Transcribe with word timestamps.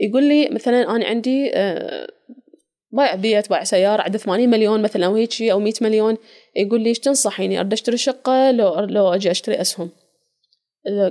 يقول 0.00 0.24
لي 0.24 0.48
مثلا 0.48 0.96
أنا 0.96 1.06
عندي 1.06 1.50
آه، 1.54 2.08
بايع 2.90 3.14
بيت 3.14 3.50
بايع 3.50 3.64
سيارة 3.64 4.02
عنده 4.02 4.18
80 4.18 4.50
مليون 4.50 4.82
مثلا 4.82 5.06
أو 5.06 5.14
هيك 5.14 5.42
أو 5.42 5.60
100 5.60 5.72
مليون. 5.80 6.16
يقول 6.56 6.80
لي 6.80 6.88
إيش 6.88 6.98
تنصحيني؟ 6.98 7.60
ارد 7.60 7.72
أشتري 7.72 7.96
شقة 7.96 8.50
لو 8.50 8.80
لو 8.80 9.08
أجي 9.14 9.30
أشتري 9.30 9.60
أسهم. 9.60 9.90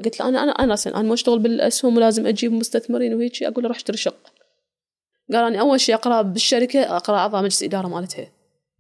قلت 0.05 0.19
له 0.19 0.29
أنا 0.29 0.43
أنا 0.43 0.51
أنا 0.51 0.73
أصلا 0.73 0.99
أنا 0.99 1.07
مو 1.07 1.13
اشتغل 1.13 1.39
بالأسهم 1.39 1.97
ولازم 1.97 2.27
أجيب 2.27 2.53
مستثمرين 2.53 3.13
وهيك 3.13 3.43
أقول 3.43 3.63
له 3.63 3.67
روح 3.67 3.77
اشتري 3.77 3.97
شقة. 3.97 4.31
قال 5.33 5.43
أنا 5.43 5.59
أول 5.59 5.79
شيء 5.79 5.95
أقرأ 5.95 6.21
بالشركة 6.21 6.95
أقرأ 6.95 7.17
أعضاء 7.17 7.41
مجلس 7.41 7.61
الإدارة 7.61 7.87
مالتها. 7.87 8.31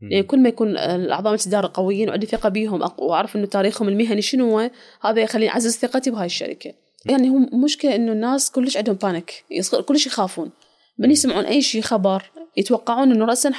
يعني 0.01 0.23
كل 0.23 0.39
ما 0.39 0.49
يكون 0.49 0.77
الأعضاء 0.77 1.33
مجلس 1.33 1.47
الإدارة 1.47 1.71
قويين 1.73 2.09
وعندي 2.09 2.25
ثقة 2.25 2.49
بيهم 2.49 2.91
وأعرف 2.97 3.35
إنه 3.35 3.45
تاريخهم 3.45 3.89
المهني 3.89 4.21
شنو 4.21 4.51
هو 4.51 4.71
هذا 5.01 5.21
يخليني 5.21 5.51
أعزز 5.51 5.77
ثقتي 5.77 6.11
بهاي 6.11 6.25
الشركة. 6.25 6.73
يعني 7.05 7.29
هو 7.29 7.37
مشكلة 7.37 7.95
إنه 7.95 8.11
الناس 8.11 8.51
كلش 8.51 8.77
عندهم 8.77 8.95
بانيك 8.95 9.45
كلش 9.85 10.07
يخافون. 10.07 10.51
من 10.97 11.11
يسمعون 11.11 11.45
أي 11.45 11.61
شيء 11.61 11.81
خبر 11.81 12.31
يتوقعون 12.57 13.11
إنه 13.11 13.25
راسا 13.25 13.51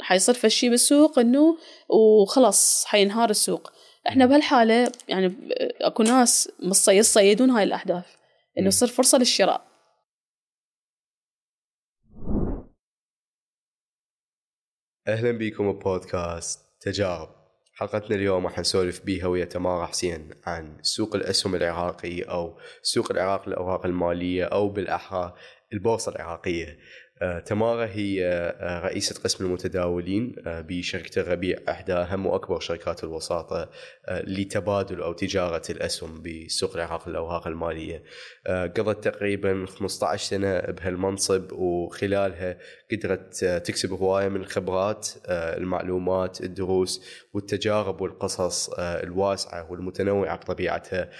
حيصير 0.00 0.34
فشي 0.34 0.68
بالسوق 0.68 1.18
إنه 1.18 1.58
وخلاص 1.88 2.84
حينهار 2.84 3.30
السوق. 3.30 3.72
إحنا 4.08 4.26
بهالحالة 4.26 4.92
يعني 5.08 5.36
أكو 5.80 6.02
ناس 6.02 6.50
يصيدون 6.88 7.50
هاي 7.50 7.64
الأحداث. 7.64 8.04
إنه 8.58 8.66
يصير 8.68 8.88
فرصة 8.88 9.18
للشراء. 9.18 9.64
أهلا 15.08 15.32
بكم 15.38 15.72
ببودكاست 15.72 16.60
تجارب. 16.80 17.41
حلقتنا 17.82 18.16
اليوم 18.16 18.46
راح 18.46 18.58
نسولف 18.58 19.04
بيها 19.04 19.26
ويا 19.26 19.44
تمارا 19.44 19.86
حسين 19.86 20.28
عن 20.46 20.76
سوق 20.82 21.14
الاسهم 21.14 21.54
العراقي 21.54 22.22
أو 22.22 22.58
سوق 22.82 23.12
العراق 23.12 23.48
للاوراق 23.48 23.86
المالية 23.86 24.44
أو 24.44 24.68
بالأحرى 24.68 25.34
البورصة 25.72 26.12
العراقية. 26.12 26.78
آه، 27.22 27.38
تمارا 27.38 27.86
هي 27.86 28.26
آه، 28.26 28.80
رئيسة 28.80 29.22
قسم 29.22 29.44
المتداولين 29.44 30.34
آه، 30.46 30.60
بشركة 30.60 31.20
الربيع 31.20 31.58
إحدى 31.68 31.92
أهم 31.92 32.26
وأكبر 32.26 32.60
شركات 32.60 33.04
الوساطة 33.04 33.70
لتبادل 34.10 35.02
أو 35.02 35.12
تجارة 35.12 35.62
الأسهم 35.70 36.22
بسوق 36.22 36.74
العراق 36.74 37.08
للأوراق 37.08 37.46
المالية. 37.48 38.02
قضت 38.46 39.08
تقريبا 39.08 39.66
15 39.66 40.24
سنة 40.24 40.60
بهالمنصب 40.60 41.52
وخلالها 41.52 42.58
قدرت 42.92 43.44
تكسب 43.44 43.92
هواية 43.92 44.28
من 44.28 44.40
الخبرات 44.40 45.08
المعلومات 45.28 46.40
الدروس 46.40 47.04
والتجارب 47.32 48.00
والقصص 48.00 48.70
الواسعة 48.78 49.70
والمتنوعة 49.70 50.36
بطبيعتها 50.36 51.10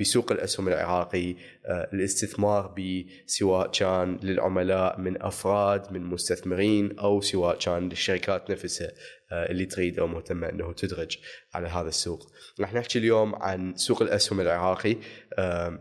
بسوق 0.00 0.32
الأسهم 0.32 0.68
العراقي 0.68 1.36
الاستثمار 1.66 2.74
بسواء 2.78 3.70
كان 3.70 4.18
للعملاء 4.22 5.00
من 5.00 5.22
أفراد 5.22 5.92
من 5.92 6.02
مستثمرين 6.02 6.98
أو 6.98 7.20
سواء 7.20 7.58
كان 7.58 7.88
للشركات 7.88 8.50
نفسها 8.50 8.92
آه، 9.32 9.50
اللي 9.50 9.66
تريد 9.66 9.98
أو 9.98 10.06
مهتمة 10.06 10.48
أنه 10.48 10.72
تدرج 10.72 11.18
على 11.54 11.68
هذا 11.68 11.88
السوق. 11.88 12.32
راح 12.60 12.74
نحكي 12.74 12.98
اليوم 12.98 13.34
عن 13.34 13.76
سوق 13.76 14.02
الأسهم 14.02 14.40
العراقي 14.40 14.96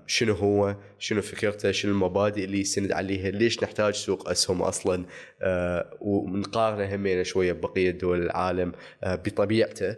شنو 0.08 0.34
هو؟ 0.34 0.76
شنو 1.00 1.22
فكرته؟ 1.22 1.72
شنو 1.72 1.92
المبادئ 1.92 2.44
اللي 2.44 2.60
يستند 2.60 2.92
عليها؟ 2.92 3.32
ليش 3.32 3.64
نحتاج 3.64 3.94
سوق 3.94 4.30
أسهم 4.30 4.62
أصلا؟ 4.62 5.06
آه، 5.42 5.98
ونقارنه 6.02 6.96
همينه 6.96 7.24
شوية 7.24 7.54
ببقية 7.54 7.92
دول 7.92 8.22
العالم 8.22 8.72
آه، 9.04 9.16
بطبيعته 9.16 9.96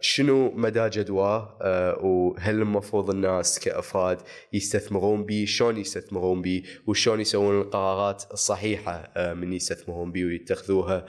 شنو 0.00 0.50
مدى 0.50 0.88
جدواه 0.88 1.58
وهل 2.04 2.54
المفروض 2.54 3.10
الناس 3.10 3.58
كأفراد 3.58 4.18
يستثمرون 4.52 5.26
به؟ 5.26 5.44
شلون 5.48 5.76
يستثمرون 5.76 6.42
به؟ 6.42 6.62
وشلون 6.86 7.20
يسوون 7.20 7.60
القرارات 7.60 8.24
الصحيحة 8.32 9.12
من 9.34 9.52
يستثمرون 9.52 10.12
به 10.12 10.24
ويتخذوها 10.24 11.06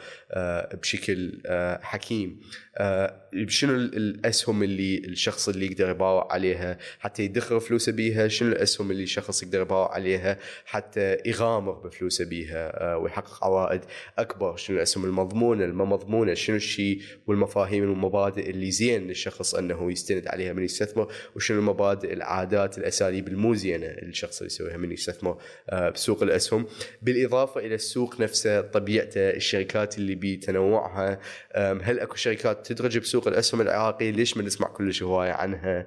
بشكل 0.73 1.41
آه، 1.45 1.79
حكيم 1.83 2.39
آه، 2.72 2.72
شنو 3.47 3.75
الأسهم 3.75 4.63
اللي 4.63 4.97
الشخص 4.97 5.49
اللي 5.49 5.65
يقدر 5.65 5.89
يباوع 5.89 6.33
عليها؟ 6.33 6.77
حتى 6.99 7.23
يدخر 7.23 7.59
فلوسه 7.59 7.91
بيها 7.91 8.27
شنو 8.27 8.49
الأسهم 8.49 8.91
اللي 8.91 9.03
الشخص 9.03 9.43
يقدر 9.43 9.61
يباوع 9.61 9.93
عليها؟ 9.93 10.37
حتى 10.65 11.17
يغامر 11.25 11.71
بفلوسه 11.71 12.25
بيها 12.25 12.83
آه، 12.83 12.97
ويحقق 12.97 13.43
عوائد 13.43 13.81
أكبر. 14.17 14.55
شنو 14.55 14.77
الأسهم 14.77 15.05
المضمونة 15.05 15.65
الما 15.65 15.85
مضمونه 15.85 16.33
شنو 16.33 16.55
الشيء 16.55 17.01
والمفاهيم 17.27 17.89
والمبادئ 17.89 18.49
اللي 18.49 18.71
زين 18.71 19.07
للشخص 19.07 19.55
أنه 19.55 19.91
يستند 19.91 20.27
عليها 20.27 20.53
من 20.53 20.63
يستثمر؟ 20.63 21.11
وشنو 21.35 21.59
المبادئ 21.59 22.13
العادات 22.13 22.77
الأساليب 22.77 23.27
المو 23.27 23.53
زينه 23.55 23.87
للشخص 24.01 24.37
اللي 24.37 24.47
يسويها 24.47 24.77
من 24.77 24.91
يستثمر 24.91 25.37
بسوق 25.73 26.23
الأسهم؟ 26.23 26.65
بالإضافة 27.01 27.59
إلى 27.59 27.75
السوق 27.75 28.21
نفسه 28.21 28.61
طبيعته 28.61 29.29
الشركات 29.29 29.97
اللي 29.97 30.15
بتنوعها 30.15 31.19
هل 31.55 31.99
أكو 31.99 32.15
شركات 32.15 32.62
تدرج 32.63 32.97
بسوق 32.97 33.27
الأسهم 33.27 33.61
العراقي 33.61 34.11
ليش 34.11 34.37
ما 34.37 34.43
نسمع 34.43 34.67
كلش 34.67 35.03
هواية 35.03 35.31
عنها 35.31 35.85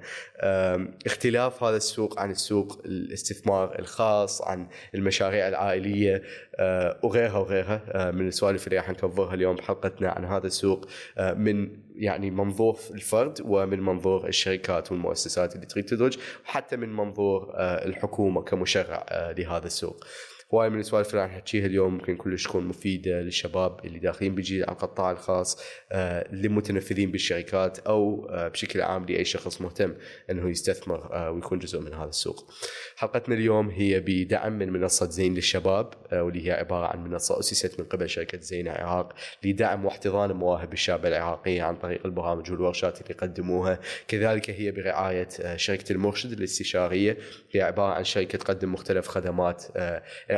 اختلاف 1.05 1.63
هذا 1.63 1.77
السوق 1.77 2.19
عن 2.19 2.31
السوق 2.31 2.81
الاستثمار 2.85 3.79
الخاص 3.79 4.41
عن 4.41 4.67
المشاريع 4.95 5.47
العائلية 5.47 6.23
أه، 6.55 6.99
وغيرها 7.03 7.37
وغيرها 7.37 7.81
أه، 7.87 8.11
من 8.11 8.27
السوالف 8.27 8.67
اللي 8.67 8.77
راح 8.77 8.89
نكفرها 8.89 9.33
اليوم 9.33 9.55
بحلقتنا 9.55 10.09
عن 10.09 10.25
هذا 10.25 10.47
السوق 10.47 10.87
أه، 11.17 11.33
من 11.33 11.69
يعني 11.95 12.31
منظور 12.31 12.79
الفرد 12.91 13.41
ومن 13.45 13.79
منظور 13.79 14.27
الشركات 14.27 14.91
والمؤسسات 14.91 15.55
اللي 15.55 15.65
تريد 15.65 15.85
تدرج 15.85 16.17
وحتى 16.45 16.75
من 16.75 16.93
منظور 16.93 17.53
الحكومة 17.57 18.41
كمشرع 18.41 19.05
لهذا 19.37 19.65
السوق. 19.65 20.05
هواي 20.53 20.69
من 20.69 20.79
السوالف 20.79 21.09
اللي 21.09 21.21
راح 21.21 21.31
نحكيها 21.31 21.65
اليوم 21.65 21.93
ممكن 21.93 22.15
كلش 22.15 22.43
تكون 22.43 22.65
مفيدة 22.67 23.21
للشباب 23.21 23.85
اللي 23.85 23.99
داخلين 23.99 24.35
بيجي 24.35 24.63
على 24.63 24.71
القطاع 24.71 25.11
الخاص 25.11 25.61
آه، 25.91 26.31
للمتنفذين 26.31 27.11
بالشركات 27.11 27.79
أو 27.79 28.29
آه، 28.29 28.47
بشكل 28.47 28.81
عام 28.81 29.05
لأي 29.05 29.25
شخص 29.25 29.61
مهتم 29.61 29.95
إنه 30.29 30.49
يستثمر 30.49 31.13
آه، 31.13 31.31
ويكون 31.31 31.59
جزء 31.59 31.79
من 31.79 31.93
هذا 31.93 32.09
السوق. 32.09 32.51
حلقتنا 32.95 33.35
اليوم 33.35 33.69
هي 33.69 33.99
بدعم 33.99 34.53
من 34.53 34.69
منصة 34.69 35.09
زين 35.09 35.33
للشباب 35.33 35.93
واللي 36.11 36.47
هي 36.47 36.51
عبارة 36.51 36.85
عن 36.87 37.03
منصة 37.03 37.39
أسست 37.39 37.79
من 37.79 37.85
قبل 37.85 38.09
شركة 38.09 38.39
زين 38.39 38.67
العراق 38.67 39.13
لدعم 39.43 39.85
واحتضان 39.85 40.31
مواهب 40.31 40.73
الشابه 40.73 41.07
العراقيه 41.07 41.63
عن 41.63 41.75
طريق 41.75 42.05
البرامج 42.05 42.51
والورشات 42.51 43.01
اللي 43.01 43.11
يقدموها، 43.11 43.79
كذلك 44.07 44.49
هي 44.49 44.71
برعاية 44.71 45.29
شركة 45.55 45.93
المرشد 45.93 46.31
الاستشارية 46.31 47.17
هي 47.51 47.61
عبارة 47.61 47.93
عن 47.93 48.03
شركة 48.03 48.37
تقدم 48.37 48.73
مختلف 48.73 49.07
خدمات 49.07 49.63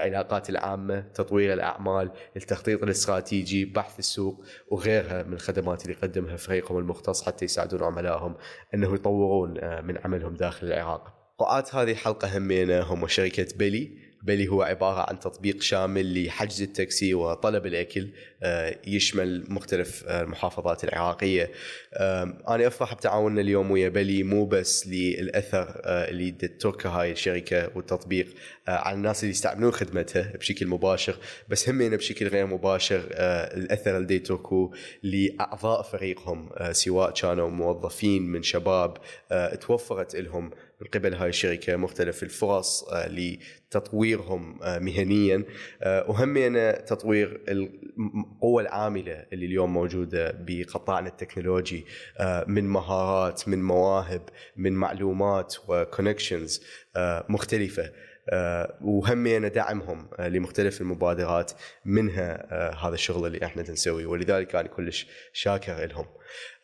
العلاقات 0.07 0.49
العامة، 0.49 0.99
تطوير 0.99 1.53
الأعمال، 1.53 2.11
التخطيط 2.35 2.83
الاستراتيجي، 2.83 3.65
بحث 3.65 3.99
السوق 3.99 4.43
وغيرها 4.71 5.23
من 5.23 5.33
الخدمات 5.33 5.81
اللي 5.81 5.93
يقدمها 5.93 6.37
فريقهم 6.37 6.77
المختص 6.77 7.25
حتى 7.25 7.45
يساعدون 7.45 7.83
عملائهم 7.83 8.35
إنه 8.73 8.93
يطورون 8.95 9.57
آه، 9.57 9.81
من 9.81 9.97
عملهم 9.97 10.33
داخل 10.33 10.67
العراق. 10.67 11.19
قاعات 11.37 11.75
هذه 11.75 11.91
الحلقة 11.91 12.37
همينة 12.37 12.81
هم 12.81 13.07
شركة 13.07 13.47
بيلي 13.57 14.09
بلي 14.24 14.47
هو 14.47 14.62
عبارة 14.62 15.09
عن 15.09 15.19
تطبيق 15.19 15.62
شامل 15.62 16.25
لحجز 16.25 16.62
التاكسي 16.62 17.13
وطلب 17.13 17.66
الأكل 17.66 18.09
آه، 18.44 18.75
يشمل 18.88 19.46
مختلف 19.50 20.03
آه، 20.07 20.22
المحافظات 20.22 20.84
العراقية. 20.84 21.52
أنا 22.50 22.68
أفرح 22.68 22.94
بتعاوننا 22.94 23.41
اليوم 23.41 23.72
ويا 23.72 23.90
بلي 23.90 24.24
مو 24.24 24.46
بس 24.46 24.88
للأثر 24.88 25.81
آه، 25.84 26.09
اللي 26.09 26.31
تتركه 26.31 26.90
هاي 26.90 27.12
الشركة 27.12 27.72
والتطبيق 27.75 28.28
على 28.68 28.96
الناس 28.96 29.24
اللي 29.24 29.31
يستعملون 29.31 29.72
خدمتها 29.72 30.38
بشكل 30.38 30.68
مباشر 30.68 31.16
بس 31.50 31.69
همين 31.69 31.97
بشكل 31.97 32.28
غير 32.28 32.46
مباشر 32.46 33.03
الأثر 33.58 33.97
اللي 33.97 34.16
يتركوه 34.16 34.72
لأعضاء 35.03 35.81
فريقهم 35.81 36.50
سواء 36.72 37.12
كانوا 37.12 37.50
موظفين 37.50 38.24
من 38.24 38.44
شباب 38.44 38.97
توفرت 39.62 40.16
لهم 40.16 40.52
من 40.81 40.88
قبل 40.88 41.13
هاي 41.13 41.29
الشركة 41.29 41.75
مختلف 41.75 42.23
الفرص 42.23 42.85
لتطويرهم 42.94 44.63
آه، 44.63 44.79
مهنيا. 44.79 45.44
آه، 45.81 46.09
وهمينا 46.09 46.72
تطوير 46.72 47.41
القوة 47.49 48.61
العاملة 48.61 49.26
اللي 49.34 49.46
اليوم 49.46 49.73
موجودة 49.73 50.31
بقطاعنا 50.31 51.08
التكنولوجي 51.08 51.85
آه، 52.17 52.46
من 52.47 52.64
مهارات 52.64 53.47
من 53.47 53.64
مواهب 53.64 54.22
من 54.58 54.73
معلومات 54.73 55.55
و 55.67 55.75
connections 55.75 56.61
مختلفة. 57.29 57.91
وهمينا 58.81 59.47
دعمهم 59.47 60.09
لمختلف 60.19 60.81
المبادرات 60.81 61.51
منها 61.85 62.53
هذا 62.87 62.93
الشغل 62.93 63.25
اللي 63.25 63.45
إحنا 63.45 63.61
نسويه 63.61 64.05
ولذلك 64.05 64.55
أنا 64.55 64.67
كلش 64.67 65.07
شاكر 65.33 65.85
لهم. 65.85 66.05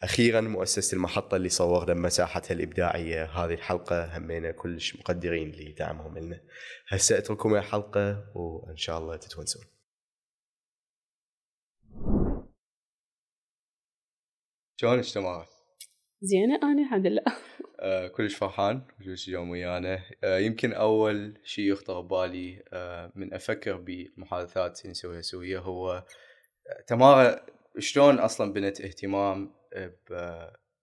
أخيرا 0.03 0.41
مؤسسة 0.41 0.95
المحطة 0.95 1.35
اللي 1.37 1.49
صورنا 1.49 1.93
مساحتها 1.93 2.53
الإبداعية 2.53 3.23
هذه 3.25 3.53
الحلقة 3.53 4.17
همينا 4.17 4.51
كلش 4.51 4.95
مقدرين 4.95 5.51
لدعمهم 5.51 6.17
لنا 6.17 6.41
هسه 6.87 7.17
أترككم 7.17 7.55
الحلقة 7.55 8.25
وإن 8.35 8.77
شاء 8.77 8.97
الله 8.97 9.15
تتونسون 9.15 9.63
شلونك 14.81 15.05
تمام؟ 15.13 15.45
زينة 16.21 16.55
أنا 16.63 16.81
الحمد 16.81 17.07
لله 17.07 17.23
آه 17.79 18.07
كلش 18.07 18.35
فرحان 18.35 18.81
كلش 19.05 19.27
اليوم 19.27 19.49
ويانا. 19.49 20.01
آه 20.23 20.37
يمكن 20.37 20.73
أول 20.73 21.37
شيء 21.43 21.71
يخطر 21.71 22.01
ببالي 22.01 22.63
آه 22.73 23.11
من 23.15 23.33
أفكر 23.33 23.75
بالمحادثات 23.75 24.81
اللي 24.81 24.91
نسويها 24.91 25.21
سوية 25.21 25.59
هو 25.59 26.03
تمارا 26.87 27.45
شلون 27.79 28.19
أصلا 28.19 28.53
بنت 28.53 28.81
اهتمام 28.81 29.53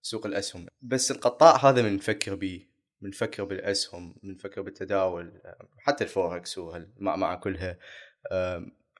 بسوق 0.03 0.25
الأسهم. 0.25 0.67
بس 0.81 1.11
القطاع 1.11 1.69
هذا 1.69 1.81
من 1.81 1.95
نفكر 1.95 2.35
به 2.35 2.67
بنفكر 3.01 3.43
بالأسهم 3.43 4.15
بنفكر 4.23 4.61
بالتداول 4.61 5.41
حتى 5.79 6.03
الفوركس 6.03 6.59
مع 6.97 7.35
كلها. 7.35 7.77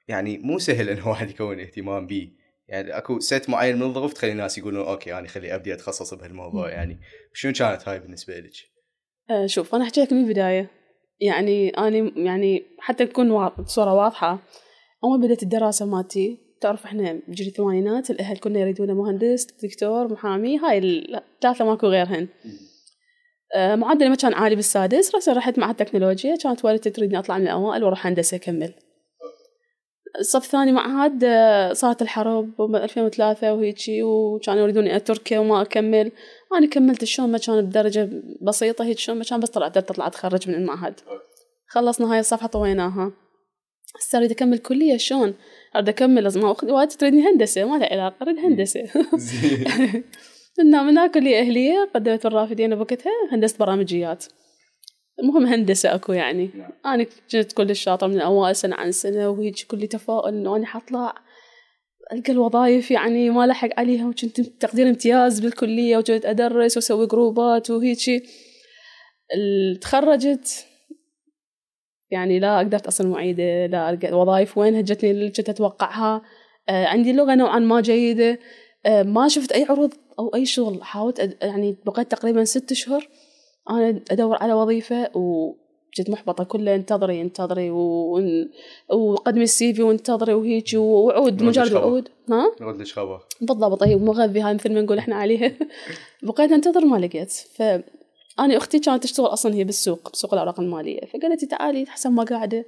يعني 0.08 0.38
مو 0.38 0.58
سهل 0.58 0.88
إن 0.88 1.02
واحد 1.08 1.30
يكون 1.30 1.60
اهتمام 1.60 2.06
به 2.06 2.32
يعني 2.68 2.96
اكو 2.96 3.20
ست 3.20 3.50
معين 3.50 3.76
من 3.76 3.82
الظروف 3.82 4.12
تخلي 4.12 4.32
الناس 4.32 4.58
يقولون 4.58 4.86
okay 4.86 5.10
يعني 5.10 5.28
خلي 5.28 5.54
ابدي 5.54 5.74
اتخصص 5.74 6.14
بهالموضوع. 6.14 6.70
يعني 6.70 7.00
شنو 7.32 7.52
كانت 7.52 7.88
هاي 7.88 7.98
بالنسبة 7.98 8.38
لك؟ 8.38 8.52
أه 9.30 9.46
شوف 9.46 9.74
أنا 9.74 9.84
احكي 9.84 10.00
لك 10.00 10.12
من 10.12 10.24
البداية. 10.24 10.70
يعني 11.20 11.68
أنا 11.68 12.12
يعني 12.16 12.62
حتى 12.78 13.06
تكون 13.06 13.48
بصوره 13.48 13.94
واضحة 13.94 14.38
أول 15.04 15.20
بديت 15.20 15.42
الدراسة 15.42 15.86
مالتي 15.86 16.38
تعرف 16.60 16.84
إحنا 16.84 17.20
بجيل 17.28 17.46
الثمانينات 17.46 18.10
الأهل 18.10 18.38
كنا 18.38 18.60
يريدون 18.60 18.92
مهندس 18.92 19.46
دكتور 19.62 20.12
محامي 20.12 20.58
هاي 20.58 20.78
الثلاثه 20.78 21.64
ماكو 21.64 21.86
غيرهن. 21.86 22.28
أه 23.56 23.74
معدلي 23.76 24.08
ما 24.08 24.14
كان 24.14 24.34
عالي 24.34 24.54
بالسادس 24.54 25.28
رحت 25.28 25.58
مع 25.58 25.70
التكنولوجيا 25.70 26.36
كانت 26.36 26.64
والدتي 26.64 26.90
تريدني 26.90 27.18
أطلع 27.18 27.38
من 27.38 27.44
الأوائل 27.44 27.84
وأروح 27.84 28.06
هندسة 28.06 28.36
أكمل. 28.36 28.74
الصف 30.18 30.44
الثاني 30.44 30.72
معهد 30.72 31.24
آه، 31.24 31.72
صارت 31.72 32.02
الحرب 32.02 32.60
2003 32.60 33.52
وهيجي 33.52 34.02
وكانوا 34.02 34.62
يريدوني 34.62 35.00
تركيا 35.00 35.38
وما 35.38 35.62
أكمل. 35.62 36.12
أنا 36.58 36.66
كملت 36.66 37.04
شلون 37.04 37.32
ما 37.32 37.38
كان 37.38 37.66
بدرجة 37.66 38.10
بسيطة 38.42 38.84
هيك 38.84 38.98
شلون 38.98 39.18
ما 39.18 39.24
كان 39.24 39.40
بس 39.40 39.48
طلعت 39.50 39.78
تطلع 39.78 40.06
أتخرج 40.06 40.48
من 40.48 40.54
المعهد. 40.54 41.00
خلصنا 41.66 42.12
هاي 42.12 42.20
الصفحة 42.20 42.46
طويناها. 42.46 43.12
هسه 44.00 44.18
أريد 44.18 44.30
أكمل 44.30 44.58
كلية 44.58 44.96
شلون؟ 44.96 45.34
أريد 45.76 45.88
أكمل 45.88 46.22
لازم 46.22 46.44
أخذ 46.44 46.70
وقت 46.70 46.92
تريدني 46.92 47.28
هندسة 47.28 47.64
ما 47.64 47.78
لها 47.78 47.92
علاقة 47.92 48.16
أريد 48.22 48.38
هندسة. 48.38 48.80
من 50.58 50.70
من 50.70 51.06
كلية 51.06 51.40
أهلية 51.40 51.90
قدمت 51.94 52.26
الرافدين 52.26 52.74
بوقتها 52.74 53.12
هندسة 53.32 53.56
برامجيات. 53.58 54.24
المهم 55.20 55.46
هندسة 55.46 55.94
أكو 55.94 56.12
يعني. 56.12 56.50
نعم. 56.54 56.70
أنا 56.86 57.04
كنت 57.04 57.52
كل 57.52 57.76
شاطرة 57.76 58.08
من 58.08 58.20
اوائل 58.20 58.56
سنة 58.56 58.76
عن 58.76 58.92
سنة 58.92 59.28
وهيك 59.28 59.66
كلي 59.70 59.86
تفاؤل 59.86 60.34
إنه 60.34 60.56
أنا 60.56 60.66
حطلع 60.66 61.14
ألقى 62.12 62.32
الوظائف 62.32 62.90
يعني 62.90 63.30
ما 63.30 63.46
لحق 63.46 63.68
عليها 63.78 64.06
وكنت 64.06 64.40
تقدير 64.40 64.88
امتياز 64.88 65.40
بالكلية 65.40 65.96
وجيت 65.96 66.26
أدرس 66.26 66.76
وأسوي 66.76 67.06
جروبات 67.06 67.70
وهيجي 67.70 68.22
تخرجت. 69.80 70.66
يعني 72.10 72.38
لا 72.38 72.58
قدرت 72.58 72.86
أصل 72.86 73.06
معيدة 73.06 73.66
لا 73.66 73.90
ألقى 73.90 74.12
وظائف 74.12 74.58
وين 74.58 74.74
هجتني 74.74 75.10
اللي 75.10 75.30
كنت 75.30 75.48
أتوقعها. 75.48 76.22
آه 76.68 76.86
عندي 76.86 77.12
لغة 77.12 77.34
نوعا 77.34 77.58
ما 77.58 77.80
جيدة. 77.80 78.38
آه 78.86 79.02
ما 79.02 79.28
شفت 79.28 79.52
أي 79.52 79.64
عروض 79.64 79.94
أو 80.18 80.34
أي 80.34 80.46
شغل 80.46 80.84
حاولت 80.84 81.36
يعني 81.42 81.76
بقيت 81.86 82.10
تقريبا 82.10 82.44
ست 82.44 82.72
اشهر 82.72 83.08
أنا 83.70 84.00
أدور 84.10 84.36
على 84.42 84.52
وظيفة 84.52 85.10
وجيت 85.14 86.10
محبطة 86.10 86.44
كله 86.44 86.74
انتظري 86.74 87.20
انتظري 87.20 87.70
وقدمي 88.90 89.42
السي 89.42 89.74
في 89.74 89.82
وانتظري 89.82 90.34
وهيك 90.34 90.74
وعود 90.74 91.42
مجرد 91.42 91.72
وعود. 91.72 92.08
ها؟ 92.30 92.52
نرد 92.60 92.80
لك 92.80 92.86
خبر؟ 92.86 93.20
بالضبط 93.40 93.80
طيب 93.80 94.02
مغذي 94.02 94.40
هاي 94.40 94.54
مثل 94.54 94.74
ما 94.74 94.80
نقول 94.80 94.98
إحنا 94.98 95.16
عليها. 95.16 95.52
بقيت 96.22 96.52
أنتظر 96.52 96.84
ما 96.84 96.96
لقيت. 96.96 97.32
ف 97.32 97.62
أنا 98.40 98.56
أختي 98.56 98.78
كانت 98.78 99.02
تشتغل 99.02 99.26
أصلا 99.26 99.54
هي 99.54 99.64
بالسوق 99.64 100.12
بسوق 100.12 100.34
الأوراق 100.34 100.60
المالية. 100.60 101.00
فقالت 101.00 101.42
لي 101.42 101.48
تعالي 101.48 101.86
حسن 101.86 102.12
ما 102.12 102.24
قاعدة. 102.24 102.64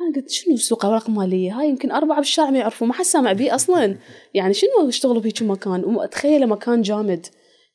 أنا 0.00 0.16
قلت 0.16 0.30
شنو 0.30 0.56
سوق 0.56 0.84
أوراق 0.84 1.10
مالية؟ 1.10 1.60
هاي 1.60 1.68
يمكن 1.68 1.90
أربعة 1.90 2.18
بالشارع 2.18 2.50
ما 2.50 2.58
يعرفوا 2.58 2.86
ما 2.86 2.92
حد 2.92 3.04
سامع 3.04 3.32
بيه 3.32 3.54
أصلا. 3.54 3.98
يعني 4.34 4.54
شنو 4.54 4.88
اشتغلوا 4.88 5.20
بهيك 5.20 5.42
مكان؟ 5.42 6.08
تخيل 6.10 6.46
مكان 6.46 6.82
جامد. 6.82 7.26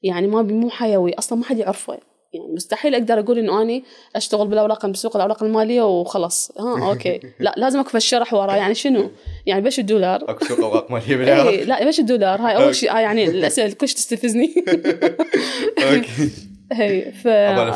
يعني 0.03 0.27
ما 0.27 0.41
مو 0.41 0.69
حيوي 0.69 1.13
أصلا 1.13 1.39
ما 1.39 1.45
حد 1.45 1.57
يعرفه. 1.57 2.12
يعني 2.33 2.53
مستحيل 2.53 2.95
أقدر 2.95 3.19
أقول 3.19 3.39
إنه 3.39 3.61
أني 3.61 3.83
أشتغل 4.15 4.47
بالأوراق 4.47 4.85
بسوق 4.85 5.15
الأوراق 5.15 5.43
المالية 5.43 5.81
وخلص 5.81 6.51
ها 6.59 6.87
أوكي. 6.89 7.19
لا 7.39 7.53
لازم 7.57 7.79
أكو 7.79 7.97
الشرح 7.97 8.33
ورا 8.33 8.55
يعني 8.55 8.75
شنو؟ 8.75 9.11
يعني 9.45 9.61
بش 9.61 9.79
الدولار؟ 9.79 10.23
أكو 10.29 10.45
سوق 10.45 10.59
أوراق 10.59 10.91
مالية 10.91 11.15
بالعراق. 11.15 11.47
إيه 11.47 11.63
لا 11.63 11.87
بيش 11.87 11.99
الدولار. 11.99 12.41
هاي 12.41 12.55
أول 12.55 12.75
شيء 12.75 12.89
يعني 12.89 13.25
الأسئلة 13.29 13.73
كلش 13.73 13.93
تستفزني. 13.93 14.55
okay. 15.83 16.29
هي 16.71 17.11
ف 17.11 17.27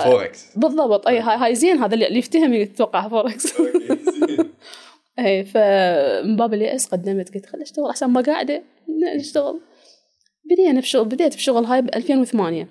فوركس 0.04 0.46
بالضبط. 0.56 1.08
أي 1.08 1.20
هاي, 1.20 1.38
هاي 1.38 1.56
زين 1.56 1.78
هذا 1.78 1.94
اللي 1.94 2.20
يفتهم 2.20 2.54
يتوقع 2.54 3.08
فوركس 3.08 3.54
اي 5.20 5.46
فمن 5.46 6.36
باب 6.36 6.54
اليأس 6.54 6.88
قدمت 6.88 7.36
قلت 7.36 7.46
خل 7.46 7.62
أشتغل 7.62 7.90
أحسن 7.90 8.08
ما 8.08 8.22
قاعدة 8.22 8.64
اشتغل 9.16 9.60
بدينا 10.46 10.80
بشغل 10.80 11.06
بديت 11.06 11.36
بشغل 11.36 11.66
هاي 11.66 11.82
ب 11.82 11.90
2008 11.96 12.68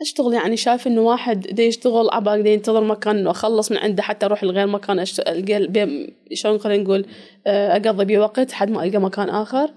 أشتغل 0.00 0.34
يعني 0.34 0.56
شايف 0.56 0.86
إنه 0.86 1.00
واحد 1.00 1.40
دي 1.40 1.62
يشتغل 1.62 2.10
عبالك 2.10 2.42
دي 2.42 2.52
ينتظر 2.52 2.84
مكان 2.84 3.16
إنه 3.16 3.30
أخلص 3.30 3.72
من 3.72 3.78
عنده 3.78 4.02
حتى 4.02 4.26
أروح 4.26 4.44
لغير 4.44 4.66
مكان 4.66 5.04
ألقى 5.28 6.06
شلون 6.32 6.58
خلينا 6.58 6.82
نقول 6.82 7.06
آه، 7.46 7.76
أقضي 7.76 8.04
بيه 8.04 8.18
وقت 8.18 8.52
حد 8.52 8.70
ما 8.70 8.84
ألقى 8.84 8.98
مكان 8.98 9.28
آخر. 9.28 9.70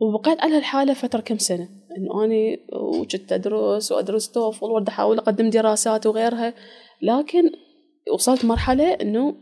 وبقيت 0.00 0.40
على 0.40 0.56
هالحالة 0.56 0.94
فترة 0.94 1.20
كم 1.20 1.38
سنة؟ 1.38 1.68
إنه 1.98 2.24
أني 2.24 2.66
وكنت 2.72 3.32
أدرس 3.32 3.92
وأدرس 3.92 4.30
توفل 4.30 4.66
وارد 4.66 4.88
أحاول 4.88 5.18
أقدم 5.18 5.50
دراسات 5.50 6.06
وغيرها. 6.06 6.54
لكن 7.02 7.50
وصلت 8.14 8.44
مرحلة 8.44 8.92
إنه 8.92 9.34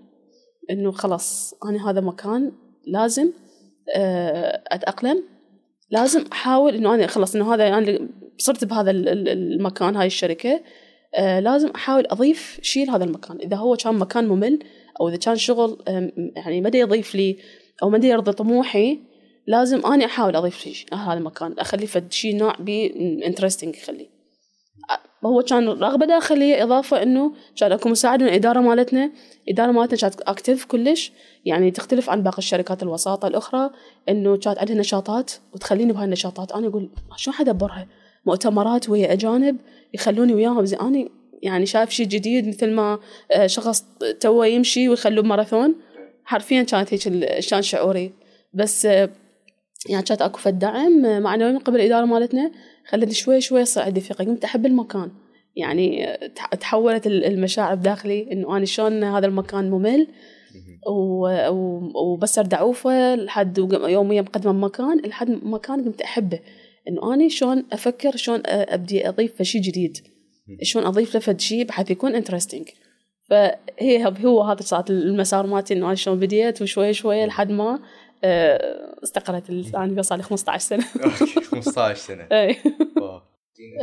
إنه 0.70 0.92
خلاص 0.92 1.54
أنا 1.64 1.90
هذا 1.90 2.00
مكان 2.00 2.52
لازم 2.86 3.32
آه، 3.96 4.62
أتأقلم. 4.66 5.37
لازم 5.90 6.24
أحاول 6.32 6.74
إنه 6.74 6.94
أنا 6.94 7.06
خلص 7.06 7.34
إنه 7.34 7.54
هذا 7.54 7.78
أنا 7.78 8.08
صرت 8.38 8.64
بهذا 8.64 8.90
المكان 8.90 9.96
هاي 9.96 10.06
الشركة. 10.06 10.60
آه 11.14 11.40
لازم 11.40 11.68
أحاول 11.68 12.06
أضيف 12.06 12.58
شيء 12.62 12.86
لهذا 12.86 13.04
المكان. 13.04 13.38
إذا 13.40 13.56
هو 13.56 13.76
كان 13.76 13.94
مكان 13.94 14.28
ممل 14.28 14.58
أو 15.00 15.08
إذا 15.08 15.16
كان 15.16 15.36
شغل 15.36 15.78
يعني 16.36 16.60
ما 16.60 16.70
يضيف 16.74 17.14
لي 17.14 17.36
أو 17.82 17.90
ما 17.90 18.06
يرضي 18.06 18.32
طموحي 18.32 18.98
لازم 19.46 19.86
اني 19.86 20.04
أحاول 20.04 20.36
أضيف 20.36 20.58
شيء 20.58 20.94
هذا 20.94 21.18
المكان 21.18 21.54
أخلي 21.58 21.86
فد 21.86 22.12
شيء 22.12 22.36
نوع 22.36 22.56
بي 22.60 22.86
interesting 23.26 23.76
يخلي. 23.76 24.17
هو 25.26 25.42
كان 25.42 25.68
رغبة 25.68 26.06
داخلية 26.06 26.62
إضافة 26.62 27.02
إنه 27.02 27.32
كان 27.56 27.72
أكو 27.72 27.88
مساعد 27.88 28.22
من 28.22 28.28
الاداره 28.28 28.60
مالتنا. 28.60 29.10
الاداره 29.48 29.72
مالتنا 29.72 29.98
كانت 29.98 30.20
active 30.20 30.64
كلش 30.64 31.12
يعني 31.44 31.70
تختلف 31.70 32.10
عن 32.10 32.22
باقي 32.22 32.38
الشركات 32.38 32.82
الوساطة 32.82 33.28
الأخرى 33.28 33.70
إنه 34.08 34.36
كانت 34.36 34.58
عندها 34.58 34.76
نشاطات 34.76 35.32
وتخليني 35.54 35.92
بهاي 35.92 36.04
النشاطات. 36.04 36.52
أنا 36.52 36.66
أقول 36.66 36.90
شو 37.16 37.32
حدبرها 37.32 37.86
مؤتمرات 38.26 38.88
ويا 38.88 39.12
أجانب 39.12 39.56
يخلوني 39.94 40.34
وياهم. 40.34 40.64
زي 40.64 40.76
أنا 40.76 41.08
يعني 41.42 41.66
شايف 41.66 41.90
شيء 41.90 42.06
جديد 42.06 42.48
مثل 42.48 42.70
ما 42.70 42.98
آه، 43.32 43.46
شخص 43.46 43.84
توه 44.20 44.46
يمشي 44.46 44.88
ويخلوه 44.88 45.24
ماراثون 45.24 45.74
حرفيا 46.24 46.62
كانت 46.62 46.94
هيك 46.94 47.02
كان 47.50 47.62
شعوري. 47.62 48.12
بس 48.54 48.86
آه، 48.86 49.08
يعني 49.88 50.02
كانت 50.02 50.22
أكو 50.22 50.38
فد 50.38 50.58
دعم 50.58 51.22
معنوي 51.22 51.52
من 51.52 51.58
قبل 51.58 51.76
الإدارة 51.76 52.04
مالتنا 52.04 52.50
خلتني 52.86 53.14
شوي 53.14 53.40
شوي 53.40 53.60
يصير 53.60 53.82
عندي 53.82 54.00
ثقه 54.00 54.24
قمت 54.24 54.44
أحب 54.44 54.66
المكان. 54.66 55.10
يعني 55.56 56.18
تحولت 56.60 57.06
المشاعر 57.06 57.74
بداخلي 57.74 58.32
إنه 58.32 58.56
أنا 58.56 58.64
شلون 58.64 59.04
هذا 59.04 59.26
المكان 59.26 59.70
ممل. 59.70 60.06
وبس 61.94 62.38
ارد 62.38 62.54
اعوفه 62.54 63.14
لحد 63.14 63.58
يوميا 63.88 64.22
مقدمة 64.22 64.52
بمكان 64.52 65.00
لحد 65.00 65.30
مكان 65.30 65.84
قمت 65.84 66.00
أحبه. 66.00 66.40
إنه 66.88 67.14
اني 67.14 67.30
شلون 67.30 67.64
أفكر 67.72 68.16
شلون 68.16 68.42
أبدي 68.46 69.08
أضيف 69.08 69.42
شيء 69.42 69.60
جديد. 69.60 69.98
شلون 70.62 70.86
أضيف 70.86 71.14
له 71.14 71.20
فد 71.20 71.40
شيء 71.40 71.64
بحيث 71.64 71.90
يكون 71.90 72.14
interesting 72.14 72.68
فهي 73.28 74.14
هو 74.24 74.42
هذا 74.42 74.62
صارت 74.62 74.90
المسار 74.90 75.46
مالتي 75.46 75.74
إنه 75.74 75.86
أنا 75.86 75.94
شلون 75.94 76.18
بديت 76.18 76.62
وشوي 76.62 76.92
شوي 76.92 77.26
لحد 77.26 77.50
ما 77.50 77.78
استقرت 78.24 79.50
أنا 79.74 80.02
صار 80.02 80.16
لي 80.16 80.22
15 80.22 80.58
سنة. 80.58 80.84
15 81.50 81.94
سنة. 81.94 82.22
اي 82.32 82.56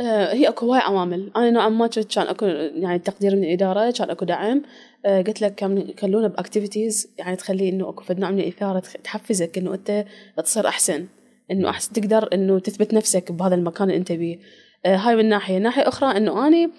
آه، 0.00 0.32
هي 0.34 0.48
أكو 0.48 0.66
هواي 0.66 0.80
عوامل. 0.80 1.30
أنا 1.36 1.50
نوعا 1.50 1.68
ما 1.68 1.86
كان 1.86 2.26
أكو 2.26 2.46
يعني 2.46 2.98
تقدير 2.98 3.36
من 3.36 3.44
الإدارة 3.44 3.90
كان 3.90 4.10
أكو 4.10 4.24
دعم. 4.24 4.62
آه، 5.06 5.22
قلت 5.22 5.42
لك 5.42 5.54
كان 5.54 5.78
يخلونا 5.78 6.28
ب 6.28 6.36
activities 6.36 7.14
يعني 7.18 7.36
تخلي 7.36 7.68
إنه 7.68 7.88
أكو 7.88 8.04
فد 8.04 8.18
نوع 8.18 8.30
من 8.30 8.40
الإثارة 8.40 8.82
تحفزك 9.04 9.58
إنه 9.58 9.74
أنت 9.74 10.04
تصير 10.44 10.68
أحسن. 10.68 11.06
إنه 11.50 11.70
احسن 11.70 11.92
تقدر 11.92 12.28
إنه 12.32 12.58
تثبت 12.58 12.94
نفسك 12.94 13.32
بهذا 13.32 13.54
المكان 13.54 13.88
اللي 13.88 13.98
أنت 13.98 14.12
بيه. 14.12 14.38
آه 14.86 14.96
هاي 14.96 15.16
من 15.16 15.28
ناحية. 15.28 15.58
ناحية 15.58 15.88
أخرى 15.88 16.16
إنه 16.16 16.46
أني 16.46 16.70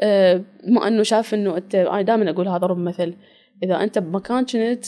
آه 0.00 0.42
بما 0.64 0.88
إنه 0.88 1.02
شايف 1.02 1.34
إنه 1.34 1.56
انت 1.56 1.74
أنا 1.74 2.02
دائما 2.02 2.30
أقول 2.30 2.48
هذا 2.48 2.58
ضرب 2.58 2.78
مثل. 2.78 3.14
إذا 3.62 3.82
أنت 3.82 3.98
بمكان 3.98 4.44
كنت 4.44 4.86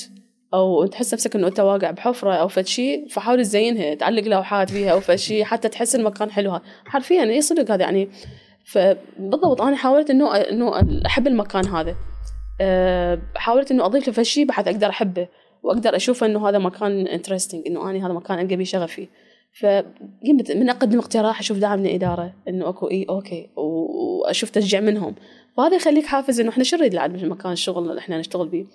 أو 0.54 0.87
تحس 0.87 1.14
نفسك 1.14 1.37
إنه 1.37 1.46
أنت 1.46 1.61
واقع 1.61 1.90
بحفرة 1.90 2.32
أو 2.32 2.49
فد 2.49 2.66
شيء 2.66 3.08
فحاول 3.08 3.42
تزينها 3.42 3.94
تعلق 3.94 4.23
لوحات 4.23 4.70
فيها 4.70 4.92
أو 4.92 5.00
فد 5.00 5.14
شيء 5.14 5.44
حتى 5.44 5.68
تحس 5.68 5.94
المكان 5.94 6.30
حلو. 6.30 6.61
حرفيا 6.84 7.25
اي 7.25 7.40
صدق 7.40 7.70
هذا 7.70 7.82
يعني. 7.82 8.08
فبالضبط 8.64 9.62
أنا 9.62 9.76
حاولت 9.76 10.11
إنه 10.11 10.37
إنه 10.37 10.73
أحب 11.06 11.26
المكان 11.26 11.66
هذا. 11.66 11.96
أه 12.61 13.18
حاولت 13.37 13.70
إنه 13.70 13.87
أضيف 13.87 14.18
له 14.18 14.25
شيء 14.25 14.46
بحيث 14.46 14.68
أقدر 14.68 14.88
أحبه 14.88 15.28
وأقدر 15.62 15.96
أشوف 15.96 16.25
إنه 16.25 16.49
هذا 16.49 16.58
مكان 16.58 17.06
interesting 17.06 17.62
إنه 17.66 17.90
أنا 17.90 18.06
هذا 18.06 18.12
مكان 18.12 18.38
ألقى 18.38 18.56
بيه 18.56 18.64
شغفي 18.64 19.08
فقمت 19.61 20.52
من 20.52 20.70
أقدم 20.70 20.99
اقتراح 20.99 21.40
أشوف 21.40 21.58
دعم 21.58 21.78
من 21.78 21.87
الاداره 21.87 22.32
إنه 22.49 22.68
أكو 22.68 22.90
إي 22.90 23.06
okay 23.08 23.50
وأشوف 23.56 24.50
تشجيع 24.50 24.80
منهم. 24.80 25.14
فهذا 25.56 25.76
يخليك 25.76 26.06
حافز 26.06 26.40
إنه 26.40 26.50
إحنا 26.50 26.64
شو 26.64 26.76
نريد 26.76 26.96
من 26.96 27.28
مكان 27.28 27.52
الشغل 27.52 27.90
اللي 27.90 27.99
إحنا 27.99 28.18
نشتغل 28.18 28.49
به 28.49 28.66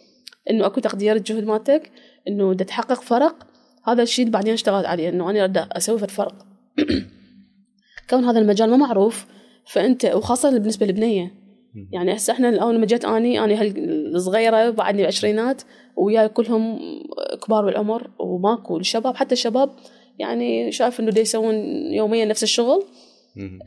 إنه 0.49 0.65
أكو 0.65 0.79
تقدير 0.79 1.15
الجهد 1.15 1.43
مالتك 1.43 1.91
إنه 2.27 2.53
بدك 2.53 2.65
تحقق 2.65 3.01
فرق 3.01 3.47
هذا 3.83 4.03
الشيء 4.03 4.25
اللي 4.25 4.33
بعدين 4.33 4.53
اشتغلت 4.53 4.85
عليه 4.85 5.09
إنه 5.09 5.29
أنا 5.29 5.47
بدي 5.47 5.59
أسوي 5.59 5.99
فرق. 5.99 6.45
كون 8.09 8.25
هذا 8.25 8.39
المجال 8.39 8.69
ما 8.69 8.77
معروف 8.77 9.25
فأنت 9.65 10.05
وخاصة 10.05 10.51
بالنسبة 10.51 10.85
للبنيه 10.85 11.39
يعني 11.91 12.15
هسه 12.15 12.33
إحنا 12.33 12.61
اول 12.61 12.79
ما 12.79 12.85
جيت 12.85 13.05
أني 13.05 13.43
أني 13.43 13.73
الصغيره 14.15 14.69
بعدني 14.69 14.97
بالعشرينات 14.97 15.61
وياي 15.95 16.29
كلهم 16.29 16.79
كبار 17.45 17.65
بالعمر 17.65 18.09
وماكو 18.19 18.77
الشباب 18.77 19.15
حتى 19.15 19.33
الشباب 19.33 19.69
يعني 20.19 20.71
شايف 20.71 20.99
إنه 20.99 21.11
دي 21.11 21.19
يسوون 21.19 21.55
يوميا 21.93 22.25
نفس 22.25 22.43
الشغل. 22.43 22.83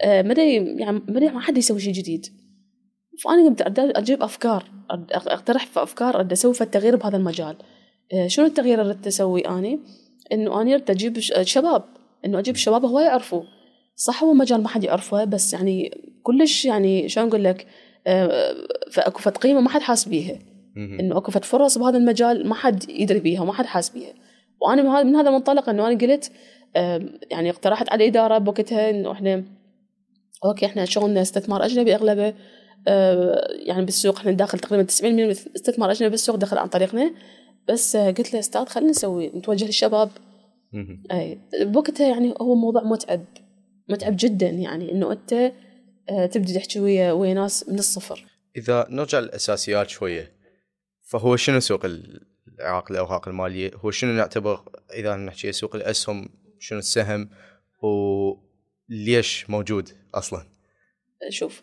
آه 0.03 0.23
ما 0.23 0.35
يعني 0.43 1.03
ما 1.09 1.41
حد 1.41 1.59
يسوي 1.59 1.81
شيء 1.81 1.93
جديد. 1.93 2.27
فانا 3.19 3.47
قمت 3.47 3.79
أجيب 3.79 4.23
أفكار 4.23 4.65
أقترح 5.13 5.67
في 5.67 5.83
أفكار 5.83 6.17
اريد 6.17 6.33
أسوي 6.33 6.55
في 6.55 6.61
التغيير 6.61 6.97
بهذا 6.97 7.17
المجال. 7.17 7.57
آه 8.13 8.27
شنو 8.27 8.47
التغيير 8.47 8.81
اللي 8.81 8.93
اريد 8.93 9.07
أسوي 9.07 9.41
اني 9.41 9.81
إنه 10.33 10.63
أنا 10.63 10.71
اريد 10.75 10.91
أجيب 10.91 11.19
شباب 11.19 11.85
إنه 12.25 12.39
أجيب 12.39 12.57
شباب 12.57 12.85
هو 12.85 13.01
يعرفوا. 13.01 13.43
صح 13.97 14.25
هو 14.25 14.35
مجال 14.35 14.63
ما 14.63 14.69
حد 14.69 14.85
يعرفه 14.85 15.25
بس 15.25 15.53
يعني 15.53 16.01
كلش 16.23 16.65
يعني 16.65 17.09
شلون 17.09 17.29
أقول 17.29 17.45
لك 17.45 17.67
آه 18.07 18.55
فاكو 18.93 19.19
فت 19.19 19.39
قيمة 19.39 19.61
ما 19.61 19.69
حد 19.69 19.81
حاس 19.81 20.09
بيها. 20.09 20.39
إنه 20.77 21.19
أكو 21.19 21.31
فت 21.31 21.45
فرص 21.45 21.79
بهذا 21.79 21.99
المجال 21.99 22.49
ما 22.49 22.55
حد 22.55 22.91
يدري 22.91 23.21
بيها 23.21 23.43
وما 23.43 23.53
حد 23.53 23.67
حاس 23.67 23.91
بيها. 23.91 24.13
وأنا 24.61 25.03
من 25.03 25.17
هذا 25.17 25.29
المنطلق 25.29 25.69
إنه 25.69 25.89
أنا 25.89 25.99
قلت 25.99 26.33
يعني 27.31 27.51
اقترحت 27.51 27.89
على 27.93 28.05
الإدارة 28.05 28.39
بوقتها 28.39 28.91
إنه 28.91 29.13
إحنا 29.13 29.45
أوكي 30.45 30.67
إحنا 30.67 30.85
شغلنا 30.85 31.23
استثمار 31.23 31.65
أجنبي 31.65 31.95
أغلبه 31.95 32.35
يعني 33.67 33.85
بالسوق 33.85 34.19
إحنا 34.19 34.33
داخل 34.33 34.59
تقريبا 34.59 34.87
90% 34.93 35.05
من 35.05 35.31
استثمار 35.31 35.91
اجنبي 35.91 36.11
بالسوق 36.11 36.37
دخل 36.37 36.59
عن 36.59 36.69
طريقنا. 36.69 37.15
بس 37.69 37.97
قلت 37.97 38.35
له 38.35 38.41
أستاذ 38.41 38.65
خلينا 38.65 38.91
نسوي 38.91 39.29
نتوجه 39.29 39.65
للشباب. 39.65 40.11
أي 41.13 41.41
بوقتها 41.61 42.09
يعني 42.09 42.35
هو 42.41 42.55
موضوع 42.55 42.83
متعب 42.83 43.25
متعب 43.89 44.17
جدا 44.19 44.49
يعني 44.49 44.93
إنه 44.93 45.13
أنت 45.13 45.53
تبدي 46.33 46.55
تحكي 46.55 46.81
ويا 46.81 47.13
ويا 47.13 47.35
ناس 47.35 47.69
من 47.69 47.79
الصفر. 47.79 48.25
إذا 48.57 48.87
نرجع 48.91 49.19
للأساسيات 49.19 49.89
شوية 49.89 50.33
فهو 51.03 51.37
شنو 51.37 51.61
سوق 51.61 51.85
العراق 51.85 52.91
الأوراق 52.91 53.29
المالية؟ 53.29 53.71
هو 53.75 53.91
شنو 53.91 54.13
نعتبر 54.13 54.63
إذا 54.95 55.17
نحكي 55.17 55.53
سوق 55.53 55.77
الأسهم 55.77 56.29
شنو 56.59 56.79
السهم 56.79 57.31
وليش 57.83 59.51
موجود 59.51 59.89
أصلا؟ 60.15 60.47
شوف 61.29 61.63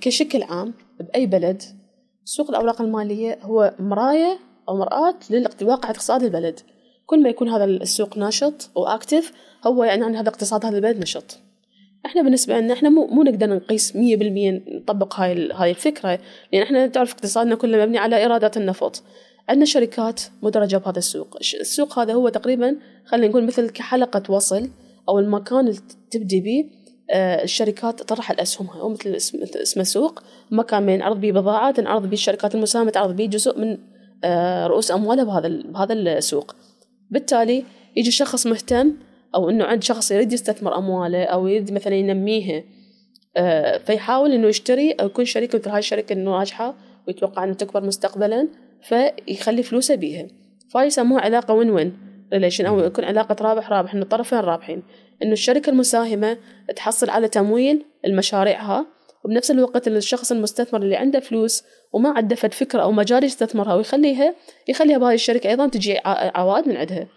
كشكل 0.00 0.42
عام 0.42 0.74
بأي 1.00 1.26
بلد 1.26 1.62
سوق 2.24 2.50
الأوراق 2.50 2.82
المالية 2.82 3.38
هو 3.42 3.74
مراية 3.78 4.38
أو 4.68 4.76
مرآة 4.76 5.14
للواقع 5.30 5.90
اقتصادي 5.90 6.24
البلد. 6.24 6.60
كل 7.06 7.22
ما 7.22 7.28
يكون 7.28 7.48
هذا 7.48 7.64
السوق 7.64 8.18
ناشط 8.18 8.70
واكتف 8.74 9.32
هو 9.66 9.84
يعني 9.84 10.04
عن 10.04 10.16
هذا 10.16 10.28
اقتصاد 10.28 10.66
هذا 10.66 10.76
البلد 10.76 10.98
نشط. 10.98 11.38
إحنا 12.06 12.22
بالنسبة 12.22 12.60
لنا 12.60 12.72
إحنا 12.72 12.88
مو 12.88 13.06
مو 13.06 13.22
نقدر 13.22 13.46
نقيس 13.46 13.92
100% 13.92 13.96
نطبق 13.96 15.20
هاي 15.20 15.52
هاي 15.52 15.70
الفكرة 15.70 16.18
لأن 16.52 16.62
إحنا 16.62 16.86
تعرف 16.86 17.12
اقتصادنا 17.12 17.54
كله 17.54 17.84
مبني 17.86 17.98
على 17.98 18.16
إيرادات 18.16 18.56
النفط. 18.56 19.02
عندنا 19.48 19.64
شركات 19.64 20.20
مدرجة 20.42 20.76
بهذا 20.76 20.98
السوق. 20.98 21.36
السوق 21.60 21.98
هذا 21.98 22.14
هو 22.14 22.28
تقريبا 22.28 22.76
خلينا 23.04 23.28
نقول 23.28 23.46
مثل 23.46 23.70
كحلقة 23.70 24.22
وصل 24.32 24.70
أو 25.08 25.18
المكان 25.18 25.68
اللي 25.68 25.80
تبدي 26.10 26.40
به 26.40 26.70
آه، 26.77 26.77
الشركات 27.14 27.98
تطرح 27.98 28.30
الأسهمها 28.30 28.80
أو 28.80 28.88
مثل 28.88 29.14
اسم, 29.14 29.80
السوق. 29.80 30.22
مكان 30.50 30.82
من 30.82 30.98
نعرض 30.98 31.20
به 31.20 31.32
بضاعة 31.32 31.70
تنعرض 31.70 32.02
به 32.02 32.12
الشركات 32.12 32.54
المساهمة 32.54 32.90
تعرض 32.90 33.16
به 33.16 33.26
جزء 33.26 33.58
من 33.58 33.78
آه، 34.24 34.66
رؤوس 34.66 34.90
أموالها 34.90 35.24
بهذا 35.24 35.48
بهذا 35.48 35.92
السوق. 35.92 36.54
بالتالي 37.10 37.64
يجي 37.96 38.10
شخص 38.10 38.46
مهتم 38.46 38.92
أو 39.34 39.50
إنه 39.50 39.64
عند 39.64 39.82
شخص 39.82 40.10
يريد 40.10 40.32
يستثمر 40.32 40.78
أمواله 40.78 41.24
أو 41.24 41.46
يريد 41.46 41.72
مثلا 41.72 41.94
ينميها 41.94 42.62
آه، 43.36 43.78
فيحاول 43.78 44.32
إنه 44.32 44.48
يشتري 44.48 44.92
أو 44.92 45.06
يكون 45.06 45.24
شريك 45.24 45.54
مثل 45.54 45.70
هاي 45.70 45.78
الشركة 45.78 46.14
ناجحة 46.14 46.74
ويتوقع 47.06 47.44
أن 47.44 47.56
تكبر 47.56 47.84
مستقبلا 47.84 48.48
فيخلي 48.82 49.62
فلوسه 49.62 49.94
بيها. 49.94 50.26
فيسموها 50.72 51.20
علاقة 51.20 51.54
وين 51.54 51.70
وين 51.70 51.98
ريليشن 52.32 52.66
أو 52.66 52.78
يكون 52.78 53.04
علاقة 53.04 53.36
رابح 53.40 53.70
رابح 53.70 53.94
إن 53.94 54.02
الطرفين 54.02 54.38
رابحين. 54.38 54.82
إنه 55.22 55.32
الشركة 55.32 55.70
المساهمة 55.70 56.38
تحصل 56.76 57.10
على 57.10 57.28
تمويل 57.28 57.84
المشاريعها 58.04 58.86
وبنفس 59.24 59.50
الوقت 59.50 59.88
الشخص 59.88 60.32
المستثمر 60.32 60.82
اللي 60.82 60.96
عنده 60.96 61.20
فلوس 61.20 61.64
وما 61.92 62.10
عنده 62.10 62.36
فد 62.36 62.52
فكرة 62.52 62.82
أو 62.82 62.92
مجال 62.92 63.24
يستثمرها 63.24 63.74
ويخليها 63.74 64.34
يخليها 64.68 64.98
بهاي 64.98 65.14
الشركة 65.14 65.50
أيضا 65.50 65.68
تجي 65.68 65.98
عوائد 66.04 66.68
من 66.68 66.76
عندها. 66.76 67.08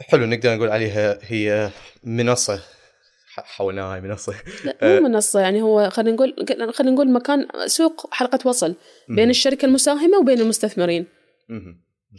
حلو 0.00 0.26
نقدر 0.26 0.56
نقول 0.56 0.68
عليها 0.68 1.18
هي 1.22 1.70
منصة. 2.04 2.62
حولناها 3.28 3.94
هاي 3.94 4.00
منصة. 4.00 4.34
لا 4.64 4.76
مو 4.82 4.96
آه. 4.96 5.00
منصة 5.00 5.40
يعني 5.40 5.62
هو 5.62 5.90
خلينا 5.90 6.16
نقول 6.16 6.34
خلينا 6.72 6.94
نقول 6.94 7.12
مكان 7.12 7.46
سوق 7.66 8.14
حلقة 8.14 8.48
وصل 8.48 8.74
بين 9.08 9.30
الشركة 9.30 9.66
المساهمة 9.66 10.18
وبين 10.18 10.40
المستثمرين. 10.40 11.06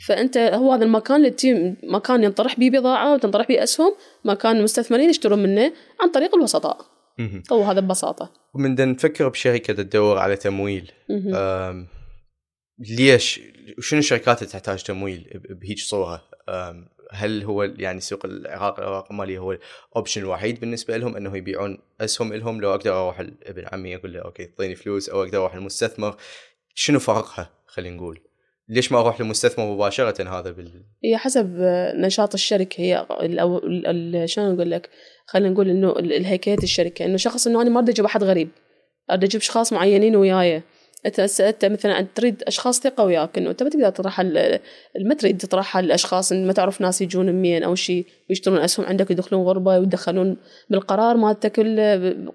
فأنت 0.07 0.37
هو 0.37 0.73
هذا 0.73 0.85
المكان 0.85 1.25
اللي 1.25 1.75
مكان 1.83 2.23
ينطرح 2.23 2.59
به 2.59 2.69
بضاعة 2.69 3.13
وتنطرح 3.13 3.47
به 3.47 3.63
أسهم 3.63 3.95
مكان 4.25 4.57
المستثمرين 4.57 5.09
يشترون 5.09 5.43
منه 5.43 5.73
عن 6.01 6.11
طريق 6.11 6.35
الوسطاء. 6.35 6.85
هو 7.51 7.63
هذا 7.63 7.79
ببساطة. 7.79 8.33
ومن 8.53 8.91
نفكر 8.91 9.29
بشركة 9.29 9.73
تدور 9.73 10.17
على 10.17 10.35
تمويل. 10.35 10.91
ليش 12.79 13.41
شنو 13.79 13.99
الشركات 13.99 14.41
اللي 14.41 14.51
تحتاج 14.51 14.83
تمويل 14.83 15.41
بهيج 15.49 15.79
صورة؟ 15.79 16.21
هل 17.11 17.43
هو 17.43 17.63
يعني 17.63 17.99
سوق 17.99 18.25
العراق 18.25 18.79
الاوراق 18.79 19.11
الماليه 19.11 19.39
هو 19.39 19.51
ال 19.91 19.95
option 19.95 20.21
الوحيد 20.21 20.59
بالنسبة 20.59 20.97
لهم 20.97 21.15
إنه 21.15 21.37
يبيعون 21.37 21.77
أسهم 22.01 22.33
لهم؟ 22.33 22.61
لو 22.61 22.73
أقدر 22.73 22.93
أروح 22.93 23.19
لابن 23.19 23.65
عمي 23.71 23.95
أقول 23.95 24.13
له 24.13 24.19
okay 24.19 24.43
اعطيني 24.43 24.75
فلوس 24.75 25.09
أو 25.09 25.23
أقدر 25.23 25.37
أروح 25.37 25.55
للمستثمر. 25.55 26.15
شنو 26.73 26.99
فرقها؟ 26.99 27.49
خلينا 27.67 27.95
نقول. 27.95 28.19
ليش 28.69 28.91
ما 28.91 28.99
أروح 28.99 29.21
للمستثمر 29.21 29.65
مباشرة 29.65 30.39
هذا 30.39 30.51
بال؟ 30.51 30.69
هي 31.03 31.17
حسب 31.17 31.55
نشاط 31.95 32.33
الشركة. 32.33 32.81
هي 32.81 33.05
شلون 34.27 34.55
أقول 34.55 34.71
لك؟ 34.71 34.89
خلينا 35.25 35.49
نقول 35.49 35.69
إنه 35.69 35.91
الهيكله 35.99 36.57
الشركة. 36.63 37.05
إنه 37.05 37.17
شخص 37.17 37.47
إنه 37.47 37.61
أنا 37.61 37.69
ما 37.69 37.79
أريد 37.79 37.89
أجيب 37.89 38.05
أحد 38.05 38.23
غريب. 38.23 38.49
أريد 39.11 39.23
أجيب 39.23 39.41
أشخاص 39.41 39.73
معينين 39.73 40.15
وياي. 40.15 40.63
انت 41.05 41.19
انت 41.39 41.65
مثلا 41.65 42.07
تريد 42.15 42.43
أشخاص 42.43 42.79
ثقة 42.79 43.03
وياك. 43.03 43.37
إنه 43.37 43.49
أنت 43.49 43.63
ما 43.63 43.69
تقدر 43.69 43.89
تطرح 43.89 44.21
ما 44.21 45.13
تريد 45.19 45.37
تطرحها 45.37 45.81
للاشخاص 45.81 46.31
ما 46.31 46.53
تعرف 46.53 46.81
ناس 46.81 47.01
يجون 47.01 47.25
منين 47.25 47.63
أو 47.63 47.75
شيء 47.75 48.05
ويشترون 48.29 48.57
أسهم 48.57 48.85
عندك 48.85 49.11
يدخلون 49.11 49.43
غربة 49.43 49.79
ويدخلون 49.79 50.37
بالقرار 50.69 51.17
مالتك 51.17 51.59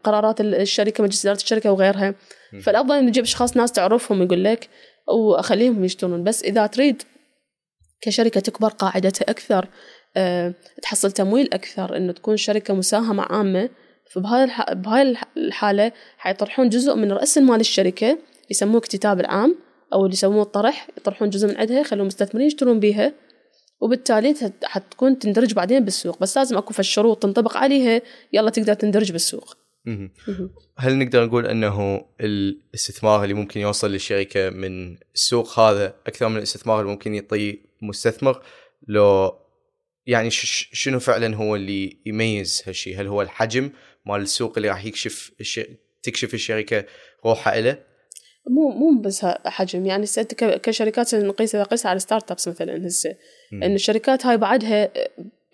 قرارات 0.05 0.41
الشركة 0.41 1.05
مجلس 1.05 1.27
إدارة 1.27 1.37
الشركة 1.37 1.73
وغيرها. 1.73 2.15
فالأفضل 2.63 2.95
إنه 2.95 3.11
تجيب 3.11 3.25
أشخاص 3.25 3.57
ناس 3.57 3.73
تعرفهم. 3.73 4.23
يقول 4.23 4.45
لك 4.45 4.69
وأخليهم 5.09 5.85
يشترون. 5.85 6.25
بس 6.25 6.43
إذا 6.43 6.67
تريد 6.67 7.03
كشركة 8.01 8.41
تكبر 8.41 8.69
قاعدتها 8.69 9.31
أكثر 9.31 9.69
أه 10.17 10.55
تحصل 10.83 11.13
تمويل 11.13 11.55
أكثر 11.55 11.97
إنه 11.97 12.13
تكون 12.13 12.37
شركة 12.37 12.75
مساهمة 12.75 13.23
عامة 13.23 13.71
فبهاي 14.11 14.51
بهاي 14.75 15.17
الحالة 15.37 15.93
حيطرحون 16.19 16.69
جزء 16.69 16.95
من 16.95 17.13
رأس 17.13 17.39
المال 17.39 17.61
الشركة 17.61 18.19
يسموه 18.51 18.79
اكتتاب 18.79 19.21
العام 19.21 19.57
أو 19.93 20.05
اللي 20.05 20.13
يسموه 20.13 20.43
الطرح 20.43 20.89
يطرحون 20.99 21.31
جزء 21.31 21.49
من 21.49 21.57
عندها 21.57 21.81
يخلون 21.81 22.01
المستثمرين 22.01 22.47
يشترون 22.47 22.81
بيها 22.81 23.13
وبالتالي 23.81 24.35
حتكون 24.65 25.19
تندرج 25.19 25.53
بعدين 25.53 25.85
بالسوق. 25.85 26.19
بس 26.19 26.39
لازم 26.39 26.57
اكو 26.57 26.75
الشروط 26.79 27.23
تنطبق 27.23 27.57
عليها 27.57 28.01
يلا 28.33 28.51
تقدر 28.51 28.75
تندرج 28.75 29.13
بالسوق. 29.13 29.57
هل 30.77 30.99
نقدر 30.99 31.25
نقول 31.25 31.47
أنه 31.47 32.07
الاستثمار 32.21 33.23
اللي 33.23 33.35
ممكن 33.35 33.61
يوصل 33.61 33.91
للشركة 33.91 34.51
من 34.51 34.97
السوق 35.15 35.59
هذا 35.59 35.95
أكثر 36.07 36.29
من 36.29 36.37
الاستثمار 36.37 36.81
اللي 36.81 36.91
ممكن 36.91 37.15
يعطيه 37.15 37.57
مستثمر؟ 37.83 38.43
لو 38.89 39.39
يعني 40.07 40.31
شنو 40.31 40.99
فعلا 40.99 41.37
هو 41.37 41.57
اللي 41.57 41.97
يميز 42.07 42.63
هالشيء 42.67 43.01
هل 43.01 43.07
هو 43.07 43.23
الحجم 43.23 43.71
مال 44.07 44.21
السوق 44.21 44.53
اللي 44.57 44.69
راح 44.69 44.85
يكشف 44.85 45.33
تكشف 46.03 46.35
الشركة 46.35 46.85
روحها 47.25 47.61
له 47.61 47.79
مو 48.51 48.69
مو 48.69 49.01
بس 49.01 49.25
حجم 49.47 49.87
يعني 49.87 50.07
كشركات 50.39 51.15
نقيسها 51.15 51.63
قيسها 51.63 51.91
على 51.91 51.99
startups 51.99 52.49
مثلا 52.49 52.87
هسه. 52.87 53.17
إن 53.53 53.75
الشركات 53.75 54.27
هاي 54.27 54.37
بعدها 54.37 54.93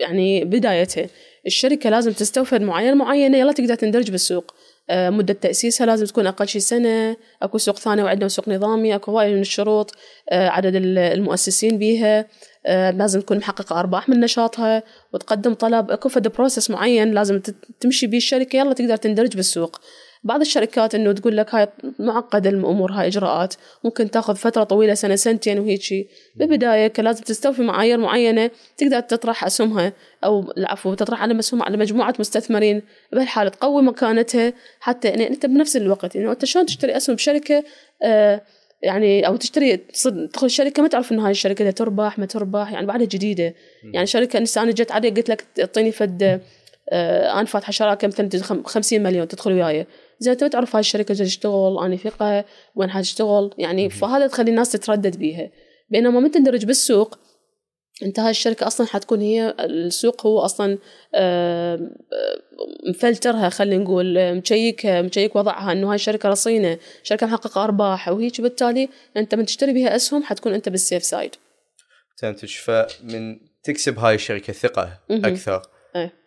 يعني 0.00 0.45
بدايتها 0.45 1.07
الشركة 1.47 1.90
لازم 1.90 2.12
تستوفر 2.12 2.62
معايير 2.62 2.95
معينة 2.95 3.38
يلا 3.38 3.52
تقدر 3.52 3.75
تندرج 3.75 4.11
بالسوق. 4.11 4.54
آه، 4.90 5.11
مدة 5.11 5.35
تأسيسها 5.35 5.87
لازم 5.87 6.07
تكون 6.07 6.26
أقل 6.26 6.49
شيء 6.49 6.61
سنة 6.61 7.16
أكو 7.42 7.59
سوق 7.59 7.78
ثاني 7.78 8.02
وعندنا 8.02 8.28
سوق 8.28 8.49
نظامي 8.49 8.95
أكو 8.95 9.11
هواي 9.11 9.35
من 9.35 9.40
الشروط 9.40 9.95
آه، 10.30 10.49
عدد 10.49 10.73
المؤسسين 10.76 11.78
بيها. 11.78 12.26
آه، 12.66 12.90
لازم 12.90 13.21
تكون 13.21 13.37
محققة 13.37 13.80
أرباح 13.80 14.09
من 14.09 14.21
نشاطها 14.21 14.83
وتقدم 15.12 15.54
طلب. 15.54 15.90
أكو 15.90 16.09
فد 16.09 16.28
process 16.28 16.71
معين 16.71 17.12
لازم 17.12 17.40
تمشي 17.80 18.07
بيه 18.07 18.19
الشركة 18.19 18.57
يلا 18.57 18.73
تقدر 18.73 18.97
تندرج 18.97 19.37
بالسوق. 19.37 19.80
بعض 20.25 20.41
الشركات 20.41 20.95
إنه 20.95 21.12
تقول 21.12 21.37
لك 21.37 21.55
هاي 21.55 21.69
معقدة 21.99 22.50
الأمور 22.50 22.93
هاي 22.93 23.07
إجراءات. 23.07 23.55
ممكن 23.85 24.11
تاخذ 24.11 24.37
فترة 24.37 24.65
طويلة 24.65 24.95
سنة 24.95 25.17
سنتين 25.17 25.59
وهيك 25.59 25.83
شيء 25.83 26.09
بالبدايه 26.37 26.93
لازم 26.99 27.25
تستوفي 27.25 27.62
معايير 27.62 27.99
معينة 27.99 28.50
تقدر 28.77 29.00
تطرح 29.00 29.45
أسهمها 29.45 29.93
أو 30.25 30.53
العفو 30.59 30.95
تطرح 30.95 31.23
على 31.23 31.35
مسهم 31.35 31.62
على 31.62 31.77
مجموعة 31.77 32.15
مستثمرين 32.19 32.83
بهالحالة 33.12 33.50
تقوي 33.50 33.83
مكانتها 33.83 34.53
حتى 34.81 35.09
يعني 35.09 35.29
أنت 35.29 35.47
بنفس 35.47 35.77
الوقت. 35.77 36.15
يعني 36.15 36.31
أنت 36.31 36.45
شلون 36.45 36.67
تشتري 36.67 36.97
أسهم 36.97 37.17
بشركه 37.17 37.65
آه 38.03 38.43
يعني 38.83 39.27
أو 39.27 39.37
تشتري 39.37 39.77
تدخل 39.77 40.47
الشركة 40.47 40.83
ما 40.83 40.89
تعرف 40.89 41.12
إنه 41.12 41.25
هاي 41.27 41.31
الشركة 41.31 41.71
تربح 41.71 42.19
ما 42.19 42.27
تربح 42.27 42.73
يعني 42.73 42.87
بعدها 42.87 43.07
جديدة. 43.07 43.55
يعني 43.95 44.07
شركة 44.07 44.39
انسانه 44.39 44.73
جت 44.73 44.93
علي 44.93 45.11
قلت 45.11 45.29
لك 45.29 45.45
اعطيني 45.61 45.93
فد 45.93 46.41
آه 46.93 47.33
أنا 47.33 47.45
فاتحه 47.45 47.71
شراكه 47.71 48.09
مثلا 48.09 48.62
50 48.65 49.03
مليون 49.03 49.29
تدخل 49.29 49.53
وياي. 49.53 49.87
زين 50.21 50.37
ما 50.43 50.49
تعرف 50.49 50.77
هاي 50.77 50.81
الشركة 50.81 51.15
جاي 51.15 51.27
تشتغل 51.27 51.79
أنا 51.79 51.97
ثقه 51.97 52.45
وين 52.75 52.91
حتشتغل 52.91 53.55
يعني 53.59 53.91
فهذا 53.91 54.27
تخلي 54.27 54.50
الناس 54.50 54.73
تتردد 54.73 55.17
بيها. 55.17 55.50
بينما 55.91 56.21
من 56.21 56.31
تندرج 56.31 56.65
بالسوق 56.65 57.19
أنت 58.03 58.21
هاي 58.21 58.31
الشركة 58.31 58.67
أصلا 58.67 58.87
حتكون 58.87 59.21
هي 59.21 59.55
السوق 59.61 60.27
هو 60.27 60.41
أصلا 60.41 60.79
مفلترها 62.89 63.49
خلينا 63.49 63.85
نقول 63.85 64.35
مشيك 64.35 64.87
مشيك 64.87 65.37
وضعها 65.37 65.73
إنه 65.73 65.89
هاي 65.89 65.95
الشركة 65.95 66.29
رصينة 66.29 66.79
شركة 67.03 67.27
محققة 67.27 67.65
أرباح 67.65 68.09
وهيك. 68.09 68.39
وبالتالي 68.39 68.89
أنت 69.17 69.35
من 69.35 69.47
تشتري 69.47 69.73
بها 69.73 69.97
أسهم 69.97 70.23
حتكون 70.23 70.55
أنت 70.55 70.69
بالسيف 70.69 71.05
سايد 71.05 71.35
فهمتك 72.19 72.49
فمن 72.49 73.39
تكسب 73.62 73.99
هاي 73.99 74.15
الشركة 74.15 74.53
ثقة 74.53 75.00
أكثر. 75.11 75.62
إيه. 75.97 76.20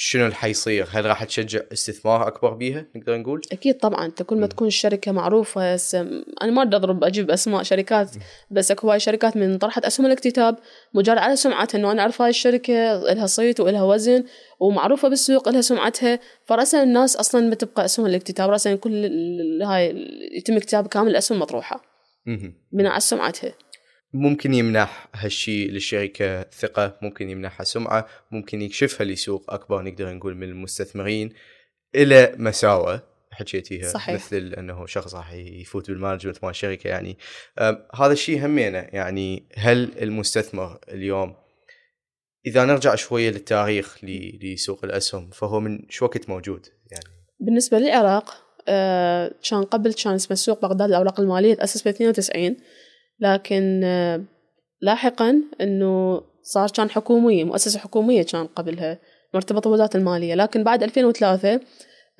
شنو 0.00 0.24
اللي 0.24 0.34
حيصير؟ 0.34 0.88
هل 0.90 1.04
راح 1.04 1.24
تشجع 1.24 1.60
استثمار 1.72 2.28
أكبر 2.28 2.54
بيها 2.54 2.86
نقدر 2.96 3.16
نقول؟ 3.16 3.40
أكيد 3.52 3.78
طبعا 3.78 4.04
أنت 4.04 4.22
كل 4.22 4.36
ما 4.36 4.46
تكون 4.46 4.66
الشركة 4.68 5.12
معروفة 5.12 5.76
سم... 5.76 6.22
أنا 6.42 6.52
ما 6.52 6.64
بدي 6.64 6.76
أضرب 6.76 7.04
أجيب 7.04 7.30
أسماء 7.30 7.62
شركات 7.62 8.10
بس 8.50 8.70
أكو 8.70 8.86
هواي 8.86 9.00
شركات 9.00 9.36
من 9.36 9.58
طرحت 9.58 9.84
أسهم 9.84 10.06
الاكتتاب 10.06 10.56
مجرد 10.94 11.18
على 11.18 11.36
سمعتها 11.36 11.78
إنه 11.78 11.92
أنا 11.92 12.02
أعرف 12.02 12.22
هاي 12.22 12.30
الشركة 12.30 12.96
لها 12.96 13.26
صيت 13.26 13.60
ولها 13.60 13.82
وزن 13.82 14.24
ومعروفة 14.60 15.08
بالسوق 15.08 15.48
لها 15.48 15.60
سمعتها 15.60 16.18
فراسا 16.46 16.82
الناس 16.82 17.16
أصلا 17.16 17.48
ما 17.48 17.54
تبقى 17.54 17.84
أسهم 17.84 18.06
الاكتتاب 18.06 18.50
راسا 18.50 18.74
كل 18.74 19.62
هاي 19.62 19.96
يتم 20.36 20.56
اكتتاب 20.56 20.86
كامل 20.86 21.10
الأسهم 21.10 21.38
مطروحة. 21.38 21.82
بناء 22.72 22.92
على 22.92 23.00
سمعتها. 23.00 23.54
ممكن 24.12 24.54
يمنح 24.54 25.08
هالشيء 25.14 25.70
للشركة 25.70 26.42
ثقة 26.42 26.98
ممكن 27.02 27.30
يمنحها 27.30 27.64
سمعة 27.64 28.06
ممكن 28.30 28.62
يكشفها 28.62 29.04
لسوق 29.04 29.52
أكبر 29.52 29.82
نقدر 29.82 30.14
نقول 30.14 30.34
من 30.34 30.42
المستثمرين 30.42 31.32
إله 31.94 32.34
مساوئ 32.36 32.98
حكيتيها 33.30 33.88
صحيح. 33.88 34.14
مثل 34.14 34.54
أنه 34.58 34.86
شخص 34.86 35.14
راح 35.14 35.32
يفوت 35.32 35.90
بال 35.90 35.99
management 35.99 36.44
مال 36.44 36.50
الشركة 36.50 36.88
يعني. 36.88 37.18
هذا 37.94 38.12
الشيء 38.12 38.46
همينه 38.46 38.78
يعني 38.78 39.48
هل 39.54 39.90
المستثمر 40.02 40.78
اليوم 40.88 41.34
إذا 42.46 42.64
نرجع 42.64 42.94
شوية 42.94 43.30
للتاريخ 43.30 43.98
لسوق 44.42 44.84
الأسهم 44.84 45.30
فهو 45.30 45.60
من 45.60 45.80
شو 45.88 46.04
وقت 46.04 46.28
موجود 46.28 46.66
يعني؟ 46.90 47.04
بالنسبة 47.40 47.78
للعراق 47.78 48.44
آه 48.68 49.34
كان 49.50 49.62
قبل 49.62 49.92
كان 49.92 50.14
اسمه 50.14 50.36
سوق 50.36 50.62
بغداد 50.62 50.88
الأوراق 50.88 51.20
المالية 51.20 51.54
تأسس 51.54 51.82
ب 51.82 51.88
92 51.88 52.56
لكن 53.20 53.80
آه، 53.84 54.24
لاحقا 54.80 55.42
إنه 55.60 56.22
صار 56.42 56.70
كان 56.70 56.90
حكومية 56.90 57.44
مؤسسة 57.44 57.78
حكومية 57.78 58.22
كان 58.22 58.46
قبلها 58.46 58.98
مرتبطة 59.34 59.70
بالوزارة 59.70 59.96
المالية. 59.96 60.34
لكن 60.34 60.64
بعد 60.64 60.82
2003 60.82 61.60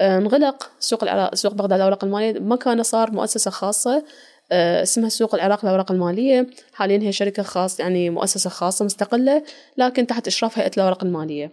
آه، 0.01 0.19
انغلق 0.19 0.71
سوق 0.79 1.03
العراق 1.03 1.35
سوق 1.35 1.55
بغداد 1.55 1.73
الأوراق 1.79 2.05
المالية. 2.05 2.41
مكانه 2.41 2.83
صار 2.83 3.11
مؤسسة 3.11 3.51
خاصة 3.51 4.05
آه، 4.53 4.83
اسمها 4.83 5.09
سوق 5.09 5.35
العراق 5.35 5.65
للأوراق 5.65 5.93
المالية. 5.93 6.47
حاليا 6.73 6.99
هي 6.99 7.13
شركة 7.13 7.43
خاص 7.43 7.81
يعني 7.81 8.11
مؤسسة 8.11 8.51
خاصة 8.51 8.85
مستقلة 8.85 9.43
لكن 9.77 10.07
تحت 10.07 10.27
إشراف 10.27 10.59
هيئة 10.59 10.71
الأوراق 10.77 11.05
المالية. 11.05 11.53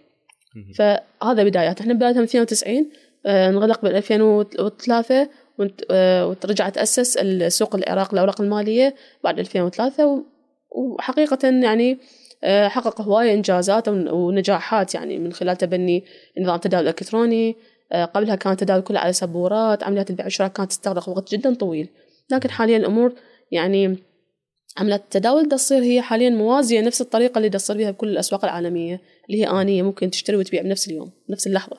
فهذا 0.78 1.44
بدايات. 1.44 1.80
إحنا 1.80 1.94
بداية 1.94 2.14
من 2.14 2.22
92 2.22 2.90
انغلق 3.26 3.82
بال 3.82 3.96
2003 3.96 5.28
ورجع 5.58 6.68
تأسس 6.68 7.16
السوق 7.16 7.76
العراق 7.76 8.14
للأوراق 8.14 8.40
المالية 8.40 8.94
بعد 9.24 9.38
2003 9.38 10.24
وحقيقة 10.70 11.48
يعني 11.48 11.98
آه، 12.44 12.68
حقق 12.68 13.00
هواية 13.00 13.34
إنجازات 13.34 13.88
ونجاحات 13.88 14.94
يعني 14.94 15.18
من 15.18 15.32
خلال 15.32 15.56
تبني 15.56 16.04
نظام 16.40 16.56
تداول 16.58 16.86
إلكتروني. 16.86 17.56
آه، 17.92 18.04
قبلها 18.04 18.34
كان 18.34 18.52
التداول 18.52 18.80
كله 18.80 18.98
على 18.98 19.12
سبورات 19.12 19.82
عمليات 19.82 20.10
البيع 20.10 20.24
والشراء 20.24 20.48
كانت 20.50 20.70
تستغرق 20.70 21.08
وقت 21.08 21.34
جدا 21.34 21.54
طويل. 21.54 21.88
لكن 22.30 22.50
حاليا 22.50 22.76
الأمور 22.76 23.12
يعني 23.52 23.96
عمليات 24.78 25.00
التداول 25.00 25.48
تصير 25.48 25.82
هي 25.82 26.02
حاليا 26.02 26.30
موازية 26.30 26.80
نفس 26.80 27.00
الطريقة 27.00 27.38
اللي 27.38 27.50
تصير 27.50 27.76
بها 27.76 27.90
بكل 27.90 28.08
الأسواق 28.08 28.44
العالمية 28.44 29.00
اللي 29.30 29.40
هي 29.42 29.60
آنية 29.60 29.82
ممكن 29.82 30.10
تشتري 30.10 30.36
وتبيع 30.36 30.62
بنفس 30.62 30.88
اليوم 30.88 31.10
بنفس 31.28 31.46
اللحظة. 31.46 31.76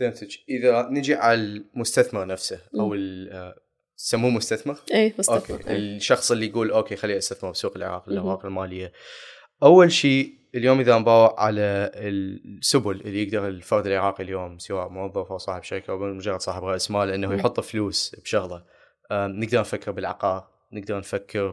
فهمتك 0.00 0.28
إذا 0.48 0.88
نجي 0.90 1.14
على 1.14 1.34
المستثمر 1.34 2.26
نفسه 2.26 2.60
أو 2.80 2.96
سموه 3.96 4.30
مستثمر؟ 4.30 4.76
اي 4.94 5.14
مستثمر. 5.18 5.56
okay. 5.56 5.70
أي. 5.70 5.76
الشخص 5.96 6.32
اللي 6.32 6.46
يقول 6.46 6.70
okay 6.70 6.96
خليني 6.96 7.18
استثمر 7.18 7.50
بسوق 7.50 7.76
العراق 7.76 8.08
الاوراق 8.08 8.46
المالية. 8.46 8.92
أول 9.62 9.92
شيء 9.92 10.38
اليوم 10.54 10.80
إذا 10.80 10.98
نباوع 10.98 11.40
على 11.40 11.90
السبل 11.94 13.00
اللي 13.00 13.22
يقدر 13.22 13.48
الفرد 13.48 13.86
العراقي 13.86 14.24
اليوم 14.24 14.58
سواء 14.58 14.88
موظف 14.88 15.32
أو 15.32 15.38
صاحب 15.38 15.62
شركة 15.62 15.90
أو 15.90 15.98
مجرد 15.98 16.40
صاحب 16.40 16.64
رأس 16.64 16.90
مال 16.90 17.10
إنه 17.10 17.34
يحط 17.34 17.60
فلوس 17.60 18.16
بشغلة. 18.24 18.64
نقدر 19.12 19.60
نفكر 19.60 19.92
بالعقار 19.92 20.48
نقدر 20.72 20.98
نفكر 20.98 21.50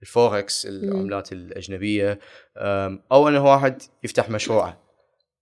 بالفوركس 0.00 0.66
العملات 0.66 1.32
الأجنبية. 1.32 2.18
أو 3.12 3.28
إنه 3.28 3.44
واحد 3.44 3.82
يفتح 4.04 4.30
مشروعه. 4.30 4.89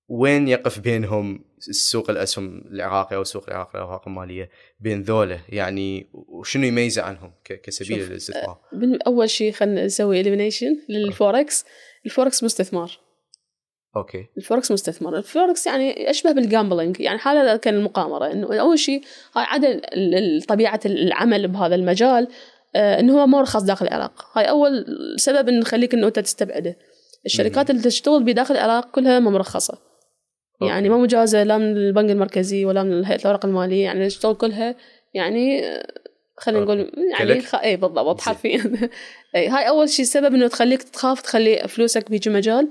وين 0.09 0.49
يقف 0.49 0.79
بينهم 0.79 1.44
السوق 1.68 2.11
الأسهم 2.11 2.62
العراقي 2.71 3.16
أو 3.16 3.23
السوق 3.23 3.44
العراقي 3.49 3.71
للاوراق 3.75 4.09
المالية 4.09 4.51
بين 4.81 5.03
ذولا 5.03 5.38
يعني 5.49 6.07
وشنو 6.12 6.64
يميزه 6.64 7.03
عنهم 7.03 7.33
كسبيل 7.62 8.09
للاستثمار؟ 8.09 8.59
أه، 8.75 8.99
أول 9.07 9.31
شيء 9.31 9.53
خلينا 9.53 9.85
نسوي 9.85 10.21
اليمينيشن 10.21 10.77
للفوركس. 10.88 11.64
الفوركس 12.07 12.44
مستثمار 12.44 12.99
أوكي. 13.97 14.27
الفوركس 14.37 14.73
مستثمر. 14.73 15.16
الفوركس 15.16 15.66
يعني 15.66 16.11
أشبه 16.11 16.33
بال 16.33 16.46
gambling 16.46 17.00
يعني 17.01 17.18
حالة 17.18 17.57
كأن 17.57 17.74
المقامرة. 17.75 18.33
إنه 18.33 18.61
أول 18.61 18.79
شيء 18.79 19.03
هاي 19.37 19.44
عدد 19.44 19.81
طبيعة 20.49 20.81
العمل 20.87 21.49
بهذا 21.49 21.75
المجال 21.75 22.29
آه 22.77 23.01
إنه 23.01 23.21
هو 23.21 23.27
مرخص 23.27 23.62
داخل 23.62 23.87
العراق. 23.87 24.38
هاي 24.38 24.44
أول 24.44 24.85
سبب 25.16 25.49
إنه 25.49 25.61
يخليك 25.61 25.94
إنه 25.94 26.07
أنت 26.07 26.18
تستبعده. 26.18 26.77
الشركات 27.27 27.71
اللي 27.71 27.83
تشتغل 27.83 28.25
بداخل 28.25 28.55
العراق 28.55 28.90
كلها 28.90 29.18
مرخصة. 29.18 29.88
يعني 30.61 30.88
ما 30.88 30.97
مجازة 30.97 31.42
لا 31.42 31.59
من 31.59 31.77
البنك 31.77 32.11
المركزي 32.11 32.64
ولا 32.64 32.83
من 32.83 33.05
هيئة 33.05 33.18
الأوراق 33.18 33.47
المالية 33.47 33.85
يعني 33.85 34.07
تشتغل 34.07 34.35
كلها 34.35 34.75
يعني 35.14 35.62
خلينا 36.37 36.64
نقول 36.64 36.92
يعني 37.18 37.40
خ... 37.40 37.55
اي 37.55 37.77
بالضبط 37.77 38.21
حرفيا. 38.21 38.88
اي 39.37 39.49
هاي 39.49 39.68
أول 39.68 39.88
شيء 39.88 40.05
سبب 40.05 40.35
إنه 40.35 40.49
تخليك 40.49 40.83
تخاف 40.83 41.21
تخلي 41.21 41.68
فلوسك 41.68 42.11
بيجي 42.11 42.31
مجال 42.31 42.68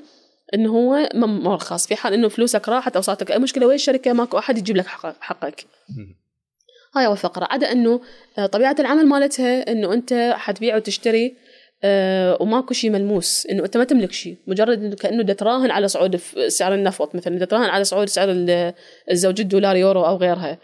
إنه 0.54 0.70
هو 0.70 1.10
مرخص 1.16 1.88
في 1.88 1.96
حال 1.96 2.14
إنه 2.14 2.28
فلوسك 2.28 2.70
راحت 2.70 2.96
أو 2.96 3.02
صارت 3.02 3.32
أي 3.32 3.40
مشكلة 3.40 3.66
وين 3.66 3.76
الشركة؟ 3.76 4.14
ماكو 4.14 4.38
أحد 4.38 4.58
يجيب 4.58 4.78
لك 4.78 4.88
حقك. 5.20 5.66
هاي 6.96 7.06
أول 7.06 7.18
فقرة. 7.18 7.48
عدا 7.52 7.72
إنه 7.72 8.02
آه، 8.38 8.46
طبيعة 8.46 8.76
العمل 8.80 9.06
مالتها 9.06 9.72
إنه 9.72 9.94
أنت 9.94 10.34
حتبيع 10.38 10.76
وتشتري 10.76 11.36
أه 11.84 12.38
وماكو 12.42 12.74
شيء 12.74 12.90
ملموس. 12.90 13.48
إنه 13.52 13.66
أنت 13.66 13.78
ما 13.78 13.84
تملك 13.84 14.12
شيء 14.12 14.38
مجرد 14.48 14.84
إنه 14.84 14.96
كأنه 14.96 15.34
تراهن 15.34 15.72
على 15.72 15.88
صعود 15.88 16.16
سعر 16.48 16.74
النفط 16.74 17.16
مثلا. 17.16 17.46
تراهن 17.46 17.70
على 17.70 17.84
صعود 17.84 18.10
سعر 18.10 18.28
الزوج 19.12 19.42
الدولار 19.42 19.76
يورو 19.76 20.06
أو 20.06 20.16
غيرها. 20.16 20.58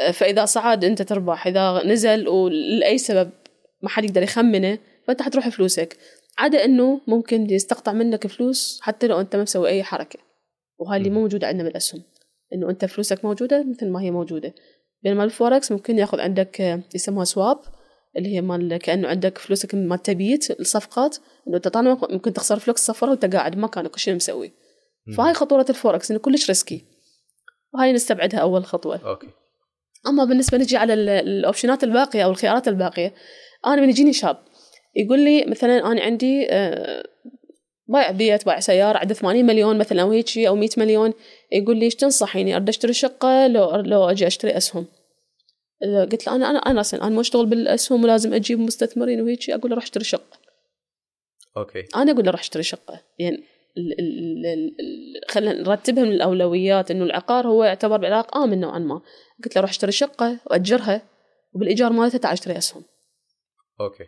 أه 0.00 0.10
فإذا 0.10 0.44
صعد 0.44 0.84
أنت 0.84 1.02
تربح. 1.02 1.46
إذا 1.46 1.82
نزل 1.84 2.28
ولأي 2.28 2.98
سبب 2.98 3.30
ما 3.82 3.88
حد 3.88 4.04
يقدر 4.04 4.22
يخمنه 4.22 4.78
فأنت 5.06 5.22
حتروح 5.22 5.48
فلوسك. 5.48 5.96
عدا 6.38 6.64
إنه 6.64 7.00
ممكن 7.06 7.50
يستقطع 7.50 7.92
منك 7.92 8.26
فلوس 8.26 8.80
حتى 8.82 9.06
لو 9.06 9.20
أنت 9.20 9.36
ما 9.36 9.42
مسوي 9.42 9.68
أي 9.68 9.82
حركة. 9.82 10.18
وهاي 10.78 10.98
اللي 10.98 11.10
مو 11.10 11.20
موجودة 11.20 11.46
عندنا 11.46 11.64
بالأسهم. 11.64 12.02
إنه 12.52 12.70
أنت 12.70 12.84
فلوسك 12.84 13.24
موجودة 13.24 13.64
مثل 13.64 13.88
ما 13.88 14.00
هي 14.02 14.10
موجودة. 14.10 14.54
بينما 15.02 15.24
الفوركس 15.24 15.72
ممكن 15.72 15.98
ياخذ 15.98 16.20
عندك 16.20 16.60
آه، 16.60 16.80
يسموها 16.94 17.24
swap. 17.24 17.58
اللي 18.16 18.34
هي 18.36 18.40
مال 18.40 18.76
كأنه 18.76 19.08
عندك 19.08 19.38
فلوسك 19.38 19.74
مال 19.74 20.02
تبيت 20.02 20.60
الصفقات 20.60 21.16
إنه 21.48 21.56
أنت 21.56 21.68
طالما 21.68 21.98
ممكن 22.10 22.32
تخسر 22.32 22.58
فلوس 22.58 22.78
صفرها 22.78 23.10
وأنت 23.10 23.34
قاعد 23.34 23.58
مكانك 23.58 23.94
ومو 23.94 24.08
مسوي. 24.08 24.52
فهاي 25.16 25.34
خطورة 25.34 25.66
الفوركس 25.70 26.10
إنه 26.10 26.20
كلش 26.20 26.48
risky 26.48 26.84
وهاي 27.74 27.92
نستبعدها 27.92 28.40
أول 28.40 28.64
خطوة. 28.64 28.96
okay. 29.08 29.28
أما 30.06 30.24
بالنسبة 30.24 30.58
نجي 30.58 30.76
على 30.76 30.94
ال- 30.94 31.08
ال 31.08 31.18
option 31.18 31.75
ات 31.75 31.84
الباقية 31.84 32.24
أو 32.24 32.30
الخيارات 32.30 32.68
الباقية 32.68 33.14
أنا 33.66 33.80
من 33.82 33.88
يجيني 33.88 34.12
شاب 34.12 34.36
يقول 34.96 35.20
لي 35.20 35.44
مثلا 35.44 35.92
أنا 35.92 36.02
عندي 36.02 36.46
آه، 36.50 37.02
بايع 37.88 38.10
بيت 38.10 38.46
بايع 38.46 38.60
سيارة 38.60 38.98
عنده 38.98 39.14
80 39.14 39.46
مليون 39.46 39.78
مثلا 39.78 40.02
أو 40.02 40.10
هيك 40.10 40.38
أو 40.38 40.56
100 40.56 40.68
مليون 40.76 41.12
يقول 41.52 41.76
لي 41.76 41.84
إيش 41.84 41.94
تنصحيني؟ 41.94 42.56
ارد 42.56 42.68
أشتري 42.68 42.92
شقة 42.92 43.46
لو 43.46 43.76
لو 43.76 44.04
أجي 44.10 44.26
أشتري 44.26 44.56
أسهم. 44.56 44.86
قلت 45.82 46.26
له 46.26 46.36
أنا 46.36 46.50
أنا 46.50 46.58
أنا 46.58 46.80
أصلا 46.80 47.02
أنا 47.02 47.14
مو 47.14 47.20
أشتغل 47.20 47.46
بالأسهم 47.46 48.04
ولازم 48.04 48.34
أجيب 48.34 48.60
مستثمرين 48.60 49.20
وهيك. 49.20 49.50
أقول 49.50 49.70
له 49.70 49.74
روح 49.74 49.84
اشتري 49.84 50.04
شقة. 50.04 50.38
okay. 51.56 51.84
أنا 51.96 52.12
أقول 52.12 52.24
له 52.24 52.30
روح 52.30 52.40
اشتري 52.40 52.62
شقة. 52.62 53.00
يعني 53.18 53.42
خلينا 55.28 55.52
نرتبها 55.52 56.04
من 56.04 56.12
الأولويات 56.12 56.90
إنه 56.90 57.04
العقار 57.04 57.48
هو 57.48 57.64
يعتبر 57.64 57.96
ملاذ 57.96 58.36
آمن 58.36 58.60
نوعا 58.60 58.78
ما. 58.78 59.00
قلت 59.44 59.56
له 59.56 59.62
روح 59.62 59.70
اشتري 59.70 59.92
شقة 59.92 60.38
وأجرها 60.46 61.02
وبالإيجار 61.54 61.92
مالتها 61.92 62.18
تعال 62.18 62.32
اشتري 62.32 62.58
أسهم. 62.58 62.82
okay. 63.80 64.04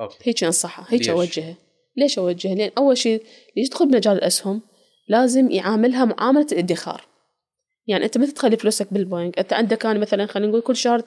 okay. 0.00 0.18
هيك 0.22 0.44
انصحها 0.44 0.86
هيك 0.88 1.00
ليش؟ 1.00 1.10
اوجهها 1.10 1.54
ليش 1.96 2.18
اوجهها؟ 2.18 2.54
لأن 2.54 2.70
أول 2.78 2.98
شيء 2.98 3.20
اللي 3.20 3.66
يدخل 3.66 3.88
بمجال 3.88 4.16
الأسهم؟ 4.16 4.62
لازم 5.08 5.50
يعاملها 5.50 6.04
معاملة 6.04 6.46
الادخار. 6.52 7.04
يعني 7.86 8.04
أنت 8.04 8.18
ما 8.18 8.26
تخلي 8.26 8.56
فلوسك 8.56 8.92
بالبنك؟ 8.92 9.38
أنت 9.38 9.52
عندك 9.52 9.78
كان 9.78 10.00
مثلا 10.00 10.26
خلينا 10.26 10.48
نقول 10.50 10.60
كل 10.60 10.76
شهر 10.76 11.02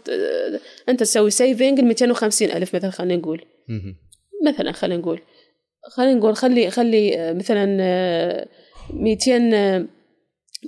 أنت 0.90 1.00
تسوي 1.00 1.30
saving 1.32 1.80
250 1.80 2.52
ألف 2.52 2.76
مثلا 2.76 2.92
خلينا 2.92 3.16
نقول. 3.16 3.46
مثلا 4.46 4.72
خلينا 4.72 5.02
نقول. 5.02 5.22
خلينا 5.92 6.14
نقول 6.14 6.36
خلي 6.36 6.72
خلي 6.72 7.34
مثلا 7.34 7.78
آه، 7.82 8.48
200 8.94 9.52
آه، 9.54 9.86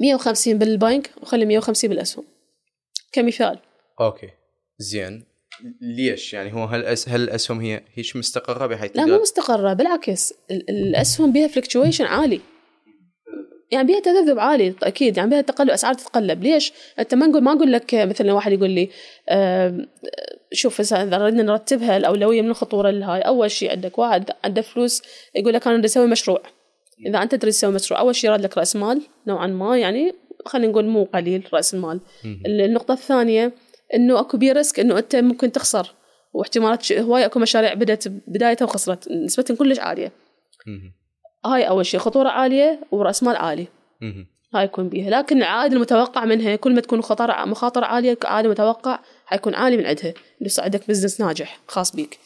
150 0.01 0.57
بالبنك 0.57 1.09
وخلي 1.21 1.45
150 1.45 1.89
بالأسهم. 1.89 2.25
كمثال. 3.11 3.59
okay. 4.01 4.29
زين. 4.79 5.23
ليش؟ 5.81 6.33
يعني 6.33 6.53
هو 6.53 6.65
هل 6.65 6.85
أس... 6.85 7.09
هل 7.09 7.21
الأسهم 7.23 7.59
هي 7.61 7.81
هيج 7.93 8.15
مستقرة 8.15 8.65
بحيث 8.65 8.91
لا 8.95 9.05
مو 9.05 9.21
مستقرة 9.21 9.73
بالعكس. 9.73 10.33
ال- 10.51 10.69
الأسهم 10.69 11.31
بيها 11.33 11.47
fluctuation 11.47 12.05
عالي. 12.05 12.41
يعني 13.71 13.87
بيها 13.87 13.99
تذبذب 13.99 14.39
عالي 14.39 14.75
أكيد 14.83 15.17
يعني 15.17 15.29
بيها 15.29 15.41
تقلب 15.41 15.69
أسعار 15.69 15.93
تتقلب. 15.93 16.43
ليش؟ 16.43 16.73
أنت 16.99 17.15
ما 17.15 17.27
نقول 17.27 17.43
ما 17.43 17.51
أقول 17.51 17.71
لك 17.71 17.95
مثلا 17.95 18.33
واحد 18.33 18.51
يقول 18.51 18.69
لي 18.69 18.89
آم، 19.29 19.87
شوف 20.53 20.81
هسه 20.81 21.03
إذا 21.03 21.17
ردنا 21.17 21.43
نرتبها 21.43 21.97
الأولوية 21.97 22.41
من 22.41 22.49
الخطورة 22.49 22.89
لهاي 22.89 23.21
أول 23.21 23.51
شيء 23.51 23.71
عندك 23.71 23.97
واحد 23.97 24.31
عنده 24.43 24.61
فلوس 24.61 25.01
يقول 25.35 25.53
لك 25.53 25.67
أنا 25.67 25.77
بدي 25.77 25.85
أسوي 25.85 26.07
مشروع. 26.07 26.41
إذا 27.05 27.23
أنت 27.23 27.35
تريد 27.35 27.53
تسوي 27.53 27.73
مشروع 27.73 27.99
أول 27.99 28.15
شيء 28.15 28.29
يراد 28.29 28.43
لك 28.43 28.57
رأس 28.57 28.75
مال 28.75 29.01
نوعا 29.27 29.47
ما 29.47 29.77
يعني 29.77 30.15
خلينا 30.45 30.71
نقول 30.71 30.85
مو 30.85 31.03
قليل 31.03 31.47
رأس 31.53 31.73
المال 31.73 31.99
مهم. 32.23 32.43
النقطة 32.45 32.93
الثانية 32.93 33.53
إنه 33.93 34.19
أكو 34.19 34.37
بي 34.37 34.51
risk 34.51 34.79
إنه 34.79 34.97
أنت 34.97 35.15
ممكن 35.15 35.51
تخسر. 35.51 35.93
واحتمالات 36.33 36.91
هواي 36.91 37.25
أكو 37.25 37.39
مشاريع 37.39 37.73
بدات 37.73 38.07
بدايتها 38.07 38.65
وخسرت. 38.65 39.11
نسبتهم 39.11 39.57
كلش 39.57 39.79
عالية. 39.79 40.11
مهم. 40.67 40.93
هاي 41.45 41.67
أول 41.67 41.85
شيء 41.85 41.99
خطورة 41.99 42.29
عالية 42.29 42.79
ورأس 42.91 43.23
مال 43.23 43.35
عالي. 43.35 43.67
هاي 44.55 44.63
يكون 44.65 44.89
بيها. 44.89 45.09
لكن 45.09 45.37
العائد 45.37 45.73
المتوقع 45.73 46.25
منها 46.25 46.55
كل 46.55 46.75
ما 46.75 46.81
تكون 46.81 47.01
خطر 47.01 47.45
مخاطر 47.45 47.83
عالية 47.83 48.17
عائد 48.25 48.47
متوقع 48.47 48.99
حيكون 49.25 49.55
عالي 49.55 49.77
من 49.77 49.85
عندها 49.85 50.13
يصير 50.41 50.63
عندك 50.63 50.87
business 50.87 51.21
ناجح 51.21 51.59
خاص 51.67 51.95
بيك. 51.95 52.19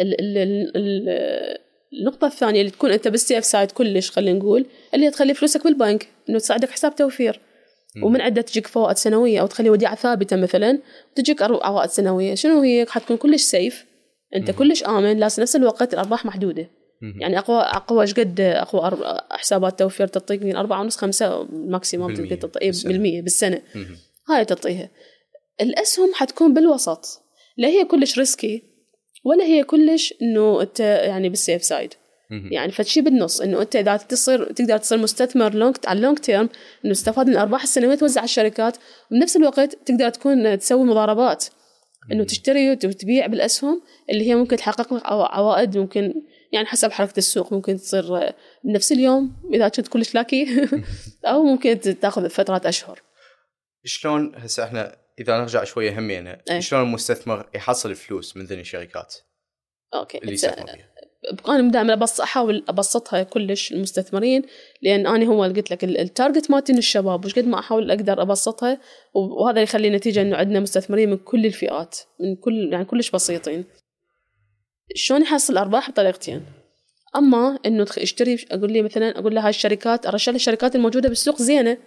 ال 0.00 0.20
ال 0.20 0.38
ال 0.38 0.72
ال 0.76 1.08
النقطة 2.00 2.26
الثانية 2.26 2.60
اللي 2.60 2.70
تكون 2.70 2.90
أنت 2.90 3.08
بال 3.08 3.20
safe 3.20 3.44
side 3.44 3.70
كلش 3.70 4.10
خلينا 4.10 4.38
نقول 4.38 4.66
اللي 4.94 5.10
تخلي 5.10 5.34
فلوسك 5.34 5.64
بالبنك 5.64 6.08
إنه 6.28 6.38
تساعدك 6.38 6.70
حساب 6.70 6.96
توفير. 6.96 7.40
ومن 8.02 8.20
عندها 8.20 8.42
تجيك 8.42 8.66
فوائد 8.66 8.96
سنوية 8.96 9.40
أو 9.40 9.46
تخلي 9.46 9.70
وديعة 9.70 9.94
ثابتة 9.94 10.36
مثلا 10.36 10.78
وتجيك 11.12 11.42
عوائد 11.42 11.90
سنوية. 11.90 12.34
شنو 12.34 12.60
هي؟ 12.60 12.86
حتكون 12.88 13.16
كلش 13.16 13.42
safe 13.42 13.86
أنت 14.36 14.50
كلش 14.50 14.84
آمن 14.84 15.18
لكن 15.18 15.42
نفس 15.42 15.56
الوقت 15.56 15.94
الأرباح 15.94 16.26
محدودة. 16.26 16.62
مهم. 16.62 16.75
يعني 17.20 17.38
أقوى 17.38 17.60
أقوى 17.60 18.02
إيش 18.02 18.14
قد 18.14 18.40
أقوى 18.40 18.98
حسابات 19.30 19.78
توفير 19.78 20.06
تعطيك 20.06 20.42
من 20.42 20.56
أربعة 20.56 20.80
ونص 20.80 20.96
خمسة 20.96 21.42
maximum 21.52 22.06
بالمية 22.14 22.28
تقدر 22.34 22.48
تعطي 22.48 22.66
بالسنة. 22.66 22.92
بالمية 22.92 23.22
بالسنة. 23.22 23.62
هاي 24.28 24.44
تعطيها 24.44 24.90
الأسهم 25.60 26.10
حتكون 26.14 26.54
بالوسط. 26.54 27.22
لا 27.56 27.68
هي 27.68 27.84
كلش 27.84 28.18
risky 28.18 28.62
ولا 29.24 29.44
هي 29.44 29.64
كلش 29.64 30.14
إنه 30.22 30.62
أنت 30.62 30.80
يعني 30.80 31.28
بال 31.28 31.40
safe 31.40 31.64
side. 31.64 31.94
يعني 32.52 32.72
فشي 32.72 33.00
بالنص 33.00 33.40
إنه 33.40 33.62
أنت 33.62 33.76
إذا 33.76 33.96
تصير 33.96 34.52
تقدر 34.52 34.78
تصير 34.78 34.98
مستثمر 34.98 35.54
long 35.54 35.76
على 35.86 35.96
ال 35.96 36.00
long 36.00 36.18
term 36.18 36.48
إنه 36.84 36.94
تستفاد 36.94 37.26
من 37.26 37.32
الارباح 37.32 37.62
السنوية 37.62 37.94
توزع 37.94 38.20
على 38.20 38.24
الشركات 38.28 38.76
وبنفس 39.10 39.36
الوقت 39.36 39.74
تقدر 39.74 40.08
تكون 40.08 40.58
تسوي 40.58 40.84
مضاربات. 40.84 41.44
إنه 42.12 42.24
تشتري 42.24 42.70
وتبيع 42.70 43.26
بالأسهم 43.26 43.82
اللي 44.10 44.28
هي 44.28 44.34
ممكن 44.34 44.56
تحقق 44.56 44.94
لك 44.94 45.06
عوا- 45.06 45.34
عوائد 45.34 45.78
ممكن 45.78 46.14
يعني 46.52 46.66
حسب 46.66 46.92
حركة 46.92 47.18
السوق 47.18 47.52
ممكن 47.52 47.76
تصير 47.76 48.32
بنفس 48.64 48.92
اليوم 48.92 49.36
إذا 49.54 49.68
كنت 49.68 49.88
كلش 49.88 50.14
lucky 50.14 50.46
أو 51.24 51.42
ممكن 51.42 51.80
تاخذ 52.00 52.28
فترات 52.30 52.66
أشهر. 52.66 53.00
شلون 53.84 54.32
هسه 54.36 54.64
إحنا 54.64 54.96
إذا 55.20 55.38
نرجع 55.40 55.64
شوية 55.64 55.98
همينا 55.98 56.42
إيه. 56.50 56.60
شلون 56.60 56.82
المستثمر 56.82 57.48
يحصل 57.54 57.94
فلوس 57.94 58.36
من 58.36 58.44
ذني 58.44 58.60
الشركات؟ 58.60 59.14
أوكي 59.94 60.18
اللي 60.18 60.28
إنت- 60.30 60.34
يستثمر 60.34 60.66
فيها. 60.66 60.88
أنا 61.48 61.70
دائما 61.70 61.94
بص 61.94 62.20
احاول 62.20 62.64
ابسطها 62.68 63.22
كلش 63.22 63.72
المستثمرين 63.72 64.42
لأن 64.82 65.06
أنا 65.06 65.26
هو 65.26 65.44
اللي 65.44 65.60
قلت 65.60 65.70
لك 65.70 65.84
ال- 65.84 65.98
ال 65.98 66.05
target 66.05 66.50
مالتي 66.50 66.72
الشباب 66.72 67.24
وش 67.24 67.34
قد 67.34 67.46
ما 67.46 67.58
أحاول 67.58 67.90
أقدر 67.90 68.22
أبسطها 68.22 68.80
وهذا 69.14 69.62
يخلي 69.62 69.90
نتيجه 69.90 70.20
إنه 70.22 70.36
عندنا 70.36 70.60
مستثمرين 70.60 71.10
من 71.10 71.16
كل 71.16 71.46
الفئات 71.46 71.98
من 72.20 72.36
كل 72.36 72.68
يعني 72.72 72.84
كلش 72.84 73.10
بسيطين. 73.10 73.64
شلون 74.94 75.22
يحصل 75.22 75.56
أرباح 75.56 75.90
بطريقتين؟ 75.90 76.42
أما 77.16 77.58
إنه 77.66 77.86
اشتري 77.98 78.46
أقول 78.50 78.72
لي 78.72 78.82
مثلا 78.82 79.18
أقول 79.18 79.34
له 79.34 79.40
هاي 79.40 79.50
الشركات 79.50 80.06
أرشح 80.06 80.28
له 80.28 80.36
الشركات 80.36 80.76
الموجودة 80.76 81.08
بالسوق 81.08 81.42
زينة. 81.42 81.78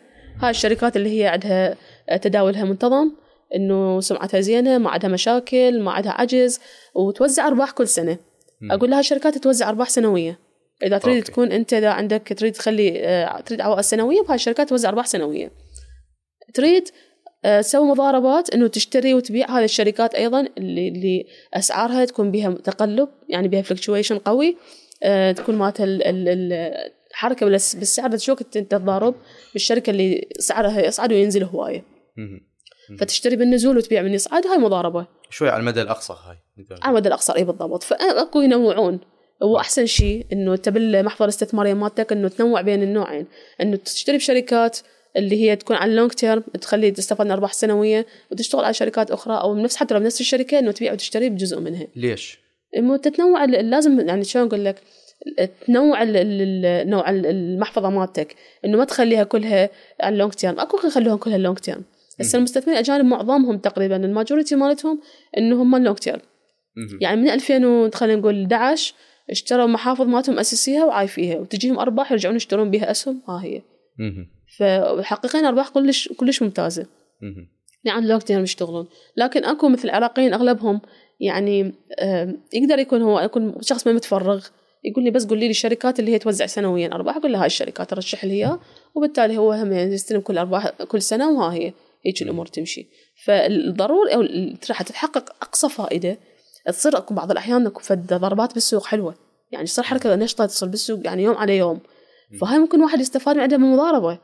هاي 0.41 0.49
الشركات 0.49 0.97
اللي 0.97 1.21
هي 1.21 1.27
عندها 1.27 1.77
تداولها 2.21 2.63
منتظم 2.63 3.12
إنه 3.55 4.01
سمعتها 4.01 4.39
زينة 4.39 4.77
ما 4.77 4.89
عندها 4.89 5.09
مشاكل 5.09 5.81
ما 5.81 5.91
عندها 5.91 6.12
عجز 6.12 6.59
وتوزع 6.95 7.47
أرباح 7.47 7.71
كل 7.71 7.88
سنة. 7.88 8.17
مم. 8.62 8.71
أقول 8.71 8.89
لها 8.89 8.99
الشركات 8.99 9.38
توزع 9.38 9.69
أرباح 9.69 9.89
سنوية. 9.89 10.39
إذا 10.83 10.97
تريد 10.97 11.17
أوكي. 11.17 11.31
تكون 11.31 11.51
أنت 11.51 11.73
إذا 11.73 11.89
عندك 11.89 12.33
تريد 12.38 12.53
تخلي 12.53 13.05
آه، 13.05 13.41
تريد 13.41 13.62
عوائد 13.62 13.81
سنوية 13.81 14.21
فهاي 14.21 14.35
الشركات 14.35 14.69
توزع 14.69 14.89
أرباح 14.89 15.05
سنوية. 15.05 15.51
تريد 16.53 16.89
آه، 17.45 17.62
تسوي 17.62 17.88
مضاربات 17.88 18.49
إنه 18.49 18.67
تشتري 18.67 19.13
وتبيع 19.13 19.49
هذه 19.60 19.63
الشركات 19.63 20.15
أيضا 20.15 20.47
اللي 20.58 20.88
اللي 20.88 21.25
أسعارها 21.54 22.06
تكون 22.06 22.32
بها 22.32 22.52
تقلب 22.52 23.10
يعني 23.30 23.47
بها 23.47 23.62
fluctuation 23.62 24.17
قوي 24.17 24.58
آه، 25.04 25.32
تكون 25.32 25.56
مالتها 25.56 25.84
ال- 25.84 26.04
ال- 26.08 26.28
ال- 26.30 26.91
الحركة 27.12 27.45
بالس- 27.45 27.75
بالسعر 27.75 28.17
شو 28.17 28.36
أنت 28.56 28.58
تضارب 28.58 29.15
بالشركة 29.54 29.89
اللي 29.89 30.28
سعرها 30.39 30.86
يصعد 30.86 31.13
وينزل 31.13 31.43
هواية. 31.43 31.84
فتشتري 32.99 33.36
بالنزول 33.36 33.78
وتبيع 33.78 34.02
من 34.02 34.13
يصعد 34.13 34.47
هاي 34.47 34.58
مضاربة. 34.58 35.08
شوي 35.30 35.49
على 35.49 35.60
المدى 35.60 35.82
الأقصى 35.82 36.13
هاي 36.13 36.38
على 36.82 36.91
المدى 36.91 37.08
الاقصر 37.08 37.36
إي 37.36 37.43
بالضبط. 37.43 37.84
فأكو 37.84 38.41
ينوعون. 38.41 38.99
هو 39.43 39.58
أحسن 39.60 39.86
شيء 39.86 40.25
إنه 40.34 40.54
أنت 40.54 40.69
بالمحفظه 40.69 41.25
الاستثمارية 41.25 41.73
مالتك 41.73 42.12
إنه 42.12 42.28
تنوع 42.28 42.62
بين 42.62 42.84
النوعين. 42.84 43.25
إنه 43.62 43.75
تشتري 43.75 44.17
بشركات 44.17 44.80
اللي 45.17 45.41
هي 45.41 45.56
تكون 45.56 45.76
على 45.76 45.91
اللونج 45.91 46.12
تيرم 46.12 46.41
تخلي 46.62 46.91
تستفاد 46.91 47.26
من 47.28 47.32
أرباح 47.32 47.54
سنوية 47.54 48.06
وتشتغل 48.32 48.63
على 48.65 48.74
شركات 48.74 49.12
أخرى 49.12 49.34
أو 49.41 49.56
نفس 49.56 49.76
حتى 49.76 49.93
لو 49.93 50.00
بنفس 50.00 50.22
الشركة 50.22 50.60
إنه 50.60 50.72
تبيع 50.72 50.93
وتشتري 50.93 51.30
بجزء 51.30 51.60
منها. 51.60 51.88
ليش؟ 51.95 52.39
تتنوع 53.02 53.45
لازم 53.45 54.00
يعني 54.08 54.24
شلون 54.24 54.48
أقول 54.48 54.65
لك؟ 54.65 54.82
تنوع 55.67 56.04
نوع 56.84 57.10
ال- 57.10 57.26
المحفظة 57.26 57.89
مالتك. 57.89 58.36
إنه 58.65 58.78
ما 58.78 58.86
تخليها 58.86 59.24
كلها 59.24 59.69
على 60.02 60.13
ال 60.13 60.17
long 60.17 60.32
term 60.34 60.60
أكو 60.60 60.88
يخلوها 60.88 61.17
كلها 61.17 61.36
ال 61.36 61.40
long 61.40 61.58
term 61.58 61.84
هسه 62.19 62.38
المستثمرين 62.38 62.74
الأجانب 62.74 63.06
معظمهم 63.06 63.58
تقريبا 63.58 63.95
ال 63.95 64.02
majority 64.02 64.55
مالتهم 64.56 65.02
انه 65.38 65.62
هم 65.62 65.76
ال 65.75 65.80
long 65.80 65.97
term. 65.97 66.19
يعني 67.02 67.22
من 67.22 67.30
2000 67.30 67.65
و- 67.65 67.89
خلينا 67.93 68.19
نقول 68.19 68.41
11 68.41 68.93
اشتروا 69.30 69.65
محافظ 69.67 70.02
مالتهم 70.08 70.39
اسسيها 70.39 70.86
وعايفيها 70.86 71.38
وتجيهم 71.39 71.80
أرباح 71.80 72.12
يرجعون 72.12 72.36
يشترون 72.36 72.72
بها 72.72 72.91
أسهم. 72.91 73.22
ها 73.28 73.41
هي. 73.43 73.62
مهم. 74.59 75.01
فحقيقين 75.01 75.45
أرباح 75.45 75.69
كلش 75.69 76.07
كلش 76.07 76.41
ممتازة. 76.41 76.85
مهم. 77.21 77.47
يعني 77.83 78.07
long 78.08 78.21
term 78.21 78.43
يشتغلون. 78.43 78.88
لكن 79.17 79.45
أكو 79.45 79.69
مثل 79.69 79.83
العراقيين 79.83 80.33
أغلبهم 80.33 80.81
يعني 81.19 81.73
آم، 81.99 82.41
يقدر 82.53 82.79
يكون 82.79 83.01
هو 83.01 83.19
يكون 83.19 83.62
شخص 83.62 83.88
ما 83.88 83.93
متفرغ 83.93 84.45
يقول 84.83 85.03
لي 85.03 85.12
بس 85.12 85.25
قولي 85.25 85.45
لي 85.45 85.49
الشركات 85.49 85.99
اللي 85.99 86.12
هي 86.12 86.19
توزع 86.19 86.45
سنويا. 86.45 86.88
أرباح 86.93 87.17
أقول 87.17 87.31
له 87.31 87.39
هاي 87.39 87.45
الشركات 87.45 87.93
أرشح 87.93 88.25
لي 88.25 88.33
إياها. 88.33 88.59
وبالتالي 88.95 89.38
هو 89.38 89.51
هم 89.51 89.73
يستلم 89.73 90.21
كل 90.21 90.38
ارباح 90.38 90.69
كل 90.69 91.01
سنة 91.01 91.31
وها 91.31 91.53
هي 91.53 91.73
هيك 92.05 92.21
الأمور 92.21 92.45
تمشي. 92.45 92.88
فالضروري 93.25 94.15
أو 94.15 94.21
راح 94.69 94.81
تتحقق 94.81 95.35
أقصى 95.41 95.69
فائدة. 95.69 96.17
تصير 96.65 96.97
أكو 96.97 97.13
بعض 97.13 97.31
الأحيان 97.31 97.71
فد 97.81 98.13
ضربات 98.13 98.53
بالسوق 98.53 98.85
حلوة. 98.85 99.15
يعني 99.51 99.65
تصير 99.65 99.83
حركة 99.83 100.15
نشطة 100.15 100.45
تصير 100.45 100.69
بالسوق 100.69 100.99
يعني 101.05 101.23
يوم 101.23 101.38
على 101.38 101.57
يوم. 101.57 101.79
فهاي 102.41 102.59
ممكن 102.59 102.81
واحد 102.81 102.99
يستفاد 102.99 103.35
من 103.35 103.41
عندها 103.41 103.57
من 103.57 103.71
مضاربة. 103.71 104.19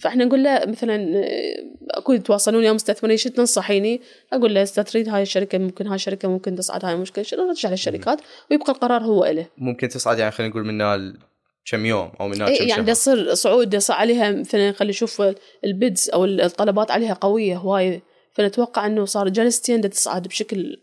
فاحنا 0.00 0.24
نقول 0.24 0.44
له 0.44 0.62
مثلا 0.66 1.24
اكو 1.90 2.12
يتواصلون 2.12 2.64
يا 2.64 2.72
مستثمرين 2.72 3.16
شو 3.16 3.28
تنصحيني؟ 3.28 4.00
أقول 4.32 4.54
له 4.54 4.62
إذا 4.62 4.82
تريد 4.82 5.08
هاي 5.08 5.22
الشركة 5.22 5.58
ممكن 5.58 5.86
هاي 5.86 5.94
الشركة 5.94 6.28
ممكن 6.28 6.54
تصعد 6.54 6.84
هاي 6.84 6.94
المشكلة. 6.94 7.24
شنو 7.24 7.46
نرجع 7.46 7.70
للشركات؟ 7.70 8.20
ويبقى 8.50 8.72
القرار 8.72 9.02
هو 9.02 9.24
له 9.24 9.46
ممكن 9.58 9.88
تصعد 9.88 10.18
يعني 10.18 10.30
خلينا 10.30 10.50
نقول 10.50 10.64
من 10.66 11.12
كم 11.70 11.86
يوم 11.86 12.12
أو 12.20 12.28
من 12.28 12.36
كم 12.36 12.44
إيه 12.44 12.58
يعني 12.58 12.70
شهر. 12.70 12.80
دا 12.80 12.92
يصير 12.92 13.34
صعود 13.34 13.74
يصير 13.74 13.96
عليها 13.96 14.30
مثلا 14.30 14.72
خلي 14.72 14.88
نشوف 14.88 15.22
ال 15.64 15.73
bids 15.73 16.10
أو 16.14 16.24
الطلبات 16.24 16.90
عليها 16.90 17.14
قوية 17.14 17.56
هواي 17.56 18.02
فنتوقع 18.32 18.86
إنه 18.86 19.04
صار 19.04 19.28
جلستين 19.28 19.90
تصعد 19.90 20.28
بشكل 20.28 20.76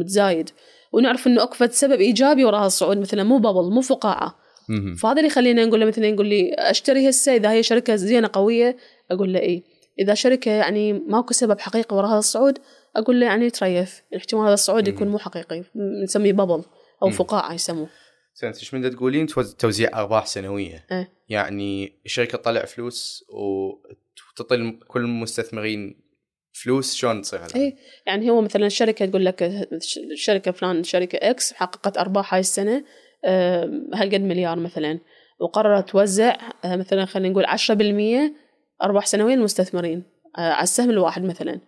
متزايد. 0.00 0.50
ونعرف 0.92 1.26
إنه 1.26 1.42
اكو 1.42 1.66
سبب 1.66 2.00
إيجابي 2.00 2.44
وراء 2.44 2.66
الصعود 2.66 2.98
مثلا 2.98 3.22
مو 3.22 3.38
bubble 3.38 3.70
مو 3.70 3.80
فقاعة. 3.80 4.43
فهذا 4.98 5.16
اللي 5.16 5.26
يخلينا 5.26 5.64
نقول 5.64 5.80
له 5.80 5.86
مثلا 5.86 6.06
يقول 6.06 6.26
لي 6.26 6.54
أشتري 6.58 7.08
هسه 7.08 7.34
إذا 7.36 7.50
هي 7.52 7.62
شركة 7.62 7.96
زينة 7.96 8.30
قوية. 8.32 8.76
أقول 9.10 9.32
له 9.32 9.40
اي 9.40 9.62
إذا 9.98 10.14
شركة 10.14 10.50
يعني 10.50 10.92
ماكو 10.92 11.32
سبب 11.34 11.60
حقيقي 11.60 11.96
وراء 11.96 12.10
هذا 12.10 12.18
الصعود 12.18 12.58
أقول 12.96 13.20
له 13.20 13.26
يعني 13.26 13.50
تريث 13.50 13.94
احتمال 14.16 14.44
هذا 14.44 14.54
الصعود 14.54 14.88
يكون 14.88 15.08
مو 15.08 15.18
حقيقي. 15.18 15.62
نسميه 16.02 16.32
bubble 16.32 16.62
أو 17.02 17.10
فقاعة 17.10 17.52
يسموه. 17.54 17.88
زين 18.40 18.48
انت 18.50 18.58
إيش 18.58 18.74
من 18.74 18.90
تقولين؟ 18.90 19.26
توز- 19.26 19.54
توزيع 19.54 20.00
أرباح 20.00 20.26
سنوية. 20.26 20.86
إيه. 20.92 21.08
يعني 21.28 22.00
الشركة 22.06 22.38
تطلع 22.38 22.64
فلوس 22.64 23.24
وتعطي 23.28 24.54
الم- 24.54 24.78
كل 24.88 25.00
المستثمرين 25.00 26.04
فلوس 26.52 26.94
شلون 26.94 27.22
تصير 27.22 27.38
هذا؟ 27.44 27.56
اي 27.56 27.76
يعني 28.06 28.30
هو 28.30 28.40
مثلا 28.40 28.66
الشركة 28.66 29.06
تقول 29.06 29.24
لك 29.24 29.42
الشركة 30.12 30.50
فلان 30.52 30.82
شركة 30.84 31.18
X 31.30 31.52
حققت 31.52 31.98
أرباح 31.98 32.34
هاي 32.34 32.40
السنة 32.40 32.84
هالقد 33.94 34.20
مليار 34.20 34.58
مثلا 34.58 34.98
وقررت 35.40 35.90
توزع 35.90 36.36
آه، 36.64 36.76
مثلا 36.76 37.04
خلينا 37.04 37.28
نقول 37.28 37.46
10% 37.46 38.32
أرباح 38.82 39.06
سنويه 39.06 39.34
للمستثمرين 39.34 40.02
آه، 40.38 40.40
على 40.40 40.62
السهم 40.62 40.90
الواحد 40.90 41.24
مثلا. 41.24 41.60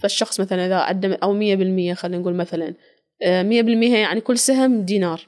فالشخص 0.00 0.40
مثلا 0.40 0.66
إذا 0.66 0.76
عنده 0.76 1.18
أو 1.22 1.34
100% 1.34 1.94
خلينا 1.94 2.18
نقول 2.18 2.34
مثلا 2.34 2.74
آه، 3.22 3.42
100% 3.42 3.46
يعني 3.96 4.20
كل 4.20 4.38
سهم 4.38 4.82
دينار 4.82 5.20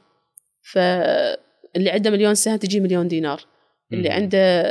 فاللي 0.72 1.90
عنده 1.90 2.10
مليون 2.10 2.34
سهم 2.34 2.56
تجي 2.56 2.80
مليون 2.80 3.08
دينار 3.08 3.40
اللي. 3.92 4.10
عنده 4.10 4.62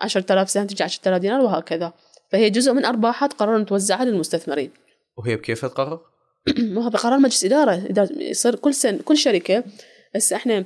10000 0.00 0.50
سهم 0.50 0.66
تجي 0.66 0.84
10000 0.84 1.20
دينار 1.20 1.40
وهكذا 1.40 1.92
فهي 2.30 2.50
جزء 2.50 2.72
من 2.72 2.84
ارباحها 2.84 3.28
تقرر 3.28 3.62
توزعها 3.62 4.04
للمستثمرين 4.04 4.70
وهي 5.16 5.36
بكيف 5.36 5.64
تقرر؟ 5.64 6.00
ما 6.74 6.88
هذا 6.88 6.98
قرار 6.98 7.18
مجلس 7.18 7.44
إدارة 7.44 7.74
إذا 7.74 8.08
يصير 8.12 8.54
كل 8.54 8.74
سنه 8.74 8.98
كل 9.04 9.16
شركة 9.16 9.64
هسه 10.16 10.36
إحنا 10.36 10.64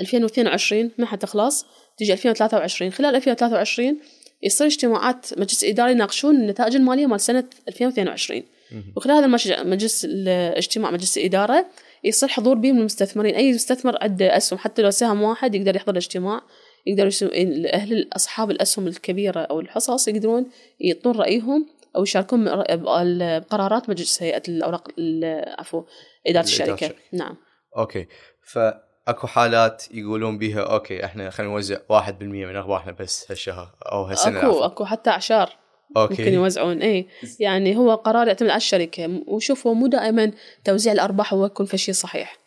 2022 0.00 0.90
ما 0.98 1.06
حتخلص 1.06 1.66
تجي 1.98 2.12
2023 2.12 2.90
خلال 2.92 3.14
2023 3.16 3.98
يصير 4.42 4.66
اجتماعات 4.66 5.38
مجلس 5.38 5.64
إداري 5.64 5.92
يناقشون 5.92 6.36
النتائج 6.36 6.76
المالية 6.76 7.06
مال 7.06 7.20
سنة 7.20 7.44
2022 7.68 8.42
مهم. 8.72 8.92
وخلال 8.96 9.16
هذا 9.16 9.26
المج- 9.26 9.66
مجلس 9.66 10.04
الاجتماع 10.04 10.90
مجلس 10.90 11.18
الاداره 11.18 11.66
يصير 12.04 12.28
حضور 12.28 12.54
به 12.54 12.72
من 12.72 12.78
المستثمرين. 12.78 13.34
أي 13.34 13.52
مستثمر 13.52 13.98
عنده 14.02 14.36
أسهم 14.36 14.58
حتى 14.58 14.82
لو 14.82 14.90
سهم 14.90 15.22
واحد 15.22 15.54
يقدر 15.54 15.76
يحضر 15.76 15.92
الاجتماع 15.92 16.40
يقدر 16.86 17.06
يسو... 17.06 17.26
أهل 17.74 18.08
اصحاب 18.12 18.50
الأسهم 18.50 18.86
الكبيرة 18.86 19.40
أو 19.40 19.60
الحصص 19.60 20.08
يقدرون 20.08 20.46
يعطون 20.80 21.16
رأيهم 21.16 21.66
أو 21.96 22.02
يشاركون 22.02 22.44
بقرارات 22.44 23.88
مجلس 23.90 24.22
هيئة 24.22 24.42
الأوراق 24.48 24.88
ال- 24.98 25.54
عفوا 25.58 25.82
إدارة 26.26 26.44
الشركة 26.44 26.74
الشركة. 26.74 26.94
نعم. 27.12 27.36
أوكي. 27.76 28.06
فأكو 28.42 29.26
حالات 29.26 29.84
يقولون 29.90 30.38
بها 30.38 30.60
أوكي 30.60 31.04
إحنا 31.04 31.30
خلينا 31.30 31.52
نوزع 31.52 31.76
1% 31.88 32.22
من 32.22 32.56
ارباحنا 32.56 32.92
بس 32.92 33.30
هالشهر 33.30 33.76
أو 33.92 34.02
هالسنة 34.02 34.38
أكو. 34.38 34.64
أكو 34.64 34.84
حتى 34.84 35.10
أعشار 35.10 35.56
ممكن 35.96 36.00
أوكي 36.00 36.32
يوزعون. 36.32 36.82
اي 36.82 37.08
يعني 37.40 37.76
هو 37.76 37.94
قرار 37.94 38.26
يعتمد 38.26 38.50
على 38.50 38.56
الشركة. 38.56 39.22
وشوف 39.26 39.66
هو 39.66 39.74
مو 39.74 39.86
دائما 39.86 40.32
توزيع 40.64 40.92
الأرباح 40.92 41.34
هو 41.34 41.46
يكون 41.46 41.66
في 41.66 41.78
شيء 41.78 41.94
صحيح. 41.94 42.38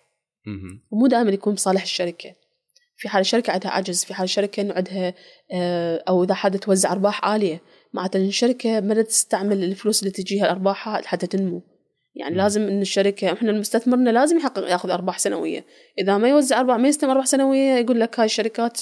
ومو 0.92 1.08
دائما 1.08 1.32
يكون 1.32 1.54
بصالح 1.54 1.82
الشركة. 1.82 2.36
في 2.98 3.10
حال 3.10 3.22
الشركة 3.22 3.54
عندها 3.54 3.72
عجز 3.72 4.04
في 4.04 4.13
حال 4.13 4.24
الشركة 4.24 4.62
إنه 4.62 4.74
عندها 4.74 5.13
آه، 5.54 6.04
أو 6.10 6.24
إذا 6.24 6.34
حد 6.34 6.60
توزع 6.60 6.92
أرباح 6.92 7.26
عالية. 7.26 7.62
معناته 7.94 8.18
الشركة 8.18 8.80
ما 8.80 9.02
تستعمل 9.02 9.63
الفلوس 9.63 10.00
اللي 10.00 10.12
تجيها 10.12 10.52
ارباحها 10.52 11.02
حتى 11.06 11.28
تنمو. 11.28 11.62
يعني. 12.19 12.36
لازم 12.36 12.67
إن 12.67 12.82
الشركة 12.82 13.34
إحنا 13.34 13.51
المستثمرنا 13.51 14.10
لازم 14.10 14.38
يحقق 14.38 14.71
ياخذ 14.71 14.89
أرباح 14.89 15.19
سنوية. 15.19 15.65
إذا 15.99 16.17
ما 16.17 16.29
يوزع 16.29 16.60
أرباح 16.60 16.77
ما 16.77 16.88
يستلم 16.88 17.10
أرباح 17.10 17.25
سنوية 17.25 17.73
يقول 17.73 17.99
لك 17.99 18.19
هاي 18.19 18.25
الشركات 18.25 18.82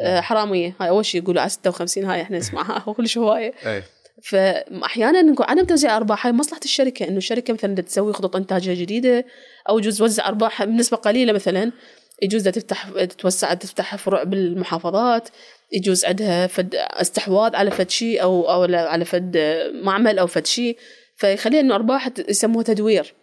آه، 0.00 0.20
حرامية. 0.20 0.74
هاي 0.80 0.88
أول 0.88 1.04
شيء 1.04 1.22
يقولوا 1.22 1.40
على 1.40 1.50
56 1.50 2.04
هاي 2.04 2.22
إحنا 2.22 2.38
نسمعها 2.38 2.92
كلش 2.96 3.18
هوايه 3.18 3.52
أي. 3.66 3.82
فأحيانا 4.22 5.22
نقول 5.22 5.46
عدم 5.48 5.64
توزيع 5.64 5.96
أرباح 5.96 6.26
هاي 6.26 6.32
مصلحة 6.32 6.60
الشركة. 6.64 7.08
إنه 7.08 7.16
الشركة 7.16 7.54
مثلا 7.54 7.74
تسوي 7.74 8.12
خطط 8.12 8.36
إنتاجية 8.36 8.74
جديدة 8.74 9.24
أو 9.68 9.78
يجوز 9.78 9.98
توزع 9.98 10.28
أرباح 10.28 10.64
بنسبة 10.64 10.96
قليلة 10.96 11.32
مثلا 11.32 11.72
يجوز 12.22 12.48
تفتح 12.48 12.90
تتوسع 12.90 13.54
تفتح 13.54 13.96
فروع 13.96 14.22
بالمحافظات 14.22 15.28
يجوز 15.72 16.04
عندها 16.04 16.46
فد 16.46 16.74
استحواذ 16.74 17.56
على 17.56 17.70
فد 17.70 17.90
شيء 17.90 18.22
أو 18.22 18.50
أو 18.52 18.62
على 18.74 19.04
فد 19.04 19.36
معمل 19.82 20.18
أو 20.18 20.26
فد 20.26 20.46
شيء. 20.46 20.76
فيخليها 21.16 21.60
إنه 21.60 21.74
أرباح 21.74 22.10
يسموها 22.28 22.64
تدوير 22.64 23.14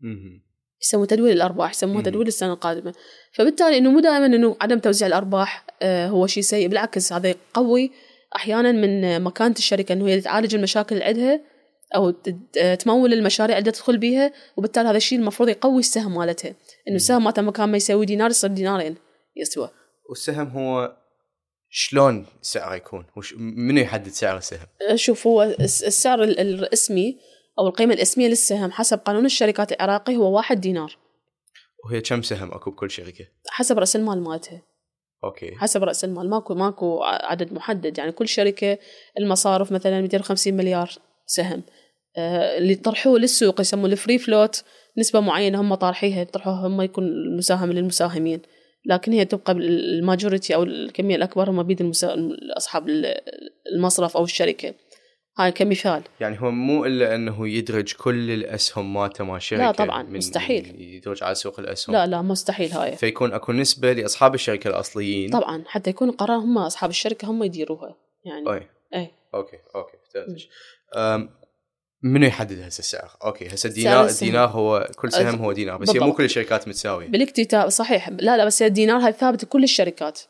مهم. 0.00 0.42
يسموه 0.82 1.06
تدوير 1.06 1.32
الأرباح 1.32 1.70
يسموه 1.70 1.96
مم. 1.96 2.02
تدوير 2.02 2.26
السنة 2.26 2.52
القادمة 2.52 2.94
فبالتالي 3.32 3.78
إنه 3.78 3.90
مو 3.90 4.00
دائما 4.00 4.26
إنه 4.26 4.56
عدم 4.60 4.78
توزيع 4.78 5.08
الأرباح 5.08 5.66
آه، 5.82 6.08
هو 6.08 6.26
شيء 6.26 6.42
سيء 6.42 6.68
بالعكس 6.68 7.12
هذا 7.12 7.28
يقوي 7.28 7.90
أحيانا 8.36 8.72
من 8.72 9.22
مكانة 9.22 9.54
الشركة 9.58 9.92
إنه 9.92 10.08
هي 10.08 10.20
تعالج 10.20 10.54
المشاكل 10.54 10.94
اللي 10.94 11.04
عندها 11.04 11.40
أو 11.94 12.10
تمول 12.78 13.12
المشاريع 13.12 13.58
اللي 13.58 13.70
تدخل 13.72 13.98
بيها 13.98 14.32
وبالتالي 14.56 14.88
هذا 14.88 14.96
الشيء 14.96 15.18
المفروض 15.18 15.48
يقوي 15.48 15.80
السهم 15.80 16.14
مالتها 16.14 16.54
إنه 16.88 16.96
السهم 16.96 17.24
مالتها 17.24 17.42
مكان 17.42 17.68
ما 17.68 17.76
يسوي 17.76 18.06
دينار 18.06 18.30
يصير 18.30 18.50
دينارين 18.50 18.94
يسوى 19.36 19.70
والسهم 20.10 20.48
هو 20.48 20.96
شلون 21.70 22.26
سعره 22.42 22.74
يكون؟ 22.74 23.04
وش 23.16 23.34
منو 23.38 23.80
يحدد 23.80 24.08
سعر 24.08 24.36
السهم؟ 24.36 24.66
آه، 24.90 24.94
شوف 24.94 25.26
هو 25.26 25.42
الس- 25.42 25.84
السعر 25.84 26.22
ال- 26.24 26.40
الرسمي 26.40 27.18
أو 27.58 27.66
القيمة 27.68 27.94
الإسمية 27.94 28.28
للسهم 28.28 28.70
حسب 28.70 28.98
قانون 28.98 29.24
الشركات 29.24 29.72
العراقي 29.72 30.16
هو 30.16 30.36
واحد 30.36 30.60
دينار. 30.60 30.96
وهي 31.84 32.00
كم 32.00 32.22
سهم؟ 32.22 32.52
أكو 32.52 32.70
بكل 32.70 32.90
شركة؟ 32.90 33.26
حسب 33.48 33.78
رأس 33.78 33.96
المال 33.96 34.22
مالتها. 34.22 34.62
أوكي. 35.24 35.54
حسب 35.56 35.84
رأس 35.84 36.04
المال. 36.04 36.30
ماكو 36.30 36.54
ماكو 36.54 37.02
عدد 37.02 37.52
محدد. 37.52 37.98
يعني 37.98 38.12
كل 38.12 38.28
شركة 38.28 38.78
المصارف 39.18 39.72
مثلا 39.72 40.00
250 40.00 40.54
مليار 40.54 40.90
سهم. 41.26 41.62
آه، 42.16 42.58
اللي 42.58 42.74
طرحوه 42.74 43.18
للسوق 43.18 43.60
يسموه 43.60 43.86
ال 43.86 43.92
free 43.92 44.18
float 44.18 44.64
نسبة 44.98 45.20
معينة 45.20 45.60
هم 45.60 45.74
طارحيها. 45.74 46.20
يطرحوها 46.20 46.66
هم 46.66 46.82
يكون 46.82 47.04
المساهم 47.04 47.72
للمساهمين. 47.72 48.42
لكن 48.86 49.12
هي 49.12 49.24
تبقى 49.24 49.52
ال 49.52 49.63
majority 49.63 50.54
أو 50.54 50.62
الكمية 50.62 51.16
الأكبر 51.16 51.50
هم 51.50 51.62
بيد 51.62 51.80
المسا... 51.80 52.28
اصحاب 52.56 52.88
المصرف 53.76 54.16
أو 54.16 54.24
الشركة. 54.24 54.74
هاي 55.38 55.52
كمثال. 55.52 56.02
يعني 56.20 56.40
هو 56.40 56.50
مو 56.50 56.84
إلا 56.84 57.14
أنه 57.14 57.48
يدرج 57.48 57.92
كل 57.92 58.30
الأسهم 58.30 58.94
مالته 58.94 59.24
مال 59.24 59.42
شركة 59.42 59.62
لا 59.62 59.72
طبعاً، 59.72 60.02
من 60.02 60.16
مستحيل. 60.16 60.80
يدرج 60.80 61.24
على 61.24 61.34
سوق 61.34 61.60
الأسهم. 61.60 61.96
لا 61.96 62.06
لا 62.06 62.22
مستحيل 62.22 62.72
هاي. 62.72 62.96
فيكون 62.96 63.32
أكو 63.32 63.52
نسبة 63.52 63.92
لأصحاب 63.92 64.34
الشركة 64.34 64.68
الأصليين. 64.68 65.30
طبعا 65.30 65.64
حتى 65.66 65.90
يكون 65.90 66.08
القرار 66.08 66.38
هم 66.38 66.58
أصحاب 66.58 66.90
الشركة 66.90 67.30
هم 67.30 67.42
يديروها. 67.42 67.96
يعني 68.24 68.52
أي. 68.52 68.68
أي. 68.94 69.10
أوكي 69.34 69.56
أوكي 69.74 69.96
منو 72.04 72.26
يحدد 72.26 72.60
هسه 72.60 72.78
السعر؟ 72.78 73.10
أوكي 73.24 73.46
هسه 73.46 73.68
الدينار. 73.68 74.06
الدينار 74.06 74.48
هو 74.48 74.88
كل 74.96 75.12
سهم 75.12 75.34
هو 75.34 75.52
دينار 75.52 75.76
بس 75.76 75.90
هي 75.90 76.00
مو. 76.00 76.12
كل 76.12 76.24
الشركات 76.24 76.68
متساوية. 76.68 77.06
بالاكتتاب 77.06 77.68
صحيح. 77.68 78.08
لا 78.08 78.36
لا 78.36 78.44
بس 78.44 78.62
الدينار 78.62 79.00
هاي 79.00 79.12
ثابت 79.12 79.44
لكل 79.44 79.64
الشركات. 79.64 80.20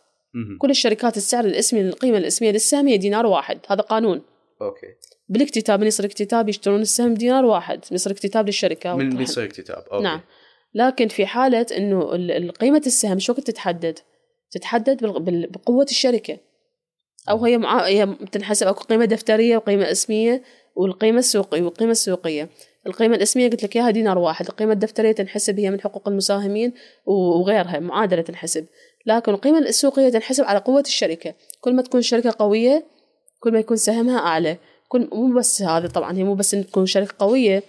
كل 0.59 0.71
الشركات 0.71 1.17
السعر 1.17 1.45
الاسمي 1.45 1.81
القيمة 1.81 2.19
الاسمية 2.19 2.51
للسهم 2.51 2.89
هي 2.89 2.97
دينار 2.97 3.27
واحد. 3.27 3.59
هذا 3.69 3.81
قانون. 3.81 4.23
أوكي. 4.63 4.87
بالاكتتاب 5.29 5.81
من 5.81 5.87
يصير 5.87 6.07
اكتتاب 6.07 6.49
يشترون 6.49 6.81
السهم 6.81 7.15
دينار 7.15 7.45
واحد 7.45 7.77
من 7.91 7.95
يصير 7.95 8.13
اكتتاب 8.13 8.47
للشركة 8.47 8.97
من 8.97 9.17
بيصير 9.17 9.45
اكتتاب 9.45 9.85
أوكي. 9.93 10.05
نعم. 10.05 10.21
لكن 10.75 11.09
في 11.09 11.27
حالة 11.27 11.67
إنه 11.77 12.51
قيمة 12.51 12.83
السهم 12.87 13.19
شو 13.19 13.33
وقت 13.33 13.41
تتحدد؟ 13.41 13.99
تتحدد 14.51 15.05
بقوة 15.53 15.87
الشركة. 15.91 16.39
أو 17.31 17.45
هي 17.45 17.59
مع... 17.59 17.87
هي 17.87 18.17
تنحسب 18.33 18.67
أكو 18.67 18.85
قيمة 18.85 19.05
دفترية 19.05 19.57
وقيمة 19.57 19.91
اسمية 19.91 20.43
والقيمة 20.77 21.19
السوقية 21.19 21.63
والقيمة 21.63 21.91
السوقية. 21.91 22.49
القيمة 22.87 23.17
الاسمية 23.17 23.51
قلت 23.51 23.63
لك 23.63 23.77
إياها 23.77 23.91
دينار 23.91 24.19
واحد 24.19 24.47
القيمة 24.47 24.73
الدفترية 24.73 25.13
تنحسب 25.13 25.59
هي 25.59 25.71
من 25.71 25.81
حقوق 25.81 26.09
المساهمين 26.09 26.73
وغيرها 27.07 27.79
معادلة 27.79 28.23
تنحسب. 28.23 28.67
لكن 29.07 29.33
القيمة 29.33 29.59
السوقية 29.59 30.09
تنحسب 30.09 30.45
على 30.45 30.59
قوة 30.59 30.81
الشركة. 30.81 31.35
كل 31.61 31.75
ما 31.75 31.83
تكون 31.83 32.01
الشركة 32.01 32.35
قوية 32.39 32.92
كل 33.43 33.53
ما 33.53 33.59
يكون 33.59 33.77
سهمها 33.77 34.19
أعلى. 34.19 34.57
كل 34.89 35.09
مو 35.13 35.35
بس 35.39 35.63
هذا 35.63 35.89
طبعا 35.89 36.17
هي 36.17 36.25
مو 36.25 36.35
بس 36.35 36.55
إن 36.55 36.67
تكون 36.67 36.87
شركة 36.87 37.15
قوية 37.19 37.63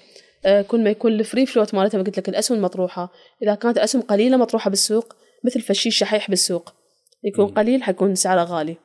آه، 0.46 0.62
كل 0.62 0.84
ما 0.84 0.90
يكون 0.90 1.12
ال 1.14 1.20
free 1.20 1.46
float 1.46 1.74
مالتها 1.76 1.98
ما 1.98 2.04
قلت 2.04 2.18
لك 2.18 2.30
الأسهم 2.30 2.58
المطروحة 2.58 3.12
إذا 3.44 3.56
كانت 3.56 3.78
الأسهم 3.78 4.02
قليلة 4.02 4.38
مطروحة 4.38 4.70
بالسوق 4.70 5.16
مثل 5.46 5.62
فشي 5.62 5.92
شحيح 5.92 6.30
بالسوق. 6.30 6.74
يكون. 7.24 7.48
قليل 7.48 7.84
حيكون 7.84 8.16
سعره 8.16 8.44
غالي. 8.44 8.76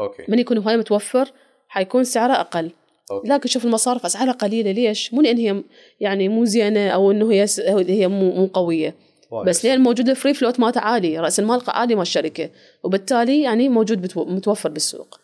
أوكي. 0.00 0.24
من 0.28 0.38
يكون 0.38 0.58
هواي 0.58 0.76
متوفر 0.76 1.28
حيكون 1.68 2.04
سعره 2.04 2.32
أقل. 2.32 2.70
أوكي. 3.10 3.28
لكن 3.28 3.48
شوف 3.48 3.64
المصارف 3.64 4.04
أسعارها 4.04 4.32
قليلة. 4.32 4.70
ليش؟ 4.72 5.14
مو 5.14 5.20
لأن 5.22 5.36
هي 5.36 5.62
يعني 6.00 6.28
مو 6.28 6.44
زينة 6.44 6.88
أو 6.88 7.10
إنه 7.10 7.32
هي 7.32 7.46
س- 7.46 7.60
هي 7.60 8.08
مو 8.08 8.30
مو 8.34 8.46
قوية. 8.46 8.94
وايد. 9.30 9.48
بس 9.48 9.64
لأن 9.64 9.80
موجوده 9.80 10.14
free 10.14 10.34
float 10.34 10.60
مالته 10.60 10.80
عالي 10.80 11.18
رأس 11.18 11.40
المال 11.40 11.60
عالي 11.68 11.94
مال 11.94 12.02
الشركة. 12.02 12.50
وبالتالي 12.84 13.42
يعني 13.42 13.68
موجود 13.68 14.02
بتو- 14.08 14.26
متوفر 14.28 14.68
بالسوق. 14.68 15.20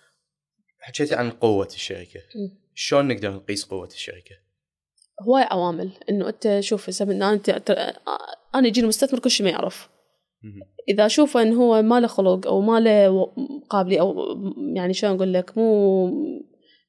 حكيتي 0.88 1.14
عن 1.14 1.30
قوة 1.30 1.68
الشركة. 1.74 2.20
شلون 2.74 3.08
نقدر 3.08 3.30
نقيس 3.30 3.64
قوة 3.64 3.86
الشركة؟ 3.86 4.34
هواي 5.28 5.42
عوامل 5.42 5.90
إنه 6.10 6.28
أنت 6.28 6.56
شوف 6.60 6.88
هسه 6.88 7.04
من- 7.04 7.22
أنت 7.22 7.48
أنا 8.54 8.66
يجيني 8.68 8.86
مستثمر 8.88 9.18
كل 9.20 9.30
شيء 9.30 9.46
ما 9.46 9.52
يعرف. 9.52 9.88
إذا 10.88 11.06
اشوفه 11.06 11.42
انه 11.42 11.62
هو 11.62 11.82
ما 11.82 12.00
له 12.00 12.06
خلق 12.06 12.46
أو 12.46 12.60
ما 12.60 12.80
له 12.80 13.32
قابليه 13.70 14.00
أو 14.00 14.14
يعني 14.76 14.94
شلون 14.94 15.14
أقول 15.16 15.34
لك 15.34 15.58
مو 15.58 16.06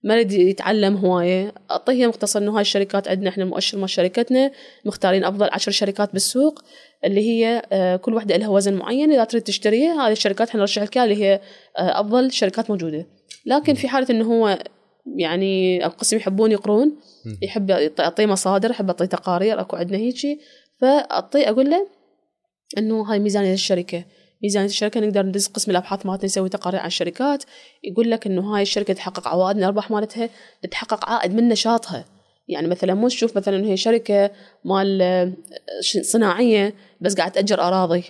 ما 0.03 0.13
يريد 0.13 0.31
يتعلم 0.31 0.95
هواية 0.95 1.53
اعطيه 1.71 2.07
مختصر 2.07 2.39
إنه 2.39 2.55
هاي 2.55 2.61
الشركات 2.61 3.07
عندنا 3.07 3.29
إحنا 3.29 3.45
مؤشر 3.45 3.77
مال 3.77 3.89
شركتنا 3.89 4.51
مختارين 4.85 5.23
أفضل 5.23 5.49
عشر 5.51 5.71
شركات 5.71 6.13
بالسوق 6.13 6.63
اللي 7.05 7.21
هي 7.21 7.61
آه، 7.71 7.95
كل 7.95 8.13
واحدة 8.13 8.37
لها 8.37 8.47
وزن 8.49 8.73
معين 8.73 9.11
إذا 9.11 9.23
تريد 9.23 9.43
تشتريها 9.43 10.07
هذه 10.07 10.11
الشركات 10.11 10.47
إحنا 10.49 10.59
نرشح 10.59 10.81
لك 10.83 10.97
اللي 10.97 11.15
هي 11.23 11.33
آه، 11.77 11.99
أفضل 12.01 12.31
شركات 12.31 12.69
موجودة 12.69 13.05
لكن 13.49 13.73
في 13.73 13.87
حالة 13.87 14.07
إنه 14.09 14.25
هو 14.33 14.59
يعني 15.17 15.85
القسم 15.85 16.17
يحبون 16.17 16.51
يقرون. 16.51 16.95
يحب 17.41 17.69
يعطي- 17.69 18.01
اعطيه 18.03 18.25
مصادر 18.25 18.71
يحب 18.71 18.89
اعطيه 18.89 19.05
تقارير 19.05 19.61
أكو 19.61 19.75
عندنا 19.75 19.97
هيجي. 19.97 20.39
فأعطيه 20.81 21.49
أقول 21.49 21.69
له 21.69 21.87
إنه 22.77 23.01
هاي 23.01 23.19
ميزانية 23.19 23.53
الشركة. 23.53 24.03
ميزانية 24.43 24.67
الشركة 24.67 24.99
نقدر 24.99 25.25
ندز 25.25 25.47
قسم 25.47 25.71
الأبحاث 25.71 26.05
مالتنا 26.05 26.25
نسوي 26.25 26.49
تقارير 26.49 26.79
عن 26.79 26.87
الشركات. 26.87 27.43
يقول 27.83 28.11
لك 28.11 28.27
إنه 28.27 28.55
هاي 28.55 28.61
الشركة 28.61 28.93
تحقق 28.93 29.27
عوائد 29.27 29.55
من 29.55 29.63
الأرباح 29.63 29.91
مالتها 29.91 30.29
تتحقق 30.63 31.09
عائد 31.09 31.33
من 31.35 31.47
نشاطها. 31.47 32.05
يعني 32.47 32.67
مثلا 32.67 32.93
مو 32.93 33.07
تشوف 33.07 33.37
مثلا 33.37 33.65
هي 33.65 33.77
شركة 33.77 34.31
مال 34.65 35.01
آه، 35.01 35.33
صناعية 36.01 36.73
بس 37.01 37.15
قاعد 37.15 37.31
تأجر 37.31 37.61
أراضي. 37.61 38.03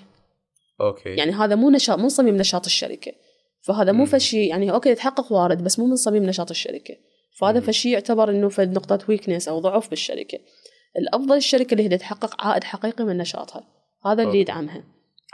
أوكي. 0.81 1.09
يعني 1.09 1.31
هذا 1.31 1.55
مو 1.55 1.69
نشاط 1.69 1.99
مو 1.99 2.09
صميم 2.09 2.37
نشاط 2.37 2.65
الشركة. 2.65 3.11
فهذا 3.61 3.91
مو. 3.91 4.05
فشي 4.05 4.45
يعني 4.45 4.71
أوكي 4.71 4.89
يتحقق 4.89 5.31
وارد 5.31 5.63
بس 5.63 5.79
مو 5.79 5.85
من 5.85 5.95
صميم 5.95 6.23
نشاط 6.23 6.49
الشركة 6.49 6.95
فهذا. 7.39 7.59
فشي 7.59 7.91
يعتبر 7.91 8.29
إنه 8.29 8.49
فد 8.49 8.71
نقطة 8.71 8.99
weakness 9.09 9.47
أو 9.47 9.59
ضعف 9.59 9.89
بالشركة 9.89 10.39
الأفضل 10.97 11.35
الشركة 11.35 11.73
اللي 11.73 11.83
هي 11.83 11.97
تحقق 11.97 12.45
عائد 12.45 12.63
حقيقي 12.63 13.03
من 13.03 13.17
نشاطها 13.17 13.67
هذا 14.05 14.23
اللي. 14.23 14.35
يدعمها 14.35 14.83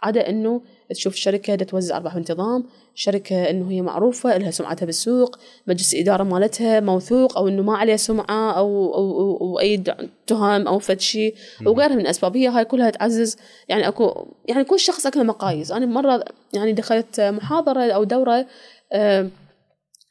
عدا 0.06 0.30
إنه 0.30 0.62
تشوف 0.90 1.16
شركة 1.16 1.56
دا 1.56 1.66
توزع 1.66 1.98
أرباح 1.98 2.14
بانتظام 2.14 2.64
شركة 2.96 3.50
إنه 3.50 3.72
هي 3.72 3.82
معروفة 3.82 4.38
لها 4.38 4.52
سمعتها 4.52 4.86
بالسوق 4.86 5.40
مجلس 5.68 5.94
الاداره 5.94 6.24
مالتها 6.24 6.80
موثوق 6.80 7.38
أو 7.38 7.48
إنه 7.48 7.64
ما 7.64 7.78
عليه 7.78 7.96
سمعة 7.96 8.52
أو 8.52 8.94
أو, 8.94 9.20
أو, 9.20 9.38
أو 9.42 9.60
أي 9.60 9.84
تهم 10.28 10.68
أو 10.68 10.80
فد 10.80 11.00
شيء 11.00 11.36
وغيرها 11.66 11.96
من 11.96 12.02
الأسباب. 12.02 12.38
هي 12.38 12.48
هاي 12.48 12.66
كلها 12.66 12.90
تعزز 12.90 13.38
يعني 13.70 13.88
أكو 13.88 14.28
يعني 14.46 14.64
كل 14.64 14.80
شخص 14.80 15.06
أكله 15.06 15.24
مقاييس. 15.24 15.72
أنا 15.72 15.86
مرة 15.86 16.26
يعني 16.54 16.74
دخلت 16.74 17.22
محاضرة 17.22 17.92
أو 17.92 18.04
دورة 18.04 18.46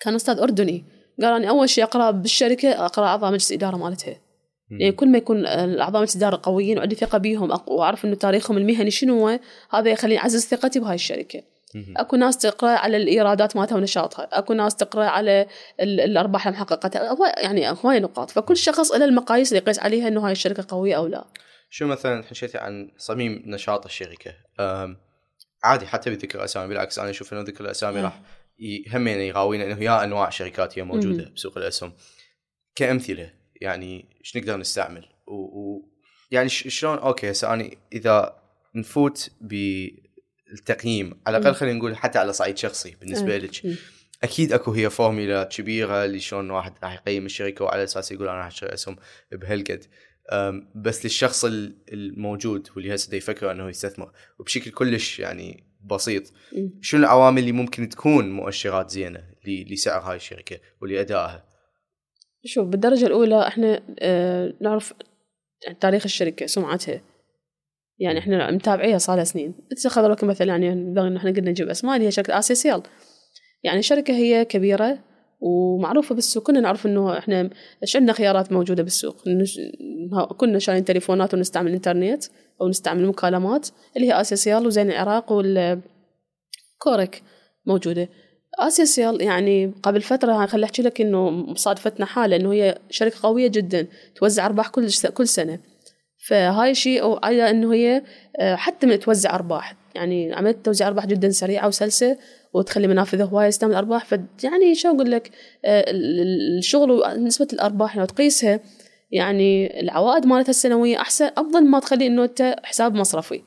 كان 0.01 0.15
أستاذ 0.15 0.39
أردني 0.39 0.85
قال 1.23 1.33
اني 1.33 1.49
أول 1.49 1.69
شيء 1.69 1.85
أقرأ 1.85 2.11
بالشركة 2.11 2.85
أقرأ 2.85 3.07
أعضاء 3.07 3.31
مجلس 3.33 3.51
الاداره 3.51 3.77
مالتها. 3.77 4.24
يعني 4.81 4.93
كل 4.93 5.09
ما 5.09 5.19
يكون 5.19 5.47
الأعضاء 5.47 6.03
مجلس 6.03 6.17
الاداره 6.17 6.41
قويين 6.43 6.79
وعندي 6.79 6.95
ثقة 6.95 7.19
بيهم 7.19 7.59
وأعرف 7.67 8.05
إنه 8.05 8.15
تاريخهم 8.15 8.59
المهني 8.59 8.91
شنو 8.91 9.21
هو 9.29 9.41
هذا 9.71 9.91
يخليني 9.91 10.21
أعزز 10.21 10.47
ثقتي 10.47 10.81
بهاي 10.81 10.95
الشركة. 10.95 11.43
أكو 11.97 12.17
ناس 12.17 12.39
تقرأ 12.39 12.71
على 12.71 12.97
الإيرادات 12.97 13.57
مالتها 13.57 13.77
ونشاطها 13.77 14.29
أكو 14.33 14.53
ناس 14.53 14.77
تقرأ 14.77 15.05
على 15.05 15.47
ال- 15.81 16.01
الأرباح 16.01 16.47
اللي 16.47 16.57
محققتها 16.59 17.09
هو 17.13 17.25
يعني 17.43 17.69
هواي 17.85 18.01
نقاط. 18.01 18.31
فكل 18.31 18.57
شخص 18.57 18.93
له 18.93 19.05
المقاييس 19.05 19.53
اللي 19.53 19.63
يقيس 19.63 19.79
عليها 19.79 20.09
إنه 20.09 20.27
هاي 20.27 20.33
الشركة 20.33 20.65
قوية 20.69 20.97
أو 20.97 21.07
لا. 21.07 21.25
شو 21.71 21.87
مثلا 21.87 22.23
حكيتي 22.25 22.59
عن 22.59 22.91
صميم 22.99 23.43
نشاط 23.47 23.85
الشركة؟ 23.85 24.33
عادي 25.65 25.87
حتى 25.87 26.11
بذكر 26.11 26.45
اسامي 26.45 26.69
بالعكس 26.69 26.99
أنا 26.99 27.11
أشوف 27.11 27.33
إنه 27.33 27.41
ذكر 27.43 27.65
الأسامي. 27.65 28.01
راح 28.01 28.21
همين 28.95 29.21
يراوينا 29.21 29.65
إنه 29.65 29.83
يا 29.83 30.05
أنواع 30.05 30.31
شركات 30.31 30.79
هي 30.79 30.83
موجودة. 30.83 31.31
بسوق 31.37 31.59
الأسهم. 31.59 31.93
كأمثلة 32.77 33.31
يعني 33.61 34.09
إيش 34.21 34.37
نقدر 34.37 34.57
نستعمل 34.57 35.07
و, 35.27 35.35
و 35.35 35.89
يعني 36.31 36.49
شلون 36.49 36.99
أوكي 36.99 37.31
هسه 37.31 37.55
أنا 37.55 37.71
إذا 37.93 38.43
نفوت 38.75 39.31
بالتقييم 40.51 41.21
على 41.27 41.37
الأقل. 41.37 41.55
خلينا 41.55 41.79
نقول 41.79 41.97
حتى 41.97 42.19
على 42.19 42.33
صعيد 42.33 42.59
شخصي 42.59 42.97
بالنسبة 43.01 43.35
آه. 43.35 43.39
لك. 43.39 43.67
أكيد 44.23 44.53
أكو 44.53 44.73
هي 44.73 44.91
فورميلا 44.91 45.45
كبيرة 45.45 46.07
لشلون 46.07 46.51
واحد 46.51 46.73
راح 46.83 46.93
يقيم 46.95 47.27
الشركة 47.27 47.65
وعلى 47.65 47.85
أساس 47.85 48.13
يقول 48.13 48.29
أنا 48.29 48.39
راح 48.39 48.47
اشتري 48.47 48.75
اسهم 48.75 48.97
بهالقد 49.33 49.85
بس 50.75 51.05
للشخص 51.05 51.45
ال- 51.45 51.77
الموجود 51.93 52.69
واللي 52.77 52.95
هسه 52.95 53.17
يفكر 53.17 53.51
إنه 53.51 53.69
يستثمر 53.69 54.13
وبشكل 54.39 54.71
كلش 54.71 55.19
يعني 55.21 55.65
بسيط. 55.85 56.33
شنو 56.81 57.01
العوامل 57.01 57.39
اللي 57.39 57.53
ممكن 57.53 57.89
تكون 57.89 58.31
مؤشرات 58.31 58.91
زينة 58.91 59.25
لسعر 59.47 60.01
هاي 60.01 60.17
الشركة 60.17 60.61
ولأدائها 60.81 61.45
شوف 62.45 62.69
بالدرجة 62.69 63.07
الأولى 63.07 63.47
إحنا 63.47 63.81
آه 63.99 64.55
نعرف 64.61 64.95
تاريخ 65.81 66.03
الشركة 66.05 66.47
سمعتها. 66.47 67.01
يعني 67.99 68.19
إحنا 68.19 68.51
متابعيها 68.51 68.99
صار 68.99 69.17
لها 69.17 69.25
سنين. 69.25 69.55
اتخذ 69.73 70.09
لكم 70.09 70.27
مثلا 70.27 70.47
يعني 70.49 70.69
إحنا 71.17 71.31
قلنا 71.31 71.51
نجيب 71.51 71.69
أسماء 71.69 71.97
اللي 71.97 72.07
هي 72.07 72.11
شركة 72.11 72.39
اسيسيال 72.39 72.83
يعني 73.63 73.83
شركة 73.83 74.15
هي 74.15 74.45
كبيرة 74.45 74.99
ومعروفة 75.41 76.15
بالسوق. 76.15 76.43
كنا 76.43 76.61
نعرف 76.61 76.87
إنه 76.87 77.19
إحنا 77.19 77.51
إيش 77.83 77.97
عندنا 77.97 78.13
خيارات 78.13 78.53
موجودة 78.53 78.83
بالسوق؟ 78.83 79.17
كنا 80.37 80.59
شايلين 80.59 80.85
تليفونات 80.85 81.35
ونستعمل 81.35 81.69
الانترنت 81.69 82.25
أو 82.61 82.69
نستعمل 82.69 83.07
مكالمات 83.07 83.69
اللي 83.97 84.09
هي 84.09 84.21
اسيسيال 84.21 84.67
وزين 84.67 84.91
العراق 84.91 85.33
والكورك 85.33 85.83
موجودة. 87.67 88.09
اسيسيال 88.59 89.23
يعني 89.23 89.73
قبل 89.83 90.03
فترة 90.03 90.33
هاي 90.33 90.47
خلي 90.47 90.65
أحكي 90.65 90.83
لك 90.83 91.01
إنه 91.01 91.55
صادفتنا 91.55 92.07
حالة 92.07 92.37
إنه 92.37 92.53
هي 92.53 92.79
شركة 92.91 93.17
قوية 93.23 93.49
جدا 93.49 93.87
توزع 94.17 94.47
أرباح 94.47 94.69
كل 94.69 94.89
كل 95.15 95.29
سنة. 95.29 95.59
فهاي 96.29 96.71
الشيء 96.71 97.19
على 97.27 97.51
إنه 97.51 97.75
هي 97.75 98.03
آه، 98.39 98.55
حتى 98.55 98.87
من 98.87 99.01
توزع 99.01 99.35
أرباح. 99.35 99.77
يعني 99.95 100.35
عمليه 100.35 100.57
توزيع 100.65 100.89
أرباح 100.89 101.07
جدا 101.07 101.31
سريعه 101.31 101.69
وسلسه 101.69 102.19
وتخلي 102.55 102.87
منافذها 102.87 103.25
هواية 103.27 103.49
تستعمل 103.51 103.73
الارباح 103.73 104.05
ف 104.05 104.15
يعني 104.45 104.75
شو 104.75 104.89
أقول 104.89 105.11
لك؟ 105.11 105.31
آه، 105.65 105.91
ال- 105.91 106.21
ال- 106.21 106.59
الشغل 106.59 106.91
ونسبة 106.91 107.49
الأرباح 107.53 107.97
لو 107.97 108.05
تقيسها 108.05 108.61
يعني 109.11 109.81
العوائد 109.81 110.27
مالتها 110.27 110.51
السنوية 110.51 111.01
أحسن 111.01 111.31
أفضل 111.37 111.65
ما 111.65 111.81
تخلي 111.81 112.07
إنه 112.07 112.25
أنت 112.25 112.57
حساب 112.63 112.95
مصرفي. 112.95 113.43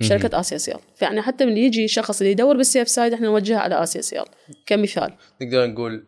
شركة 0.00 0.40
آسيا 0.40 0.58
سيل 0.58 0.78
فيعني 0.96 1.22
حتى 1.22 1.44
من 1.44 1.56
يجي 1.56 1.84
الشخص 1.84 2.20
اللي 2.20 2.32
يدور 2.32 2.56
بال 2.56 2.67
safe 2.67 2.88
side 2.88 3.12
إحنا 3.12 3.26
نوجهه 3.26 3.58
على 3.58 3.82
آسيا 3.82 4.00
سيل 4.00 4.24
كمثال 4.66 5.12
نقدر 5.42 5.66
نقول 5.66 6.06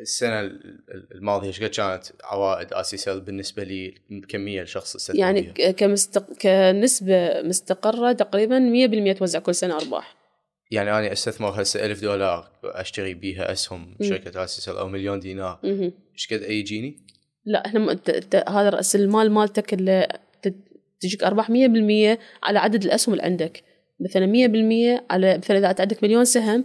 السنة 0.00 0.40
ال- 0.40 0.84
ال- 0.94 1.08
الماضية 1.14 1.48
إيش 1.48 1.62
قد 1.62 1.68
كانت 1.70 2.04
عوائد 2.24 2.72
آسيا 2.72 2.96
سيل 2.96 3.20
بالنسبة 3.20 3.62
لي 3.62 3.94
كمية 4.28 4.62
الشخص 4.62 4.94
استثمر 4.96 5.18
يعني 5.20 5.40
بيها؟ 5.40 5.70
كمستق... 5.70 6.32
كنسبة 6.42 7.42
مستقرة 7.42 8.12
تقريبا 8.12 8.58
100% 9.14 9.18
توزع 9.18 9.38
كل 9.38 9.54
سنة 9.54 9.76
أرباح 9.76 10.16
يعني 10.70 10.90
أنا 10.98 11.12
أستثمر 11.12 11.62
هسه 11.62 11.86
ألف 11.86 12.02
دولار 12.02 12.50
أشتري 12.64 13.14
بيها 13.14 13.52
أسهم. 13.52 13.96
شركه 14.02 14.44
آسيا 14.44 14.60
سيل 14.60 14.74
أو 14.76 14.88
مليون 14.88 15.20
دينار. 15.20 15.60
إيش 15.64 16.32
قد 16.32 16.42
يجيني؟ 16.42 16.96
لا 17.44 17.66
إحنا 17.66 17.80
م... 17.80 17.88
هذا 18.48 18.68
رأس 18.70 18.96
المال 18.96 19.30
مالتك 19.32 19.74
اللي. 19.74 20.08
تجيك 21.00 21.24
أرباح 21.24 21.50
100% 21.50 21.52
على 22.42 22.58
عدد 22.58 22.84
الأسهم 22.84 23.14
اللي 23.14 23.24
عندك. 23.24 23.62
مثلا 24.00 24.26
100% 24.26 25.02
على 25.10 25.38
مثلا 25.38 25.58
إذا 25.58 25.70
أنت 25.70 25.80
عندك 25.80 26.04
مليون 26.04 26.24
سهم 26.24 26.64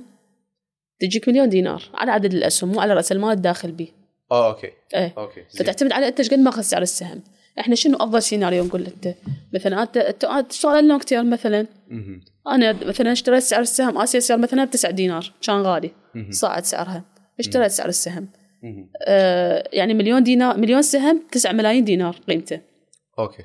تجيك 0.99 1.29
مليون 1.29 1.49
دينار 1.49 1.83
على 1.93 2.11
عدد 2.11 2.33
الأسهم 2.33 2.71
مو 2.71 2.79
على 2.79 2.93
رأس 2.93 3.11
المال 3.11 3.31
الداخل 3.31 3.71
به 3.71 3.87
آه 4.31 4.47
أوكي. 4.49 4.71
إيه. 4.95 5.13
أوكي. 5.17 5.41
زين. 5.49 5.63
فتعتمد 5.63 5.91
على 5.91 6.07
أنت 6.07 6.19
إيش 6.19 6.29
قد 6.29 6.39
ماخذ 6.39 6.61
سعر 6.61 6.81
السهم. 6.81 7.21
إحنا 7.59 7.75
شنو 7.75 7.97
أفضل 7.97 8.21
سيناريو 8.21 8.63
نقول 8.63 8.85
انت 8.85 9.15
مثلا 9.53 9.83
أنت 9.83 10.45
تشتغل 10.49 10.79
ال 10.79 10.84
long 10.84 11.01
term 11.01 11.29
مثلا. 11.29 11.67
أنا 12.47 12.71
مثلا 12.71 13.11
اشتريت 13.11 13.43
سعر 13.43 13.61
السهم 13.61 13.97
آسيا 13.97 14.19
سيل 14.19 14.37
مثلا 14.37 14.63
ب 14.65 14.69
9 14.69 14.91
دينار 14.91 15.33
كان 15.41 15.61
غالي. 15.61 15.91
صاعد 16.29 16.65
سعرها. 16.65 17.03
اشتريت 17.39 17.71
سعر 17.71 17.87
السهم. 17.89 18.27
آه 19.07 19.69
يعني 19.73 19.93
مليون 19.93 20.23
دينار 20.23 20.57
مليون 20.57 20.81
سهم 20.81 21.23
9 21.31 21.51
ملايين 21.51 21.83
دينار 21.85 22.15
قيمته. 22.27 22.61
أوكي. 23.19 23.43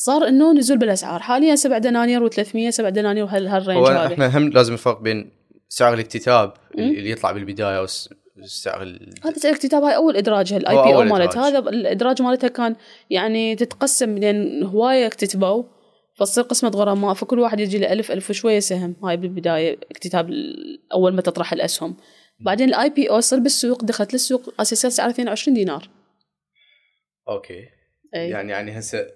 صار 0.00 0.28
إنه 0.28 0.52
نزول 0.52 0.78
بالأسعار. 0.78 1.20
حاليا 1.20 1.56
7 1.56 1.78
دنانير 1.78 2.30
و300 2.30 2.68
7 2.68 2.90
دنانير 2.90 3.24
وهال 3.24 3.48
هال 3.48 3.57
range 3.57 3.78
هو 3.78 3.86
هذا 3.86 4.12
إحنا 4.12 4.38
هم 4.38 4.48
لازم 4.48 4.74
نفرق 4.74 5.00
بين 5.00 5.30
سعر 5.68 5.94
الاكتتاب. 5.94 6.52
اللي 6.78 7.10
يطلع 7.10 7.32
بالبداية 7.32 7.82
وسعر 7.82 8.82
ال... 8.82 9.14
هذا 9.24 9.38
سعر 9.38 9.52
الاكتتاب 9.52 9.82
هاي 9.82 9.96
أول 9.96 10.16
ادراجها 10.16 10.56
ال 10.56 10.74
IPO 10.74 11.02
مالت. 11.02 11.36
هذا 11.36 11.58
الإدراج 11.58 12.22
مالتها 12.22 12.48
كان 12.48 12.76
يعني 13.10 13.56
تتقسم 13.56 14.18
لأن 14.18 14.62
هواية 14.62 15.06
اكتتبوا 15.06 15.64
فتصير 16.14 16.44
قسمة 16.44 16.70
غرماء 16.70 17.14
فكل 17.14 17.38
واحد 17.38 17.60
يجي 17.60 17.78
له 17.78 17.92
ألف 17.92 18.10
ألف 18.10 18.30
وشوية 18.30 18.60
سهم. 18.60 18.96
هاي 19.04 19.16
بالبداية 19.16 19.78
اكتتاب 19.90 20.30
أول 20.92 21.14
ما 21.14 21.22
تطرح 21.22 21.52
الأسهم. 21.52 21.96
بعدين 22.40 22.68
ال 22.68 22.90
IPO 22.90 23.18
يصير 23.18 23.38
بالسوق 23.38 23.84
دخلت 23.84 24.12
للسوق 24.12 24.54
أساسا 24.60 24.88
سعرها 24.88 25.10
22 25.10 25.54
دينار. 25.54 25.88
أوكي. 27.28 27.64
أي. 28.14 28.30
يعني 28.30 28.52
يعني 28.52 28.78
هسه 28.78 29.06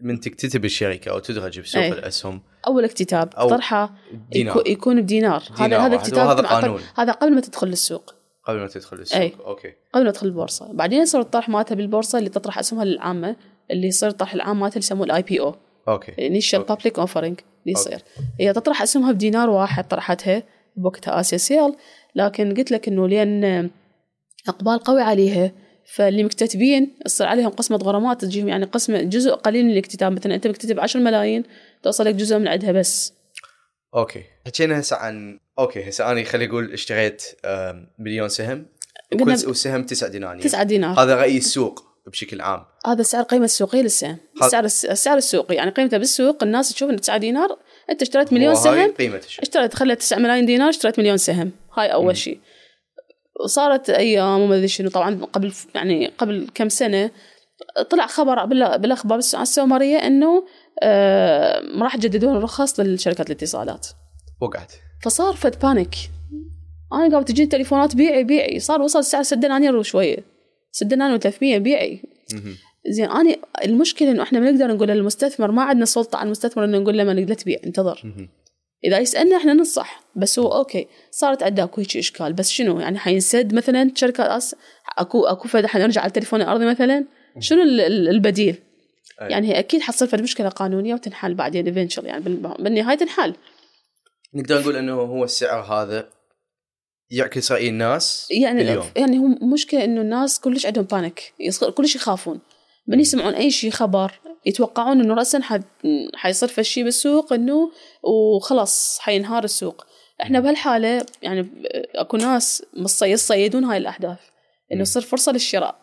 من 0.00 0.20
تكتتب 0.20 0.64
الشركة 0.64 1.10
أو 1.10 1.18
تدرج 1.18 1.60
بسوق 1.60 1.82
أي. 1.82 1.92
الأسهم. 1.92 2.42
أول 2.66 2.84
اكتتاب 2.84 3.34
أو 3.34 3.48
طرحه 3.48 3.94
دينار. 4.30 4.54
يكو- 4.56 4.68
يكون 4.68 5.02
بدينار. 5.02 5.42
هذا 5.58 5.78
هذا 5.78 5.94
اكتتاب 5.94 6.26
وهذا 6.26 6.42
مع- 6.42 6.48
قانون. 6.48 6.80
هذا 6.96 7.12
قبل 7.12 7.34
ما 7.34 7.40
تدخل 7.40 7.66
للسوق. 7.66 8.14
قبل 8.44 8.58
ما 8.58 8.66
تدخل 8.66 8.96
السوق 8.96 9.20
أي. 9.20 9.32
أوكي. 9.46 9.72
قبل 9.94 10.04
ما 10.04 10.10
تدخل 10.10 10.26
البورصة. 10.26 10.72
بعدين 10.72 11.02
يصير 11.02 11.20
الطرح 11.20 11.48
مالتها 11.48 11.74
بالبورصة 11.74 12.18
اللي 12.18 12.30
تطرح 12.30 12.58
أسهمها 12.58 12.84
للعامة 12.84 13.36
اللي 13.70 13.86
يصير 13.86 14.08
الطرح 14.08 14.34
العام 14.34 14.60
مالتها 14.60 14.74
اللي 14.76 14.84
يسموه 14.84 15.06
ال 15.06 15.22
IPO 15.22 15.54
أوكي. 15.88 16.26
initial. 16.26 16.62
public 16.62 16.98
offering 16.98 17.40
اللي 17.62 17.72
يصير. 17.72 17.98
هي 18.40 18.52
تطرح 18.52 18.82
أسهمها 18.82 19.12
بدينار 19.12 19.50
واحد 19.50 19.88
طرحتها 19.88 20.42
بوقتها 20.76 21.20
آسيا 21.20 21.38
سيل 21.38 21.76
لكن 22.14 22.54
قلت 22.54 22.70
لك 22.70 22.88
إنه 22.88 23.08
لأن 23.08 23.70
إقبال 24.48 24.78
قوي 24.78 25.02
عليها 25.02 25.52
فاللي 25.94 26.24
مكتتبين 26.24 26.96
يصير 27.06 27.26
عليهم 27.26 27.48
قسمة 27.48 27.76
غرماء 27.76 28.20
تجيهم 28.20 28.48
يعني 28.48 28.64
قسمة 28.64 29.02
جزء 29.02 29.30
قليل 29.30 29.64
من 29.64 29.70
الاكتتاب. 29.70 30.12
مثلا 30.12 30.34
أنت 30.34 30.46
مكتتب 30.46 30.80
10 30.80 31.00
ملايين 31.00 31.44
توصل 31.82 32.04
لك 32.04 32.14
جزء 32.14 32.38
من 32.38 32.48
عندها 32.48 32.72
بس. 32.72 33.12
أوكي. 33.94 34.22
حكينا 34.46 34.80
هسه 34.80 34.96
عن 34.96 35.40
أوكي 35.58 35.88
هسه 35.88 36.10
أنا 36.10 36.24
خلي 36.24 36.44
أقول 36.46 36.72
اشتريت 36.72 37.22
مليون 37.98 38.28
سهم. 38.28 38.66
ب- 39.12 39.52
سهم 39.52 39.84
9 39.84 40.08
دنانير 40.08 40.42
9 40.44 40.62
دينار. 40.62 41.00
هذا 41.02 41.14
رأي 41.14 41.36
السوق 41.36 41.84
بشكل 42.06 42.40
عام. 42.40 42.64
هذا 42.86 43.00
السعر 43.00 43.22
قيمة 43.22 43.44
السوقية 43.44 43.80
للسهم. 43.82 44.16
السعر 44.42 44.64
السعر 44.64 45.16
السوقي 45.16 45.54
يعني 45.54 45.70
قيمته 45.70 45.98
بالسوق 45.98 46.42
الناس 46.42 46.72
تشوف 46.72 46.90
إنه 46.90 46.98
9 46.98 47.18
دينار. 47.18 47.58
أنت 47.90 48.02
اشتريت 48.02 48.32
مليون 48.32 48.54
سهم. 48.54 48.94
اشتريت 49.42 49.74
خلت 49.74 49.98
9 50.00 50.18
ملايين 50.18 50.46
دينار 50.46 50.68
اشتريت 50.68 50.98
مليون 50.98 51.16
سهم. 51.16 51.52
هاي. 51.76 51.92
أول 51.92 52.16
شيء. 52.16 52.40
وصارت 53.44 53.90
أيام 53.90 54.40
وما 54.40 54.56
أدري 54.56 54.68
شنو. 54.68 54.90
طبعا 54.90 55.24
قبل 55.24 55.52
يعني 55.74 56.06
قبل 56.18 56.46
كم 56.54 56.68
سنة 56.68 57.10
طلع 57.90 58.06
خبر 58.06 58.44
بال- 58.44 58.78
بالأخبار 58.78 59.20
على 59.34 59.42
السومرية 59.42 59.96
إنه 59.96 60.44
آه 60.82 61.62
راح 61.80 61.94
يجددون 61.94 62.36
الرخص 62.36 62.80
للشركات 62.80 63.26
الاتصالات. 63.26 63.86
وقعت. 64.40 64.72
فصار 65.02 65.34
فد 65.34 65.58
panic. 65.62 65.94
أنا 66.92 67.14
قامت 67.14 67.28
تجيني 67.28 67.48
تليفونات 67.48 67.96
بيعي 67.96 68.24
بيعي. 68.24 68.58
صار 68.58 68.82
وصل 68.82 68.98
السعر 68.98 69.22
6 69.22 69.36
دنانير 69.36 69.76
وشوية. 69.76 70.16
6 70.72 70.86
دنانير 70.86 71.20
و300 71.20 71.40
بيعي. 71.40 72.02
زين 72.90 73.10
أنا 73.10 73.36
المشكلة 73.64 74.10
إنه 74.10 74.22
إحنا 74.22 74.40
ما 74.40 74.50
نقدر 74.50 74.74
نقول 74.74 74.88
للمستثمر 74.88 75.50
ما 75.50 75.62
عندنا 75.62 75.84
سلطة 75.84 76.16
على 76.16 76.26
المستثمر 76.26 76.64
إنه 76.64 76.78
نقول 76.78 76.98
له 76.98 77.04
ما 77.04 77.12
لا 77.12 77.34
تبيع 77.34 77.58
انتظر. 77.66 78.28
مهم. 78.84 78.92
إذا 78.92 78.98
يسألنا 78.98 79.36
إحنا 79.36 79.52
ننصح 79.52 80.02
بس 80.16 80.38
هو 80.38 80.48
أوكي 80.54 80.88
صارت 81.10 81.42
عندها 81.42 81.64
أكو 81.64 81.80
هيك 81.80 81.96
إشكال 81.96 82.32
بس 82.32 82.50
شنو 82.50 82.80
يعني 82.80 82.98
حينسد 82.98 83.54
مثلا 83.54 83.92
شركة 83.94 84.36
أس... 84.36 84.56
أكو 84.98 85.26
أكو 85.26 85.48
فد 85.48 85.66
حنرجع 85.66 86.00
على 86.00 86.08
التليفون 86.08 86.42
الأرضي 86.42 86.66
مثلا 86.66 87.04
شنو 87.38 87.62
ال- 87.62 87.80
ال- 87.80 88.08
البديل؟ 88.08 88.56
أي. 89.22 89.30
يعني 89.30 89.48
هي 89.48 89.58
أكيد 89.58 89.80
حتصير 89.80 90.08
فد 90.08 90.22
مشكلة 90.22 90.48
قانونية 90.48 90.94
وتنحل 90.94 91.34
بعدين 91.34 91.66
eventually 91.66 92.06
يعني 92.06 92.24
بال- 92.24 92.54
بالنهاية 92.58 92.96
تنحل 92.98 93.34
نقدر 94.34 94.60
نقول 94.60 94.76
إنه 94.76 94.92
هو 94.92 95.24
السعر 95.24 95.60
هذا 95.60 96.08
يعكس 97.10 97.52
رأي 97.52 97.68
الناس 97.68 98.28
يعني 98.30 98.62
اليوم. 98.62 98.84
يعني 98.96 99.18
هو 99.18 99.26
مشكلة 99.52 99.84
إنه 99.84 100.00
الناس 100.00 100.40
كلش 100.40 100.66
عندهم 100.66 100.84
panic 100.84 101.32
كلش 101.74 101.96
يخافون 101.96 102.40
من 102.86 103.00
يسمعون 103.00 103.34
أي 103.34 103.50
شيء 103.50 103.70
خبر 103.70 104.12
يتوقعون 104.46 105.00
إنه 105.00 105.14
راسا 105.14 105.40
حد 105.42 105.64
حيصير 106.14 106.48
فشي 106.48 106.82
بالسوق 106.82 107.32
إنه 107.32 107.70
وخلاص 108.02 108.98
حينهار 109.00 109.44
السوق. 109.44 109.86
إحنا 110.22 110.40
بهالحالة 110.40 111.06
يعني 111.22 111.48
أكو 111.94 112.16
ناس 112.16 112.66
يصيدون 113.02 113.64
هاي 113.64 113.76
الاحداث 113.76 114.18
إنه 114.72 114.80
يصير 114.82 115.02
فرصة 115.02 115.32
للشراء. 115.32 115.78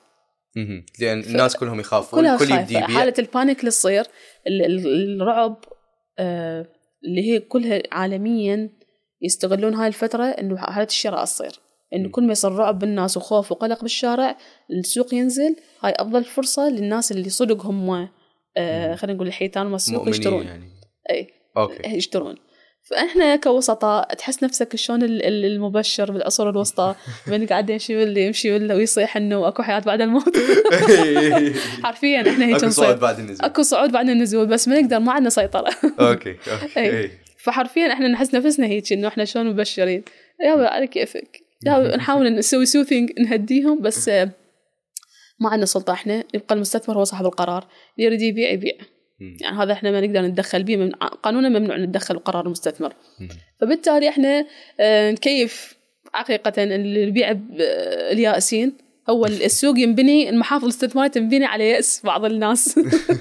لأن 0.99 1.19
الناس 1.19 1.55
كلهم 1.55 1.79
يخافون 1.79 2.19
كلها 2.19 2.33
الكل 2.33 2.51
يبدي 2.51 2.79
حالة 2.79 3.13
ال 3.19 3.26
panic 3.26 3.59
اللي 3.59 3.71
تصير 3.71 4.05
ال- 4.47 4.65
ال- 4.65 5.21
الرعب 5.21 5.57
آه، 6.19 6.65
اللي 7.05 7.21
هي 7.31 7.39
كلها 7.39 7.81
عالميا 7.91 8.69
يستغلون 9.21 9.73
هاي 9.73 9.87
الفترة 9.87 10.23
إنه 10.23 10.57
حالة 10.57 10.87
الشراء 10.87 11.25
تصير. 11.25 11.59
إنه. 11.93 12.09
كل 12.09 12.23
ما 12.23 12.31
يصير 12.31 12.51
رعب 12.51 12.79
بالناس 12.79 13.17
وخوف 13.17 13.51
وقلق 13.51 13.81
بالشارع 13.81 14.37
السوق 14.71 15.13
ينزل. 15.13 15.55
هاي 15.81 15.93
أفضل 15.95 16.23
فرصة 16.23 16.69
للناس 16.69 17.11
اللي 17.11 17.29
صدق 17.29 17.65
هم 17.65 18.09
آه. 18.57 18.95
خلينا 18.95 19.15
نقول 19.15 19.27
الحيتان 19.27 19.65
مال 19.65 19.75
السوق 19.75 19.93
مؤمنين 19.95 20.13
يشترون. 20.13 20.45
يعني. 20.45 20.69
إي 21.11 21.27
أوكي. 21.57 21.89
يشترون. 21.97 22.35
فاحنا 22.89 23.35
كوسطاء 23.35 24.13
تحس 24.13 24.43
نفسك 24.43 24.75
شلون 24.75 25.03
ال- 25.03 25.25
ال- 25.25 25.45
المبشر 25.45 26.11
بالعصور 26.11 26.49
الوسطى 26.49 26.95
من 27.27 27.45
قاعد 27.45 27.69
يمشي 27.69 27.95
واللي 27.95 28.25
يمشي 28.25 28.51
ولا 28.53 28.75
ويصيح 28.75 29.17
إنه 29.17 29.47
أكو 29.47 29.63
حياة 29.63 29.79
بعد 29.79 30.01
الموت. 30.01 30.37
حرفيا 31.83 32.29
إحنا 32.29 32.45
هيك 32.45 32.55
أكو 32.55 32.69
صوت 32.69 32.95
بعد 32.97 33.19
النزول. 33.19 33.45
أكو 33.45 33.61
صعود 33.61 33.91
بعد 33.91 34.09
النزول 34.09 34.45
بس 34.47 34.67
ما 34.67 34.81
نقدر 34.81 34.99
ما 34.99 35.11
عندنا 35.11 35.29
سيطرة. 35.29 35.71
أوكي 35.99 36.35
أوكي. 36.77 37.09
فحرفيا 37.37 37.93
إحنا 37.93 38.07
نحس 38.07 38.33
نفسنا 38.35 38.67
هيك 38.67 38.93
إنه 38.93 39.07
إحنا 39.07 39.25
شلون 39.25 39.45
مبشرين. 39.47 40.03
يا 40.45 40.51
على 40.67 40.87
كيفك 40.87 41.39
نحاول 41.95 42.35
نسوي 42.35 42.65
something 42.65 43.11
نهديهم 43.19 43.81
بس 43.81 44.09
ما 45.39 45.49
عندنا 45.49 45.65
سلطة 45.65 45.93
إحنا 45.93 46.23
يبقى 46.33 46.55
المستثمر 46.55 46.97
هو 46.97 47.03
صاحب 47.03 47.25
القرار. 47.25 47.67
اللي 47.97 48.05
يريد 48.05 48.21
يبيع 48.21 48.49
يبيع. 48.49 48.73
يعني 49.41 49.57
هذا 49.57 49.73
إحنا 49.73 49.91
ما 49.91 50.01
نقدر 50.01 50.21
نتدخل 50.21 50.63
به 50.63 50.77
من 50.77 50.91
قانونا 50.91 51.49
ممنوع 51.49 51.77
نتدخل 51.77 52.15
بقرار 52.15 52.45
المستثمر. 52.45 52.93
فبالتالي 53.61 54.09
إحنا 54.09 54.45
آه، 54.79 55.11
نكيف 55.11 55.75
حقيقة 56.13 56.63
اللي 56.63 57.03
يبيع 57.03 57.31
آه، 57.31 58.11
اليائسين 58.11 58.77
هو 59.09 59.25
السوق 59.25 59.79
ينبني 59.79 60.29
المحافظ 60.29 60.63
الاستثمارية 60.63 61.09
تنبني 61.09 61.45
على 61.45 61.69
يأس 61.69 62.01
بعض 62.03 62.25
الناس. 62.25 62.79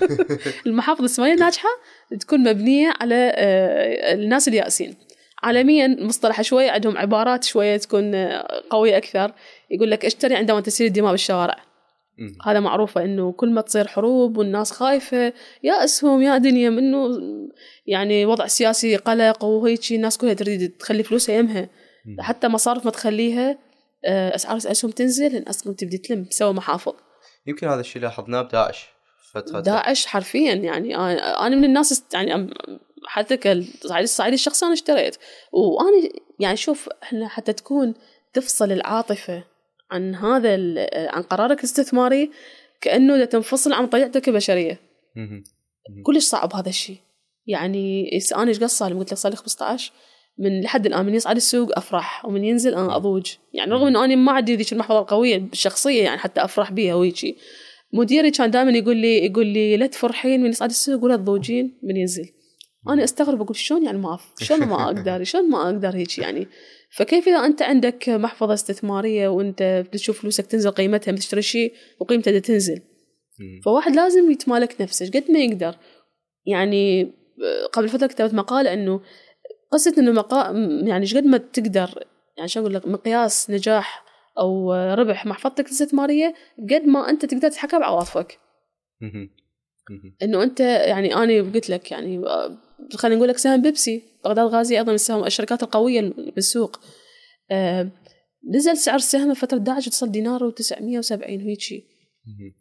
المحافظ 0.67 1.01
الاستثمارية 1.01 1.35
الناجحة 1.35 1.69
تكون 2.21 2.49
مبنية 2.49 2.95
على 3.01 3.33
آه، 3.35 4.15
الناس 4.15 4.49
اليائسين 4.49 4.95
عالميا 5.43 5.97
مصطلح 6.01 6.43
شوي 6.43 6.69
عندهم 6.69 6.99
عبارات 6.99 7.45
شوية 7.45 7.77
تكون 7.77 8.15
آه، 8.15 8.63
قوية 8.71 8.97
أكثر. 8.97 9.33
يقول 9.71 9.91
لك 9.91 10.05
اشتري 10.05 10.35
عندما 10.35 10.61
تسيل 10.61 10.87
الدماء 10.87 11.11
بالشوارع. 11.11 11.57
هذا 12.45 12.61
معروفة 12.61 13.05
إنه 13.05 13.33
كل 13.33 13.51
ما 13.51 13.61
تصير 13.61 13.87
حروب 13.87 14.37
والناس 14.37 14.71
خايفة 14.71 15.33
يا 15.63 15.85
أسهم 15.85 16.23
يا 16.23 16.39
دنيا 16.39 16.71
منه 16.71 17.09
يعني 17.87 18.27
وضع 18.27 18.47
سياسي 18.47 18.97
قلق 18.97 19.45
وهيك 19.45 19.93
الناس 19.93 20.19
كلها 20.19 20.35
تريد 20.35 20.71
تخلي 20.71 21.03
فلوسها 21.03 21.35
يمها. 21.39 21.69
حتى 22.21 22.49
مصارف 22.49 22.85
ما 22.85 22.91
تخليها 22.91 23.59
آه، 24.05 24.35
أسعار 24.35 24.57
الأسهم 24.57 24.91
تنزل 24.91 25.37
الناس 25.37 25.63
تبدي 25.63 25.99
تلم 25.99 26.25
تسوي 26.25 26.53
محافظ. 26.53 26.93
يمكن 27.47 27.69
هذا 27.69 27.81
الشيء 27.81 28.03
لاحظناه 28.03 28.43
بداعش 28.43 28.87
فترة. 29.33 29.61
داعش 29.61 30.07
حرفيا 30.07 30.55
يعني 30.55 30.97
أنا 30.97 31.47
أنا 31.47 31.57
من 31.57 31.65
الناس 31.65 32.05
يعني 32.15 32.55
حتى 33.07 33.37
كالصعيد 33.37 34.03
الصعيدي 34.03 34.35
الشخصي 34.35 34.65
أنا 34.65 34.75
اشتريت. 34.75 35.17
وأنا 35.53 36.09
يعني 36.41 36.57
شوف 36.57 36.89
إحنا 37.03 37.29
حتى 37.29 37.53
تكون 37.53 37.95
تفصل 38.33 38.73
العاطفة 38.73 39.45
عن 39.95 40.15
هذا 40.15 40.57
عن 40.95 41.23
قرارك 41.23 41.59
الاستثماري 41.59 42.31
كأنه 42.81 43.17
دا 43.17 43.25
تنفصل 43.25 43.73
عن 43.73 43.87
طبيعتك 43.87 44.21
كبشرية 44.23 44.81
مهم. 45.17 45.45
كلش 46.03 46.25
صعب 46.25 46.55
هذا 46.55 46.69
الشيء. 46.69 46.97
يعني 47.47 48.11
أنا 48.37 48.49
إيش 48.49 48.61
قد 48.61 48.65
صار 48.65 48.93
لي؟ 48.93 48.99
قلت 48.99 49.13
لك 49.13 49.19
صار 49.19 49.33
لي 49.33 49.37
15 49.37 49.93
من 50.39 50.61
لحد 50.61 50.87
الآن 50.87 51.07
من 51.07 51.15
يصعد 51.15 51.37
السوق 51.37 51.79
أفرح 51.79 52.25
ومن 52.25 52.45
ينزل 52.45 52.75
أنا 52.75 52.97
أضوج. 52.97 53.33
يعني 53.53 53.73
رغم 53.73 53.87
إنه 53.87 54.05
أنا 54.05 54.17
ما 54.17 54.33
عندي 54.33 54.57
ذيك 54.57 54.73
المحفظة 54.73 54.99
القوية 54.99 55.37
الشخصية 55.37 56.03
يعني 56.03 56.19
حتى 56.19 56.45
أفرح 56.45 56.73
بيها 56.73 56.95
وهيجي 56.95 57.37
مديري 57.93 58.31
كان 58.31 58.51
دائما 58.51 58.71
يقول 58.71 58.97
لي 58.97 59.27
يقول 59.27 59.47
لي 59.47 59.77
لا 59.77 59.87
تفرحين 59.87 60.43
من 60.43 60.51
يصعد 60.51 60.71
السوق 60.71 61.05
ولا 61.05 61.17
تضوجين 61.17 61.79
من 61.83 61.97
ينزل. 61.97 62.29
أنا 62.89 63.05
أستغرب 63.05 63.41
أقول 63.41 63.57
شلون 63.57 63.85
يعني 63.85 63.99
ما 63.99 64.19
شلون 64.41 64.69
ما 64.69 64.85
أقدر؟ 64.87 65.25
شلون 65.25 65.51
ما 65.51 65.63
أقدر 65.63 65.97
هيك 65.97 66.19
يعني. 66.19 66.49
فكيف 66.97 67.29
إذا 67.29 67.37
أنت 67.37 67.63
عندك 67.63 68.09
محفظة 68.09 68.55
استثمارية 68.55 69.29
وأنت 69.29 69.85
بتشوف 69.93 70.21
فلوسك 70.21 70.47
تنزل 70.47 70.71
قيمتها 70.71 71.13
بتشتري 71.13 71.43
شيء 71.43 71.73
وقيمته 72.01 72.39
تنزل. 72.39 72.81
فواحد 73.65 73.97
لازم 73.97 74.31
يتمالك 74.31 74.81
نفسه 74.81 75.07
قد 75.07 75.31
ما 75.31 75.39
يقدر 75.39 75.77
يعني 76.47 77.13
قبل 77.73 77.89
فترة 77.89 78.07
كتبت 78.07 78.35
مقاله 78.35 78.73
إنه 78.73 79.01
قصة 79.71 79.95
إنه 79.99 80.13
مقا... 80.13 80.51
يعني 80.87 81.07
قد 81.07 81.25
ما 81.25 81.39
تقدر 81.39 82.05
يعني 82.37 82.49
شو 82.49 82.61
أقول 82.61 82.75
لك 82.75 82.89
مقياس 82.89 83.51
نجاح 83.51 84.05
أو 84.39 84.73
آه، 84.73 84.95
ربح 84.95 85.27
محفظتك 85.27 85.67
الاستثمارية 85.67 86.35
قد 86.71 86.85
ما 86.87 87.11
أنت 87.11 87.25
تقدر 87.25 87.49
تتحكم 87.49 87.79
بعواطفك. 87.79 88.39
إنه 90.23 90.43
أنت 90.43 90.61
يعني 90.61 91.15
أنا 91.15 91.51
قلت 91.53 91.71
لك 91.71 91.91
يعني 91.91 92.23
خلينا 92.95 93.17
نقول 93.17 93.29
لك 93.29 93.39
سهم 93.39 93.63
بيبسي 93.63 94.03
بغداد 94.25 94.47
غازي 94.47 94.79
أيضا 94.79 94.89
من 94.89 94.95
السهم 94.95 95.25
الشركات 95.25 95.63
القوية 95.63 96.13
بالسوق. 96.35 96.81
آه، 97.51 97.89
نزل 98.55 98.77
سعر 98.77 98.97
السهم 98.97 99.35
فتره 99.35 99.59
داعش 99.59 99.89
وصل 99.89 100.11
دينار 100.11 100.51
و970 100.51 101.13
وهيك 101.23 101.61
شيء 101.61 101.85
مهم. 102.27 102.55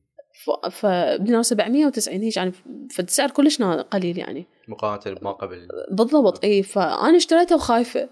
ف- 0.46 0.70
فبدينا 0.70 1.42
790 1.42 2.22
هيك 2.22 2.38
يعني 2.38 2.52
فالسعر 2.96 3.30
كلش 3.32 3.62
قليل 3.62 4.18
يعني. 4.18 4.46
مقارنه 4.68 5.20
بما 5.20 5.32
قبل. 5.32 5.68
بالضبط 5.92 6.44
إي 6.44 6.64
فانا 6.64 7.18
اشتريته 7.18 7.56
وخايفة. 7.56 8.10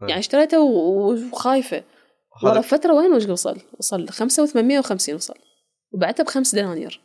يعني 0.00 0.18
اشتريته 0.18 0.60
وخايفة. 0.60 1.82
ورا 2.44 2.60
فترة 2.60 2.94
وين 2.94 3.30
وصل؟ 3.30 3.58
وصل 3.78 4.08
5850 4.08 5.14
وصل. 5.14 5.34
وبعته 5.92 6.24
بخمس 6.24 6.54
دنانير. 6.54 7.00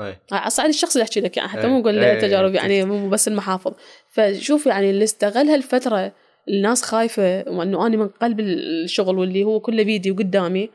إيه. 0.00 0.22
على 0.32 0.46
الصعيد 0.46 0.68
الشخصي 0.68 0.94
اللي 0.98 1.04
أحكي 1.04 1.20
لك 1.20 1.36
يعني 1.36 1.48
حتى 1.48 1.60
إيه. 1.60 1.66
مو 1.66 1.78
نقول 1.78 1.98
إيه. 1.98 2.20
تجارب 2.20 2.54
يعني 2.54 2.84
مو 2.84 3.08
بس 3.08 3.28
المحافظ 3.28 3.72
فشوف 4.08 4.66
يعني 4.66 4.90
اللي 4.90 5.04
استغل 5.04 5.48
هالفترة 5.48 6.12
الناس 6.48 6.82
خايفة 6.82 7.44
وأنه 7.48 7.86
أنا 7.86 7.96
من 7.96 8.08
قلب 8.08 8.40
الشغل 8.40 9.18
واللي 9.18 9.44
هو 9.44 9.60
كله 9.60 9.82
بيدي 9.82 10.10
وقدامي 10.10 10.70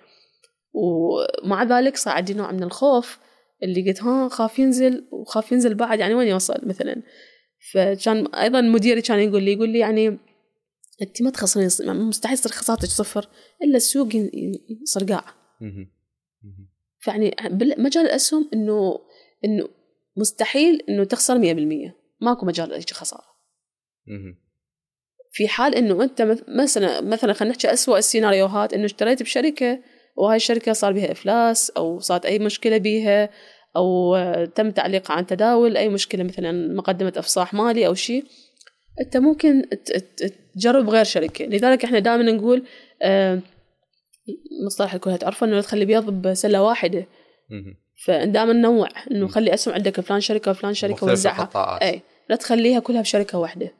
ومع 0.73 1.63
ذلك 1.63 1.95
عندي 2.07 2.33
نوع 2.33 2.51
من 2.51 2.63
الخوف 2.63 3.19
اللي 3.63 3.87
قلت 3.89 4.03
ها 4.03 4.29
خاف 4.29 4.59
ينزل 4.59 5.07
وخاف 5.11 5.51
ينزل 5.51 5.75
بعد 5.75 5.99
يعني 5.99 6.13
وين 6.15 6.27
يوصل 6.27 6.59
مثلا 6.63 7.01
فكان 7.73 8.27
أيضا 8.27 8.61
مديري 8.61 9.01
كان 9.01 9.19
يقول 9.19 9.43
لي 9.43 9.53
يقول 9.53 9.69
لي 9.69 9.79
يعني 9.79 10.17
أنت 11.01 11.21
ما 11.21 11.29
تخسرين 11.29 11.69
يعني 11.79 11.99
مستحيل 11.99 12.37
تصير 12.37 12.51
خسارتك 12.51 12.85
صفر 12.89 13.27
إلا 13.63 13.75
السوق 13.77 14.15
ين- 14.15 14.31
ين- 14.33 14.77
يصير 14.83 15.03
قاع 15.03 15.25
مهم. 15.61 15.91
مهم. 16.43 16.67
فيعني 16.99 17.35
بمجال 17.49 18.05
الأسهم 18.05 18.49
إنه 18.53 18.99
إنه 19.45 19.67
مستحيل 20.17 20.81
إنه 20.89 21.03
تخسر 21.03 21.37
100% 21.39 21.95
ماكو 22.21 22.45
مجال 22.45 22.71
يجي 22.71 22.93
خسارة. 22.93 23.25
في 25.31 25.47
حال 25.47 25.75
إنه 25.75 26.03
أنت 26.03 26.21
مث- 26.21 26.43
مثلا 26.47 27.01
مثلا 27.01 27.33
خلينا 27.33 27.53
نحكي 27.55 27.73
اسوء 27.73 27.97
السيناريوهات 27.97 28.73
إنه 28.73 28.85
اشتريت 28.85 29.23
بشركة 29.23 29.79
وهاي 30.17 30.35
الشركة 30.35 30.73
صار 30.73 30.93
بها 30.93 31.11
إفلاس 31.11 31.69
أو 31.69 31.99
صارت 31.99 32.25
أي 32.25 32.39
مشكلة 32.39 32.77
بيها 32.77 33.29
أو 33.75 34.15
تم 34.55 34.71
تعليقها 34.71 35.13
عن 35.15 35.25
تداول 35.27 35.77
أي 35.77 35.89
مشكلة 35.89 36.23
مثلا 36.23 36.73
مقدمة 36.75 37.13
إفصاح 37.17 37.53
مالي 37.53 37.87
أو 37.87 37.93
شيء 37.93 38.25
أنت 39.01 39.17
ممكن 39.17 39.63
تجرب 40.55 40.89
غير 40.89 41.03
شركة 41.03 41.45
لذلك 41.45 41.83
إحنا 41.83 41.99
دائما 41.99 42.31
نقول 42.31 42.63
آه، 43.01 43.39
مصطلح 44.65 44.93
الكل 44.93 45.17
تعرفوا 45.17 45.47
إنه 45.47 45.61
تخلي 45.61 45.85
بيض 45.85 46.09
بسلة 46.09 46.63
واحدة. 46.63 47.05
فدائما 48.03 48.53
ننوع 48.53 48.89
إنه 49.11 49.25
مم. 49.25 49.27
خلي 49.27 49.53
أسهم 49.53 49.73
عندك 49.73 50.01
فلان 50.01 50.21
شركة 50.21 50.51
وفلان 50.51 50.73
شركة 50.73 51.07
وزعها. 51.07 51.79
اي 51.81 52.01
لا 52.29 52.35
تخليها 52.35 52.79
كلها 52.79 53.01
بشركة 53.01 53.37
واحدة. 53.37 53.71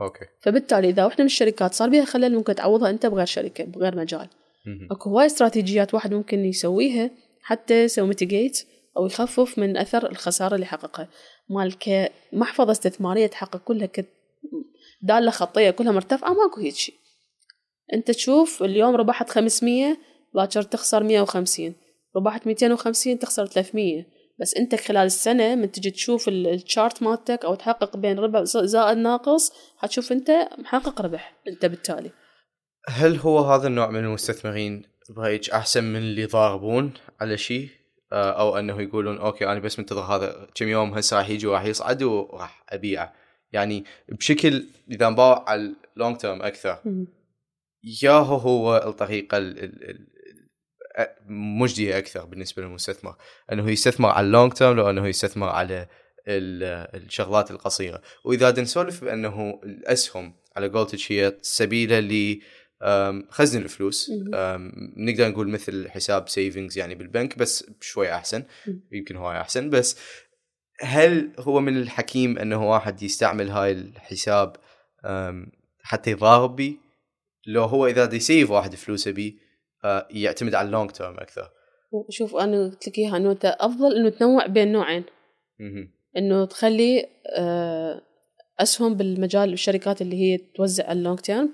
Okay. 0.00 0.24
فبالتالي 0.40 0.88
إذا 0.88 1.04
واحدة 1.04 1.24
من 1.24 1.26
الشركات 1.26 1.74
صار 1.74 1.88
بها 1.88 2.04
خلل 2.04 2.34
ممكن 2.34 2.54
تعوضها 2.54 2.90
أنت 2.90 3.06
بغير 3.06 3.26
شركة 3.26 3.64
بغير 3.64 3.96
مجال. 3.96 4.28
مهم. 4.66 4.88
أكو 4.90 5.10
هواي 5.10 5.26
استراتيجيات 5.26 5.94
واحد 5.94 6.14
ممكن 6.14 6.44
يسويها 6.44 7.10
حتى 7.42 7.84
يسوي 7.84 8.08
mitigate 8.08 8.66
أو 8.96 9.06
يخفف 9.06 9.58
من 9.58 9.76
أثر 9.76 10.10
الخسارة 10.10 10.54
اللي 10.54 10.66
حققها 10.66 11.08
مال 11.48 11.74
كمحفظه 11.78 12.72
استثمارية 12.72 13.26
تحقق 13.26 13.56
كلها 13.56 13.86
ك 13.86 14.06
دالة 15.02 15.30
خطية 15.30 15.70
كلها 15.70 15.92
مرتفعة 15.92 16.28
ماكو 16.28 16.60
هيك 16.60 16.74
شيء. 16.74 16.94
أنت 17.94 18.10
تشوف 18.10 18.62
اليوم 18.62 18.96
ربحت 18.96 19.30
500 19.30 19.96
باكر 20.34 20.62
تخسر 20.62 21.02
150 21.02 21.74
ربحت 22.16 22.46
250 22.46 23.18
تخسر 23.18 23.46
300 23.46 24.04
بس 24.40 24.54
انت 24.54 24.74
خلال 24.74 25.06
السنة 25.06 25.54
من 25.54 25.72
تجي 25.72 25.90
تشوف 25.90 26.28
ال- 26.28 26.46
ال 26.46 26.55
chart 26.55 27.02
مالتك 27.02 27.44
أو 27.44 27.54
تحقق 27.54 27.96
بين 27.96 28.18
ربح 28.18 28.42
زائد 28.42 28.98
ناقص 28.98 29.52
حتشوف 29.78 30.12
انت 30.12 30.30
محقق 30.58 31.02
ربح 31.02 31.36
انت 31.48 31.66
بالتالي. 31.66 32.10
هل 32.88 33.16
هو 33.16 33.38
هذا 33.38 33.66
النوع 33.68 33.90
من 33.90 33.98
المستثمرين 34.04 34.82
برايك 35.16 35.50
أحسن 35.50 35.84
من 35.84 35.96
اللي 35.96 36.22
يضاربون 36.22 36.92
على 37.20 37.38
شيء؟ 37.38 37.68
آه، 38.12 38.30
أو 38.40 38.58
أنه 38.58 38.82
يقولون 38.82 39.18
okay 39.18 39.46
أنا 39.46 39.58
بس 39.60 39.78
منتظر 39.78 40.00
هذا 40.02 40.46
كم 40.54 40.68
يوم 40.68 40.94
هسه 40.94 41.16
راح 41.18 41.28
يجي 41.30 41.46
وراح 41.46 41.64
يصعد 41.64 42.02
وراح 42.02 42.64
أبيعه. 42.68 43.12
يعني 43.52 43.84
بشكل 44.08 44.66
إذا 44.90 45.08
نباوع 45.08 45.50
على 45.50 45.74
ال 45.96 46.00
long 46.00 46.16
term 46.16 46.42
أكثر. 46.42 46.78
يا 48.02 48.10
هو 48.12 48.76
الطريقة 48.86 49.38
مجدية 51.28 51.98
أكثر 51.98 52.24
بالنسبة 52.24 52.62
للمستثمر. 52.62 53.14
أنه 53.52 53.70
يستثمر 53.70 54.08
على 54.08 54.26
ال 54.26 54.31
long 54.31 54.52
term 54.52 54.76
لو 54.76 54.90
أنه 54.90 55.06
يستثمر 55.08 55.48
على 55.48 55.88
ال- 56.28 57.02
الشغلات 57.02 57.50
القصيرة. 57.50 58.02
وإذا 58.24 58.60
نسولف 58.60 59.04
بأنه 59.04 59.60
الأسهم 59.64 60.34
على 60.56 60.68
قولتك 60.68 61.12
هي 61.12 61.36
وسيلة 61.42 62.00
ل 62.00 62.40
خزن 63.30 63.62
الفلوس. 63.62 64.10
نقدر 64.96 65.28
نقول 65.28 65.48
مثل 65.48 65.90
حساب 65.90 66.28
savings 66.28 66.78
يعني 66.78 66.94
بالبنك 66.94 67.38
بس 67.38 67.70
شوي 67.80 68.12
أحسن. 68.12 68.44
يمكن 68.92 69.16
هواي 69.16 69.40
أحسن. 69.40 69.70
بس 69.70 69.98
هل 70.80 71.32
هو 71.38 71.60
من 71.60 71.76
الحكيم 71.76 72.38
أنه 72.38 72.70
واحد 72.70 73.02
يستعمل 73.02 73.50
هاي 73.50 73.72
الحساب 73.72 74.56
حتى 75.82 76.10
يضارب 76.10 76.56
بيه 76.56 76.74
لو 77.46 77.64
هو 77.64 77.86
إذا 77.86 78.04
دي 78.04 78.16
ي 78.16 78.23
save 78.23 78.50
واحد 78.50 78.74
فلوسه 78.74 79.10
بيه 79.10 79.45
يعتمد 80.10 80.54
على 80.54 80.66
ال 80.66 80.71
long 80.71 80.90
term 80.90 81.14
أكثر 81.18 81.50
شوف 82.10 82.36
أنا 82.36 82.64
قلت 82.64 82.88
لك 82.88 82.98
إياها 82.98 83.16
إنه 83.16 83.32
انت 83.32 83.56
أفضل 83.60 83.96
إنه 83.96 84.08
تنوع 84.08 84.46
بين 84.46 84.72
نوعين. 84.72 85.04
إنه 86.16 86.44
تخلي 86.44 87.06
آه، 87.36 88.02
أسهم 88.60 88.94
بالمجال 88.94 89.52
الشركات 89.52 90.02
اللي 90.02 90.16
هي 90.16 90.38
توزع 90.56 90.92
ال 90.92 90.97
long 90.97 91.18
term 91.18 91.50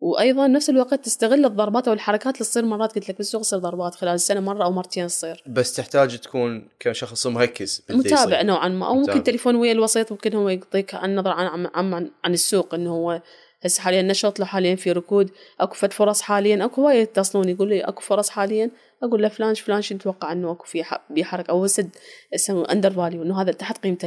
وأيضا 0.00 0.46
نفس 0.46 0.70
الوقت 0.70 1.04
تستغل 1.04 1.44
الضربات 1.44 1.88
أو 1.88 1.94
الحركات 1.94 2.34
اللي 2.34 2.44
تصير 2.44 2.64
مرات 2.64 2.94
قلت 2.94 3.10
لك 3.10 3.16
بالسوق 3.16 3.40
تصير 3.42 3.58
ضربات 3.58 3.94
خلال 3.94 4.14
السنة 4.14 4.40
مرة 4.40 4.64
أو 4.64 4.72
مرتين 4.72 5.06
تصير 5.06 5.42
بس 5.46 5.74
تحتاج 5.74 6.18
تكون 6.18 6.68
كشخص 6.80 7.26
مركز 7.26 7.86
متابع. 7.90 8.42
نوعا 8.42 8.68
ما 8.68 8.86
أو 8.86 8.94
ممكن. 8.94 9.22
تليفون 9.22 9.56
ويا 9.56 9.72
الوسيط 9.72 10.12
ممكن 10.12 10.34
هو 10.34 10.48
يعطيك 10.48 10.94
عن 10.94 11.16
نظره 11.16 11.32
عن 11.32 11.46
عن, 11.46 11.66
عن, 11.74 11.94
عن, 11.94 12.10
عن 12.24 12.32
السوق 12.32 12.74
إنه 12.74 12.90
هو 12.90 13.22
هسه 13.62 13.82
حاليا 13.82 14.02
نشط 14.02 14.38
له 14.38 14.46
حاليا 14.46 14.74
في 14.76 14.92
ركود 14.92 15.30
أكو 15.60 15.74
فد 15.74 15.92
فرص 15.92 16.22
حاليا 16.22 16.64
أكو 16.64 16.80
هواي 16.82 17.00
يتصلون 17.00 17.48
يقول 17.48 17.68
لي 17.68 17.80
أكو 17.80 18.00
فرص 18.00 18.28
حاليا 18.30 18.70
أقول 19.02 19.22
له 19.22 19.28
فلان 19.28 19.54
فلان 19.54 19.82
شو 19.82 19.94
نتوقع 19.94 20.32
إنه 20.32 20.52
أكو 20.52 20.64
في 20.64 21.24
حركة 21.24 21.50
أو 21.50 21.66
سهم 21.66 21.90
اسمه 22.34 22.72
under 22.72 22.90
value 22.90 23.22
إنه 23.22 23.42
هذا 23.42 23.52
تحت 23.52 23.78
قيمته 23.84 24.06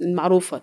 المعروفة. 0.00 0.62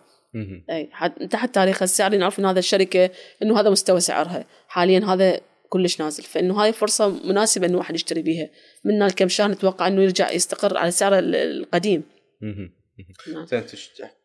أي 0.70 0.90
تحت 1.30 1.56
تاريخ 1.56 1.82
السعر 1.84 2.16
نعرف 2.18 2.40
إن 2.40 2.46
هذا 2.46 2.60
الشركة 2.60 3.10
إنه 3.44 3.60
هذا 3.60 3.70
مستوى 3.70 4.00
سعرها. 4.00 4.46
حاليا 4.68 5.00
هذا 5.06 5.40
كلش 5.70 6.02
نازل. 6.02 6.24
فإنه 6.24 6.54
هاي 6.64 6.74
فرصة 6.74 7.08
مناسبة 7.28 7.68
إنه 7.68 7.78
واحد 7.78 7.96
يشتري 7.96 8.22
بيها. 8.22 8.50
من 8.86 9.02
الكم 9.02 9.28
شهر 9.28 9.52
نتوقع 9.52 9.88
إنه 9.88 10.02
يرجع 10.02 10.32
يستقر 10.32 10.78
على 10.78 10.92
سعره 10.92 11.20
ال- 11.20 11.36
القديم. 11.36 12.04
نعم. 13.34 13.46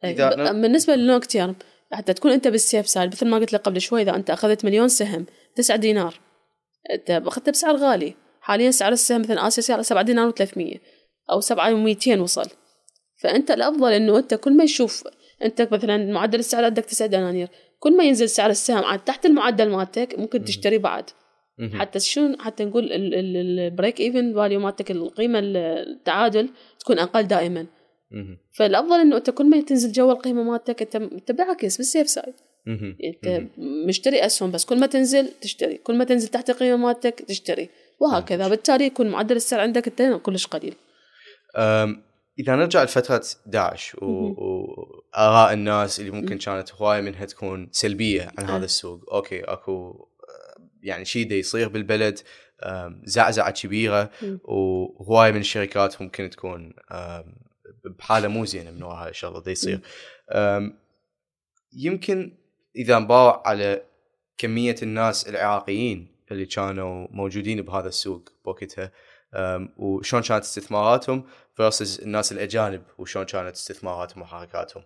إذا 0.04 0.28
بالنسبة 0.52 0.94
لل 0.94 1.04
long 1.04 1.22
term 1.22 1.54
حتى 1.92 2.12
تكون 2.12 2.32
أنت 2.32 2.48
بال 2.48 2.62
safe 2.62 2.88
side 2.88 3.12
مثل 3.12 3.28
ما 3.28 3.36
قلت 3.36 3.52
لك 3.52 3.60
قبل 3.60 3.80
شوي 3.80 4.02
إذا 4.02 4.14
أنت 4.16 4.30
أخذت 4.30 4.64
مليون 4.64 4.88
سهم 4.88 5.26
9 5.54 5.76
دينار. 5.76 6.20
أنت 6.90 7.10
اخذته 7.10 7.52
بسعر 7.52 7.76
غالي. 7.76 8.14
حاليا 8.40 8.70
سعر 8.70 8.92
السهم 8.92 9.20
مثلا 9.20 9.46
آسيا 9.46 9.62
سعره 9.62 9.82
7 9.82 10.02
دينار 10.02 10.32
و300 10.32 10.78
أو 11.30 11.40
7 11.40 11.94
و200 11.94 12.08
وصل. 12.08 12.50
فأنت 13.22 13.50
الأفضل 13.50 13.92
إنه 13.92 14.18
أنت 14.18 14.34
كل 14.34 14.56
ما 14.56 14.64
يشوف 14.64 15.04
انت 15.44 15.68
مثلا 15.72 16.12
معدل 16.12 16.38
السعر 16.38 16.64
عندك 16.64 16.84
9 16.84 17.08
دنانير 17.08 17.48
كل 17.78 17.96
ما 17.96 18.04
ينزل 18.04 18.28
سعر 18.28 18.50
السهم 18.50 18.84
عاد 18.84 18.98
تحت 18.98 19.26
المعدل 19.26 19.70
مالتك 19.70 20.18
ممكن 20.18 20.44
تشتري 20.44 20.78
بعد. 20.78 21.10
حتى 21.74 22.00
شو 22.00 22.32
حتى 22.38 22.64
نقول 22.64 22.88
ال 22.92 23.10
break 23.10 24.00
even 24.00 24.34
value 24.34 24.60
مالتك 24.60 24.90
القيمة 24.90 25.38
التعادل 25.42 26.48
تكون 26.78 26.98
أقل 26.98 27.22
دائما. 27.22 27.66
فالأفضل 28.52 29.00
إنه 29.00 29.16
أنت 29.16 29.30
كل 29.30 29.50
ما 29.50 29.60
تنزل 29.60 29.92
جوا 29.92 30.12
القيمة 30.12 30.42
مالتك 30.42 30.82
أنت 30.82 30.96
انت 30.96 31.32
بالعكس 31.32 31.76
بال 31.76 31.87
safe 31.87 32.08
side. 32.08 32.34
أنت. 32.68 33.46
مشتري 33.88 34.26
أسهم 34.26 34.50
بس 34.50 34.64
كل 34.64 34.80
ما 34.80 34.86
تنزل 34.86 35.28
تشتري 35.40 35.76
كل 35.76 35.98
ما 35.98 36.04
تنزل 36.04 36.28
تحت 36.28 36.50
القيمة 36.50 36.76
مالتك 36.76 37.22
تشتري 37.28 37.68
وهكذا 38.00 38.48
بالتالي 38.48 38.84
يكون 38.84 39.08
معدل 39.08 39.36
السعر 39.36 39.60
عندك 39.60 40.00
أنت 40.00 40.22
كلش 40.22 40.46
قليل 40.46 40.74
إذا 42.38 42.56
نرجع 42.56 42.84
لفترة 42.84 43.22
داعش. 43.46 43.96
واراء 44.02 45.52
الناس 45.52 46.00
اللي 46.00 46.10
ممكن 46.10 46.38
كانت 46.38 46.74
هواية 46.74 47.00
منها 47.00 47.24
تكون 47.24 47.68
سلبية 47.72 48.32
عن. 48.38 48.44
هذا 48.44 48.64
السوق 48.64 49.14
okay 49.14 49.40
أكو 49.40 49.90
أه، 49.90 50.62
يعني 50.82 51.04
شيء 51.04 51.28
دا 51.28 51.34
يصير 51.34 51.68
بالبلد 51.68 52.18
زعزعة 53.04 53.50
كبيرة. 53.50 54.10
وهواية 54.44 55.32
من 55.32 55.40
الشركات 55.40 56.02
ممكن 56.02 56.30
تكون 56.30 56.72
بحاله 57.84 58.28
مو 58.28 58.44
زينه 58.44 58.70
من 58.70 58.82
وراء 58.82 59.04
هاي 59.04 59.10
الشغله 59.10 59.40
دا 59.40 59.50
يصير. 59.50 59.80
يمكن 61.72 62.36
إذا 62.76 62.98
نباوع 62.98 63.42
على 63.46 63.82
كمية 64.38 64.76
الناس 64.82 65.28
العراقيين 65.28 66.16
اللي 66.30 66.46
كانوا 66.46 67.08
موجودين 67.10 67.62
بهذا 67.62 67.88
السوق 67.88 68.32
بوقتها 68.44 68.92
وشلون 69.76 70.22
كانت 70.22 70.44
استثماراتهم 70.44 71.24
versus 71.60 72.02
الناس 72.02 72.32
الأجانب 72.32 72.82
وشلون 72.98 73.26
كانت 73.26 73.54
استثماراتهم 73.54 74.22
وحركاتهم. 74.22 74.84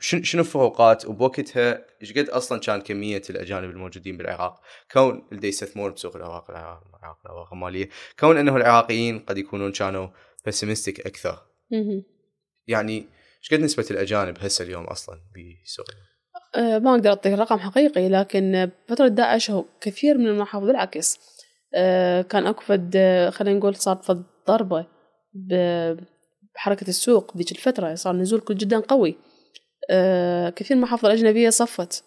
شنو 0.00 0.40
الفروقات 0.40 1.06
وبوقتها 1.06 1.86
إيش 2.02 2.12
قد 2.12 2.28
أصلا 2.28 2.60
كان 2.60 2.80
كمية 2.80 3.22
الأجانب 3.30 3.70
الموجودين 3.70 4.16
بالعراق؟ 4.16 4.60
كون 4.92 5.28
اللي 5.32 5.48
يستثمرون 5.48 5.92
بسوق 5.92 6.16
العراق 6.16 6.50
العراق 6.50 6.82
العراق 6.88 7.18
الاوراق 7.24 7.52
المالية 7.52 7.88
كون 8.20 8.36
أنه 8.36 8.56
العراقيين 8.56 9.18
قد 9.18 9.38
يكونون 9.38 9.72
كانوا 9.72 10.08
بسيمستيك 10.46 11.06
أكثر. 11.06 11.53
يعني 12.68 13.06
إيش 13.42 13.54
قد 13.54 13.60
نسبة 13.60 13.86
الأجانب 13.90 14.38
هسه 14.40 14.64
اليوم 14.64 14.84
أصلا 14.84 15.14
بسوريا؟ 15.14 16.04
أه 16.54 16.78
ما 16.78 16.90
أقدر 16.90 17.10
أعطيك 17.10 17.32
رقم 17.32 17.58
حقيقي 17.58 18.08
لكن 18.08 18.70
بفتره 18.88 19.08
داعش 19.08 19.50
هو 19.50 19.64
كثير 19.80 20.18
من 20.18 20.26
المحافظ 20.26 20.66
بالعكس 20.66 21.18
أه 21.74 22.22
كان 22.22 22.46
أكو 22.46 22.60
فد 22.60 22.96
خلينا 23.32 23.58
نقول 23.58 23.76
صار 23.76 23.96
فد 23.96 24.22
ضربة 24.48 24.86
بحركة 26.54 26.88
السوق 26.88 27.36
ذيك 27.36 27.52
الفترة 27.52 27.94
صار 27.94 28.16
نزول 28.16 28.40
كل 28.40 28.56
جدا 28.56 28.80
قوي. 28.80 29.16
أه 29.90 30.50
كثير 30.50 30.76
من 30.76 30.82
المحافظ 30.82 31.06
الأجنبية 31.06 31.50
صفت 31.50 32.04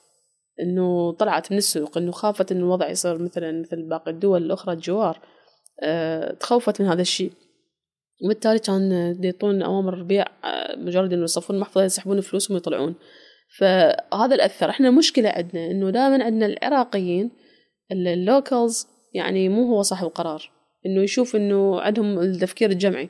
إنه 0.60 1.12
طلعت 1.12 1.52
من 1.52 1.58
السوق 1.58 1.98
إنه 1.98 2.12
خافت 2.12 2.52
إنه 2.52 2.60
الوضع 2.60 2.90
يصير 2.90 3.18
مثلا 3.18 3.62
مثل 3.62 3.82
باقي 3.90 4.12
الدول 4.12 4.44
الاخرى 4.44 4.74
الجوار. 4.74 5.20
أه 5.84 6.34
تخوفت 6.34 6.82
من 6.82 6.88
هذا 6.88 7.02
الشيء. 7.02 7.32
وبالتالي 8.24 8.60
كان 8.60 9.16
يعطون 9.24 9.62
أوامر 9.62 10.04
بيع 10.04 10.26
آه، 10.44 10.76
مجرد 10.76 11.14
إنه 11.14 11.24
يصفون 11.24 11.56
المحفظة 11.56 11.84
يسحبون 11.84 12.22
فلوسهم 12.22 12.56
ويطلعون. 12.56 12.96
فهذا 13.58 14.32
اللي 14.32 14.46
اثر 14.46 14.70
إحنا 14.70 14.92
مشكلة 14.92 15.30
عندنا 15.30 15.72
إنه 15.72 15.90
دائما 15.90 16.24
عندنا 16.24 16.46
العراقيين 16.46 17.32
اللوكلز 17.92 18.88
يعني 19.14 19.50
مو 19.50 19.68
هو 19.68 19.82
صاحب 19.82 20.08
القرار. 20.08 20.52
إنه 20.86 21.02
يشوف 21.02 21.36
إنه 21.36 21.82
عندهم 21.82 22.20
التفكير 22.20 22.72
الجمعي 22.72 23.10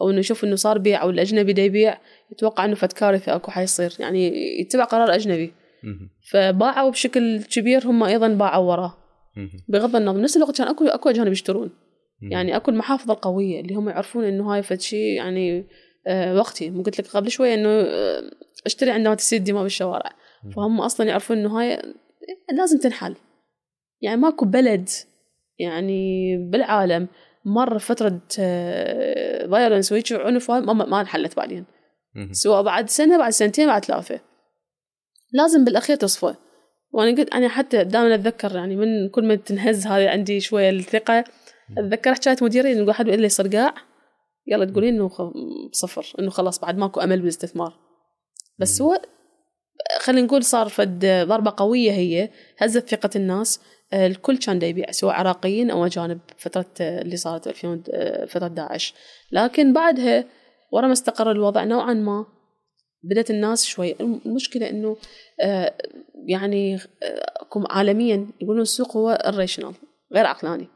أو 0.00 0.10
إنه 0.10 0.18
يشوف 0.18 0.44
إنه 0.44 0.56
صار 0.56 0.78
بيع 0.78 1.02
أو 1.02 1.10
الأجنبي 1.10 1.52
دا 1.52 1.62
يبيع 1.62 1.98
يتوقع 2.32 2.64
إنه 2.64 2.74
فد 2.74 2.92
كارثة 2.92 3.36
أكو 3.36 3.50
حيصير. 3.50 3.92
يعني 3.98 4.32
يتبع 4.60 4.84
قرار 4.84 5.14
أجنبي. 5.14 5.52
فباعوا 6.30 6.90
بشكل 6.90 7.42
كبير 7.42 7.86
هم 7.86 8.02
أيضا 8.02 8.28
باعوا 8.28 8.70
وراه. 8.70 8.94
بغض 9.68 9.96
النظر 9.96 10.20
نفس 10.20 10.36
الوقت 10.36 10.58
كان 10.58 10.68
أكو 10.68 10.84
أكو 10.84 11.08
أجانب 11.08 11.32
يشترون. 11.32 11.70
يعني 12.30 12.56
اكو 12.56 12.70
المحافظ 12.70 13.10
القويه 13.10 13.60
اللي 13.60 13.74
هم 13.74 13.88
يعرفون 13.88 14.24
إنه 14.24 14.54
هاي 14.54 14.62
فد 14.62 14.80
شيء 14.80 15.16
يعني 15.16 15.66
آه 16.06 16.34
وقتي. 16.34 16.70
مو 16.70 16.82
قلت 16.82 17.00
لك 17.00 17.06
قبل 17.06 17.30
شوية 17.30 17.54
إنه 17.54 17.68
آه 17.68 18.22
أشتري 18.66 18.90
عندما 18.90 19.14
تسير 19.14 19.38
الدماء 19.38 19.62
بالشوارع. 19.62 20.12
فهم 20.56 20.80
أصلا 20.80 21.06
يعرفون 21.06 21.38
إنه 21.38 21.60
هاي 21.60 21.82
لازم 22.52 22.78
تنحل. 22.78 23.16
يعني 24.00 24.20
ماكو 24.20 24.44
بلد 24.44 24.88
يعني 25.58 26.36
بالعالم 26.50 27.08
مر 27.44 27.78
فترة 27.78 28.20
فايولنس 29.50 29.92
وهيك 29.92 30.12
عنف 30.12 30.50
ما 30.50 31.00
انحلت 31.00 31.36
بعدين. 31.36 31.64
سواء 32.32 32.62
بعد 32.62 32.90
سنة 32.90 33.18
بعد 33.18 33.30
سنتين 33.30 33.66
بعد 33.66 33.84
ثلاثة. 33.84 34.20
لازم 35.32 35.64
بالأخير 35.64 35.96
تصفى. 35.96 36.34
وأنا 36.92 37.16
قلت 37.16 37.34
أنا 37.34 37.48
حتى 37.48 37.84
دائما 37.84 38.14
أتذكر 38.14 38.56
يعني 38.56 38.76
من 38.76 39.08
كل 39.08 39.24
ما 39.24 39.34
تنهز 39.34 39.86
هذه 39.86 40.08
عندي 40.08 40.40
شوية 40.40 40.70
الثقة 40.70 41.24
أتذكر 41.78 42.14
حكاية 42.14 42.36
مديرين 42.42 42.76
يقول 42.78 42.94
حد 42.94 43.08
اللي 43.08 43.28
صرقاع 43.28 43.74
يلا 44.46 44.64
تقولين 44.64 44.94
إنه 44.94 45.10
صفر 45.72 46.12
إنه 46.18 46.30
خلاص 46.30 46.60
بعد 46.60 46.78
ماكو 46.78 47.00
أمل 47.00 47.20
بالاستثمار. 47.20 47.78
بس 48.58 48.82
هو 48.82 49.00
خلينا 50.00 50.26
نقول 50.26 50.44
صار 50.44 50.68
فد 50.68 51.06
ضربة 51.06 51.54
قوية 51.56 51.92
هي 51.92 52.30
هزت 52.58 52.88
ثقة 52.88 53.10
الناس. 53.16 53.60
الكل 53.92 54.38
كان 54.38 54.58
دا 54.58 54.66
يبيع 54.66 54.90
سواء 54.90 55.14
عراقيين 55.14 55.70
أو 55.70 55.86
أجانب 55.86 56.20
فترة 56.36 56.66
اللي 56.80 57.16
صارت 57.16 57.48
2000 57.48 58.26
فترة 58.26 58.48
داعش. 58.48 58.94
لكن 59.32 59.72
بعدها 59.72 60.24
ورا 60.72 60.86
ما 60.86 60.92
استقر 60.92 61.30
الوضع 61.30 61.64
نوعا 61.64 61.94
ما 61.94 62.26
بدأت 63.02 63.30
الناس 63.30 63.64
شوي. 63.64 63.96
المشكلة 64.00 64.70
إنه 64.70 64.96
يعني 66.26 66.78
عالميا 67.70 68.26
يقولون 68.40 68.62
السوق 68.62 68.96
هو 68.96 69.22
الريشنال 69.26 69.74
غير 70.14 70.26
عقلاني. 70.26 70.68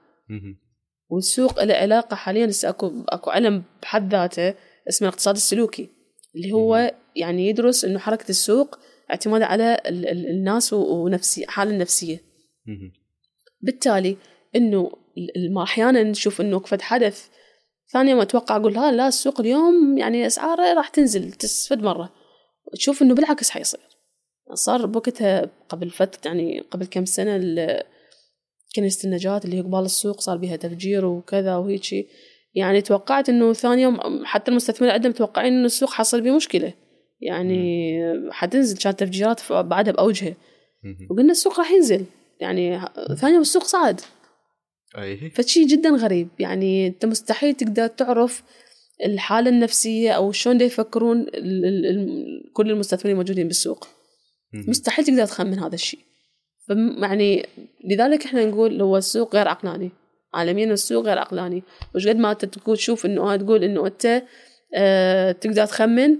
والسوق 1.08 1.64
له 1.64 1.74
علاقة 1.74 2.16
حاليا 2.16 2.50
اكو 2.64 2.92
أكو 3.08 3.30
علم 3.30 3.62
بحد 3.82 4.12
ذاته 4.12 4.54
اسمه 4.88 5.08
الاقتصاد 5.08 5.34
السلوكي 5.34 5.88
اللي 6.36 6.52
هو 6.52 6.94
يعني 7.16 7.48
يدرس 7.48 7.84
إنه 7.84 7.98
حركة 7.98 8.28
السوق 8.28 8.78
اعتماد 9.10 9.42
على 9.42 9.76
الناس 9.86 10.72
ونفسي 10.72 11.46
حالة 11.46 11.70
النفسية. 11.70 12.20
بالتالي 13.60 14.16
إنه 14.56 14.90
أحيانا 15.62 16.02
نشوف 16.02 16.40
إنه 16.40 16.58
فد 16.58 16.82
حدث 16.82 17.28
ثاني 17.92 18.10
يوم 18.10 18.20
أتوقع 18.20 18.56
أقول 18.56 18.76
ها 18.76 18.92
لا 18.92 19.08
السوق 19.08 19.40
اليوم 19.40 19.98
يعني 19.98 20.26
أسعاره 20.26 20.74
راح 20.74 20.88
تنزل 20.88 21.32
تسفد 21.32 21.82
مرة. 21.82 22.12
تشوف 22.76 23.02
إنه 23.02 23.14
بالعكس 23.14 23.50
حيصير. 23.50 23.80
صار 24.54 24.86
بوقتها 24.86 25.50
قبل 25.68 25.90
فترة 25.90 26.20
يعني 26.30 26.60
قبل 26.60 26.86
كم 26.86 27.04
سنة 27.04 27.36
كنيسة 28.76 29.06
النجاة 29.06 29.40
اللي 29.44 29.56
هي 29.56 29.60
قبال 29.60 29.84
السوق 29.84 30.20
صار 30.20 30.36
بها 30.36 30.56
تفجير 30.56 31.06
وكذا 31.06 31.56
وهيك 31.56 32.06
يعني 32.54 32.82
توقعت 32.82 33.28
إنه 33.28 33.52
ثاني 33.52 33.82
يوم 33.82 34.24
حتى 34.24 34.50
المستثمرين 34.50 34.94
عندهم 34.94 35.10
متوقعين 35.10 35.52
إنه 35.52 35.66
السوق 35.66 35.90
حصل 35.90 36.20
به 36.20 36.36
مشكلة. 36.36 36.72
يعني 37.20 37.98
حتنزل 38.30 38.76
كانت 38.76 39.00
تفجيرات 39.00 39.52
بعدها 39.52 39.92
بأوجها 39.92 40.34
وقلنا 41.10 41.32
السوق 41.32 41.58
راح 41.58 41.70
ينزل. 41.70 42.04
يعني 42.40 42.80
ثاني 43.16 43.32
يوم 43.32 43.42
السوق 43.42 43.64
صعد. 43.64 44.00
أي. 44.98 45.30
فشي 45.30 45.64
جدا 45.64 45.90
غريب. 45.90 46.28
يعني 46.38 46.86
أنت 46.86 47.06
مستحيل 47.06 47.54
تقدر 47.54 47.86
تعرف 47.86 48.42
الحالة 49.04 49.50
النفسية 49.50 50.10
أو 50.10 50.32
شلون 50.32 50.60
يفكرون 50.60 51.20
ال 51.20 51.64
ال 51.64 51.86
ال 51.86 52.52
كل 52.52 52.70
المستثمرين 52.70 53.12
الموجودين 53.12 53.46
بالسوق. 53.46 53.88
مستحيل 54.54 55.04
تقدر 55.04 55.26
تخمن 55.26 55.58
هذا 55.58 55.74
الشيء. 55.74 56.00
يعني 57.02 57.46
لذلك 57.84 58.24
إحنا 58.24 58.44
نقول 58.44 58.82
هو 58.82 58.96
السوق 58.96 59.36
غير 59.36 59.48
عقلاني. 59.48 59.90
عالميا 60.34 60.72
السوق 60.72 61.04
غير 61.04 61.18
عقلاني. 61.18 61.62
وش 61.94 62.08
قد 62.08 62.16
ما 62.16 62.30
أنت 62.30 62.44
تقول 62.44 62.76
تشوف 62.76 63.06
إنه 63.06 63.36
تقول 63.36 63.64
إنه 63.64 63.86
أنت 63.86 64.22
آه 64.74 65.32
تقدر 65.32 65.66
تخمن 65.66 66.16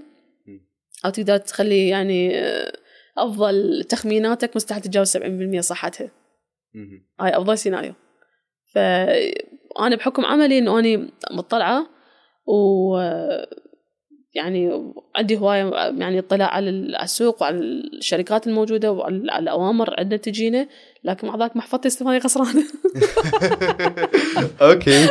أو 1.05 1.09
تقدر 1.09 1.37
تخلي 1.37 1.87
يعني 1.87 2.39
آه 2.39 2.73
أفضل 3.17 3.83
تخميناتك 3.89 4.55
مستحيل 4.55 4.81
تتجاوز 4.81 5.17
70% 5.17 5.59
صحتها. 5.59 6.11
هاي 7.19 7.37
أفضل 7.37 7.57
سيناريو. 7.57 7.93
فانا 8.73 9.95
بحكم 9.95 10.25
عملي 10.25 10.57
إنه 10.57 10.79
أني 10.79 11.09
مطلعة 11.31 11.87
و 12.47 12.97
يعني 14.37 14.93
عندي 15.15 15.37
هواية 15.37 15.71
يعني 15.73 16.19
اطلاع 16.19 16.47
على 16.47 16.69
السوق 17.03 17.41
وعلى 17.41 17.57
الشركات 17.57 18.47
الموجودة 18.47 18.91
وعلى 18.91 19.15
الأوامر 19.15 19.95
عندنا 19.97 20.17
تجينا 20.17 20.67
لكن 21.03 21.27
مع 21.27 21.35
ذلك 21.35 21.55
محفظتي 21.55 21.87
استثمارية 21.87 22.19
خسرانة 22.19 22.63
أوكي. 24.61 25.07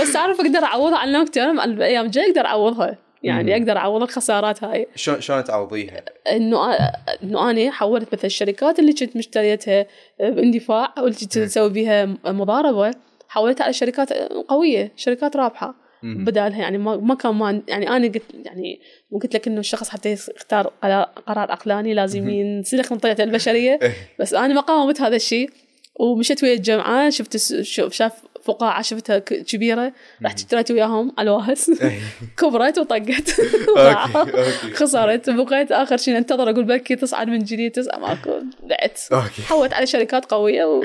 بس 0.00 0.16
أعرف 0.16 0.40
أقدر 0.40 0.64
أعوضها 0.64 0.98
على 0.98 1.12
نوكتي 1.12 1.42
أنا 1.42 1.64
الأيام 1.64 2.06
الجاية 2.06 2.30
أقدر 2.30 2.46
أعوضها. 2.46 2.98
يعني 3.22 3.56
أقدر 3.56 3.76
أعوض 3.76 4.02
الخسارات 4.02 4.64
هاي. 4.64 4.86
شلون 4.94 5.20
شلون 5.20 5.44
تعوضيها؟ 5.44 6.04
إنه 6.32 6.74
إنه 7.22 7.50
أنا 7.50 7.70
حولت 7.70 8.12
مثلا 8.12 8.26
الشركات 8.26 8.78
اللي 8.78 8.92
كنت 8.92 9.16
مشتريتها 9.16 9.86
باندفاع 10.20 10.94
أو 10.98 11.06
اللي 11.06 11.16
كنت 11.20 11.36
أسوي 11.36 11.68
بها 11.68 12.04
مضاربة 12.24 12.90
حولتها 13.28 13.64
على 13.64 13.72
شركات 13.72 14.12
قوية 14.48 14.92
شركات 14.96 15.36
رابحة. 15.36 15.87
بدالها 16.02 16.58
يعني 16.58 16.78
ما 16.78 17.14
كان 17.14 17.34
ما 17.34 17.62
يعني 17.68 17.88
أنا 17.88 18.06
قلت 18.06 18.22
يعني 18.44 18.80
قلت 19.12 19.34
لك 19.34 19.46
إنه 19.48 19.60
الشخص 19.60 19.88
حتى 19.88 20.12
يختار 20.12 20.66
قرار 21.26 21.50
عقلاني 21.50 21.94
لازم 21.94 22.28
ينسلخ 22.28 22.92
من 22.92 22.98
طريقة 22.98 23.24
البشرية. 23.24 23.78
بس 24.20 24.34
أنا 24.34 24.54
ما 24.54 24.60
قاومت 24.60 25.00
هذا 25.00 25.16
الشيء 25.16 25.50
ومشيت 26.00 26.42
ويا 26.42 26.54
الجمعه 26.54 27.10
شفت 27.10 27.36
شاف 27.92 28.12
فقاعة 28.44 28.82
شفتها 28.82 29.18
كبيرة 29.18 29.92
رحت 30.24 30.38
اشتريت 30.38 30.70
وياهم 30.70 31.12
على 31.18 31.30
الواهس 31.30 31.70
كبرت 32.38 32.78
وطقت. 32.78 33.30
خسرت. 34.74 35.30
بقيت 35.30 35.72
آخر 35.72 35.96
شيء 35.96 36.18
انتظر 36.18 36.50
أقول 36.50 36.64
بلكي 36.64 36.96
تصعد 36.96 37.28
من 37.28 37.38
جديد 37.38 37.72
تسعة 37.72 37.98
ماكو 37.98 38.30
بعت 38.62 39.00
حولت 39.48 39.72
على 39.72 39.86
شركات 39.86 40.24
قوية 40.24 40.64
و... 40.64 40.82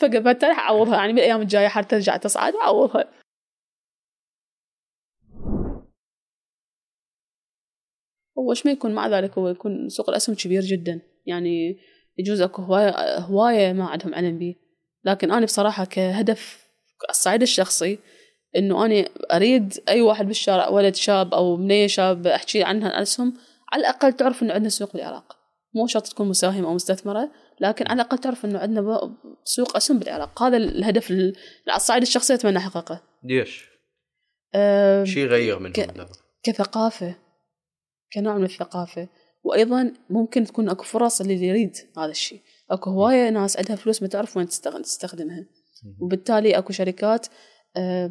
فبالتالي 0.00 0.52
أعوضها 0.52 0.96
يعني 0.96 1.12
بالأيام 1.12 1.40
الجاية 1.40 1.68
حتى 1.68 1.88
ترجع 1.88 2.16
تصعد 2.16 2.54
وأعوضها. 2.54 3.19
وش 8.40 8.66
ما 8.66 8.72
يكون 8.72 8.94
مع 8.94 9.08
ذلك؟ 9.08 9.38
هو 9.38 9.48
يكون 9.48 9.88
سوق 9.88 10.10
الأسهم 10.10 10.36
كبير 10.36 10.62
جدا. 10.62 11.00
يعني 11.26 11.78
يجوز 12.18 12.40
أكو 12.40 12.62
هواية 12.62 13.18
هواية 13.18 13.72
ما 13.72 13.84
عندهم 13.84 14.14
علم 14.14 14.38
به 14.38 14.54
لكن 15.04 15.32
أنا 15.32 15.46
بصراحة 15.46 15.84
كهدف 15.84 16.66
الصعيد 17.10 17.42
الشخصي 17.42 17.98
إنه 18.56 18.86
أنا 18.86 19.04
أريد 19.32 19.74
أي 19.88 20.00
واحد 20.00 20.26
بالشارع 20.26 20.68
ولد 20.68 20.94
شاب 20.94 21.34
أو 21.34 21.56
بنية 21.56 21.86
شاب 21.86 22.26
أحكي 22.26 22.64
عنها 22.64 22.88
الأسهم 22.88 23.34
على 23.72 23.80
الأقل 23.80 24.12
تعرف 24.12 24.42
إنه 24.42 24.52
عندنا 24.52 24.68
سوق 24.68 24.92
بالعراق. 24.92 25.36
مو 25.74 25.86
شرط 25.86 26.06
تكون 26.06 26.28
مساهمة 26.28 26.68
أو 26.68 26.74
مستثمرة 26.74 27.30
لكن 27.60 27.86
على 27.88 28.02
الأقل 28.02 28.18
تعرف 28.18 28.44
إنه 28.44 28.58
عندنا 28.58 29.16
سوق 29.44 29.76
أسهم 29.76 29.98
بالعراق. 29.98 30.42
هذا 30.42 30.56
الهدف 30.56 31.10
على 31.10 31.76
الصعيد 31.76 32.02
الشخصي 32.02 32.34
أتمنى 32.34 32.58
أحققه. 32.58 33.02
ليش؟ 33.24 33.70
أه 34.54 35.04
شيء 35.04 35.24
يغير 35.24 35.58
من 35.58 35.72
ك... 35.72 35.94
كثقافة. 36.42 37.16
كنوع 38.12 38.38
من 38.38 38.44
الثقافة. 38.44 39.08
وأيضا 39.42 39.92
ممكن 40.10 40.44
تكون 40.44 40.68
أكو 40.68 40.84
فرص 40.84 41.20
اللي 41.20 41.46
يريد 41.46 41.76
هذا 41.98 42.10
الشيء 42.10 42.40
أكو 42.70 42.90
هواية 42.90 43.28
ناس 43.30 43.56
عندها 43.56 43.76
فلوس 43.76 44.02
ما 44.02 44.08
تعرف 44.08 44.36
وين 44.36 44.48
تستخدمها. 44.82 45.46
وبالتالي 46.00 46.58
أكو 46.58 46.72
شركات 46.72 47.26
آه 47.76 48.10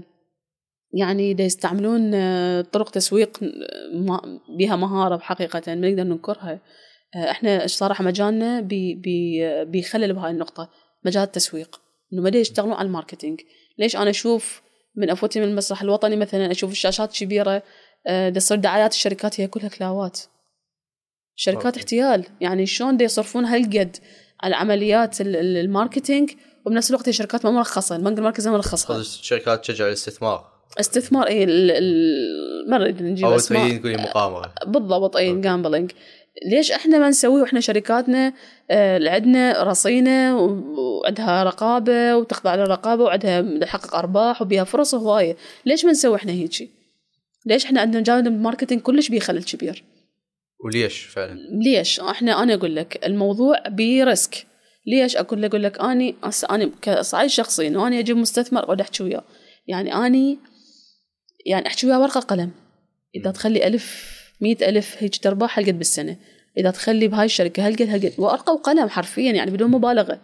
يعني 0.93 1.33
دا 1.33 1.43
يستعملون 1.43 2.13
آه، 2.13 2.61
طرق 2.61 2.89
تسويق 2.89 3.43
آه، 3.43 3.97
ما- 3.97 4.39
بها 4.59 4.75
مهارة 4.75 5.15
بحقيقة 5.15 5.61
ما 5.75 5.89
نقدر 5.89 6.03
ننكرها. 6.03 6.59
إحنا 7.15 7.67
صراحة 7.67 8.03
مجالنا 8.03 8.61
بي 8.61 8.95
بي 8.95 9.39
بيخلل 9.65 10.13
بهاي 10.13 10.31
النقطة. 10.31 10.69
مجال 11.05 11.23
التسويق. 11.23 11.81
إنه 12.13 12.21
بدأ 12.21 12.39
يشتغلون 12.39 12.73
على 12.73 12.85
ال 12.85 12.91
marketing؟ 12.91 13.41
ليش 13.77 13.95
أنا 13.95 14.09
أشوف 14.09 14.61
من 14.95 15.09
أفوتي 15.09 15.39
من 15.39 15.45
المسرح 15.47 15.81
الوطني 15.81 16.15
مثلا 16.15 16.51
أشوف 16.51 16.71
الشاشات 16.71 17.13
كبيرة 17.17 17.57
دا 17.57 17.63
تصير 18.35 18.57
دعايات 18.57 18.91
الشركات 18.93 19.39
هي 19.41 19.47
كلها 19.47 19.67
كلاوات. 19.69 20.19
شركات 21.35 21.65
okay. 21.65 21.77
احتيال. 21.79 22.25
يعني 22.41 22.65
شلون 22.65 22.97
دا 22.97 23.05
يصرفون 23.05 23.45
هالقد 23.45 23.97
على 24.43 24.55
عمليات 24.55 25.21
ال- 25.21 25.35
ال- 25.35 25.57
ال 25.57 25.65
marketing 25.65 26.31
وبنفس 26.65 26.89
الوقت 26.89 27.09
هي 27.09 27.13
شركات 27.13 27.45
ما 27.45 27.51
مرخصة. 27.51 27.95
البنك 27.95 28.17
المركزي 28.17 28.49
مرخصها. 28.51 28.95
قصدك 28.97 29.19
الشركات 29.21 29.59
تشجع 29.65 29.87
الاستثمار. 29.87 30.49
استثمار 30.79 31.27
اي 31.27 31.43
ال- 31.43 31.71
ال- 31.71 32.69
ما 32.69 32.77
نريد 32.77 33.01
نجيب 33.03 33.25
أو 33.25 33.37
تريدين 33.39 33.79
تقولي 33.81 33.97
مقامره 33.97 34.53
بالضبط 34.67 35.15
اي. 35.15 35.41
gambling 35.41 35.91
ليش 36.51 36.71
إحنا 36.71 36.97
ما 36.97 37.09
نسويه 37.09 37.41
وإحنا 37.41 37.59
شركاتنا 37.59 38.33
آه 38.71 39.09
عندنا 39.09 39.63
رصينة 39.63 40.37
وعندها 40.39 41.43
رقابة 41.43 42.15
وتخضع 42.17 42.55
للرقابة 42.55 43.03
وعندها 43.03 43.59
تحقق 43.61 43.95
أرباح 43.95 44.41
وبيها 44.41 44.63
فرص 44.63 44.95
هوايه 44.95 45.35
ليش 45.65 45.85
ما 45.85 45.91
نسوي 45.91 46.15
إحنا 46.15 46.31
هيجي 46.31 46.71
ليش 47.45 47.65
إحنا 47.65 47.81
عندنا 47.81 48.03
جانب 48.03 48.27
ال 48.27 48.33
marketing 48.33 48.81
كلش 48.81 49.09
بيه 49.09 49.19
خلل 49.19 49.43
كبير 49.43 49.83
وليش 50.65 51.01
فعلا؟ 51.01 51.39
ليش 51.63 51.99
إحنا 51.99 52.43
أنا 52.43 52.53
أقول 52.53 52.75
لك 52.75 53.05
الموضوع 53.05 53.67
ب 53.67 53.83
risk 53.83 54.45
ليش 54.87 55.15
أقول 55.15 55.41
لك 55.41 55.49
أقول 55.49 55.63
لك 55.63 55.79
أني 55.79 56.15
أنا 56.49 56.71
كصعيد 56.81 57.29
شخصي 57.29 57.67
إنه 57.67 57.87
أنا 57.87 57.99
أجيب 57.99 58.17
مستثمر 58.17 58.63
اقعد 58.63 58.81
أحكي 58.81 59.03
وياه 59.03 59.23
يعني 59.67 59.93
اني 59.93 60.37
يعني 61.45 61.67
أحكي 61.67 61.87
وياه 61.87 62.01
ورقة 62.01 62.19
قلم 62.19 62.51
إذا. 63.15 63.31
تخلي 63.31 63.67
ألف 63.67 64.19
مئة 64.41 64.69
ألف 64.69 64.95
هيك 64.99 65.17
تربح 65.17 65.59
هالقد 65.59 65.77
بالسنة 65.77 66.17
إذا 66.57 66.71
تخلي 66.71 67.07
بهاي 67.07 67.25
الشركة 67.25 67.67
هالقد 67.67 67.89
هالقد 67.89 68.13
ورقة 68.17 68.53
وقلم 68.53 68.89
حرفيا 68.89 69.31
يعني 69.31 69.51
بدون 69.51 69.71
مبالغة. 69.71 70.21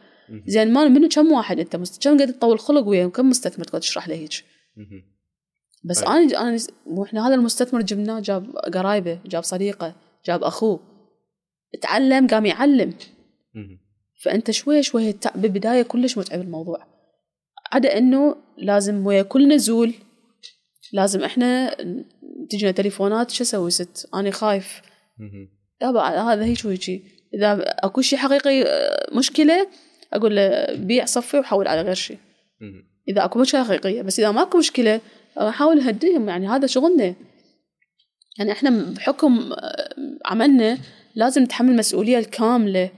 زين 0.48 0.74
ما 0.74 0.88
منو 0.88 1.08
كم 1.10 1.32
واحد 1.32 1.60
أنت. 1.60 1.76
كم 1.76 2.22
قد 2.22 2.34
تطول 2.34 2.60
خلق 2.60 2.88
وياه 2.88 3.08
كم 3.08 3.30
مستثمر 3.30 3.66
تقعد 3.66 3.82
تشرح 3.82 4.08
له 4.08 4.16
هيك. 4.16 4.44
بس 5.86 6.04
أي. 6.04 6.08
أنا 6.08 6.42
أنا 6.42 6.58
وإحنا 6.86 7.28
هذا 7.28 7.36
المستثمر 7.36 7.82
جبناه 7.82 8.20
جاب 8.20 8.56
قرايبه 8.56 9.20
جاب 9.26 9.44
صديقه 9.44 9.96
جاب 10.26 10.44
أخوه 10.44 10.80
تعلم 11.82 12.28
قام 12.28 12.46
يعلم. 12.46 12.94
فأنت 14.24 14.52
شوي 14.52 14.84
شوي 14.84 15.16
بالبداية 15.36 15.82
كلش 15.82 16.18
متعب 16.18 16.42
الموضوع 16.42 16.88
عدا 17.72 17.98
إنه 17.98 18.36
لازم 18.58 19.06
ويا 19.06 19.22
كل 19.22 19.48
نزول 19.48 19.94
لازم 20.94 21.24
إحنا 21.24 21.76
تجينا 22.50 22.72
تليفونات 22.72 23.32
شو 23.32 23.44
أسوي 23.44 23.72
ست 23.72 24.10
أنا 24.14 24.32
خايف. 24.32 24.82
يابا 25.82 26.02
هذا 26.02 26.46
هيك 26.46 26.66
وهيك 26.66 26.90
إذا 27.34 27.58
أكو 27.62 28.02
شيء 28.02 28.20
حقيقي 28.20 28.64
آه، 28.64 29.16
مشكلة 29.16 29.68
أقول 30.14 30.36
له 30.36 30.76
بيع 30.76 31.06
صفي 31.06 31.40
وحول 31.40 31.68
على 31.68 31.82
غير 31.82 31.94
شيء. 31.94 32.18
إذا 33.10 33.26
أكو 33.26 33.40
مشكلة 33.40 33.64
حقيقية 33.64 34.02
بس 34.02 34.20
إذا 34.20 34.32
ماكو 34.32 34.58
مشكلة 34.58 35.02
أحاول 35.38 35.80
أهديهم 35.80 36.30
يعني 36.30 36.48
هذا 36.48 36.68
شغلنا. 36.68 37.16
يعني 38.38 38.52
إحنا 38.52 38.70
بحكم 38.70 39.54
آه، 39.54 39.96
عملنا 40.26 40.78
لازم 41.16 41.44
نتحمل 41.44 41.72
المسؤوليه 41.72 42.20
الكاملة 42.20 42.90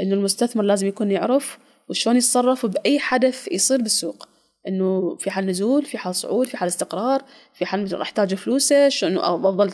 إنه 0.00 0.14
المستثمر 0.14 0.62
لازم 0.62 0.86
يكون 0.86 1.10
يعرف 1.10 1.58
وشلون 1.88 2.16
يتصرف 2.16 2.66
باي 2.66 2.98
حدث 2.98 3.48
يصير 3.52 3.82
بالسوق. 3.82 4.28
إنه 4.68 5.16
في 5.16 5.30
حال 5.30 5.46
نزول 5.46 5.84
في 5.84 5.98
حال 5.98 6.14
صعود 6.14 6.46
في 6.46 6.56
حال 6.56 6.68
استقرار 6.68 7.24
في 7.54 7.66
حال 7.66 7.92
راح 7.92 8.00
أحتاج 8.00 8.34
فلوسه 8.34 8.88
شنو 8.88 9.20
أفضل 9.20 9.72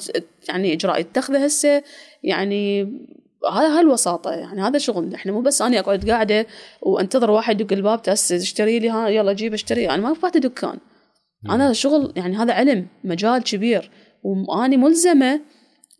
يعني 0.48 0.72
إجراء 0.72 1.00
يتخذه 1.00 1.44
هسه. 1.44 1.82
يعني 2.22 2.82
هذا 3.52 3.78
هالوساطه 3.78 4.30
يعني 4.30 4.62
هذا 4.62 4.78
شغلنا. 4.78 5.16
إحنا 5.16 5.32
مو 5.32 5.40
بس 5.40 5.62
أنا 5.62 5.78
اقعد 5.78 6.10
قاعدة 6.10 6.46
وأنتظر 6.82 7.30
واحد 7.30 7.60
يدق 7.60 7.72
الباب 7.72 8.02
تأسس 8.02 8.32
اشتري 8.32 8.78
لي 8.78 8.90
ها 8.90 9.08
يلا 9.08 9.32
جيب 9.32 9.54
اشتري. 9.54 9.90
أنا 9.90 10.02
ما 10.02 10.14
فاتح 10.14 10.40
دكان 10.40 10.78
أنا 11.50 11.72
شغل 11.72 12.12
يعني 12.16 12.36
هذا 12.36 12.52
علم 12.52 12.86
مجال 13.04 13.42
كبير 13.42 13.90
وأني 14.22 14.76
ملزمة 14.76 15.40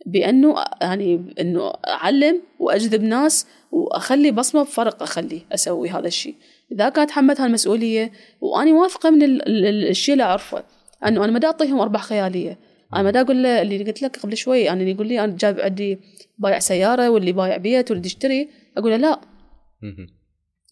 بأنه 0.07 0.55
يعني 0.81 1.35
إنه 1.41 1.73
أعلم 1.89 2.43
وأجذب 2.59 3.03
ناس 3.03 3.47
وأخلي 3.73 4.31
بصمة 4.31 4.63
بفرق 4.63 5.03
أخلي 5.03 5.43
أسوي 5.53 5.89
هذا 5.91 6.07
الشيء 6.07 6.35
إذا 6.73 6.89
كانت 6.89 7.09
تحملت 7.11 7.41
هالمسؤولية 7.41 8.13
وأني 8.41 8.73
واثقة 8.73 9.11
من 9.11 9.23
ال- 9.23 9.49
ال- 9.49 9.67
ال- 9.67 9.89
الشيء 9.89 10.13
اللي 10.13 10.25
أعرفه 10.25 10.65
أنه 11.07 11.25
أنا 11.25 11.33
ما 11.33 11.41
أعطيهم 11.45 11.81
أرباح 11.81 12.03
خيالية 12.03 12.59
أنا 12.95 13.03
ما 13.11 13.21
أقول 13.21 13.43
له 13.43 13.63
اللي 13.63 13.85
قلت 13.85 14.03
لك 14.03 14.17
قبل 14.17 14.37
شوي 14.37 14.71
أنا 14.71 14.81
اللي 14.81 14.91
يقول 14.91 15.07
لي 15.07 15.25
أنا 15.25 15.37
جايب 15.37 15.61
عندي 15.61 15.99
بايع 16.39 16.59
سيارة 16.59 17.09
واللي 17.11 17.33
بايع 17.33 17.57
بيت 17.57 17.91
واللي 17.91 18.07
يشتري 18.07 18.49
أقول 18.77 18.91
له 18.91 18.97
لا. 18.97 19.21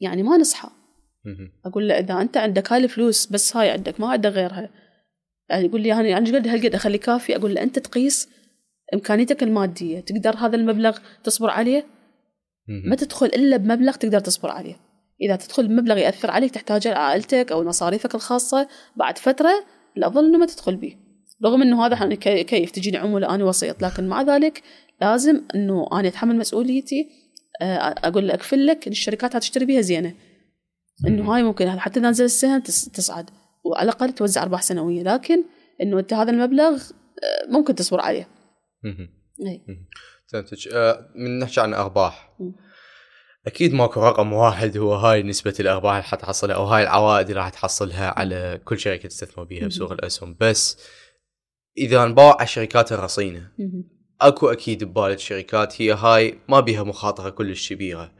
يعني 0.01 0.23
ما 0.23 0.37
نصحى. 0.37 0.69
أقول 1.67 1.89
له 1.89 1.99
إذا 1.99 2.21
أنت 2.21 2.37
عندك 2.37 2.73
هاي 2.73 2.85
الفلوس 2.85 3.27
بس 3.27 3.57
هاي 3.57 3.71
عندك 3.71 4.01
ما 4.01 4.09
عندك 4.09 4.31
غيرها. 4.31 4.71
يعني 5.51 5.67
يقول 5.67 5.81
لي 5.81 5.93
أنا 5.93 6.09
يعني 6.09 6.31
قد 6.37 6.49
هالقد 6.49 6.75
أخلي 6.75 6.99
كافي 6.99 7.37
أقول 7.37 7.55
له 7.55 7.63
أنت 7.63 7.79
تقيس 7.79 8.29
إمكانيتك 8.95 9.43
المادية 9.43 10.01
تقدر 10.01 10.37
هذا 10.37 10.57
المبلغ 10.57 10.99
تصبر 11.25 11.51
عليه. 11.51 11.87
ما 12.89 12.97
تدخل 12.97 13.27
إلا 13.27 13.57
بمبلغ 13.57 13.93
تقدر 13.95 14.21
تصبر 14.21 14.51
عليه. 14.51 14.77
إذا 15.21 15.37
تدخل 15.37 15.69
بمبلغ 15.69 15.97
يأثر 15.99 16.31
عليك 16.31 16.51
تحتاجه 16.51 16.91
لعائلتك 16.91 17.53
أو 17.53 17.65
مصاريفك 17.65 18.15
الخاصة 18.15 18.69
بعد 18.97 19.19
فترة 19.19 19.65
الافضل 19.97 20.25
إنه 20.25 20.39
ما 20.39 20.47
تدخل 20.47 20.77
به 20.77 20.97
رغم 21.45 21.63
إنه 21.63 21.87
هذا 21.87 21.95
يعني 21.97 22.17
كي- 22.17 22.45
كيف 22.45 22.71
تجيني 22.71 22.97
عمولة 22.97 23.35
أنا 23.35 23.45
وسيط. 23.45 23.83
لكن 23.83 24.09
مع 24.09 24.23
ذلك 24.23 24.63
لازم 25.01 25.43
إنه 25.55 25.87
أنا 25.93 26.09
أتحمل 26.09 26.37
مسؤوليتي 26.37 27.09
آه، 27.63 27.77
أقول 28.05 28.29
لك 28.29 28.35
اكفل 28.35 28.67
لك 28.67 28.89
الشركات 28.89 29.37
هتشتري 29.37 29.65
بيها 29.65 29.81
زينة. 29.81 30.15
إنه 31.07 31.35
هاي 31.35 31.43
ممكن 31.43 31.71
حتى 31.81 32.01
تنزل 32.01 32.25
السهم 32.25 32.61
تس- 32.61 32.89
تصعد 32.89 33.31
وعلى 33.65 33.85
الأقل 33.85 34.13
توزع 34.13 34.43
أرباح 34.43 34.63
سنوية. 34.63 35.03
لكن 35.03 35.45
إنه 35.83 35.99
أنت 35.99 36.13
هذا 36.15 36.31
المبلغ 36.31 36.83
آه، 37.23 37.51
ممكن 37.51 37.75
تصبر 37.75 38.01
عليه. 38.01 38.29
اي 39.47 39.63
فهمتك. 40.33 40.69
آه، 40.73 41.09
من 41.17 41.39
نحكي 41.39 41.61
عن 41.61 41.75
ارباح. 41.75 42.37
أكيد 43.47 43.75
ماكو 43.75 44.01
رقم 44.01 44.33
واحد 44.33 44.77
هو 44.77 44.95
هاي 44.95 45.23
نسبة 45.23 45.55
الأرباح 45.61 45.93
اللي 45.93 46.03
حتحصلها 46.05 46.57
أو 46.57 46.65
هاي 46.65 46.83
العوائد 46.83 47.29
اللي 47.29 47.41
راح 47.41 47.49
تحصلها 47.49 48.19
على 48.19 48.61
كل 48.65 48.79
شركة 48.79 49.09
تستثمر 49.09 49.45
بيها 49.45 49.63
مم. 49.63 49.69
بسوق 49.69 49.93
الأسهم. 49.93 50.37
بس 50.41 50.79
إذا 51.79 52.03
انباع 52.05 52.37
الشركات 52.43 52.93
الرصينة. 52.93 53.49
أكو 54.21 54.49
أكيد 54.49 54.85
ببالك 54.85 55.19
شركات 55.19 55.83
هي 55.83 55.93
هاي 55.93 56.39
ما 56.49 56.61
بيها 56.61 56.83
مخاطرة 56.83 57.31
كلش 57.31 57.73
كبيرة. 57.73 58.13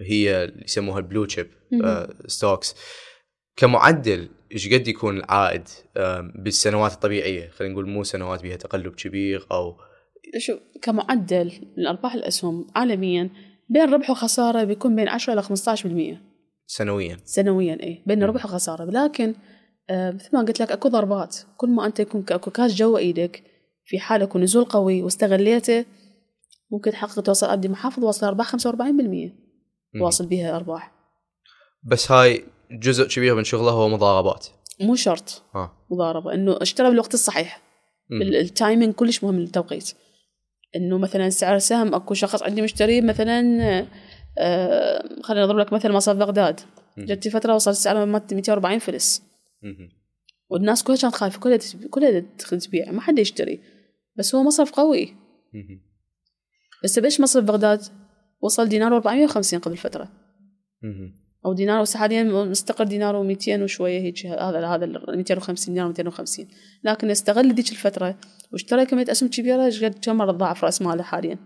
هي 0.00 0.44
اللي 0.44 0.64
يسموها 0.64 0.98
ال 0.98 1.03
blue 1.03 1.24
chip 1.24 1.46
مهم. 1.72 2.08
stocks. 2.26 2.74
كمعدل 3.56 4.28
إيش 4.52 4.74
قد 4.74 4.88
يكون 4.88 5.16
العائد 5.16 5.68
بالسنوات 6.34 6.92
الطبيعية؟ 6.92 7.48
خلينا 7.48 7.74
نقول 7.74 7.88
مو 7.88 8.04
سنوات 8.04 8.42
بيها 8.42 8.56
تقلب 8.56 8.94
كبير 8.94 9.46
أو 9.52 9.76
شوف 10.38 10.58
كمعدل 10.82 11.52
من 11.78 11.86
ارباح 11.86 12.14
الأسهم 12.14 12.66
عالميا 12.76 13.30
بين 13.68 13.92
ربح 13.92 14.10
وخسارة 14.10 14.64
بيكون 14.64 14.96
بين 14.96 15.08
10 15.08 15.32
إلى 15.32 15.42
15% 15.42 16.18
سنويا. 16.66 17.16
سنويا 17.24 17.78
اي 17.82 18.02
بين 18.06 18.24
ربح 18.24 18.44
وخسارة. 18.44 18.84
لكن 18.84 19.34
آه 19.90 20.10
مثل 20.10 20.28
ما 20.32 20.42
قلت 20.42 20.60
لك 20.60 20.72
أكو 20.72 20.88
ضربات. 20.88 21.36
كل 21.56 21.68
ما 21.68 21.86
أنت 21.86 22.00
يكون 22.00 22.24
أكو 22.30 22.50
كاش 22.50 22.74
جوا 22.74 22.98
إيدك 22.98 23.42
في 23.84 23.98
حال 23.98 24.22
اكو 24.22 24.38
نزول 24.38 24.64
قوي 24.64 25.02
واستغليته 25.02 25.84
ممكن 26.70 26.90
تحقق 26.90 27.20
توصل 27.22 27.46
ابدي 27.46 27.68
محافظ 27.68 28.04
واصل 28.04 28.26
أرباح 28.26 28.56
45% 28.56 28.56
مم. 28.80 29.32
واصل 30.02 30.26
بيها 30.26 30.56
أرباح 30.56 30.92
بس 31.82 32.12
هاي 32.12 32.44
جزء 32.70 33.08
كبير 33.08 33.34
من 33.34 33.44
شغله 33.44 33.70
هو 33.70 33.88
مضاربات 33.88 34.46
مو 34.80 34.94
شرط 34.94 35.42
ها 35.54 35.72
مضاربة 35.90 36.34
إنه 36.34 36.58
اشترى 36.62 36.88
بالوقت 36.90 37.14
الصحيح 37.14 37.60
مم. 38.10 38.22
ال- 38.22 38.36
timing 38.36 38.94
كلش 38.94 39.24
مهم 39.24 39.38
التوقيت 39.38 39.92
إنه 40.76 40.98
مثلا 40.98 41.30
سعر 41.30 41.56
السهم 41.56 41.94
أكو 41.94 42.14
شخص 42.14 42.42
عندي 42.42 42.62
مشتري 42.62 43.00
مثلا 43.00 43.40
آه 44.38 45.22
خلينا 45.22 45.44
نضرب 45.44 45.58
لك 45.58 45.72
مثل 45.72 45.92
مصرف 45.92 46.16
بغداد. 46.16 46.60
جت 46.98 47.28
فترة 47.28 47.54
وصل 47.54 47.70
السعر 47.70 48.06
240 48.06 48.78
فلس 48.78 49.22
مم. 49.62 49.88
والناس 50.50 50.82
كلها 50.82 50.96
كانت 50.96 51.14
خايفة 51.14 51.40
كلها 51.40 51.58
كلها 51.90 52.20
تبيع 52.50 52.90
ما 52.90 53.00
حد 53.00 53.18
يشتري 53.18 53.60
بس 54.16 54.34
هو 54.34 54.42
مصرف 54.42 54.70
قوي 54.72 55.14
مم. 55.54 55.80
بس 56.84 56.98
بيش 56.98 57.20
مصرف 57.20 57.44
بغداد 57.44 57.82
وصل 58.40 58.68
دينار 58.68 58.96
450 58.96 59.58
قبل 59.58 59.76
فترة. 59.76 60.08
أو 61.46 61.52
دينار 61.52 61.84
حاليا 61.94 62.22
مستقر 62.24 62.84
دينار 62.84 63.34
و200 63.34 63.48
وشوية 63.48 64.00
هيك 64.00 64.26
هذا 64.26 64.66
هذا 64.66 64.84
ال 64.84 65.16
250 65.16 65.74
دينار 65.74 65.88
250 65.88 66.48
لكن 66.84 67.10
استغل 67.10 67.54
ذيك 67.54 67.70
الفترة 67.70 68.18
واشترى 68.52 68.86
كمية 68.86 69.04
أسهم 69.10 69.28
كبيرة 69.28 69.64
إيش 69.64 69.84
قد 69.84 69.98
كم 70.04 70.16
مرة 70.16 70.32
ضاعف 70.32 70.64
رأس 70.64 70.82
ماله 70.82 71.02
حاليا. 71.02 71.38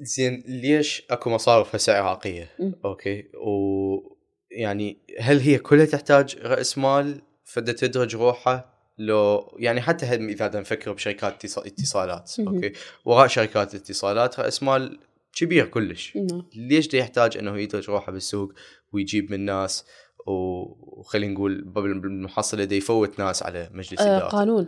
زين 0.00 0.42
ليش 0.46 1.02
أكو 1.10 1.30
مصارف 1.30 1.74
هسه 1.74 1.92
عراقيه؟ 1.92 2.50
أوكي. 2.84 3.24
ويعني 3.46 4.98
هل 5.20 5.38
هي 5.38 5.58
كلها 5.58 5.84
تحتاج 5.84 6.36
رأس 6.42 6.78
مال 6.78 7.22
فدا 7.44 7.72
تدرج 7.72 8.16
روحها 8.16 8.73
لو 8.98 9.56
يعني 9.58 9.80
حتى 9.80 10.06
إذا 10.06 10.60
نفكر 10.60 10.92
بشركات 10.92 11.46
اتص- 11.46 11.58
اتصالات. 11.66 12.32
أوكي؟ 12.40 12.72
وراء 13.04 13.26
شركات 13.26 13.74
الاتصالات 13.74 14.40
راس 14.40 14.62
مال 14.62 14.98
كبير 15.32 15.66
كلش. 15.66 16.16
نعم. 16.16 16.42
ليش 16.56 16.88
دا 16.88 16.98
يحتاج 16.98 17.36
إنه 17.36 17.58
يدرج 17.58 17.90
روحه 17.90 18.12
بالسوق 18.12 18.52
ويجيب 18.92 19.30
من 19.32 19.44
ناس؟ 19.44 19.84
وخلينا 20.26 21.32
نقول 21.34 21.62
بالمحصلة 21.74 22.64
دا 22.64 22.74
يفوت 22.76 23.18
ناس 23.18 23.42
على 23.42 23.70
مجلس 23.72 24.00
آه 24.00 24.16
اداره 24.16 24.28
قانون. 24.28 24.66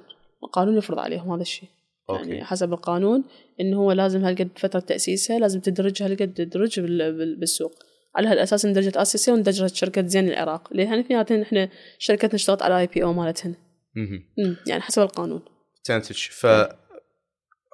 قانون 0.52 0.76
يفرض 0.78 0.98
عليهم 0.98 1.32
هذا 1.32 1.42
الشيء. 1.42 1.68
أوكي. 2.10 2.28
يعني 2.28 2.44
حسب 2.44 2.72
القانون 2.72 3.24
انه 3.60 3.76
هو 3.76 3.92
لازم 3.92 4.24
هالقد 4.24 4.48
فترة 4.56 4.80
تاسيسها 4.80 5.38
لازم 5.38 5.60
تدرج 5.60 6.02
هالقد 6.02 6.34
تدرج 6.34 6.80
بال- 6.80 7.12
بال- 7.18 7.36
بالسوق. 7.36 7.72
على 8.16 8.28
هالأساس 8.28 8.64
اندرجت 8.64 8.96
آسياسيل 8.96 9.32
واندرجت 9.32 9.74
شركة 9.74 10.06
زين 10.06 10.28
العراق. 10.28 10.68
لأن 10.72 10.98
اثنيناتهم 10.98 11.40
إحنا 11.40 11.68
شركتنا 11.98 12.34
اشتغلت 12.34 12.62
على 12.62 12.78
IPO 12.80 13.12
مالتهن. 13.12 13.54
أمم، 13.96 14.56
يعني 14.66 14.82
حسب 14.82 15.02
القانون. 15.02 15.42
فهمتك 15.84 16.14
ف 16.16 16.46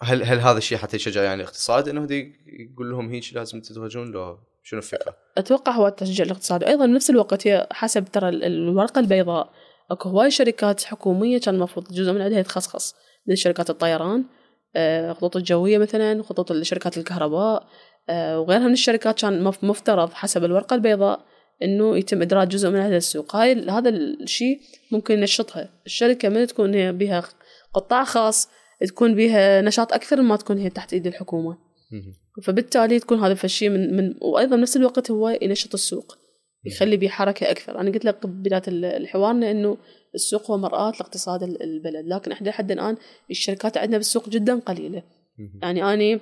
هل 0.03 0.23
هل 0.23 0.39
هذا 0.39 0.59
الشيء 0.59 0.79
حتى 0.79 0.97
يشجع 0.97 1.23
يعني 1.23 1.43
الاقتصاد 1.43 1.89
إنه 1.89 2.05
دي 2.07 2.33
يقول 2.73 2.91
لهم 2.91 3.11
هيك 3.11 3.35
لازم 3.35 3.61
تدرجون 3.61 4.11
لو 4.13 4.39
شنو 4.63 4.79
الفكرة؟ 4.79 5.15
أتوقع 5.39 5.73
هو 5.73 5.89
تشجيع 5.89 6.27
الاقتصاد. 6.27 6.65
وأيضا 6.65 6.87
بنفس 6.87 7.11
الوقت 7.11 7.47
هي 7.47 7.69
حسب 7.73 8.05
ترى 8.05 8.29
ال- 8.29 8.45
الورقه 8.45 8.99
البيضاء 8.99 9.53
أكو 9.91 10.09
هواي 10.09 10.31
شركات 10.31 10.85
حكومية 10.85 11.41
كان 11.41 11.55
المفروض 11.55 11.93
جزء 11.93 12.13
من 12.13 12.21
عندها 12.23 12.39
يتخصص 12.39 12.95
مثل 13.27 13.37
شركات 13.41 13.71
الطيران 13.71 14.25
آه، 14.77 15.13
خطوط 15.13 15.37
الجوية 15.37 15.79
مثلا 15.79 16.23
خطوط 16.23 16.53
شركات 16.53 16.99
الكهرباء 16.99 17.67
آه، 18.09 18.41
وغيرها 18.41 18.67
من 18.67 18.73
الشركات 18.73 19.21
كان 19.21 19.45
مف- 19.45 19.65
مفترض 19.65 20.13
حسب 20.13 20.45
الورقة 20.45 20.75
البيضاء 20.75 21.25
إنه 21.63 21.97
يتم 21.99 22.23
إدراج 22.23 22.49
جزء 22.49 22.71
من 22.71 22.77
هذا 22.79 22.97
السوق. 22.97 23.37
هاي 23.37 23.53
هذا 23.71 23.89
الشيء 23.89 24.61
ممكن 24.93 25.19
ينشطها 25.19 25.69
الشركة 25.87 26.29
من 26.29 26.47
تكون 26.47 26.75
هي 26.75 26.93
بها 26.93 27.25
قطاع 27.75 28.05
خاص 28.05 28.49
تكون 28.89 29.15
بها 29.15 29.61
نشاط 29.61 29.93
أكثر 29.93 30.23
ما 30.23 30.37
تكون 30.37 30.59
هي 30.59 30.71
تحت 30.71 30.93
إيد 30.93 31.07
الحكومة. 31.07 31.59
فبالتالي 32.45 32.99
تكون 33.01 33.19
هذا 33.19 33.37
الشيء 33.45 33.69
من 33.69 33.97
من 33.97 34.15
وأيضا 34.21 34.57
بنفس 34.57 34.77
الوقت 34.77 35.11
هو 35.11 35.39
ينشط 35.43 35.75
السوق 35.75 36.19
يخلي 36.65 36.97
به 36.97 37.09
حركة 37.09 37.51
أكثر. 37.51 37.81
أنا 37.81 37.91
قلت 37.91 38.05
لك 38.05 38.27
بدايه 38.27 38.63
ال- 38.69 38.85
الحوار 38.85 39.31
إنه 39.31 39.77
السوق 40.15 40.51
هو 40.51 40.59
مرآة 40.59 40.91
لاقتصاد 40.91 41.43
ال- 41.43 41.63
البلد. 41.63 42.07
لكن 42.07 42.33
إحنا 42.33 42.49
لحد 42.49 42.71
الآن 42.71 42.97
الشركات 43.31 43.77
عندنا 43.77 43.97
بالسوق 43.97 44.29
جدا 44.29 44.59
قليلة. 44.59 45.03
يعني 45.63 45.85
اني 45.95 46.21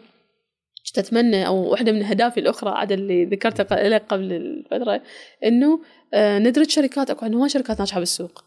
كنت 0.91 0.99
أتمنى 0.99 1.47
أو 1.47 1.70
واحدة 1.70 1.93
من 1.93 2.03
أهدافي 2.03 2.41
الأخرى 2.41 2.70
عاد 2.70 2.93
اللي 2.93 3.24
ذكرتها 3.24 3.88
لك 3.88 4.05
قبل 4.09 4.32
الفترة 4.32 5.03
إنه 5.45 5.80
آه، 6.14 6.38
ندرج 6.38 6.70
شركات 6.70 7.11
اكو 7.11 7.24
عندنا 7.24 7.41
هواي 7.41 7.49
شركات 7.49 7.78
ناجحة 7.78 8.01
بالسوق. 8.01 8.45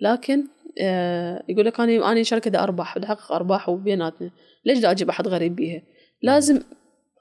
لكن 0.00 0.44
آه، 0.80 1.42
يقول 1.48 1.66
لك 1.66 1.80
أنا 1.80 2.12
أنا 2.12 2.22
شركة 2.22 2.50
دا 2.50 2.62
اربح 2.62 2.98
بدي 2.98 3.06
أحقق 3.06 3.32
أرباح 3.32 3.68
وبيناتنا. 3.68 4.30
ليش 4.64 4.78
دا 4.78 4.90
أجيب 4.90 5.08
أحد 5.08 5.28
غريب 5.28 5.56
بيها؟ 5.56 5.82
لازم 6.22 6.60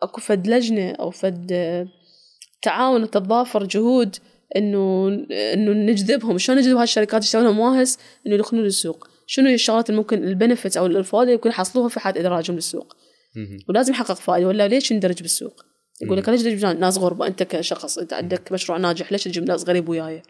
أكو 0.01 0.21
فد 0.21 0.47
لجنة 0.47 0.91
أو 0.91 1.09
فد 1.11 1.51
آه، 1.51 1.87
تعاون 2.61 3.03
وتتضافر 3.03 3.63
جهود 3.63 4.15
إنه 4.55 5.07
إنه 5.31 5.71
نجذبهم. 5.91 6.37
شلون 6.37 6.57
نجذب 6.57 6.77
هالشركات 6.77 7.23
يشتغلون 7.23 7.55
مواهس 7.55 7.99
إنه 8.27 8.35
يدخلون 8.35 8.63
للسوق. 8.63 9.07
شنو 9.27 9.49
الشغلات 9.49 9.89
اللي 9.89 10.01
ممكن 10.01 10.23
البنفتس 10.23 10.77
أو 10.77 10.85
الفوائد 10.85 11.23
اللي 11.23 11.33
يمكن 11.33 11.49
يحصلوها 11.49 11.89
في 11.89 11.99
حال 11.99 12.17
إدراجهم 12.17 12.55
للسوق. 12.55 12.95
ولازم 13.69 13.93
يحقق 13.93 14.13
فائدة. 14.13 14.47
ولا 14.47 14.67
ليش 14.67 14.91
يندرج 14.91 15.21
بالسوق؟ 15.21 15.65
يقول 16.01 16.17
لك 16.17 16.29
ليش 16.29 16.41
تجيب 16.41 16.65
ناس 16.65 16.97
غربة. 16.97 17.27
أنت 17.27 17.43
كشخص 17.43 17.97
أنت 17.97 18.13
عندك 18.13 18.51
مشروع 18.51 18.77
ناجح 18.77 19.11
ليش 19.11 19.23
تجيب 19.23 19.43
ناس 19.43 19.63
غريب 19.67 19.89
وياي؟ 19.89 20.23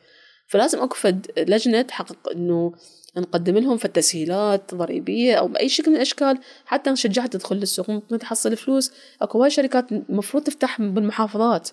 فلازم 0.47 0.79
أكو 0.79 0.95
فد 0.95 1.27
لجنة 1.37 1.81
تحقق 1.81 2.29
إنه 2.29 2.73
نقدم 3.17 3.57
لهم 3.57 3.77
في 3.77 3.85
التسهيلات 3.85 4.75
ضريبية 4.75 5.35
أو 5.35 5.47
بأي 5.47 5.69
شكل 5.69 5.91
من 5.91 5.95
الأشكال. 5.95 6.37
حتى 6.65 6.89
نشجعها 6.89 7.27
تدخل 7.27 7.55
للسوق 7.55 7.89
ممكن 7.89 8.19
تحصل 8.19 8.57
فلوس. 8.57 8.91
أكو 9.21 9.37
هواي 9.37 9.49
شركات 9.49 9.91
المفروض 9.91 10.43
تفتح 10.43 10.81
بالمحافظات. 10.81 11.69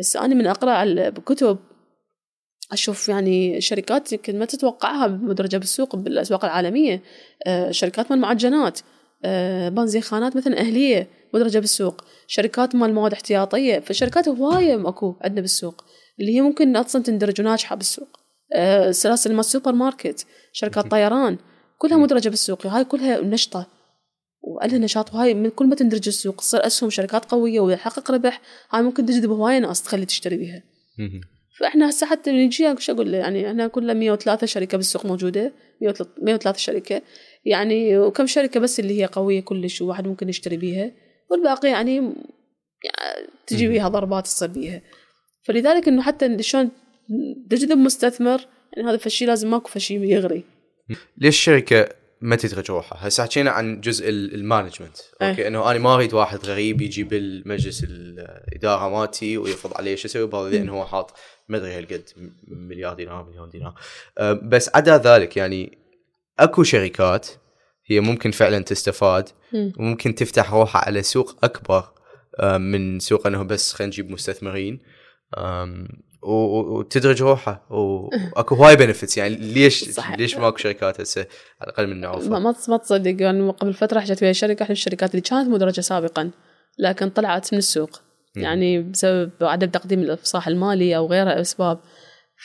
بس 0.00 0.16
أنا 0.16 0.34
من 0.34 0.46
أقرأ 0.46 0.70
على 0.70 1.10
بكتب 1.10 1.58
أشوف 2.72 3.08
يعني 3.08 3.60
شركات 3.60 4.12
يمكن 4.12 4.38
ما 4.38 4.44
تتوقعها 4.44 5.06
مدرجة 5.06 5.56
بالسوق 5.56 5.96
بالأسواق 5.96 6.44
العالمية. 6.44 7.02
آه، 7.46 7.70
شركات 7.70 8.10
مال 8.10 8.20
معجنات. 8.20 8.80
آه، 9.24 9.68
بانزينخانات 9.68 10.36
مثلا 10.36 10.60
أهلية 10.60 11.08
مدرجة 11.34 11.58
بالسوق 11.58 12.04
شركات 12.26 12.74
مال 12.74 12.94
مواد 12.94 13.12
احتياطية 13.12 13.78
فشركات 13.78 14.28
هواية 14.28 14.88
أكو 14.88 15.14
عندنا 15.20 15.40
بالسوق 15.40 15.84
اللي 16.20 16.36
هي 16.36 16.40
ممكن 16.40 16.76
أصلا 16.76 17.02
تندرج 17.02 17.40
وناجحة 17.40 17.76
بالسوق. 17.76 18.08
آه، 18.52 18.90
سلاسل 18.90 19.34
مال 19.34 19.44
سوبر 19.44 19.72
ماركت 19.72 20.26
شركات 20.52 20.90
طيران 20.90 21.38
كلها 21.78 21.96
مدرجة 21.96 22.28
بالسوق 22.28 22.66
هاي 22.66 22.84
كلها 22.84 23.20
نشطة 23.20 23.66
وعليها 24.42 24.78
نشاط 24.78 25.14
وهاي 25.14 25.34
من 25.34 25.50
كل 25.50 25.66
ما 25.66 25.74
تندرج 25.74 26.08
السوق 26.08 26.36
تصير 26.36 26.66
أسهم 26.66 26.90
شركات 26.90 27.24
قوية 27.24 27.60
وتحقق 27.60 28.10
ربح 28.10 28.40
هاي 28.70 28.82
ممكن 28.82 29.06
تجذب 29.06 29.30
هواي 29.30 29.60
ناس 29.60 29.82
تخلي 29.82 30.06
تشتري 30.06 30.36
بيها 30.36 30.62
مهم. 30.98 31.20
فإحنا 31.60 31.90
هسه 31.90 32.06
حتى 32.06 32.32
نجي 32.32 32.74
شو 32.78 32.92
أقول؟ 32.92 33.14
يعني 33.14 33.48
إحنا 33.48 33.66
كلنا 33.66 33.92
103 33.92 34.46
شركة 34.46 34.76
بالسوق 34.76 35.06
موجودة 35.06 35.52
103 36.22 36.58
شركة. 36.58 37.02
يعني 37.44 37.98
وكم 37.98 38.26
شركة 38.26 38.60
بس 38.60 38.80
اللي 38.80 39.00
هي 39.00 39.06
قوية 39.06 39.40
كلش 39.40 39.82
وواحد 39.82 40.06
ممكن 40.08 40.28
يشتري 40.28 40.56
بيها 40.56 40.92
والباقي 41.30 41.68
يعني 41.68 41.96
يعني 41.96 43.26
تجي 43.46 43.68
بيها 43.68 43.88
ضربات 43.88 44.24
تصير 44.24 44.48
بيها. 44.48 44.82
فلذلك 45.42 45.88
إنه 45.88 46.02
حتى 46.02 46.42
شلون 46.42 46.70
تجذب 47.50 47.78
مستثمر 47.78 48.40
يعني 48.76 48.88
هذا 48.88 48.96
فشي 48.96 49.26
لازم 49.26 49.50
ماكو 49.50 49.68
فشي 49.68 49.94
يغري. 49.94 50.44
ليش 51.18 51.34
الشركة 51.36 51.88
ما 52.20 52.36
تدرج 52.36 52.70
روحها؟ 52.70 53.08
هسه 53.08 53.22
حكينا 53.24 53.50
عن 53.50 53.80
جزء 53.80 54.08
ال- 54.08 54.34
management. 54.34 54.96
إيه. 55.22 55.30
أوكي 55.30 55.46
إنه 55.48 55.70
أنا 55.70 55.78
ما 55.78 55.94
أريد 55.94 56.14
واحد 56.14 56.38
غريب 56.38 56.80
يجي 56.80 57.04
بالمجلس 57.04 57.84
الإدارة 57.84 58.88
مالتي 58.88 59.38
ويفرض 59.38 59.74
علي 59.76 59.96
شو 59.96 60.08
أسوي 60.08 60.26
بهذا 60.26 60.48
لأن 60.50 60.68
هو 60.68 60.86
حاط 60.86 61.16
ما 61.48 61.56
أدري 61.56 61.72
هالقد 61.72 62.02
مليار 62.48 62.94
دينار 62.94 63.24
مليون 63.30 63.48
دينار. 63.50 63.74
أه، 64.18 64.32
بس 64.32 64.70
عدا 64.74 64.98
ذلك 64.98 65.36
يعني 65.36 65.78
اكو 66.40 66.62
شركات 66.62 67.28
هي 67.86 68.00
ممكن 68.00 68.30
فعلا 68.30 68.58
تستفاد 68.58 69.28
مم. 69.52 69.72
وممكن 69.78 70.14
تفتح 70.14 70.52
روحها 70.52 70.82
على 70.82 71.02
سوق 71.02 71.36
أكبر 71.44 71.84
من 72.58 73.00
سوق 73.00 73.26
إنه 73.26 73.42
بس 73.42 73.72
خلينا 73.72 73.88
نجيب 73.92 74.10
مستثمرين. 74.10 74.78
وتدرج 76.22 77.22
روحها 77.22 77.66
وأكو 77.70 78.54
هواي 78.54 78.76
بنفتس 78.76 79.18
يعني 79.18 79.34
ليش 79.34 79.90
صح. 79.90 80.14
ليش 80.18 80.36
ماكو 80.36 80.56
شركات 80.56 81.00
هسه؟ 81.00 81.26
على 81.60 81.70
الأقل 81.70 81.86
من 81.86 82.00
نعرفها. 82.00 82.38
ما 82.38 82.54
ما 82.68 82.76
تصدق. 82.76 83.22
يعني 83.22 83.50
قبل 83.50 83.74
فترة 83.74 84.00
حكيت 84.00 84.22
ويا 84.22 84.32
شركة 84.32 84.62
احد 84.62 84.70
الشركات 84.70 85.10
اللي 85.10 85.20
كانت 85.20 85.48
مدرجة 85.48 85.80
سابقا 85.80 86.30
لكن 86.78 87.10
طلعت 87.10 87.52
من 87.52 87.58
السوق. 87.58 88.00
يعني 88.36 88.82
بسبب 88.82 89.30
عدم 89.40 89.68
تقديم 89.68 90.00
الأفصاح 90.00 90.48
المالي 90.48 90.96
أو 90.96 91.06
غيرها 91.06 91.40
أسباب. 91.40 91.80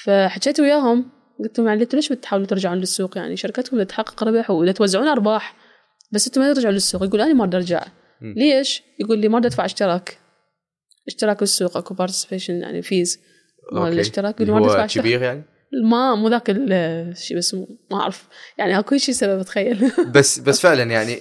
فحكيت 0.03 0.59
وياهم 0.59 1.14
قلت 1.39 1.59
لهم 1.59 1.67
يعني 1.67 1.83
أنتوا 1.83 1.95
ليش 1.99 2.09
بتحاولوا 2.09 2.47
ترجعون 2.47 2.77
للسوق؟ 2.77 3.17
يعني 3.17 3.37
شركتكم 3.37 3.75
بدها 3.77 3.85
تحقق 3.85 4.23
ربح 4.23 4.51
وبدها 4.51 4.73
توزعون 4.73 5.07
أرباح 5.07 5.55
بس 6.11 6.27
أنتم 6.27 6.41
ما 6.41 6.53
ترجعون 6.53 6.73
للسوق. 6.73 7.03
يقول 7.03 7.21
أنا 7.21 7.33
ما 7.33 7.43
أريد 7.43 7.55
أرجع. 7.55 7.85
ليش؟ 8.21 8.83
يقول 8.99 9.19
لي 9.19 9.27
ما 9.27 9.37
أريد 9.37 9.45
أدفع 9.45 9.65
اشتراك. 9.65 10.17
اشتراك 11.07 11.39
بالسوق 11.39 11.77
أكو 11.77 11.93
participation 11.93 12.53
يعني 12.61 12.81
fees 12.81 13.19
مال. 13.71 13.93
الاشتراك 13.93 14.41
يقول 14.41 14.51
ما 14.51 14.57
أريد 14.57 14.69
أدفع 14.69 15.01
كبير 15.01 15.21
يعني؟ 15.21 15.43
ما 15.83 16.15
مو 16.15 16.27
ذاك 16.27 16.49
الشيء 16.49 17.37
بس 17.37 17.53
ما 17.91 18.01
أعرف. 18.01 18.27
يعني 18.57 18.79
أكو 18.79 18.97
شيء 18.97 19.15
سبب 19.15 19.41
تخيل. 19.41 19.91
بس 20.07 20.39
بس 20.39 20.59
فعلا 20.65 20.83
يعني 20.83 21.17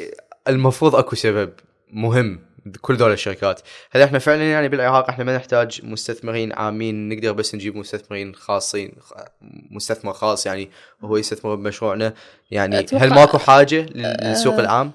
المفروض 0.49 0.95
أكو 0.95 1.17
سبب 1.17 1.53
مهم. 1.93 2.41
كل 2.81 2.97
دول 2.97 3.13
الشركات. 3.13 3.61
هل 3.91 4.03
إحنا 4.03 4.19
فعلا 4.19 4.51
يعني 4.51 4.69
بالعراق 4.69 5.09
إحنا 5.09 5.25
ما 5.25 5.37
نحتاج 5.37 5.81
مستثمرين 5.85 6.53
عامين 6.53 7.09
نقدر 7.09 7.33
بس 7.33 7.55
نجيب 7.55 7.77
مستثمرين 7.77 8.35
خاصين 8.35 8.93
مستثمر 9.71 10.13
خاص 10.13 10.47
يعني 10.47 10.71
وهو 11.03 11.17
يستثمر 11.17 11.55
بمشروعنا. 11.55 12.15
يعني 12.51 12.87
هل 12.93 13.11
ماكو 13.11 13.39
حاجة 13.39 13.81
لل- 13.95 14.17
للسوق 14.23 14.59
العام؟ 14.59 14.93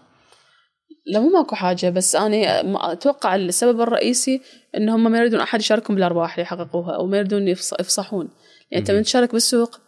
لا 1.05 1.19
مو 1.19 1.29
ماكو 1.29 1.55
حاجة 1.55 1.89
بس 1.89 2.15
أنا 2.15 2.61
ما- 2.61 2.91
أتوقع 2.91 3.35
السبب 3.35 3.81
الرئيسي 3.81 4.41
إن 4.77 4.89
هم 4.89 5.11
ما 5.11 5.17
يريدون 5.17 5.39
أحد 5.39 5.59
يشاركهم 5.59 5.95
بالأرباح 5.95 6.31
اللي 6.33 6.41
يحققوها 6.41 6.95
أو 6.95 7.05
ما 7.05 7.17
يريدون 7.17 7.47
يفص- 7.55 7.79
يفصحون. 7.79 8.29
يعني 8.71 8.85
مهم. 8.85 8.95
من 8.97 9.03
تشارك 9.03 9.31
بالسوق 9.31 9.79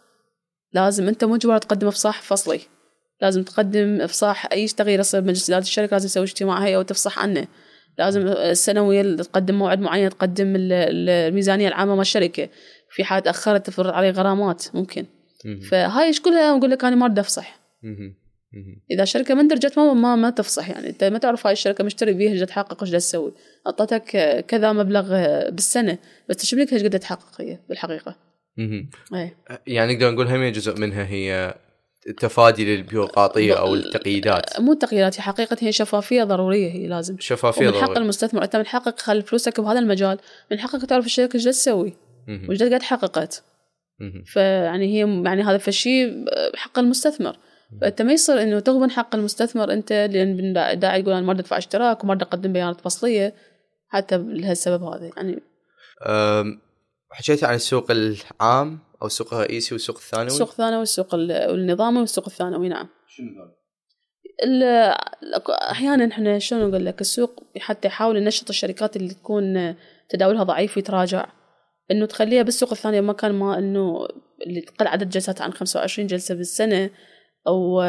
لازم 0.72 1.14
مو 1.22 1.28
مجبر 1.28 1.58
تقدم 1.58 1.88
إفصاح 1.88 2.22
فصلي. 2.22 2.60
لازم 3.22 3.42
تقدم 3.42 4.00
إفصاح 4.00 4.52
أي 4.52 4.66
تغيير 4.68 5.00
يصير 5.00 5.20
بمجلس 5.20 5.50
إدارة 5.50 5.62
الشركة 5.62 5.92
لازم 5.92 6.08
تسوي 6.08 6.22
اجتماع 6.24 6.58
هيئة 6.64 6.76
وتفصح 6.76 7.18
عنه. 7.18 7.46
لازم 7.98 8.26
السنوية 8.28 9.16
تقدم 9.16 9.54
موعد 9.54 9.80
معين 9.80 10.10
تقدم 10.10 10.56
ال- 10.56 10.72
ال- 10.72 11.08
الميزانية 11.08 11.68
العامة 11.68 11.92
مال 11.92 12.00
الشركة. 12.00 12.48
في 12.90 13.04
حال 13.04 13.22
تأخرت 13.22 13.66
تفرض 13.66 13.90
عليه 13.90 14.10
غرامات 14.10 14.64
ممكن. 14.74 15.06
فهاي 15.70 16.06
إيش 16.06 16.20
كلها؟ 16.20 16.58
أقول 16.58 16.70
لك 16.70 16.84
أنا 16.84 16.96
ما 16.96 17.06
أريد 17.06 17.18
أفصح. 17.18 17.60
إذا 18.90 19.04
شركة 19.04 19.34
ما 19.34 19.40
اندرجت 19.40 19.78
ما 19.78 19.92
ما, 19.94 20.16
ما 20.16 20.30
تفصح 20.30 20.68
يعني. 20.70 20.88
أنت 20.88 21.04
ما 21.04 21.18
تعرف 21.18 21.46
هاي 21.46 21.52
الشركة 21.52 21.84
مشتري 21.84 22.12
بيها 22.12 22.32
إيش 22.32 22.40
تحقق 22.40 22.82
إيش 22.82 22.92
تسوي. 22.92 23.32
أعطتك 23.66 24.04
كذا 24.48 24.72
مبلغ 24.72 25.08
بالسنة 25.50 25.98
بس 26.28 26.36
تشوف 26.36 26.58
لك 26.58 26.72
إيش 26.72 26.82
قد 26.82 26.98
تحقق 26.98 27.40
هي 27.40 27.58
بالحقيقة. 27.68 28.16
إيه. 28.58 29.36
يعني 29.66 29.94
نقدر 29.94 30.10
نقول 30.10 30.26
هم 30.28 30.44
جزء 30.44 30.80
منها 30.80 31.06
هي 31.06 31.54
التفادي 32.08 32.76
للبيروقراطية 32.76 33.54
أو 33.54 33.74
التقييدات؟ 33.74 34.60
مو 34.60 34.72
التقييدات 34.72 35.16
هي 35.16 35.22
حقيقة 35.22 35.56
هي 35.60 35.72
شفافية 35.72 36.24
ضرورية 36.24 36.70
هي 36.72 36.86
لازم. 36.86 37.16
شفافية 37.20 37.68
ومن 37.68 37.80
حق. 37.80 37.98
المستثمر 37.98 38.42
أنت 38.44 38.56
من 38.56 38.66
حقك 38.66 39.00
خلي 39.00 39.22
فلوسك 39.22 39.60
بهذا 39.60 39.78
المجال. 39.78 40.18
من 40.50 40.58
حقك 40.58 40.84
تعرف 40.84 41.06
الشركة 41.06 41.34
إيش 41.36 41.44
تسوي. 41.44 41.92
وإيش 42.48 42.62
قاعد 42.62 42.82
حققت. 42.82 43.42
فيعني 44.26 44.86
هي 44.86 45.22
يعني 45.24 45.42
هذا 45.42 45.58
فشي 45.58 46.24
بحق 46.54 46.78
المستثمر. 46.78 47.36
فأنت 47.80 48.02
ما 48.02 48.12
يصير 48.12 48.42
إنه 48.42 48.60
تغبن 48.60 48.90
حق 48.90 49.14
المستثمر 49.14 49.72
أنت 49.72 49.92
لأن 49.92 50.52
دا- 50.52 50.74
داعي 50.74 51.00
يقول 51.00 51.12
أنا 51.12 51.26
ما 51.26 51.32
ادفع 51.32 51.58
اشتراك 51.58 52.04
وما 52.04 52.14
أقدم 52.14 52.52
بيانات 52.52 52.80
فصلية. 52.80 53.34
حتى 53.88 54.16
لهالسبب 54.18 54.82
هذا 54.82 55.10
يعني. 55.16 55.42
حكيت 57.10 57.44
عن 57.44 57.54
السوق 57.54 57.90
العام. 57.90 58.78
أو 59.02 59.06
السوق 59.06 59.34
الرئيسي 59.34 59.74
والسوق 59.74 59.96
الثانوي 59.96 60.26
السوق 60.26 60.48
الثانوي 60.48 60.78
والسوق 60.78 61.14
ال- 61.14 61.32
النظامي 61.32 62.00
والسوق 62.00 62.26
الثانوي 62.26 62.68
نعم. 62.68 62.88
شنو 63.08 63.26
أحيانا 65.50 66.12
إحنا 66.12 66.38
شلون 66.38 66.68
نقول 66.70 66.86
لك؟ 66.86 67.00
السوق 67.00 67.42
حتى 67.58 67.88
يحاول 67.88 68.16
ينشط 68.16 68.48
الشركات 68.48 68.96
اللي 68.96 69.14
تكون 69.14 69.74
تداولها 70.08 70.42
ضعيف 70.42 70.76
ويتراجع. 70.76 71.26
إنه 71.90 72.06
تخليها 72.06 72.42
بالسوق 72.42 72.70
الثاني 72.70 73.00
مكان 73.00 73.32
ما 73.32 73.58
إنه 73.58 74.08
اللي 74.46 74.60
تقل 74.60 74.86
عدد 74.86 75.08
جلسات 75.08 75.40
عن 75.40 75.52
25 75.52 76.06
جلسة 76.06 76.34
بالسنة 76.34 76.90
أو 77.46 77.82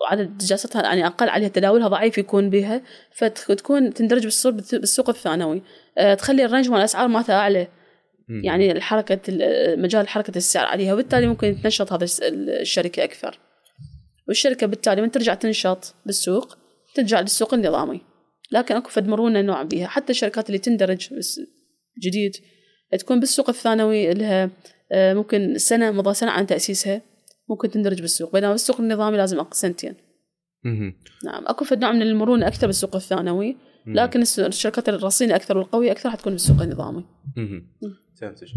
وعدد 0.00 0.38
جلساتها 0.38 0.82
يعني 0.82 1.06
أقل 1.06 1.28
عليها 1.28 1.48
تداولها 1.48 1.88
ضعيف 1.88 2.18
يكون 2.18 2.50
بها 2.50 2.82
فتكون 3.12 3.94
تندرج 3.94 4.22
بالسوق 4.24 4.52
بالسوق 4.52 5.08
الثانوي. 5.08 5.62
أه، 5.98 6.14
تخلي 6.14 6.44
الرينج 6.44 6.68
مال 6.68 6.78
الأسعار 6.78 7.08
مالتها 7.08 7.34
أعلى. 7.38 7.68
يعني 8.28 8.72
الحركة 8.72 9.20
مجال 9.76 10.08
حركة 10.08 10.36
السعر 10.36 10.66
عليها 10.66 10.92
وبالتالي 10.94 11.26
ممكن 11.26 11.56
تنشط 11.62 11.92
هذا 11.92 12.04
الس- 12.04 12.20
الشركة 12.60 13.04
أكثر. 13.04 13.38
والشركة 14.28 14.66
بالتالي 14.66 15.02
من 15.02 15.10
ترجع 15.10 15.34
تنشط 15.34 15.94
بالسوق 16.06 16.56
ترجع 16.94 17.20
للسوق 17.20 17.54
النظامي. 17.54 18.00
لكن 18.52 18.76
أكو 18.76 18.88
فد 18.88 19.08
مرونة 19.08 19.40
نوع 19.40 19.62
بيها. 19.62 19.86
حتى 19.86 20.10
الشركات 20.10 20.46
اللي 20.46 20.58
تندرج 20.58 21.14
بس 21.14 21.40
جديد 22.02 22.32
تكون 22.98 23.20
بالسوق 23.20 23.48
الثانوي 23.48 24.14
لها 24.14 24.50
آه، 24.92 25.14
ممكن 25.14 25.58
سنة 25.58 25.90
مضى 25.90 26.14
سنة 26.14 26.30
عن 26.30 26.46
تأسيسها 26.46 27.02
ممكن 27.48 27.70
تندرج 27.70 28.00
بالسوق. 28.00 28.32
بينما 28.32 28.50
بالسوق 28.50 28.80
النظامي 28.80 29.16
لازم 29.16 29.38
أقل 29.38 29.56
سنتين. 29.56 29.94
نعم. 31.24 31.44
أكو 31.46 31.64
فد 31.64 31.80
نوع 31.80 31.92
من 31.92 32.02
المرونة 32.02 32.46
أكثر 32.46 32.66
بالسوق 32.66 32.96
الثانوي. 32.96 33.56
لكن 33.86 34.22
الشركات 34.38 34.88
الرصينة 34.88 35.36
أكثر 35.36 35.58
والقوية 35.58 35.92
أكثر 35.92 36.10
حتكون 36.10 36.32
بالسوق 36.32 36.62
النظامي. 36.62 37.04
مهم. 37.36 37.66
فهمتك. 38.20 38.48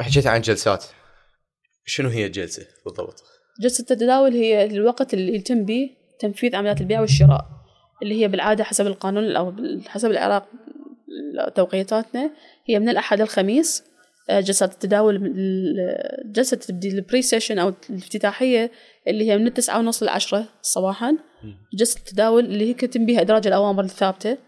حكيت 0.00 0.26
عن 0.26 0.40
جلسات. 0.40 0.84
شنو 1.84 2.08
هي 2.08 2.26
الجلسة 2.26 2.66
بالضبط؟ 2.84 3.24
جلسة 3.60 3.82
التداول 3.82 4.32
هي 4.32 4.64
الوقت 4.64 5.14
اللي 5.14 5.34
يتم 5.34 5.64
به 5.64 5.90
تنفيذ 6.20 6.56
عمليات 6.56 6.80
البيع 6.80 7.00
والشراء 7.00 7.46
اللي 8.02 8.22
هي 8.22 8.28
بالعادة 8.28 8.64
حسب 8.64 8.86
القانون 8.86 9.36
أو 9.36 9.54
حسب 9.86 10.10
العراق 10.10 10.48
توقيتاتنا 11.54 12.30
هي 12.66 12.78
من 12.78 12.88
الأحد 12.88 13.20
الخميس. 13.20 13.84
جلسات 14.30 14.72
التداول 14.72 15.16
ال- 15.16 16.32
جلسة 16.32 16.58
ال 16.84 17.22
pre-session 17.22 17.58
أو 17.58 17.72
الافتتاحية 17.90 18.70
اللي 19.08 19.30
هي 19.30 19.38
من 19.38 19.46
التسعة 19.46 19.78
ونص 19.78 20.02
للعشرة 20.02 20.44
صباحا 20.62 21.16
جلسة 21.74 21.98
التداول 21.98 22.44
اللي 22.44 22.64
هي 22.66 22.70
يتم 22.70 23.06
بها 23.06 23.20
إدراج 23.20 23.46
الأوامر 23.46 23.84
الثابتة 23.84 24.38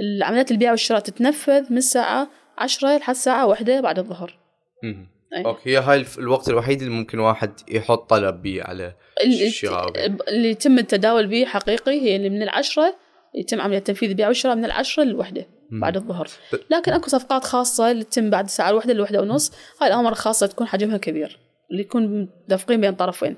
العمليات 0.00 0.50
البيع 0.50 0.70
والشراء 0.70 1.00
تتنفذ 1.00 1.66
من 1.72 1.76
الساعة 1.76 2.30
عشرة 2.58 2.96
لحد 2.96 3.14
الساعة 3.14 3.46
واحدة 3.46 3.80
بعد 3.80 3.98
الظهر 3.98 4.38
مهم. 4.82 5.08
أي. 5.36 5.44
أوكي 5.44 5.76
هاي 5.76 6.04
الوقت 6.18 6.48
الوحيد 6.48 6.82
اللي 6.82 6.94
ممكن 6.94 7.18
واحد 7.18 7.52
يحط 7.68 8.10
طلب 8.10 8.42
بيه 8.42 8.62
على 8.62 8.94
ال- 9.24 9.42
الشراء. 9.46 9.92
اللي 10.28 10.50
يتم 10.50 10.78
التداول 10.78 11.26
به 11.26 11.44
حقيقي 11.44 12.00
هي 12.00 12.16
اللي 12.16 12.30
من 12.30 12.42
العشرة 12.42 12.94
يتم 13.34 13.60
عملية 13.60 13.78
تنفيذ 13.78 14.08
البيع 14.08 14.28
والشراء 14.28 14.54
من 14.54 14.64
العشرة 14.64 15.02
للوحدة. 15.04 15.46
بعد 15.70 15.96
الظهر. 15.96 16.28
لكن 16.70 16.92
أكو 16.92 17.08
صفقات 17.10 17.44
خاصة 17.44 17.90
اللي 17.90 18.04
تتم 18.04 18.30
بعد 18.30 18.44
الساعة 18.44 18.70
الواحدة 18.70 18.92
للوحدة 18.92 19.22
ونص 19.22 19.52
هاي 19.80 19.88
الأوامر 19.88 20.12
الخاصة 20.12 20.46
تكون 20.46 20.66
حجمها 20.66 20.96
كبير 20.96 21.38
اللي 21.70 21.82
يكون 21.82 22.28
متفقين 22.48 22.80
بين 22.80 22.94
طرفين. 22.94 23.36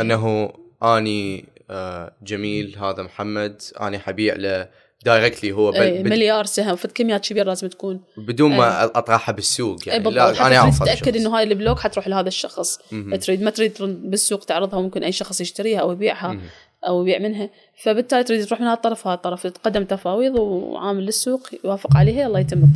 أنه 0.00 0.52
آني 0.82 1.44
آه، 1.70 2.12
جميل 2.22 2.76
هذا 2.78 3.02
محمد 3.02 3.62
آني 3.80 3.98
حبيع 3.98 4.34
له 4.36 4.68
directly 5.04 5.52
هو 5.52 5.70
بل 5.70 5.76
أي 5.80 6.02
بد- 6.02 6.08
مليار 6.08 6.44
سهم 6.44 6.76
فد 6.76 6.92
كميات 6.92 7.28
كبيرة 7.28 7.44
لازم 7.44 7.68
تكون. 7.68 8.00
بدون 8.28 8.56
ما 8.56 8.84
أطرحها 8.84 9.32
بالسوق 9.32 9.88
يعني 9.88 10.04
بالضبط. 10.04 10.16
لا 10.38 10.46
أنا 10.46 10.56
أعرف 10.56 10.82
الشخص. 10.82 11.08
إنه 11.08 11.36
هاي 11.38 11.42
ال 11.42 11.48
block 11.48 11.78
حتروح 11.78 12.08
لهذا 12.08 12.28
الشخص. 12.28 12.78
تريد 13.20 13.42
ما 13.42 13.50
تريد 13.50 13.72
بالسوق 13.82 14.44
تعرضها 14.44 14.80
ممكن 14.80 15.02
أي 15.04 15.12
شخص 15.12 15.40
يشتريها 15.40 15.78
أو 15.80 15.92
يبيعها. 15.92 16.40
أو 16.88 17.02
يبيع 17.02 17.18
منها. 17.18 17.50
فبالتالي 17.82 18.24
تريد 18.24 18.46
تروح 18.46 18.60
من 18.60 18.66
هذا 18.66 18.78
الطرف 19.06 19.46
تقدم 19.46 19.84
تفاويض 19.84 20.38
وعامل 20.38 21.04
للسوق 21.04 21.48
يوافق 21.64 21.96
عليها 21.96 22.26
الله 22.26 22.40
يتم 22.40 22.66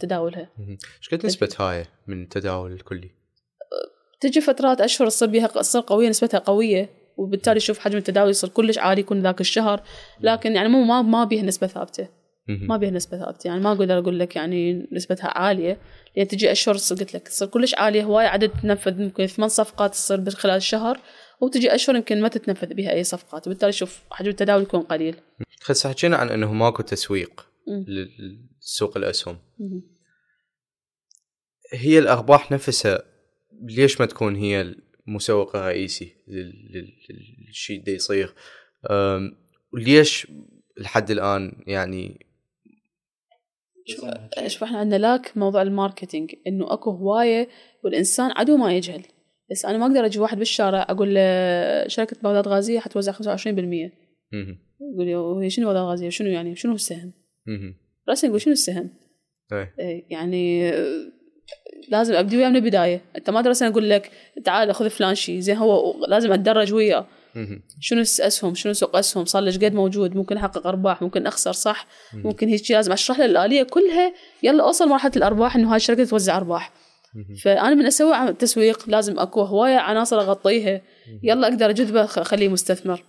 تداولها. 0.00 0.48
إيش 0.98 1.08
قد 1.12 1.26
نسبة 1.26 1.54
هاي 1.60 1.84
من 2.06 2.22
التداول 2.22 2.72
الكلي؟ 2.72 3.10
تجي 4.20 4.40
فترات 4.40 4.80
أشهر 4.80 5.08
تصير 5.08 5.28
بها 5.28 5.46
تصير 5.46 5.82
قوية 5.86 6.08
نسبتها 6.08 6.38
قوية 6.38 6.90
وبالتالي 7.16 7.60
شوف 7.60 7.78
حجم 7.78 7.98
التداول 7.98 8.30
يصير 8.30 8.50
كلش 8.50 8.78
عالي 8.78 9.00
يكون 9.00 9.22
ذاك 9.22 9.40
الشهر 9.40 9.82
لكن 10.20 10.56
يعني 10.56 10.68
مو 10.68 10.84
ما 10.84 11.02
ما 11.02 11.24
بيها 11.24 11.42
نسبة 11.42 11.66
ثابتة 11.66 12.08
مهم. 12.48 12.66
ما 12.66 12.76
بيها 12.76 12.90
نسبة 12.90 13.18
ثابتة 13.18 13.48
يعني 13.48 13.60
ما 13.60 13.72
أقدر 13.72 13.98
أقول 13.98 14.18
لك 14.18 14.36
يعني 14.36 14.88
نسبتها 14.92 15.38
عالية 15.38 15.78
لأن 16.16 16.28
تجي 16.28 16.52
أشهر 16.52 16.74
قلت 16.74 17.14
لك 17.14 17.28
تصير 17.28 17.48
كلش 17.48 17.74
عالية 17.74 18.04
هواي 18.04 18.26
عدد 18.26 18.50
تنفذ 18.62 19.02
ممكن 19.02 19.26
ثمان 19.26 19.48
صفقات 19.48 19.90
تصير 19.90 20.30
خلال 20.30 20.56
الشهر 20.56 20.98
وتجي 21.40 21.74
أشهر 21.74 21.96
يمكن 21.96 22.20
ما 22.20 22.28
تتنفذ 22.28 22.74
بها 22.74 22.92
أي 22.92 23.04
صفقات. 23.04 23.46
وبالتالي 23.46 23.72
شوف 23.72 24.02
حجم 24.10 24.30
التداول 24.30 24.62
يكون 24.62 24.80
قليل. 24.80 25.16
خلص 25.60 25.86
حكينا 25.86 26.16
عن 26.16 26.28
إنه 26.28 26.52
ماكو 26.52 26.82
تسويق. 26.82 27.48
لسوق 28.60 28.96
الأسهم. 28.96 29.38
هي 31.72 31.98
الأرباح 31.98 32.52
نفسها 32.52 33.02
ليش 33.62 34.00
ما 34.00 34.06
تكون 34.06 34.36
هي 34.36 34.74
المسوق 35.08 35.56
الرئيسي 35.56 36.12
لل- 36.28 36.70
لل- 36.74 37.46
للشيء 37.46 37.80
اللي 37.80 37.92
يصير؟ 37.94 38.34
وليش 39.72 40.26
لحد 40.76 41.10
الآن 41.10 41.64
يعني؟ 41.66 42.26
شوف 44.48 44.62
إحنا 44.62 44.78
عندنا 44.78 44.98
لاك 44.98 45.36
موضوع 45.36 45.62
الماركتينج 45.62 46.34
إنه 46.46 46.72
أكو 46.72 46.90
هواية 46.90 47.48
والإنسان 47.84 48.30
عدو 48.36 48.56
ما 48.56 48.76
يجهل. 48.76 49.02
بس 49.50 49.64
أنا 49.64 49.78
ما 49.78 49.86
أقدر 49.86 50.06
أجي 50.06 50.18
واحد 50.18 50.38
بالشارع 50.38 50.86
أقول 50.90 51.14
له 51.14 51.88
شركة 51.88 52.16
بغداد 52.22 52.48
غازية 52.48 52.80
حتوزع 52.80 53.12
25% 53.12 53.18
مهم. 54.32 54.58
يقول 54.80 55.06
لي 55.06 55.16
وهي 55.16 55.50
شنو 55.50 55.66
بغداد 55.66 55.82
غازية؟ 55.82 56.08
شنو 56.08 56.28
يعني؟ 56.28 56.56
شنو 56.56 56.74
السهم. 56.74 57.12
راسا 58.08 58.26
يقول 58.26 58.40
شنو 58.40 58.52
السهم؟ 58.52 58.90
إيه. 59.52 59.74
إيه، 59.78 60.04
يعني 60.10 60.68
آه، 60.68 61.12
لازم 61.88 62.14
أبدي 62.14 62.36
وياه 62.36 62.48
من 62.48 62.56
البداية. 62.56 63.00
أنت 63.16 63.30
ما 63.30 63.40
درسنا 63.40 63.68
أقول 63.68 63.90
لك 63.90 64.10
تعال 64.44 64.74
خذ 64.74 64.90
فلان 64.90 65.14
شيء 65.14 65.40
زين 65.40 65.56
هو 65.56 66.04
لازم 66.06 66.32
أتدرج 66.32 66.72
وياه. 66.72 67.06
شنو 67.80 68.00
الأسهم؟ 68.00 68.54
شنو 68.54 68.72
سوق 68.72 68.96
أسهم؟ 68.96 69.24
صار 69.24 69.42
له 69.42 69.52
قد 69.52 69.74
موجود. 69.74 70.16
ممكن 70.16 70.36
أحقق 70.36 70.66
أرباح 70.66 71.02
ممكن 71.02 71.26
أخسر 71.26 71.52
صح؟ 71.52 71.86
ممكن 72.14 72.48
هيك 72.48 72.70
لازم. 72.70 72.92
أشرح 72.92 73.18
له 73.18 73.24
الآلية 73.24 73.62
كلها 73.62 74.12
يلا 74.42 74.64
أوصل 74.64 74.88
مرحلة 74.88 75.12
الأرباح 75.16 75.56
إنه 75.56 75.70
هاي 75.70 75.76
الشركة 75.76 76.04
توزع 76.04 76.36
أرباح. 76.36 76.72
فأنا 77.42 77.74
من 77.74 77.86
أسوي 77.86 78.32
تسويق 78.32 78.88
لازم 78.88 79.18
أكو 79.18 79.40
هواية 79.42 79.76
عناصر 79.76 80.20
أغطيها. 80.20 80.80
يلا 81.22 81.48
أقدر 81.48 81.70
اجذبه 81.70 82.04
أخليه 82.04 82.48
مستثمر. 82.48 83.04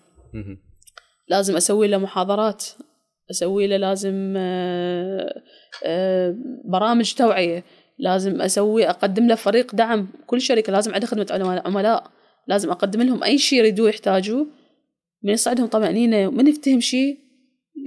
لازم 1.27 1.55
أسوي 1.55 1.87
له 1.87 1.97
محاضرات. 1.97 2.65
أسوي 3.31 3.67
له 3.67 3.77
لازم 3.77 4.33
آه، 4.37 5.41
آه، 5.85 6.35
برامج 6.65 7.13
توعية. 7.13 7.63
لازم 7.99 8.41
أسوي 8.41 8.89
أقدم 8.89 9.27
له 9.27 9.35
فريق 9.35 9.75
دعم. 9.75 10.07
كل 10.27 10.41
شركة 10.41 10.73
لازم 10.73 10.93
عندها 10.93 11.09
خدمة 11.09 11.61
عملاء- 11.65 12.11
لازم 12.47 12.69
أقدم 12.71 13.01
لهم 13.01 13.23
أي 13.23 13.37
شيء 13.37 13.59
يريدوه 13.59 13.89
يحتاجوه. 13.89 14.47
من 15.23 15.33
يصعدهم 15.33 15.67
طمأنينة 15.67 16.31
من 16.31 16.47
يفتهم 16.47 16.79
شيء 16.79 17.17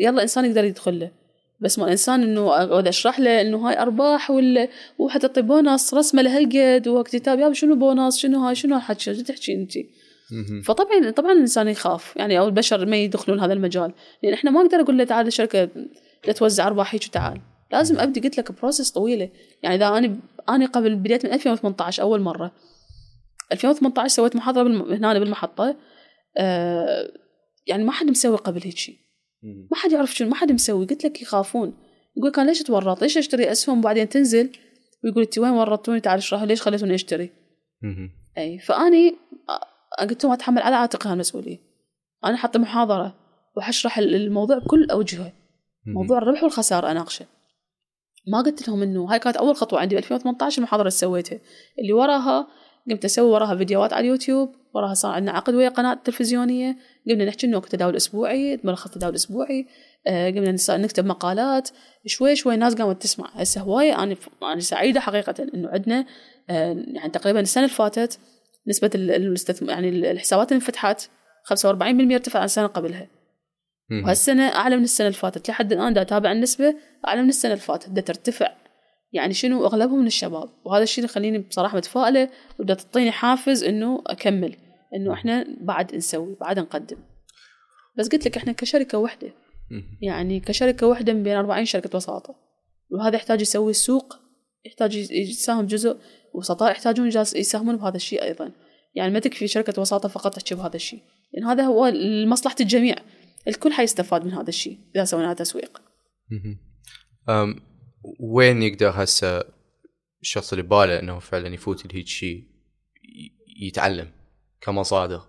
يلا 0.01 0.23
إنسان 0.23 0.45
يقدر 0.45 0.65
يدخل 0.65 1.01
له. 1.01 1.11
بس 1.63 1.79
ما 1.79 1.85
الانسان 1.85 2.23
إنه 2.23 2.63
اقعد 2.63 2.89
أشرح 2.89 3.21
له 3.21 3.41
إنه 3.41 3.69
هاي 3.69 3.79
أرباح 3.79 4.31
ولا 4.31 4.69
وحتعطي 4.99 5.43
بونص 5.43 5.95
رسمه 5.95 6.23
لهالقد 6.23 6.89
وكتاب 6.89 7.39
يا 7.39 7.53
شنو 7.53 7.75
بونص؟ 7.75 8.19
شنو 8.19 8.41
هاي؟ 8.41 8.55
شنو 8.55 8.75
هالحكي؟ 8.75 9.15
شو 9.15 9.23
تحكي 9.23 9.55
أنت. 9.55 9.73
فطبعا 10.65 11.11
طبعا 11.11 11.33
الإنسان 11.33 11.69
يخاف. 11.69 12.13
يعني 12.17 12.39
أو 12.39 12.47
البشر 12.47 12.87
ما 12.87 12.97
يدخلون 12.97 13.41
هذا 13.41 13.53
المجال. 13.53 13.93
لأن 14.23 14.33
إحنا 14.33 14.51
ما 14.51 14.61
أقدر 14.61 14.81
أقول 14.81 14.99
له 14.99 15.05
تعال 15.05 15.27
الشركة 15.27 15.69
لا 16.27 16.33
توزع 16.33 16.67
أرباح 16.67 16.95
هيك 16.95 17.03
وتعال. 17.09 17.41
لازم 17.73 17.99
أبدي 17.99 18.21
قلت 18.21 18.39
لك 18.39 18.53
process 18.53 18.91
طويلة. 18.91 19.31
يعني 19.63 19.75
إذا 19.75 19.89
أنا 19.89 20.17
أنا 20.49 20.67
قبل 20.67 20.95
بديت 20.95 21.27
من 21.27 21.33
2018 21.33 22.03
أول 22.03 22.21
مرة. 22.21 22.53
2018 23.53 24.09
سويت 24.15 24.37
محاضرة 24.37 24.63
بالم... 24.63 24.93
هنا 24.93 25.19
بالمحطة. 25.19 25.77
آه 26.39 27.13
يعني 27.67 27.85
ما 27.85 27.93
حد 27.93 28.07
مسوي 28.07 28.37
قبل 28.37 28.61
هيك 28.65 28.77
شيء. 28.77 29.02
ما 29.43 29.77
حد 29.77 29.93
يعرف 29.93 30.15
شنو 30.15 30.29
ما 30.29 30.35
حد 30.35 30.53
مسوي. 30.53 30.87
قلت 30.87 31.05
لك 31.05 31.23
يخافون. 31.23 31.75
يقول 32.17 32.31
كان 32.31 32.47
ليش 32.47 32.63
تورط؟ 32.63 33.03
ليش 33.03 33.19
اشتري 33.19 33.53
أسهم 33.53 33.79
وبعدين 33.79 34.09
تنزل؟ 34.09 34.51
ويقول 35.05 35.23
إنت 35.23 35.39
وين 35.39 35.51
ورطتوني؟ 35.51 36.01
تعال 36.01 36.19
اشرح 36.19 36.43
ليش 36.43 36.63
خليتوني 36.63 36.95
أشتري. 36.95 37.31
أي 38.39 38.59
فأني 38.59 39.17
قلت 40.01 40.25
لهم 40.25 40.33
أتحمل 40.33 40.63
على 40.63 40.77
عاتقي 40.77 41.13
المسؤوليه 41.13 41.59
أنا 42.25 42.37
حاطه 42.37 42.59
محاضرة 42.59 43.15
وحشرح 43.57 43.99
الموضوع 43.99 44.59
بكل 44.59 44.91
أوجهه. 44.91 45.33
موضوع 45.87 46.19
الربح 46.19 46.43
والخسارة 46.43 46.91
أناقشه. 46.91 47.27
ما 48.27 48.41
قلت 48.41 48.69
لهم 48.69 48.83
إنه 48.83 49.13
هاي 49.13 49.19
كانت 49.19 49.37
أول 49.37 49.57
خطوة 49.57 49.81
عندي 49.81 49.95
ب 49.95 49.99
2018 49.99 50.59
المحاضره 50.59 50.83
اللي 50.83 50.91
سويتها. 50.91 51.41
اللي 51.79 51.93
وراها 51.93 52.49
قمت 52.91 53.05
أسوي 53.05 53.31
وراها 53.31 53.57
فيديوهات 53.57 53.93
على 53.93 54.01
اليوتيوب 54.01 54.55
وراها 54.75 54.95
صار 54.95 55.13
عندنا 55.13 55.33
عقد 55.33 55.55
ويا 55.55 55.69
قناة 55.69 55.95
تلفزيونية. 55.95 56.77
قمنا 57.09 57.25
نحكي 57.25 57.47
إنه 57.47 57.61
تداول 57.61 57.97
اسبوعي 57.97 58.61
ملخص 58.65 58.91
تداول 58.91 59.15
اسبوعي 59.15 59.67
آه 60.07 60.31
قمنا 60.31 60.57
نكتب 60.71 61.07
مقالات. 61.07 61.69
شوي 62.07 62.37
شوي 62.37 62.55
الناس 62.55 62.75
قامت 62.75 63.03
تسمع. 63.03 63.31
هسه 63.35 63.61
هواية 63.61 64.03
أنا 64.03 64.17
أنا 64.43 64.61
سعيدة 64.61 65.01
حقيقة 65.01 65.35
إنه 65.55 65.69
عندنا 65.69 66.07
آه 66.51 66.85
يعني 66.95 67.11
تقريبا 67.11 67.41
السنة 67.41 67.65
اللي 67.65 67.75
فاتت 67.75 68.19
نسبة 68.69 68.91
المستثمر 68.95 69.71
يعني 69.71 69.89
الحسابات 69.89 70.53
اللي 70.53 70.61
انفتحت 70.61 71.09
45% 71.45 71.53
ارتفع 72.13 72.39
عن 72.39 72.45
السنة 72.45 72.67
قبلها. 72.67 73.07
وهالسنة 74.05 74.49
أعلى 74.49 74.77
من 74.77 74.85
السنة 74.85 75.07
اللي 75.07 75.19
فاتت. 75.19 75.49
لحد 75.49 75.73
الآن 75.73 75.93
دا 75.95 76.03
أتابع 76.03 76.33
النسبة 76.33 76.75
أعلى 77.09 77.23
من 77.23 77.29
السنة 77.29 77.53
اللي 77.53 77.65
فاتت. 77.65 77.89
دا 77.89 78.01
ترتفع 78.01 78.53
يعني 79.13 79.35
شنو 79.35 79.67
أغلبهم 79.67 79.99
من 79.99 80.07
الشباب. 80.07 80.49
وهذا 80.65 80.83
الشيء 80.83 81.05
اللي 81.05 81.11
يخليني 81.11 81.39
بصراحة 81.39 81.77
متفائلة 81.77 82.31
ودا 82.59 82.75
تعطيني 82.75 83.11
حافز 83.11 83.65
إنه 83.65 84.03
أكمل 84.07 84.57
إنه 84.95 85.13
إحنا 85.13 85.47
بعد 85.61 85.95
نسوي 85.95 86.37
بعد 86.41 86.59
نقدم. 86.59 86.97
بس 87.99 88.09
قلت 88.09 88.27
لك 88.27 88.37
إحنا 88.37 88.53
كشركة 88.53 88.99
واحدة 88.99 89.33
يعني 90.01 90.41
كشركة 90.41 90.87
واحدة 90.87 91.13
من 91.13 91.23
بين 91.23 91.37
40 91.37 91.65
شركة 91.65 91.97
وساطة. 91.97 92.35
وهذا 92.91 93.17
يحتاج 93.17 93.41
يسوي 93.41 93.71
السوق 93.71 94.19
يحتاج 94.65 94.97
يساهم 94.97 95.67
جزء 95.67 95.97
وسطاء 96.35 96.71
يحتاجون 96.71 97.09
يساهمون 97.09 97.77
بهذا 97.77 97.97
الشيء 97.97 98.23
أيضا. 98.23 98.53
يعني 98.95 99.13
ما 99.13 99.19
تكفي 99.19 99.49
شركة 99.49 99.83
وساطة 99.83 100.09
فقط 100.09 100.35
تحكي 100.35 100.55
بهذا 100.55 100.77
الشيء 100.77 100.99
لأن 100.99 101.43
يعني 101.43 101.55
هذا 101.55 101.63
هو 101.63 101.87
لمصلحة 101.87 102.57
الجميع. 102.61 102.97
الكل 103.49 103.73
حيستفاد 103.73 104.25
من 104.25 104.33
هذا 104.33 104.49
الشيء 104.49 104.79
إذا 104.97 105.05
سوينا 105.05 105.35
تسويق. 105.35 105.83
وين 108.21 108.63
يقدر 108.63 108.93
هسه 108.95 109.45
الشخص 110.23 110.53
اللي 110.53 110.63
باله 110.63 110.99
إنه 110.99 111.19
فعلا 111.19 111.55
يفوت 111.55 111.93
لهيك 111.93 112.07
شيء 112.07 112.45
يتعلم 113.63 114.09
كمصادر؟ 114.61 115.21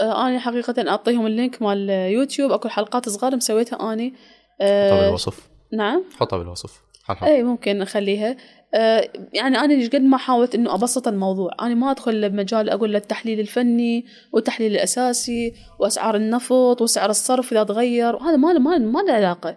آه 0.00 0.28
أنا 0.28 0.38
حقيقه 0.38 0.90
أعطيهم 0.90 1.26
ال 1.26 1.33
link 1.33 1.62
مال 1.62 1.90
يوتيوب 1.90 2.52
أكو 2.52 2.68
حلقات 2.68 3.08
صغار 3.08 3.36
مسويتها 3.36 3.92
أني. 3.92 4.14
آه 4.60 4.90
حطها 4.90 5.06
بالوصف. 5.06 5.48
نعم. 5.72 6.04
حطها 6.16 6.38
بالوصف. 6.38 6.80
إي 7.22 7.42
ممكن 7.42 7.78
نخليها. 7.78 8.36
آه 8.74 9.08
يعني 9.32 9.58
أنا 9.58 9.86
قد 9.88 10.00
ما 10.00 10.16
حاولت 10.16 10.54
إنه 10.54 10.74
أبسط 10.74 11.08
الموضوع 11.08 11.50
أنا 11.60 11.74
ما 11.74 11.90
أدخل 11.90 12.30
بمجال 12.30 12.70
أقول 12.70 12.96
التحليل 12.96 13.40
الفني 13.40 14.06
والتحليل 14.32 14.72
الأساسي 14.72 15.54
وأسعار 15.78 16.16
النفط 16.16 16.82
وسعر 16.82 17.10
الصرف 17.10 17.52
إذا 17.52 17.64
تغير 17.64 18.16
وهذا 18.16 18.36
ما 18.36 18.52
ما 18.52 18.78
ما 18.78 19.00
له 19.00 19.12
علاقة. 19.12 19.56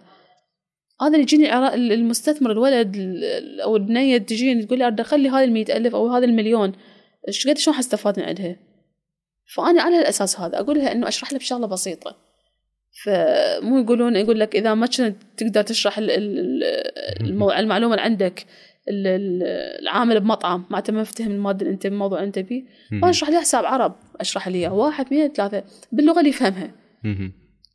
هذا 1.00 1.08
اللي 1.08 1.22
يجيني 1.22 1.74
المستثمر 1.74 2.50
الولد 2.50 2.96
أو 3.62 3.76
البنية 3.76 4.18
تجيني 4.18 4.64
تقول 4.64 4.78
لي 4.78 4.86
ادخل 4.86 5.20
لي 5.20 5.28
هذه 5.28 5.44
المية 5.44 5.64
ألف 5.70 5.94
أو 5.94 6.08
هذا 6.08 6.24
المليون. 6.24 6.72
إيش 7.28 7.48
قد 7.48 7.58
شلون 7.58 7.76
حستفاد 7.76 8.20
من 8.20 8.26
عندها؟ 8.26 8.56
فأنا 9.54 9.82
على 9.82 9.98
الاساس 9.98 10.40
هذا 10.40 10.60
أقول 10.60 10.78
لها 10.78 10.92
إنه 10.92 11.08
أشرح 11.08 11.32
لها 11.32 11.38
بشغله 11.38 11.66
بسيطة. 11.66 12.16
فمو 13.04 13.78
يقولون 13.78 14.16
يقول 14.16 14.40
لك 14.40 14.56
إذا 14.56 14.74
ما 14.74 14.86
كنت 14.86 15.16
تقدر 15.36 15.62
تشرح 15.62 15.98
المعلومة 17.58 17.94
اللي 17.94 18.04
عندك 18.04 18.46
العامل 18.88 20.20
بمطعم 20.20 20.64
ما 20.70 20.82
ما 20.88 21.00
مفتهم 21.00 21.30
الماده 21.30 21.62
اللي 21.62 21.74
انت 21.74 21.86
الموضوع 21.86 22.22
أنت 22.22 22.38
بيه 22.38 22.64
فأنا 22.90 23.10
أشرح 23.10 23.30
لها 23.30 23.40
حساب 23.40 23.64
عرب 23.64 23.96
أشرح 24.20 24.48
لي 24.48 24.68
واحد 24.68 25.06
اثنين 25.06 25.28
ثلاثة 25.28 25.64
باللغة 25.92 26.18
اللي 26.18 26.30
يفهمها. 26.30 26.70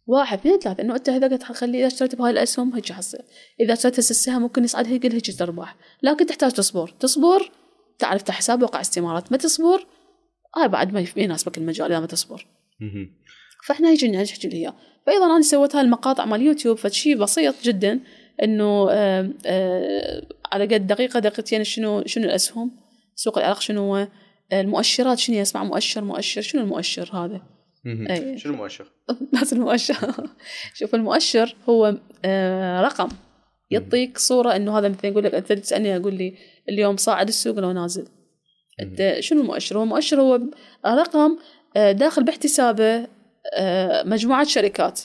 واحد 0.10 0.38
اثنين 0.38 0.60
ثلاثة. 0.60 0.84
إنه 0.84 0.95
أنت 0.95 1.10
هذا 1.10 1.36
تخلي 1.38 1.80
إذا 1.80 1.88
اشتريت 1.88 2.16
بهاي 2.16 2.32
الأسهم 2.32 2.74
هيك 2.74 2.91
حصير 2.91 3.22
إذا 3.60 3.74
اشتريت 3.74 3.99
السهم 3.99 4.41
ممكن 4.41 4.64
يصعد 4.64 4.88
هيك 4.88 5.05
هيك 5.05 5.39
تربح. 5.39 5.76
لكن 6.03 6.26
تحتاج 6.26 6.51
تصبر. 6.51 6.93
تصبر 6.99 7.51
تعرف 7.99 8.32
حساب 8.32 8.64
وقع 8.64 8.82
استمارات. 8.82 9.32
ما 9.32 9.38
تصبر 9.38 9.86
هاي 10.57 10.66
آه 10.66 10.68
بعد 10.68 10.93
ما 10.93 11.05
يناسبك 11.16 11.57
المجال 11.57 11.91
إذا 11.91 11.99
ما 11.99 12.07
تصبر. 12.07 12.47
فإحنا 13.68 13.89
هيك 13.89 14.03
نحكي 14.03 14.47
لها 14.47 14.76
فايضا 15.05 15.26
أنا 15.26 15.41
سويت 15.41 15.76
هاي 15.76 15.84
المقاطع 15.84 16.26
مال 16.26 16.41
يوتيوب 16.41 16.78
فشي 16.78 17.16
بسيط 17.16 17.55
جدا 17.64 17.99
إنه 18.43 18.88
آه، 18.91 19.30
آه، 19.45 20.28
على 20.51 20.66
قد 20.66 20.88
دقيقة 20.88 21.20
دقيقتين 21.20 21.64
شنو 21.64 22.03
شنو 22.05 22.26
الأسهم 22.26 22.72
سوق 23.16 23.38
العراق 23.38 23.62
شنو 23.62 23.82
هو 23.82 24.07
المؤشرات 24.53 25.20
شنو 25.20 25.36
يسمع 25.36 25.64
مؤشر 25.64 26.03
مؤشر 26.03 26.41
شنو 26.41 26.62
المؤشر 26.62 27.10
هذا؟ 27.14 27.59
شنو 28.38 28.54
المؤشر؟ 28.54 28.92
بس 29.42 29.54
المؤشر. 29.54 29.96
شوف 30.80 30.96
المؤشر 30.96 31.56
هو 31.70 31.96
آه 32.26 32.82
رقم 32.82 33.10
يعطيك 33.72 34.18
صورة 34.18 34.56
إنه 34.56 34.80
هذا 34.80 34.90
مثلا 34.90 35.12
يقول 35.12 35.24
لك 35.24 35.34
أنت 35.34 35.54
تسألني 35.54 35.98
أقول 35.98 36.14
لي 36.14 36.34
اليوم 36.70 36.98
صاعد 36.98 37.28
السوق 37.28 37.60
لو 37.60 37.72
نازل. 37.72 38.08
أنت 38.80 39.18
شنو 39.20 39.42
المؤشر؟ 39.42 39.78
هو 39.78 39.84
المؤشر 39.84 40.22
هو 40.22 40.40
رقم 40.86 41.38
آه 41.76 41.92
داخل 41.92 42.24
باحتسابه 42.24 43.08
آه 43.54 44.04
مجموعة 44.04 44.44
شركات. 44.44 45.02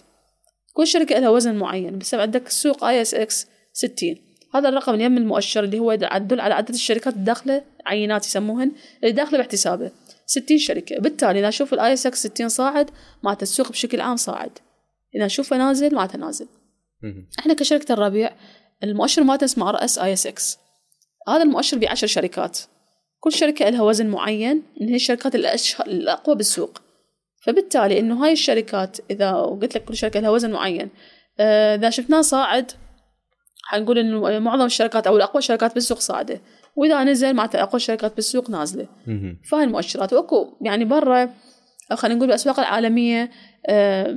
كل 0.73 0.87
شركة 0.87 1.19
لها 1.19 1.29
وزن 1.29 1.55
معين. 1.55 1.99
بس 1.99 2.15
عندك 2.15 2.47
السوق 2.47 2.85
ISX 2.85 3.47
60 3.73 4.17
هذا 4.55 4.69
الرقم 4.69 4.93
اللي 4.93 5.05
يم 5.05 5.17
المؤشر 5.17 5.65
اللي 5.65 5.79
هو 5.79 5.93
يدل 5.93 6.41
على 6.41 6.55
عدد 6.55 6.75
الشركات 6.75 7.15
الداخلة 7.15 7.63
عينات 7.87 8.27
يسموهن 8.27 8.73
اللي 9.03 9.13
داخلة 9.13 9.39
باحتسابه. 9.39 9.91
60 10.27 10.59
شركة. 10.59 10.99
بالتالي 10.99 11.39
إذا 11.39 11.49
أشوف 11.49 11.75
ال 11.75 11.93
ISX 11.93 12.27
60 12.27 12.49
صاعد 12.49 12.91
معناته 13.23 13.43
السوق 13.43 13.71
بشكل 13.71 14.01
عام 14.01 14.17
صاعد. 14.17 14.59
إذا 15.15 15.27
أشوفه 15.27 15.57
نازل 15.57 15.95
معناته 15.95 16.19
نازل. 16.19 16.47
إحنا 17.39 17.55
كشركة 17.55 17.93
الربيع 17.93 18.31
المؤشر 18.83 19.25
مالتنا 19.25 19.45
اسمه 19.45 19.69
ار 19.69 19.85
اس 19.85 19.99
اي 19.99 20.13
اس 20.13 20.27
إكس 20.27 20.59
هذا 21.29 21.43
المؤشر 21.43 21.79
بعشر 21.79 22.07
شركات. 22.07 22.59
كل 23.21 23.33
شركة 23.33 23.71
لها 23.71 23.83
وزن 23.83 24.07
معين 24.07 24.63
إن 24.81 24.89
هي 24.89 24.95
الشركات 24.95 25.35
الأشهر 25.35 25.87
الأقوى 25.87 26.37
بالسوق. 26.37 26.83
فبالتالي 27.45 27.99
إنه 27.99 28.25
هاي 28.25 28.33
الشركات 28.33 28.97
إذا 29.11 29.33
قلت 29.33 29.75
لك 29.75 29.85
كل 29.85 29.97
شركة 29.97 30.21
لها 30.21 30.31
وزن 30.31 30.51
معين 30.51 30.91
آه، 31.41 31.75
إذا 31.75 31.91
شفناه 31.91 32.21
صاعد 32.21 32.73
حنقول 33.65 33.99
إنه 33.99 34.39
معظم 34.39 34.65
الشركات 34.65 35.07
أو 35.07 35.17
الأقوى 35.17 35.39
الشركات 35.39 35.75
بالسوق 35.75 35.99
صاعدة. 35.99 36.41
وإذا 36.77 37.05
نزل 37.05 37.35
معناته 37.35 37.63
اقوى 37.63 37.77
الشركات 37.77 38.15
بالسوق 38.15 38.51
نازلة. 38.51 38.87
فهاي 39.45 39.65
المؤشرات. 39.65 40.13
وأكو 40.13 40.57
يعني 40.61 40.85
برا 40.85 41.31
خلينا 41.93 42.17
نقول 42.17 42.27
بالاسواق 42.29 42.61
العالمية 42.61 43.31
آه، 43.67 44.17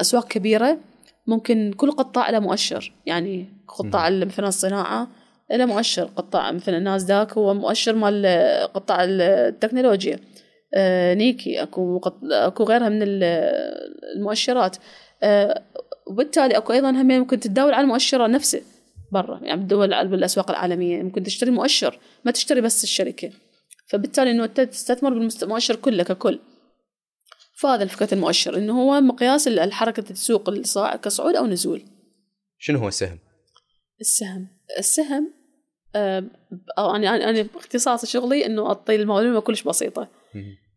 أسواق 0.00 0.28
كبيرة 0.28 0.78
ممكن 1.26 1.72
كل 1.76 1.90
قطاع 1.90 2.30
له 2.30 2.38
مؤشر. 2.38 2.92
يعني 3.06 3.46
قطاع 3.68 4.10
مثلا 4.10 4.48
الصناعة 4.48 5.08
له 5.50 5.66
مؤشر. 5.66 6.04
قطاع 6.16 6.52
مثلا 6.52 6.78
الناسداك 6.78 7.32
هو 7.32 7.54
مؤشر 7.54 7.94
مال 7.94 8.26
قطاع 8.74 9.04
التكنولوجيا. 9.04 10.18
آه، 10.74 11.14
نيكي 11.14 11.62
أكو 11.62 12.00
أكو 12.30 12.64
غيرها 12.64 12.88
من 12.88 12.98
المؤشرات. 13.02 14.76
آه، 15.22 15.62
وبالتالي 16.06 16.56
أكو 16.56 16.72
أيضا 16.72 16.90
هم 16.90 17.06
ممكن 17.06 17.40
تتداول 17.40 17.74
على 17.74 17.84
المؤشر 17.84 18.30
نفسه 18.30 18.60
برا 19.12 19.40
يعني 19.42 19.60
بالدول 19.60 20.08
بالأسواق 20.08 20.50
العالمية. 20.50 21.02
ممكن 21.02 21.22
تشتري 21.22 21.50
مؤشر 21.50 21.98
ما 22.24 22.30
تشتري 22.30 22.60
بس 22.60 22.84
الشركة. 22.84 23.30
فبالتالي 23.88 24.30
إنه 24.30 24.46
تستثمر 24.46 25.10
بالمؤشر 25.10 25.76
كله 25.76 26.02
ككل. 26.02 26.40
فهذا 27.58 27.86
فكره 27.86 28.14
المؤشر 28.14 28.56
إنه 28.56 28.82
هو 28.82 29.00
مقياس 29.00 29.48
الحركة 29.48 30.04
السوق 30.10 30.50
كصعود 30.96 31.36
أو 31.36 31.46
نزول. 31.46 31.82
شنو 32.58 32.78
هو 32.78 32.88
السهم؟ 32.88 33.18
السهم. 34.00 34.48
السهم 34.78 35.32
آه، 35.96 36.24
أنا 36.78 37.30
أنا 37.30 37.42
باختصاص 37.42 38.06
شغلي 38.06 38.46
إنه 38.46 38.66
أعطي 38.66 38.94
المعلومة 38.94 39.40
كلش 39.40 39.62
بسيطة. 39.62 40.08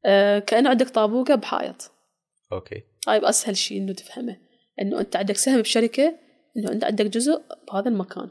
آه، 0.06 0.40
كأنه 0.40 0.70
عندك 0.70 0.90
طابوقه 0.90 1.36
بحائط. 1.36 1.92
أوكي. 2.52 2.84
هاي 3.08 3.20
بأسهل 3.20 3.58
شيء 3.58 3.78
إنه 3.78 3.94
تفهمه. 3.94 4.38
إنه 4.82 5.00
أنت 5.00 5.16
عندك 5.16 5.38
سهم 5.38 5.62
بشركة 5.62 6.16
إنه 6.58 6.72
أنت 6.72 6.84
عندك 6.84 7.06
جزء 7.06 7.42
بهذا 7.72 7.90
المكان. 7.90 8.30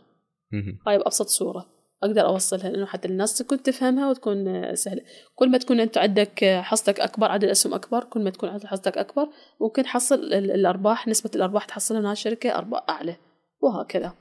هاي 0.87 0.99
بابسط 0.99 1.27
صورة. 1.27 1.67
أقدر 2.03 2.27
أوصلها 2.27 2.71
لأنه 2.71 2.87
حتى 2.87 3.09
الناس 3.09 3.39
تكون 3.39 3.63
تفهمها 3.63 4.11
وتكون 4.11 4.75
سهلة. 4.75 5.03
كل 5.35 5.51
ما 5.51 5.59
تكون 5.59 5.81
أنت 5.81 5.99
عندك 5.99 6.45
حصتك 6.45 7.01
أكبر 7.01 7.27
عدد 7.27 7.45
اسهم 7.45 7.75
أكبر 7.75 8.05
كل 8.05 8.21
ما 8.21 8.31
تكون 8.31 8.67
حصتك 8.67 8.99
أكبر 8.99 9.29
ممكن 9.61 9.83
تحصل 9.83 10.15
الأرباح 10.35 11.09
نسبة 11.09 11.31
الأرباح 11.35 11.65
تحصلها 11.65 12.01
من 12.01 12.07
هالشركه 12.07 12.51
أرباح 12.51 12.85
أعلى 12.89 13.17
وهكذا. 13.61 14.13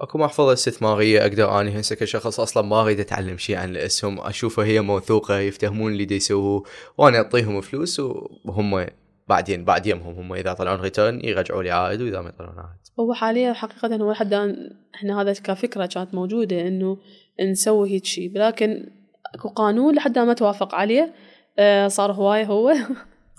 أكو 0.00 0.18
محفظة 0.18 0.52
استثمارية 0.52 1.22
أقدر 1.22 1.60
اني 1.60 1.80
هسه 1.80 1.96
كشخص 1.96 2.40
أصلا 2.40 2.62
ما 2.62 2.82
أريد 2.82 3.00
أتعلم 3.00 3.36
شيء 3.36 3.56
عن 3.56 3.70
الأسهم. 3.70 4.20
اشوفها 4.20 4.64
هي 4.64 4.80
موثوقة 4.80 5.38
يفتهمون 5.38 5.92
اللي 5.92 6.16
يسووه 6.16 6.64
وأنا 6.98 7.16
أعطيهم 7.16 7.60
فلوس 7.60 8.00
وهم 8.00 8.86
بعدين 9.28 9.64
بعد 9.64 9.86
يمهم 9.86 10.14
هم 10.14 10.32
إذا 10.32 10.52
طلعون 10.52 10.80
return 10.80 11.20
يرجعوا 11.24 11.62
لي 11.62 11.70
عائد 11.70 12.02
وإذا 12.02 12.20
ما 12.20 12.28
يطلعون 12.28 12.58
عائد. 12.58 12.78
هو 13.00 13.14
حاليا 13.14 13.52
حقيقه 13.52 13.96
هو 13.96 14.12
لحد 14.12 14.34
الآن 14.34 14.70
إحنا 14.94 15.20
هذا 15.20 15.32
كفكرة 15.32 15.86
كانت 15.86 16.14
موجودة 16.14 16.68
إنه 16.68 16.98
نسوي 17.40 17.90
هيك 17.90 18.04
شيء. 18.04 18.38
لكن 18.38 18.90
أكو 19.34 19.48
قانون 19.48 19.94
لحد 19.94 20.18
ما 20.18 20.32
توافق 20.32 20.74
عليه. 20.74 21.14
آه، 21.58 21.88
صار 21.88 22.12
هوايه 22.12 22.44
هو. 22.44 22.74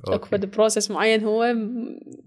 أكو. 0.08 0.26
فد 0.26 0.52
process 0.52 0.92
معين 0.92 1.24
هو. 1.24 1.44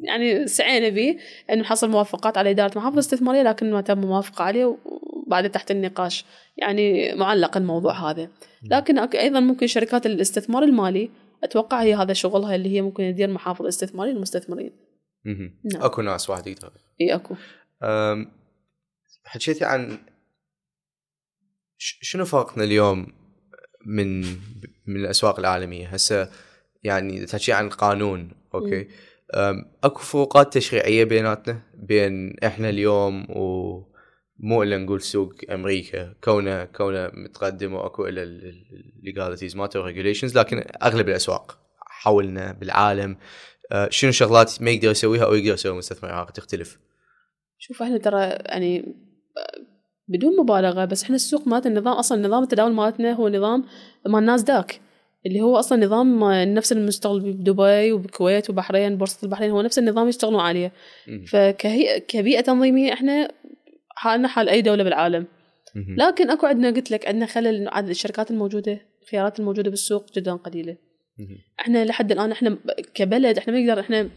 يعني 0.01 0.47
سعينا 0.47 0.89
به 0.89 1.17
إنه 1.51 1.61
نحصل 1.61 1.91
موافقات 1.91 2.39
على 2.39 2.51
إدارة 2.51 2.79
محافظة 2.79 2.99
استثماريه 2.99 3.43
لكن 3.43 3.73
ما 3.73 3.81
تم 3.81 3.99
موافقة 3.99 4.45
عليه 4.45 4.77
وبعد 5.27 5.51
تحت 5.51 5.71
النقاش. 5.71 6.25
يعني 6.57 7.15
معلق 7.15 7.57
الموضوع 7.57 8.11
هذا. 8.11 8.29
لكن 8.71 8.99
أيضا 8.99 9.41
ممكن 9.41 9.67
شركات 9.67 10.07
الاستثمار 10.07 10.63
المالي 10.63 11.11
أتوقع 11.45 11.83
هي 11.83 11.95
هذا 11.95 12.13
شغلها 12.13 12.55
اللي 12.55 12.69
هي 12.69 12.83
ممكن 12.83 13.13
تدير 13.13 13.31
محافظ 13.31 13.67
استثماريه 13.67 14.13
للمستثمرين. 14.13 14.73
نعم. 15.25 15.83
أكو 15.83 16.03
ناس 16.03 16.31
واحد 16.31 16.47
يقدر. 16.47 16.73
إي 17.01 17.15
أكو. 17.15 17.35
حكيتي 19.25 19.65
عن 19.65 19.99
شنو 21.79 22.25
فرقنا 22.25 22.65
اليوم 22.65 23.07
من 23.87 24.21
من 24.87 24.97
الأسواق 24.97 25.39
العالمية؟ 25.39 25.89
هسه 25.89 26.31
يعني 26.83 27.27
تحكي 27.27 27.53
عن 27.53 27.67
القانون 27.67 28.31
أوكي؟ 28.55 28.89
أكو 29.85 29.99
فروقات 29.99 30.55
تشريعية 30.55 31.05
بيناتنا 31.05 31.63
بين 31.75 32.39
إحنا 32.39 32.69
اليوم 32.69 33.27
ومو 34.43 34.63
إلا 34.63 34.79
نقول 34.79 35.01
سوق 35.01 35.35
أمريكا. 35.51 36.15
كونه 36.25 36.65
كونه 36.65 37.11
متقدم 37.15 37.75
وأكو 37.75 38.07
إلا 38.07 38.23
ال 38.23 38.35
legalities 38.35 39.57
مالته 39.57 39.81
regulations 39.81 40.39
لكن 40.39 40.65
أغلب 40.83 41.09
الأسواق 41.09 41.59
حولنا 41.79 42.53
بالعالم 42.53 43.17
أه، 43.73 43.89
شنو 43.91 44.11
شغلات 44.11 44.63
ما 44.63 44.71
يقدر 44.71 44.91
يسويها 44.91 45.25
أو 45.25 45.35
يقدر 45.35 45.55
يسويها 45.55 45.73
المستثمر 45.73 46.11
العراقي 46.11 46.33
تختلف. 46.33 46.79
شوف 47.59 47.83
إحنا 47.83 47.99
ترى 47.99 48.21
يعني 48.21 48.95
بدون 50.09 50.37
مبالغة 50.37 50.85
بس 50.85 51.03
إحنا 51.03 51.17
السوق 51.17 51.49
مالتنا 51.49 51.73
النظام 51.73 51.95
أصلا 51.95 52.27
نظام 52.29 52.43
التداول 52.43 52.73
مالتنا 52.73 53.13
هو 53.13 53.29
نظام 53.29 53.65
مال 54.07 54.25
ناسداك 54.25 54.81
اللي 55.27 55.41
هو 55.41 55.59
أصلا 55.59 55.87
نظام 55.87 56.25
نفس 56.33 56.73
المشتغل 56.73 57.21
بدبي 57.21 57.93
وبالكويت 57.93 58.51
وبحرين 58.51 58.97
بورصة 58.97 59.19
البحرين 59.23 59.51
هو 59.51 59.63
نفس 59.63 59.79
النظام 59.79 60.09
يشتغلون 60.09 60.41
عليه. 60.41 60.73
مهم. 61.09 61.25
فكهي 61.25 62.01
كبيئة 62.01 62.41
تنظيمية 62.41 62.93
إحنا 62.93 63.31
حالنا 63.99 64.29
حال 64.29 64.49
أي 64.49 64.63
دولة 64.63 64.85
بالعالم. 64.85 65.27
لكن 65.99 66.31
أكو 66.31 66.47
عندنا 66.47 66.71
قلت 66.71 66.91
لك 66.91 67.09
عندنا 67.09 67.27
خلل 67.27 67.55
إنه 67.55 67.71
عدد 67.71 67.89
الشركات 67.89 68.31
الموجودة 68.31 68.81
الخيارات 69.03 69.41
الموجودة 69.41 69.71
بالسوق 69.71 70.13
جدا 70.13 70.33
قليلة. 70.33 70.77
إحنا 71.61 71.85
لحد 71.85 72.13
الآن 72.13 72.33
إحنا 72.33 72.59
كبلد 72.95 73.39
إحنا 73.39 73.53
ما 73.53 73.61
نقدر 73.61 73.81
إحنا 73.81 74.11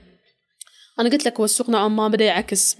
أنا 0.99 1.09
قلت 1.09 1.25
لك 1.25 1.39
هو 1.39 1.45
السوق 1.45 1.69
نوعا 1.69 1.87
ما 1.87 2.07
بدأ 2.07 2.25
يعكس 2.25 2.77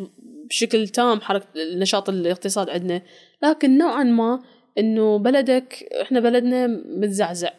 بشكل 0.50 0.88
تام 0.88 1.22
حركه 1.22 1.46
نشاط 1.56 2.10
الاقتصاد 2.10 2.70
عندنا 2.70 3.02
لكن 3.44 3.78
نوعا 3.78 4.04
ما 4.04 4.44
إنه 4.78 5.18
بلدك 5.18 5.90
إحنا 6.02 6.20
بلدنا 6.20 6.68
متزعزع. 6.68 7.50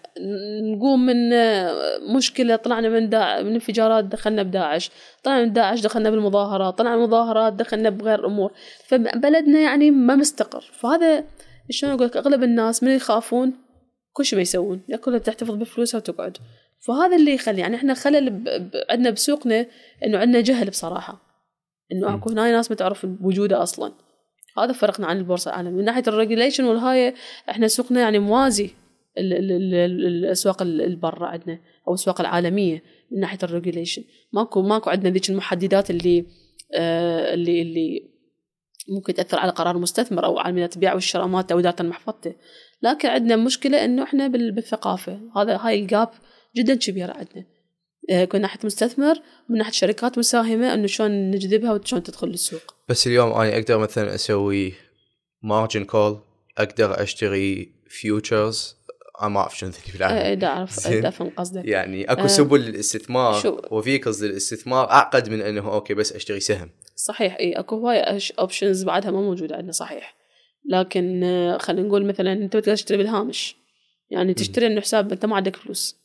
نقوم 0.62 1.06
من 1.06 1.30
مشكلة 2.16 2.56
طلعنا 2.56 2.89
من 2.89 3.09
دا 3.09 3.43
من 3.43 3.52
انفجارات 3.52 4.05
دخلنا 4.05 4.43
بداعش. 4.43 4.90
طلعنا 5.22 5.44
من 5.44 5.52
داعش 5.52 5.80
دخلنا 5.80 6.10
بالمظاهرات. 6.10 6.78
طلعنا 6.78 6.97
من 6.97 7.02
المظاهرات 7.02 7.52
دخلنا 7.52 7.90
بغير 7.90 8.26
امور 8.26 8.52
فبلدنا 8.86 9.60
يعني 9.60 9.90
ما 9.90 10.14
مستقر. 10.14 10.60
فهذا 10.72 11.24
شلون 11.70 11.93
أقول 11.93 12.06
لك؟ 12.06 12.16
أغلب 12.16 12.43
الناس 12.43 12.82
من 12.82 12.90
يخافون 12.90 13.52
كل 14.12 14.24
شيء 14.24 14.36
ما 14.36 14.43
يسوون. 14.43 14.82
يا 14.89 14.97
كلها 14.97 15.18
تحتفظ 15.18 15.55
بفلوسها 15.55 15.98
وتقعد. 15.98 16.36
فهذا 16.86 17.16
اللي 17.16 17.34
يخلي 17.34 17.60
يعني 17.60 17.76
إحنا 17.76 17.94
خلل 17.94 18.30
ب... 18.30 18.44
ب... 18.44 18.70
عندنا 18.90 19.10
بسوقنا 19.10 19.66
إنه 20.05 20.18
عندنا 20.18 20.40
جهل 20.40 20.70
بصراحة. 20.70 21.22
إنه. 21.93 22.14
أكو 22.14 22.30
هناي 22.30 22.52
ناس 22.52 22.70
ما 22.70 22.76
تعرف 22.76 23.06
وجوده 23.22 23.62
أصلا. 23.62 23.93
هذا 24.59 24.73
فرقنا 24.73 25.07
عن 25.07 25.19
البورصة 25.19 25.51
العالمية. 25.51 25.79
من 25.79 25.85
ناحية 25.85 26.03
ال 26.09 26.14
regulation 26.14 26.65
والهاي 26.65 27.15
إحنا 27.51 27.69
سوقنا 27.69 28.01
يعني 28.01 28.19
موازي 28.19 28.70
ال- 29.19 29.33
ال- 29.33 29.53
ال- 29.53 29.74
ال- 29.74 30.07
الأسواق 30.07 30.62
ال- 30.62 30.81
اللي 30.81 30.97
برا 30.97 31.27
عندنا 31.27 31.59
أو 31.89 31.93
الأسواق 31.93 32.20
العالمية 32.20 32.83
من 33.11 33.20
ناحية 33.20 33.39
ال 33.43 33.48
regulation 33.48 34.05
ماكو 34.33 34.62
ماكو 34.62 34.91
عندنا 34.91 35.11
ذيك 35.11 35.31
المحددات 35.31 35.91
اللي 35.91 36.27
آه 36.74 37.35
اللي 37.35 37.62
اللي 37.62 38.12
ممكن 38.89 39.15
تأثر 39.15 39.39
على 39.39 39.53
قرار 39.53 39.77
المستثمر 39.77 40.24
أو 40.24 40.39
على 40.39 40.69
البيع 40.77 40.95
والشراء 40.95 41.27
مالته 41.27 41.53
أو 41.53 41.59
إدارة 41.59 41.83
محفظته 41.83 42.35
لكن 42.83 43.09
عندنا 43.09 43.37
مشكلة 43.37 43.85
إنه 43.85 44.03
إحنا 44.03 44.27
بال- 44.29 44.53
بالثقافة. 44.53 45.20
هذا 45.37 45.57
هاي 45.57 45.81
ال 45.81 45.88
gap 45.88 46.09
جدا 46.57 46.74
كبيره 46.74 47.12
عندنا. 47.12 47.45
آه، 48.11 48.29
من 48.35 48.41
ناحيه 48.41 48.59
مستثمر 48.65 49.15
ومن 49.51 49.59
ناحية 49.59 49.73
شركات 49.73 50.19
مساهمة 50.19 50.74
إنه 50.74 50.87
شلون 50.87 51.31
نجذبها 51.31 51.73
وشلون 51.73 52.03
تدخل 52.03 52.29
السوق 52.29 52.74
بس 52.89 53.07
اليوم 53.07 53.33
أنا 53.33 53.55
أقدر 53.57 53.79
مثلا 53.79 54.15
أسوي 54.15 54.73
margin 55.43 55.85
call 55.85 56.19
أقدر 56.59 57.03
أشتري 57.03 57.73
futures 57.89 58.77
أنا 59.20 59.29
ما 59.29 59.41
أعرف 59.41 59.59
شنو 59.59 59.70
آه، 59.70 59.93
بالعالم 59.93 60.39
دا 60.39 60.47
اعرف 60.47 60.87
افهم 60.89 61.31
قصدك. 61.31 61.65
يعني 61.65 62.05
أكو 62.12 62.23
آه، 62.23 62.27
سبل 62.27 62.61
للاستثمار 62.61 63.41
شو- 63.41 63.61
و 63.70 63.77
vehicles 63.77 64.24
للاستثمار 64.24 64.91
أعقد 64.91 65.29
من 65.29 65.41
إنه 65.43 65.74
أوكي 65.74 65.95
بس 65.95 66.12
أشتري 66.12 66.41
سهم. 66.41 66.70
صحيح 66.97 67.37
اي 67.41 67.53
أكو 67.53 67.77
هواي 67.77 68.19
options 68.39 68.85
بعدها 68.85 69.11
ما 69.11 69.20
موجوده 69.20 69.57
عندنا 69.57 69.73
صحيح. 69.73 70.16
لكن 70.70 71.24
آه، 71.24 71.59
خلينا 71.59 71.89
نقول 71.89 72.07
مثلا 72.07 72.33
أنت 72.33 72.57
بتقدر 72.57 72.74
تشتري 72.77 72.97
بالهامش. 72.99 73.57
يعني 74.11 74.35
تشتري 74.35 74.66
إنه 74.66 74.81
حساب 74.81 75.12
أنت 75.12 75.27
ما 75.27 75.37
عندك 75.37 75.57
فلوس. 75.57 75.97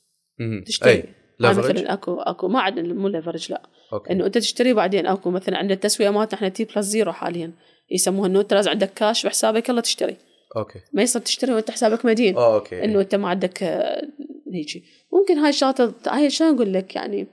تشتري. 0.66 0.92
أي. 0.92 1.04
Leverage؟ 1.44 1.58
مثلا 1.58 1.94
اكو 1.94 2.20
أكو. 2.20 2.48
ما 2.48 2.60
عندنا 2.60 2.94
مو 2.94 3.08
leverage 3.08 3.52
لا. 3.52 3.62
أوكي. 3.94 4.14
إنه 4.14 4.26
أنت 4.26 4.38
تشتري 4.38 4.74
بعدين 4.74 5.08
أكو. 5.08 5.30
مثلا 5.32 5.58
عندنا 5.58 5.74
التسوية 5.74 6.10
مالتنا 6.10 6.38
إحنا 6.38 6.50
T 6.50 6.64
plus 6.64 6.86
zero 6.86 7.14
حاليا. 7.14 7.52
يسموها 7.92 8.28
انه 8.28 8.42
انت 8.42 8.54
لازم 8.54 8.72
عندك 8.72 8.94
كاش 8.94 9.26
بحسابك 9.26 9.70
يلا 9.70 9.82
تشتري. 9.82 10.18
أوكي. 10.58 10.80
ما 10.94 11.02
يصير 11.02 11.22
تشتري 11.22 11.54
وأنت 11.54 11.72
حسابك 11.72 12.06
مدين. 12.06 12.38
آه 12.38 12.56
أوكي. 12.56 12.84
إنه 12.84 13.02
أنت 13.02 13.16
ما 13.16 13.30
عندك 13.30 13.64
آه، 13.64 14.08
هيجي. 14.54 14.84
ممكن 15.14 15.38
هاي 15.38 15.50
الشغلات 15.50 16.08
هاي 16.08 16.30
شلون 16.30 16.56
أقول 16.56 16.74
لك؟ 16.74 16.96
يعني 16.96 17.28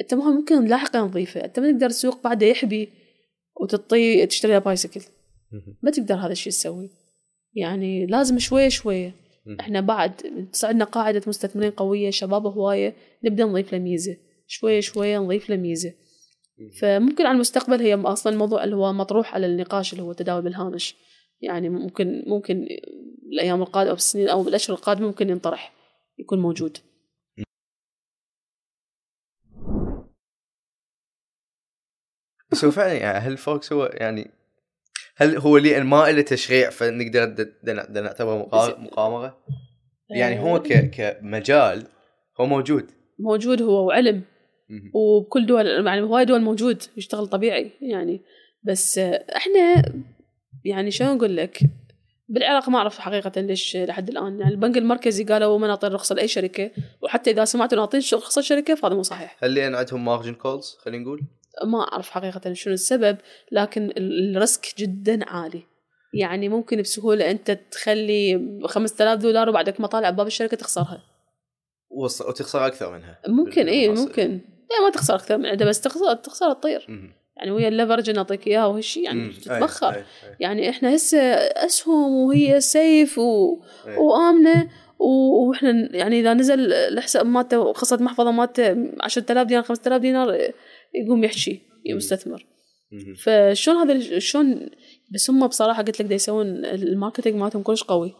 أنت 0.00 0.14
ما 0.14 0.24
ممكن 0.24 0.64
لاحقا 0.64 1.00
نضيفه 1.00 1.44
أنت 1.44 1.60
ما 1.60 1.72
تقدر 1.72 1.86
السوق 1.86 2.22
بعده 2.24 2.46
يحبي 2.46 2.88
وتطي 3.60 4.26
تشتري 4.26 4.60
bicycle. 4.60 5.00
ما 5.82 5.90
تقدر 5.90 6.14
هذا 6.14 6.32
الشيء 6.32 6.52
تسوي. 6.52 6.90
يعني 7.54 8.06
لازم 8.06 8.38
شوية 8.38 8.68
شوية. 8.68 9.14
إحنا 9.60 9.80
بعد 9.80 10.12
عندنا 10.64 10.84
قاعدة 10.84 11.22
مستثمرين 11.26 11.70
قوية 11.70 12.10
شباب 12.10 12.46
هواية 12.46 12.94
نبدأ 13.24 13.44
نضيف 13.44 13.72
له 13.72 13.78
ميزة. 13.78 14.16
شوية 14.46 14.80
شوية 14.80 15.18
نضيف 15.18 15.50
له 15.50 15.56
ميزة. 15.56 15.94
فممكن 16.80 17.26
على 17.26 17.34
المستقبل 17.34 17.80
هي 17.80 17.94
أصلا 17.94 18.32
الموضوع 18.32 18.64
اللي 18.64 18.76
هو 18.76 18.92
مطروح 18.92 19.34
على 19.34 19.46
النقاش 19.46 19.92
اللي 19.92 20.02
هو 20.02 20.10
التداول 20.10 20.42
بالهامش. 20.42 20.96
يعني 21.40 21.68
ممكن 21.68 22.24
ممكن 22.26 22.66
الأيام 23.32 23.62
القادمة 23.62 23.90
أو 23.90 23.96
السنين 23.96 24.28
أو 24.28 24.42
بالاشهر 24.42 24.76
القادمة 24.76 25.06
ممكن 25.06 25.30
ينطرح 25.30 25.72
يكون 26.18 26.38
موجود. 26.38 26.78
بس 32.50 32.64
هو 32.64 32.70
فعلا 32.70 32.92
يعني 32.92 33.18
هل 33.18 33.32
الفوكس 33.32 33.72
هو 33.72 33.84
يعني 33.84 34.30
هل 35.16 35.36
هو 35.38 35.58
لأن 35.58 35.86
ما 35.86 36.10
له 36.10 36.22
تشريع 36.22 36.70
فنقدر 36.70 37.46
نعتبره 38.02 38.42
مقا- 38.42 38.78
مقامره؟ 38.78 39.38
يعني 40.10 40.40
هو 40.40 40.62
ك 40.62 40.90
كمجال 40.90 41.86
هو 42.40 42.46
موجود. 42.46 42.90
موجود 43.18 43.62
هو 43.62 43.86
وعلم. 43.86 44.22
وبكل 44.94 45.46
دول 45.46 45.86
يعني 45.86 46.00
هواي 46.02 46.24
دول 46.24 46.40
موجود 46.42 46.82
يشتغل 46.96 47.26
طبيعي 47.26 47.70
يعني. 47.80 48.20
بس 48.62 48.98
آه، 48.98 49.24
إحنا 49.36 49.92
يعني 50.64 50.90
شلون 50.90 51.16
أقول 51.16 51.36
لك؟ 51.36 51.58
بالعراق 52.28 52.68
ما 52.68 52.78
أعرف 52.78 52.98
حقيقة 52.98 53.40
ليش 53.40 53.76
لحد 53.76 54.08
الآن. 54.08 54.40
يعني 54.40 54.52
البنك 54.52 54.76
المركزي 54.76 55.24
قالوا 55.24 55.58
ما 55.58 55.66
نعطي 55.66 55.86
الرخصة 55.86 56.14
لأي 56.14 56.28
شركة. 56.28 56.70
وحتى 57.02 57.30
إذا 57.30 57.44
سمعتوا 57.44 57.78
نعطي 57.78 57.98
رخصة 57.98 58.40
شركه 58.40 58.74
فهذا 58.74 58.94
مو 58.94 59.02
صحيح. 59.02 59.36
هل 59.42 59.54
لأن 59.54 59.74
عندهم 59.74 60.04
margin 60.04 60.34
calls 60.34 60.76
خلينا 60.80 61.02
نقول؟ 61.04 61.20
ما 61.64 61.92
أعرف 61.92 62.10
حقيقة 62.10 62.52
شنو 62.52 62.74
السبب 62.74 63.18
لكن 63.52 63.82
ال- 63.84 64.36
ال 64.36 64.44
risk 64.44 64.74
جدا 64.78 65.24
عالي 65.28 65.62
يعني 66.14 66.48
ممكن 66.48 66.82
بسهولة 66.82 67.30
أنت 67.30 67.58
تخلي 67.70 68.40
5000 68.66 69.18
دولار 69.20 69.48
وبعدك 69.48 69.80
ما 69.80 69.86
طالع 69.86 70.10
باب 70.10 70.26
الشركة 70.26 70.56
تخسرها 70.56 71.02
وص- 71.90 72.20
وتخسر 72.22 72.66
أكثر 72.66 72.92
منها 72.92 73.18
ممكن 73.28 73.68
اي 73.68 73.88
بالمحصل. 73.88 74.08
ممكن 74.08 74.22
يعني 74.70 74.84
ما 74.84 74.90
تخسر 74.90 75.14
أكثر 75.14 75.38
من 75.38 75.46
عنده 75.46 75.64
بس 75.66 75.80
تخسر 75.80 76.14
تخسر 76.14 76.52
تطير. 76.52 76.86
يعني 77.36 77.50
ويا 77.50 77.68
ال 77.68 77.73
leverage 77.73 78.10
نعطيك 78.10 78.46
اياه 78.46 78.68
وهالشيء 78.68 79.04
يعني. 79.04 79.32
تتبخر. 79.32 80.04
يعني 80.40 80.70
إحنا 80.70 80.94
هسه 80.94 81.18
أسهم 81.38 82.12
وهي 82.14 82.60
safe 82.60 83.18
و... 83.18 83.58
وآمنة 83.96 84.68
وإحنا 84.98 85.96
يعني 85.96 86.20
إذا 86.20 86.34
نزل 86.34 86.72
الحساب 86.72 87.26
مالته 87.26 87.72
قصه 87.72 87.96
محفظه 87.96 88.30
مالته 88.30 88.76
10000 89.00 89.46
دينار 89.46 89.62
5000 89.62 90.00
دينار 90.00 90.52
يقوم 90.94 91.24
يحكي 91.24 91.60
يستثمر 91.84 92.46
مهم. 92.92 93.14
فشلون 93.14 93.76
هذا 93.76 94.18
شلون 94.18 94.70
بس 95.10 95.30
هم 95.30 95.46
بصراحة 95.46 95.82
قلت 95.82 96.02
لك 96.02 96.08
دا 96.08 96.14
يسوون 96.14 96.64
ال 96.64 96.71
marketing 96.71 97.36
مالتهم 97.36 97.62
كلش 97.62 97.82
قوي. 97.82 98.14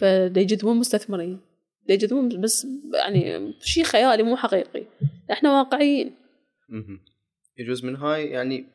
فدا 0.00 0.40
يجذبون 0.40 0.76
مستثمرين 0.76 1.40
دا 1.88 1.94
يجذبون 1.94 2.40
بس 2.40 2.66
يعني 2.94 3.54
شيء 3.60 3.84
خيالي 3.84 4.22
مو 4.22 4.36
حقيقي 4.36 4.86
إحنا 5.30 5.58
واقعيين. 5.58 6.14
يجوز 7.58 7.84
من 7.84 7.96
هاي 7.96 8.26
يعني 8.26 8.66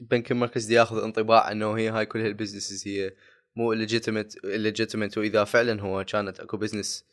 البنك 0.00 0.32
المركزي 0.32 0.74
ياخذ 0.74 1.02
انطباع 1.02 1.52
إنه 1.52 1.72
هي 1.72 1.88
هاي 1.88 2.06
كل 2.06 2.20
هال 2.20 2.31
businesses 2.31 2.88
هي 2.88 3.12
مو 3.56 3.72
legitimate 3.72 4.44
legitimate 4.44 5.18
وإذا 5.18 5.44
فعلا 5.44 5.80
هو 5.80 6.04
كانت 6.04 6.40
أكو 6.40 6.56
business 6.56 7.04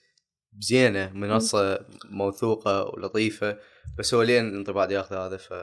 زينه 0.60 1.12
منصة 1.14 1.86
موثوقة 2.10 2.84
ولطيفة 2.84 3.58
بس 3.98 4.14
هو 4.14 4.22
لين 4.22 4.48
الانطباع 4.50 4.92
ياخذ 4.92 5.16
هذا 5.16 5.38
ف 5.38 5.54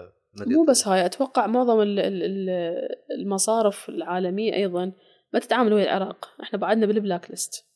مو 0.47 0.65
بس 0.65 0.89
هاي 0.89 1.07
أتوقع 1.07 1.47
معظم 1.47 1.81
ال- 1.81 1.99
ال- 1.99 2.23
ال- 2.23 2.89
المصارف 3.21 3.89
العالمية 3.89 4.55
أيضا 4.55 4.93
ما 5.35 5.41
تتعامل 5.41 5.73
ويا 5.73 5.85
العراق. 5.85 6.29
إحنا 6.43 6.59
بعدنا 6.59 6.87
بال 6.87 7.31
blacklist. 7.31 7.67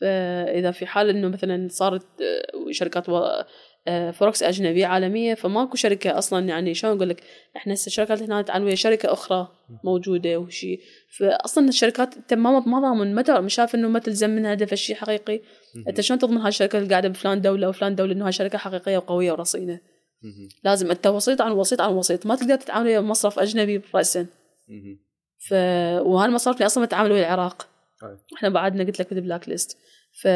فإذا 0.00 0.70
في 0.70 0.86
حال 0.86 1.08
إنه 1.08 1.28
مثلا 1.28 1.68
صارت 1.70 2.06
آه، 2.22 2.70
شركات 2.70 3.08
آه، 3.86 4.10
فوركس 4.10 4.42
أجنبية 4.42 4.86
عالمية 4.86 5.34
فماكو 5.34 5.76
شركة 5.76 6.18
أصلا 6.18 6.46
يعني 6.48 6.74
شلون 6.74 6.96
أقول 6.96 7.08
لك 7.08 7.22
إحنا 7.56 7.74
هسه 7.74 7.86
الشركات 7.86 8.22
هنا 8.22 8.42
تتعامل 8.42 8.64
ويا 8.64 8.74
شركة 8.74 9.12
أخرى 9.12 9.48
موجودة 9.84 10.38
وشي. 10.38 10.78
فاصلا 11.18 11.68
الشركات 11.68 12.16
أنت 12.16 12.34
ما 12.34 12.60
ما 12.60 12.80
ضامن 12.80 13.14
ما 13.14 13.48
شايف 13.48 13.74
إنه 13.74 13.88
ما 13.88 13.98
تلزم 13.98 14.30
منها 14.30 14.52
هدف 14.52 14.72
الشيء 14.72 14.96
حقيقي. 14.96 15.40
أنت 15.88 16.00
شلون 16.00 16.18
تضمن 16.18 16.36
هاي 16.36 16.48
الشركة 16.48 16.78
اللي 16.78 16.88
قاعدة 16.88 17.08
بفلان 17.08 17.40
دولة 17.40 17.68
وفلان 17.68 17.94
دولة 17.94 18.12
إنه 18.12 18.24
هاي 18.26 18.32
شركة 18.32 18.58
حقيقية 18.58 18.96
وقوية 18.96 19.32
ورصينة. 19.32 19.80
لازم 20.64 20.90
أنت 20.90 21.06
وسيط 21.06 21.40
عن 21.40 21.52
وسيط 21.52 21.80
عن 21.80 21.92
وسيط. 21.92 22.26
ما 22.26 22.34
تقدر 22.36 22.56
تتعامل 22.56 22.86
ويا 22.86 23.00
مصرف 23.00 23.38
أجنبي 23.38 23.80
راسا. 23.94 24.26
ف 25.48 25.52
وهالمصارف 26.06 26.56
اللي 26.56 26.66
أصلا 26.66 26.80
ما 26.80 26.86
تتعامل 26.86 27.12
ويا 27.12 27.20
العراق. 27.20 27.68
إحنا 28.36 28.48
بعدنا 28.48 28.84
قلت 28.84 29.00
لك 29.00 29.14
بال 29.14 29.48
blacklist 29.48 29.78
ف 30.22 30.28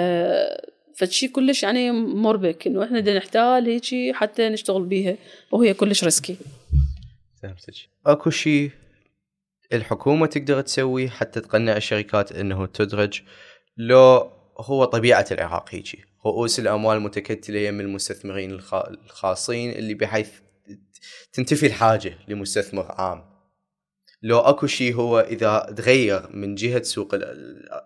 فشي 0.97 1.29
كلش 1.29 1.63
يعني 1.63 1.91
مربك 1.93 2.67
إنه 2.67 2.85
إحنا 2.85 3.01
بدنا 3.01 3.19
نحتال 3.19 3.67
هيجي 3.67 4.15
حتى 4.15 4.49
نشتغل 4.49 4.85
بيها 4.85 5.17
وهي 5.53 5.75
كلش 5.75 6.05
risky 6.05 6.37
أكو 8.07 8.31
شيء 8.31 8.71
الحكومة 9.73 10.27
تقدر 10.27 10.61
تسوي 10.61 11.09
حتى 11.11 11.41
تقنع 11.41 11.77
الشركات 11.77 12.33
إنه 12.33 12.67
تدرج؟ 12.67 13.23
لو 13.77 14.31
هو 14.59 14.85
طبيعة 14.85 15.27
العراق 15.31 15.65
هيجي 15.75 16.05
رؤوس 16.27 16.59
الأموال 16.61 17.01
متكتلة 17.01 17.59
يم 17.59 17.81
المستثمرين 17.81 18.51
الخ- 18.51 18.75
الخاصين 18.75 19.71
اللي 19.71 19.95
بحيث 19.95 20.31
تنتفي 21.33 21.67
الحاجة 21.67 22.19
لمستثمر 22.29 22.93
عام. 22.93 23.36
لو 24.23 24.39
أكو 24.39 24.67
شيء 24.67 24.95
هو 24.95 25.21
إذا 25.21 25.75
تغير 25.77 26.29
من 26.35 26.55
جهة 26.55 26.83
سوق 26.83 27.15
ال- 27.15 27.23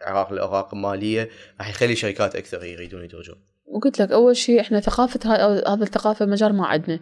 العراق 0.02 0.32
الأوراق 0.32 0.74
المالية 0.74 1.28
راح 1.58 1.68
يخلي 1.70 1.96
شركات 1.96 2.36
أكثر 2.36 2.64
يريدون 2.64 3.04
يدرجون 3.04 3.36
وقلت 3.66 4.02
لك 4.02 4.12
أول 4.12 4.36
شيء 4.36 4.60
إحنا 4.60 4.80
ثقافة 4.80 5.34
هذا 5.74 5.82
الثقافة 5.84 6.26
مجال 6.26 6.54
ما 6.54 6.66
عندنا 6.66 6.98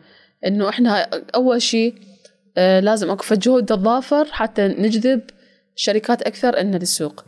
إنه 0.47 0.69
إحنا 0.69 1.03
أول 1.35 1.63
شيء 1.63 1.95
آه 2.57 2.81
لازم 2.81 3.11
أكو 3.11 3.35
جهد 3.35 3.65
تضافر 3.67 4.25
حتى 4.25 4.69
نجذب 4.69 5.21
شركات 5.75 6.23
أكثر 6.23 6.61
ان 6.61 6.75
للسوق. 6.75 7.25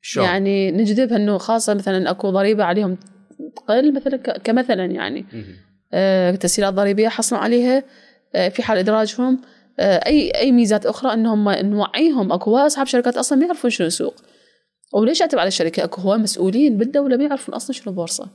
شلون؟ 0.00 0.26
يعني 0.26 0.70
نجذبها 0.70 1.16
إنه 1.16 1.38
خاصة 1.38 1.74
مثلا 1.74 2.10
أكو 2.10 2.30
ضريبة 2.30 2.64
عليهم 2.64 2.98
تقل 3.56 3.94
مثلا 3.94 4.16
كمثلا 4.16 4.84
يعني. 4.84 5.24
آه، 5.92 6.30
تسهيلات 6.30 6.74
ضريبية 6.74 7.08
حصلوا 7.08 7.40
عليها 7.40 7.82
آه، 8.34 8.48
في 8.48 8.62
حال 8.62 8.78
إدراجهم 8.78 9.40
اي 9.80 10.30
أي 10.30 10.52
ميزات 10.52 10.86
أخرى 10.86 11.12
إنهم 11.12 11.48
نوعيهم 11.50 12.32
أكو 12.32 12.56
اصحاب 12.56 12.86
شركات 12.86 13.16
أصلا 13.16 13.38
ما 13.38 13.46
يعرفون 13.46 13.70
شنو 13.70 13.88
سوق. 13.88 14.14
وليش 14.94 15.22
أعتب 15.22 15.38
على 15.38 15.48
الشركة؟ 15.48 15.84
أكو 15.84 16.00
هواي 16.00 16.18
مسؤولين 16.18 16.76
بالدولة 16.78 17.16
ما 17.16 17.24
يعرفون 17.24 17.54
أصلا 17.54 17.72
شنو 17.76 17.92
بورصة. 17.94 18.28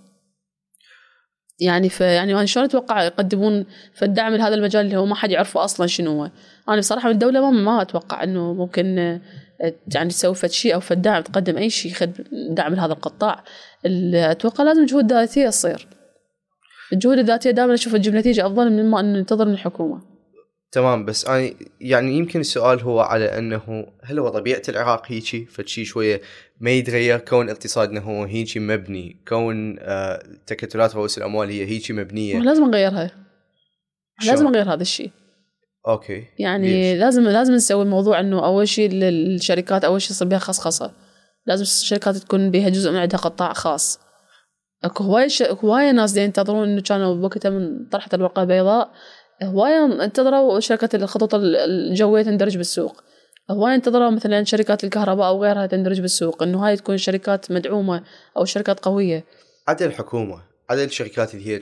يعني 1.60 1.90
ف 1.90 2.02
يعني 2.02 2.34
أنا 2.34 2.46
شلون 2.46 2.66
أتوقع 2.66 3.04
يقدمون 3.04 3.66
فالدعم 3.94 4.36
لهذا 4.36 4.56
المجال 4.56 4.86
اللي 4.86 4.98
هو 4.98 5.06
ما 5.06 5.16
حد 5.16 5.32
يعرفه 5.32 5.64
أصلا 5.64 5.88
شنو 5.88 6.12
هو؟ 6.12 6.32
أنا 6.70 6.78
بصراحة 6.78 7.08
من 7.08 7.14
الدولة 7.14 7.52
ما 7.52 7.62
ما 7.62 7.82
أتوقع 7.82 8.24
إنه 8.24 8.54
ممكن 8.54 9.00
آه، 9.00 9.74
يعني 9.96 10.10
تسوي 10.10 10.36
فد 10.36 10.50
شيء 10.50 10.74
أو 10.76 10.80
فد 10.80 11.02
دعم 11.02 11.22
تقدم 11.24 11.58
أي 11.58 11.70
شيء 11.70 11.94
دعم 12.50 12.74
لهذا 12.76 12.94
القطاع. 12.94 13.44
ال- 13.86 14.16
أتوقع 14.16 14.64
لازم 14.64 14.86
جهود 14.86 15.12
ذاتيه 15.14 15.50
تصير. 15.50 15.88
الجهود 16.94 17.18
الذاتية 17.18 17.52
دائما 17.52 17.74
أشوف 17.74 17.94
تجيب 17.96 18.16
نتيجة 18.16 18.46
أفضل 18.48 18.70
من 18.72 18.90
ما 18.90 19.02
ننتظر 19.02 19.46
من 19.46 19.54
الحكومة. 19.54 20.17
تمام 20.72 21.06
بس 21.06 21.26
أنا 21.26 21.52
يعني 21.82 22.18
يمكن 22.18 22.40
السؤال 22.40 22.82
هو 22.82 23.00
على 23.00 23.26
أنه 23.38 23.88
هل 24.04 24.20
هو 24.20 24.30
طبيعة 24.30 24.62
العراق 24.70 25.04
هيجي؟ 25.06 25.46
فشي 25.46 25.86
شوية 25.86 26.22
ما 26.60 26.72
يتغير 26.72 27.20
كون 27.20 27.50
اقتصادنا 27.50 28.00
هو 28.00 28.24
هيجي 28.24 28.60
مبني 28.60 29.24
كون 29.28 29.76
آه 29.80 30.24
تكتلات 30.48 30.96
رؤوس 30.96 31.18
الأموال 31.18 31.50
هي 31.50 31.66
هيجي 31.66 31.94
مبنية. 31.94 32.40
لازم 32.40 32.64
نغيرها؟ 32.64 33.12
لازم 34.26 34.48
نغير 34.48 34.74
هذا 34.74 34.82
الشيء. 34.82 35.12
أوكي. 35.88 36.24
يعني 36.40 36.68
ليش؟ 36.68 37.00
لازم 37.00 37.24
لازم 37.24 37.54
نسوي 37.54 37.84
الموضوع 37.84 38.20
إنه 38.20 38.46
أول 38.46 38.68
شيء 38.68 38.90
الشركات 38.94 39.86
أول 39.86 40.02
شيء 40.02 40.12
يصير 40.12 40.28
بها 40.28 40.40
خصخصة. 40.40 40.94
لازم 41.46 41.62
الشركات 41.62 42.18
تكون 42.18 42.52
بها 42.52 42.70
جزء 42.70 42.92
من 42.92 42.98
عندها 42.98 43.20
قطاع 43.20 43.54
خاص. 43.54 44.00
اكو 44.84 45.04
هواي 45.04 45.30
ش... 45.30 45.44
هواي 45.44 45.92
ناس 45.92 46.12
دي 46.12 46.22
ينتظرون 46.22 46.70
إنه 46.70 46.82
كانوا 46.82 47.16
بوقتها 47.16 47.50
من 47.50 47.86
طرحت 47.92 48.14
الورقة 48.14 48.42
البيضاء 48.42 48.92
هواي 49.44 49.78
انتظروا 50.06 50.60
شركة 50.60 50.96
الخطوط 50.96 51.36
ال- 51.36 51.56
الجوية 51.56 52.24
تندرج 52.24 52.58
بالسوق 52.58 53.04
هواي 53.52 53.76
انتظروا 53.76 54.10
مثلا 54.10 54.44
شركات 54.44 54.84
الكهرباء 54.84 55.28
أو 55.28 55.44
غيرها 55.44 55.66
تندرج 55.66 56.02
بالسوق 56.02 56.44
إنه 56.44 56.68
هاي 56.68 56.76
تكون 56.76 56.98
شركات 56.98 57.52
مدعومة 57.52 58.04
أو 58.38 58.46
شركات 58.46 58.80
قوية 58.80 59.24
عدا 59.68 59.86
الحكومة 59.86 60.44
عدا 60.70 60.84
الشركات 60.84 61.34
اللي 61.34 61.48
هي 61.48 61.56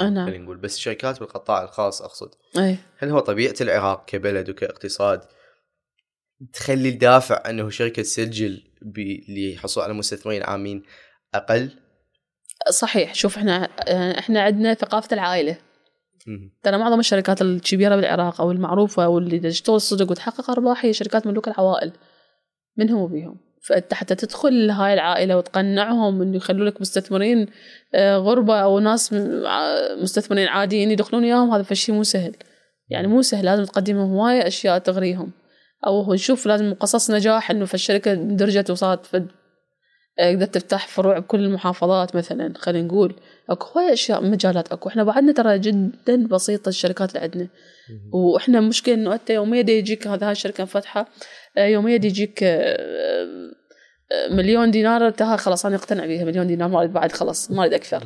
آه، 0.00 0.10
نعم. 0.10 0.26
خلينا 0.26 0.44
نقول 0.44 0.56
بس 0.56 0.76
الشركات 0.76 1.20
بالقطاع 1.20 1.62
الخاص 1.62 2.02
أقصد 2.02 2.30
أي 2.58 2.76
هل 2.98 3.10
هو 3.10 3.18
طبيعة 3.18 3.54
العراق 3.60 4.04
كبلد 4.04 4.50
وكاقتصاد 4.50 5.20
تخلي 6.52 6.88
الدافع 6.88 7.50
إنه 7.50 7.70
شركة 7.70 8.02
تسجل 8.02 8.62
للحصول 9.28 9.84
على 9.84 9.92
مستثمرين 9.92 10.42
عامين 10.42 10.82
أقل؟ 11.34 11.70
صحيح 12.70 13.14
شوف 13.14 13.36
إحنا 13.36 13.64
إحنا 14.18 14.42
عندنا 14.42 14.74
ثقافة 14.74 15.14
العائلة. 15.14 15.56
ترى 16.62 16.78
معظم 16.78 17.00
الشركات 17.00 17.42
الكبيرة 17.42 17.96
بالعراق 17.96 18.40
أو 18.40 18.50
المعروفة 18.50 19.04
أو 19.04 19.18
اللي 19.18 19.38
تشتغل 19.38 19.80
صدق 19.80 20.10
وتحقق 20.10 20.50
أرباح 20.50 20.84
هي 20.84 20.92
شركات 20.92 21.26
ملوك 21.26 21.48
العوائل. 21.48 21.92
منهم 22.76 23.00
وبيهم؟ 23.00 23.36
فأنت 23.62 23.94
حتى 23.94 24.14
تدخل 24.14 24.70
هاي 24.70 24.94
العائلة 24.94 25.36
وتقنعهم 25.36 26.22
إنه 26.22 26.36
يخلوا 26.36 26.66
لك 26.66 26.80
مستثمرين 26.80 27.46
آه، 27.94 28.16
غربة 28.16 28.56
أو 28.56 28.78
ناس 28.78 29.14
ع- 29.44 29.94
مستثمرين 30.02 30.48
عاديين 30.48 30.90
يدخلون 30.90 31.24
إياهم 31.24 31.50
هذا 31.50 31.62
فشي 31.62 31.92
مو 31.92 32.02
سهل. 32.02 32.36
يعني 32.88 33.06
مو 33.06 33.22
سهل 33.22 33.44
لازم 33.44 33.64
تقدم 33.64 33.96
هواية 33.96 34.46
أشياء 34.46 34.78
تغريهم. 34.78 35.30
هو 35.86 36.14
نشوف 36.14 36.46
لازم 36.46 36.74
قصص 36.74 37.10
نجاح 37.10 37.50
إنه 37.50 37.64
فالشركة 37.64 38.14
درجت 38.14 38.70
وصارت 38.70 39.06
فد 39.06 39.22
آه، 39.22 39.30
قدرت 40.20 40.54
تفتح 40.54 40.86
فروع 40.88 41.18
بكل 41.18 41.40
المحافظات 41.44 42.16
مثلا 42.16 42.52
خلينا 42.58 42.86
نقول 42.86 43.14
أكو 43.50 43.78
هواي 43.78 43.92
أشياء 43.92 44.22
مجالات 44.24 44.72
أكو. 44.72 44.88
إحنا 44.88 45.04
بعدنا 45.04 45.32
ترى 45.32 45.58
جدا 45.58 46.26
بسيطة 46.26 46.68
الشركات 46.68 47.08
اللي 47.10 47.20
عندنا 47.20 47.48
وإحنا 48.12 48.60
مشكلة 48.60 48.94
إنه 48.94 49.14
انت 49.14 49.30
يوميا 49.30 49.62
دي 49.62 49.72
يجيك 49.72 50.06
هذا 50.06 50.26
هاي 50.26 50.32
الشركة 50.32 50.64
فاتحه 50.64 51.06
آه، 51.56 51.66
يوميا 51.66 51.96
دي 51.96 52.06
يجيك 52.06 52.38
آه، 52.42 52.76
آه، 54.12 54.28
مليون 54.30 54.70
دينار 54.70 55.08
انت 55.08 55.22
ها 55.22 55.36
خلاص 55.36 55.66
أنا 55.66 55.76
أقتنع 55.76 56.06
بيها. 56.06 56.24
مليون 56.24 56.46
دينار 56.46 56.68
ما 56.68 56.78
أريد 56.78 56.92
بعد 56.92 57.12
خلاص 57.12 57.50
ما 57.50 57.60
أريد 57.62 57.74
أكثر. 57.74 58.04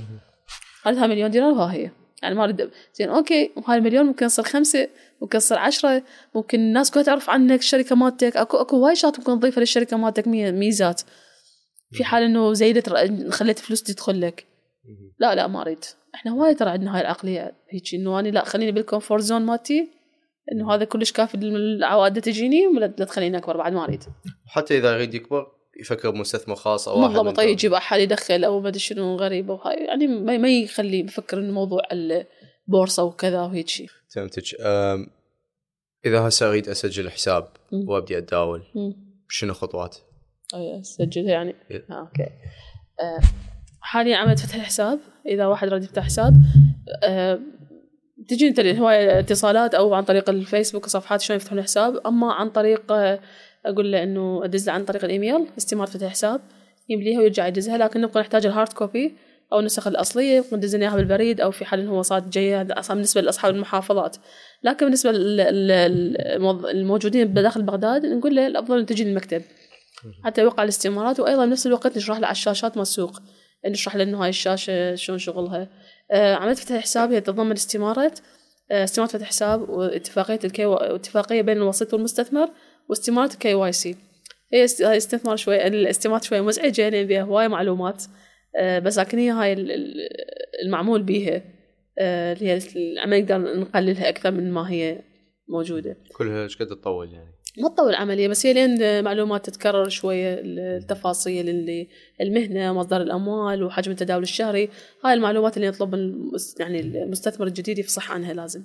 هذا 0.87 1.07
مليون 1.07 1.31
دينار؟ 1.31 1.51
وها 1.53 1.73
هي. 1.73 1.91
يعني 2.23 2.35
ما 2.35 2.45
أريد 2.45 2.71
زين 2.95 3.09
okay 3.09 3.51
وهاي 3.57 3.79
المليون 3.79 4.07
ممكن 4.07 4.27
يصير 4.27 4.45
خمسة 4.45 4.89
ممكن 5.23 5.37
يصير 5.39 5.59
عشرة 5.59 6.03
ممكن 6.35 6.59
الناس 6.61 6.91
كلها 6.91 7.05
تعرف 7.05 7.31
عنك 7.31 7.59
الشركة 7.59 7.97
مالتك. 7.97 8.37
اكو 8.37 8.57
أكو 8.57 8.77
هواي 8.77 8.97
شغلات 8.97 9.19
ممكن 9.19 9.41
تضيفها 9.41 9.61
للشركة 9.61 9.97
مالتك 9.97 10.29
مي- 10.29 10.53
ميزات. 10.53 11.03
في 11.93 12.05
حال 12.05 12.23
إنه 12.23 12.53
زيدت 12.53 12.89
خليت 13.29 13.59
فلوس 13.59 13.83
تدخل 13.83 14.21
لك. 14.21 14.47
لا 15.19 15.35
لا 15.35 15.47
ما 15.47 15.63
أريد. 15.63 15.85
إحنا 16.15 16.33
هواي 16.33 16.55
ترى 16.55 16.71
عندنا 16.71 16.97
هاي 16.97 17.01
العقلية. 17.01 17.55
هيك 17.69 17.95
إنه 17.95 18.21
أنا 18.21 18.29
لا 18.29 18.45
خليني 18.45 18.73
بال 18.73 18.84
comfort 18.84 19.23
zone 19.23 19.43
مالتي. 19.43 19.89
إنه 20.53 20.75
هذا 20.75 20.85
كلش 20.85 21.13
كافي 21.13 21.35
العوائد 21.35 22.21
تجيني 22.21 22.67
ولا 22.67 22.95
لا 22.99 23.05
تخليني 23.05 23.37
أكبر 23.37 23.57
بعد 23.57 23.73
ما 23.73 23.85
أريد. 23.85 24.05
وحتى 24.47 24.79
إذا 24.79 24.95
يريد 24.95 25.15
يكبر 25.15 25.47
يفكر 25.81 26.11
بمستثمر 26.11 26.55
خاص 26.55 26.89
أو 26.89 27.01
واحد 27.03 27.15
بالضبط. 27.15 27.39
يجيب 27.39 27.75
أحد 27.75 28.01
يدخل 28.01 28.45
أو 28.45 28.61
ما 28.61 28.69
أدري 28.69 28.79
شنو 28.79 29.17
غريبه 29.17 29.55
وهاي 29.55 29.85
يعني 29.85 30.07
ما 30.07 30.49
يخلي 30.49 31.01
يفكر 31.01 31.39
إنه 31.39 31.53
موضوع 31.53 31.83
البورصه 31.93 33.05
وكذا 33.05 33.41
وهيك 33.41 33.69
شيء 33.69 33.89
فهمتك. 34.15 34.43
إذا 36.07 36.21
هسه 36.21 36.49
أريد 36.49 36.69
أسجل 36.69 37.11
حساب. 37.11 37.49
وأبدي 37.73 38.19
أتداول. 38.19 38.63
شنو 39.29 39.55
خطوات؟ 39.55 39.97
سجلها 40.83 41.31
يعني. 41.33 41.55
إيه. 41.71 41.85
آه، 41.91 42.01
okay. 42.01 42.23
آه، 43.01 43.21
حاليا 43.81 44.17
عملت 44.17 44.39
فتح 44.39 44.55
الحساب. 44.55 44.99
إذا 45.27 45.47
واحد 45.47 45.69
راد 45.69 45.83
يفتح 45.85 46.03
حساب. 46.03 46.35
آه، 47.05 47.39
تجي 48.29 48.49
أنت 48.49 48.61
هواية 48.61 49.19
اتصالات 49.19 49.75
أو 49.75 49.95
عن 49.95 50.05
طريق 50.05 50.31
الفيسبوك 50.31 50.87
صفحات 50.87 51.21
شلون 51.21 51.37
يفتحون 51.37 51.63
حساب 51.63 52.07
أما 52.07 52.33
عن 52.33 52.51
طريق 52.51 52.93
آه، 52.93 53.21
أقول 53.67 53.93
له 53.93 54.03
إنه 54.03 54.45
أدز 54.45 54.69
عن 54.69 54.85
طريق 54.85 55.05
الإيميل 55.05 55.47
استمارة 55.59 55.91
فتح 55.91 56.09
حساب 56.09 56.41
يمليها 56.89 57.19
ويرجع 57.21 57.47
يدزها. 57.47 57.79
لكن 57.79 58.01
نبقى 58.01 58.21
نحتاج 58.21 58.47
ال 58.47 58.52
hard 58.52 58.73
copy 58.73 59.17
أو 59.53 59.59
النسخ 59.59 59.87
الأصلية. 59.87 60.45
ندز 60.53 60.75
اياها 60.75 60.97
بالبريد 60.97 61.41
أو 61.41 61.51
في 61.51 61.65
حال 61.65 61.89
هو 61.89 62.03
صار 62.03 62.31
جاية. 62.31 62.67
أصلاً 62.71 62.95
بالنسبة 62.95 63.21
لأصحاب 63.21 63.55
المحافظات. 63.55 64.17
لكن 64.63 64.87
بالنسبة 64.87 65.11
الموجودين 66.71 67.29
بداخل 67.29 67.63
بغداد 67.63 68.07
نقول 68.07 68.37
له 68.37 68.47
الأفضل 68.47 68.79
ان 68.79 68.87
تجي 68.87 69.05
للمكتب. 69.05 69.43
حتى 70.25 70.41
يوقع 70.43 70.63
الاستمارات 70.63 71.21
وأيضا 71.21 71.47
بنفس 71.47 71.67
الوقت 71.67 71.97
نشرح 71.97 72.19
له 72.19 72.27
على 72.27 72.33
الشاشات 72.33 72.77
مال 72.77 72.83
السوق 72.83 73.21
نشرح 73.67 73.97
له 73.97 74.03
إنه 74.03 74.23
هاي 74.23 74.29
الشاشة 74.29 74.95
شلون 74.95 75.19
شغلها. 75.19 75.69
آه 76.11 76.35
عمليه 76.35 76.55
فتح 76.55 76.75
الحساب 76.75 77.13
هي 77.13 77.21
تتضمن 77.21 77.53
استمارات 77.53 78.19
آه 78.71 78.85
استمارة 78.85 79.09
فتح 79.09 79.27
حساب 79.27 79.69
واتفاقية 79.69 80.39
ال 80.45 80.56
K 80.56 80.67
و... 80.67 80.75
اتفاقية 80.75 81.43
بين 81.43 81.57
الوسيط 81.57 81.95
والمستثمر 81.95 82.49
واستمارة 82.89 83.33
ال 83.33 83.55
KYC 83.55 83.97
هي 84.53 84.65
استمارة 84.97 85.37
شوي 85.37 85.67
الاستمارات 85.67 86.25
شوي 86.25 86.41
مزعجة 86.41 86.89
لأن 86.89 87.07
فيها 87.07 87.23
هواية 87.23 87.49
معلومات. 87.49 88.05
آه 88.57 88.79
بس 88.79 88.99
لكن 88.99 89.19
هي 89.19 89.31
هاي 89.31 89.53
ال- 89.53 89.71
ال- 89.73 90.09
المعمول 90.65 91.03
بيها. 91.03 91.43
آه 91.99 92.33
اللي 92.33 92.49
هي 92.49 92.61
العمل 92.77 93.21
نقدر 93.23 93.39
نقللها 93.61 94.09
أكثر 94.09 94.31
من 94.31 94.53
ما 94.53 94.71
هي 94.71 95.03
موجودة. 95.49 95.97
كلها 96.17 96.43
إيش 96.43 96.57
قد 96.57 96.67
تطول 96.67 97.13
يعني؟ 97.13 97.30
ما 97.59 97.69
تطول 97.69 97.91
العملية 97.91 98.29
بس 98.29 98.47
هي 98.47 98.53
لين 98.53 99.05
معلومات 99.05 99.47
تتكرر 99.47 99.89
شوية 99.89 100.41
التفاصيل 100.45 101.49
اللي 101.49 101.89
المهنة 102.21 102.73
مصدر 102.73 103.03
الأموال 103.03 103.63
وحجم 103.63 103.93
التداول 103.93 104.23
الشهري. 104.23 104.71
هاي 105.05 105.15
المعلومات 105.15 105.57
اللي 105.57 105.69
يطلب 105.69 105.95
يعني 106.61 106.81
المستثمر 106.81 107.47
الجديد 107.47 107.79
يفصح 107.79 108.13
عنها 108.13 108.33
لازم. 108.33 108.65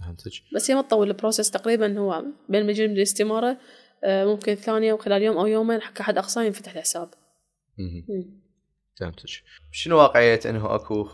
فهمتك. 0.00 0.32
بس 0.54 0.70
هي 0.70 0.74
ما 0.74 0.82
تطول 0.82 1.08
البروسيس 1.08 1.50
تقريبا 1.50 1.98
هو 1.98 2.24
بين 2.48 2.66
ما 2.66 2.72
الاستمارة 2.72 3.58
آه، 4.04 4.24
ممكن 4.24 4.54
ثانية 4.54 4.92
وخلال 4.92 5.22
يوم 5.22 5.38
أو 5.38 5.46
يومين 5.46 5.80
حق 5.80 6.00
أحد 6.00 6.18
أقصى 6.18 6.46
ينفتح 6.46 6.72
الحساب. 6.72 7.10
فهمتك. 9.00 9.28
شنو 9.72 9.96
واقعية 9.96 10.40
إنه 10.46 10.74
أكو 10.74 11.08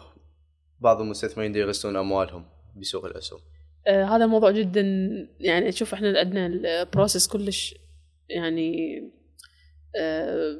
بعض 0.80 1.00
المستثمرين 1.00 1.56
يغسلون 1.56 1.96
أموالهم 1.96 2.46
بسوق 2.76 3.04
الاسهم 3.04 3.40
آه، 3.86 4.04
هذا 4.04 4.24
الموضوع 4.24 4.50
جدا 4.50 4.80
يعني 5.40 5.72
شوف 5.72 5.94
إحنا 5.94 6.18
عندنا 6.18 6.46
ال 6.46 6.57
process 6.57 7.28
كلش 7.28 7.74
يعني 8.28 9.00
آه، 9.96 10.56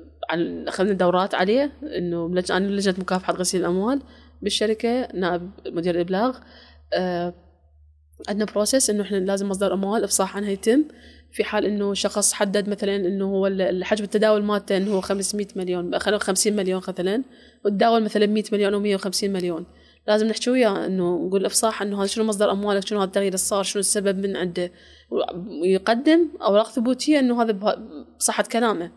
أخذنا 0.69 0.93
دورات 0.93 1.35
عليه 1.35 1.73
إنه 1.83 2.29
لج- 2.35 2.53
أنا 2.53 2.67
لجنه 2.67 2.95
مكافحة 2.99 3.33
غسيل 3.33 3.61
الأموال 3.61 4.01
بالشركة 4.43 5.09
نائب 5.15 5.51
مدير 5.67 5.95
الإبلاغ. 5.95 6.39
آه، 6.95 7.35
عندنا 8.29 8.45
process 8.45 8.91
إنه 8.91 9.03
إحنا 9.03 9.17
لازم 9.17 9.49
مصدر 9.49 9.75
أموال 9.75 10.05
إفصاح 10.05 10.37
عنها 10.37 10.51
يتم. 10.51 10.85
في 11.33 11.45
حال 11.45 11.65
إنه 11.67 11.95
شخص 11.95 12.33
حدد 12.33 12.69
مثلا 12.69 12.97
إنه 12.97 13.25
هو 13.25 13.51
حجم 13.83 14.05
التداول 14.05 14.43
مالته 14.43 14.77
إنه 14.77 14.95
هو 14.95 15.01
500 15.01 15.47
مليون 15.57 15.99
خلينا 15.99 16.19
50 16.19 16.57
مليون 16.57 16.83
مثلا 16.89 17.23
وتداول 17.65 18.03
مثلا 18.03 18.27
100 18.27 18.45
مليون 18.53 18.75
أو 18.75 18.81
150 18.81 19.31
مليون. 19.33 19.67
لازم 20.09 20.27
نحكي 20.27 20.51
وياه 20.51 20.87
إنه 20.87 21.27
نقول 21.27 21.47
إفصاح 21.47 21.83
إنه 21.83 21.99
هذا 21.99 22.07
شنو 22.07 22.25
مصدر 22.25 22.51
أموالك 22.51 22.87
شنو 22.87 22.99
هذا 22.99 23.07
التغيير 23.07 23.29
اللي 23.29 23.39
صار 23.39 23.63
شنو 23.63 23.81
السبب 23.81 24.19
من 24.19 24.37
عنده. 24.37 24.73
ويقدم 25.63 26.29
اوراق 26.43 26.71
ثبوتية 26.71 27.19
إنه 27.19 27.43
هذا 27.43 27.53
بصحة 28.19 28.43
كلامه. 28.43 28.91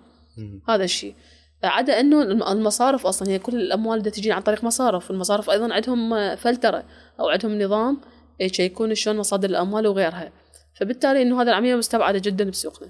هذا 0.69 0.83
الشيء. 0.83 1.15
عدا 1.63 1.99
إنه 1.99 2.21
الم- 2.21 2.43
المصارف 2.43 3.05
أصلا 3.05 3.29
هي 3.29 3.39
كل 3.39 3.55
الأموال 3.55 3.99
اللي 3.99 4.11
تجي 4.11 4.31
عن 4.31 4.41
طريق 4.41 4.63
مصارف. 4.63 5.11
والمصارف 5.11 5.49
أيضا 5.49 5.73
عندهم 5.73 6.35
فلترة 6.35 6.83
أو 7.19 7.29
عندهم 7.29 7.61
نظام 7.61 8.01
يشيكون 8.39 8.95
شلون 8.95 9.17
مصادر 9.17 9.49
الأموال 9.49 9.87
وغيرها. 9.87 10.31
فبالتالي 10.79 11.21
إنه 11.21 11.41
هذا 11.41 11.49
العملية 11.49 11.75
مستبعده 11.75 12.19
جدا 12.19 12.49
بسوقنا. 12.49 12.89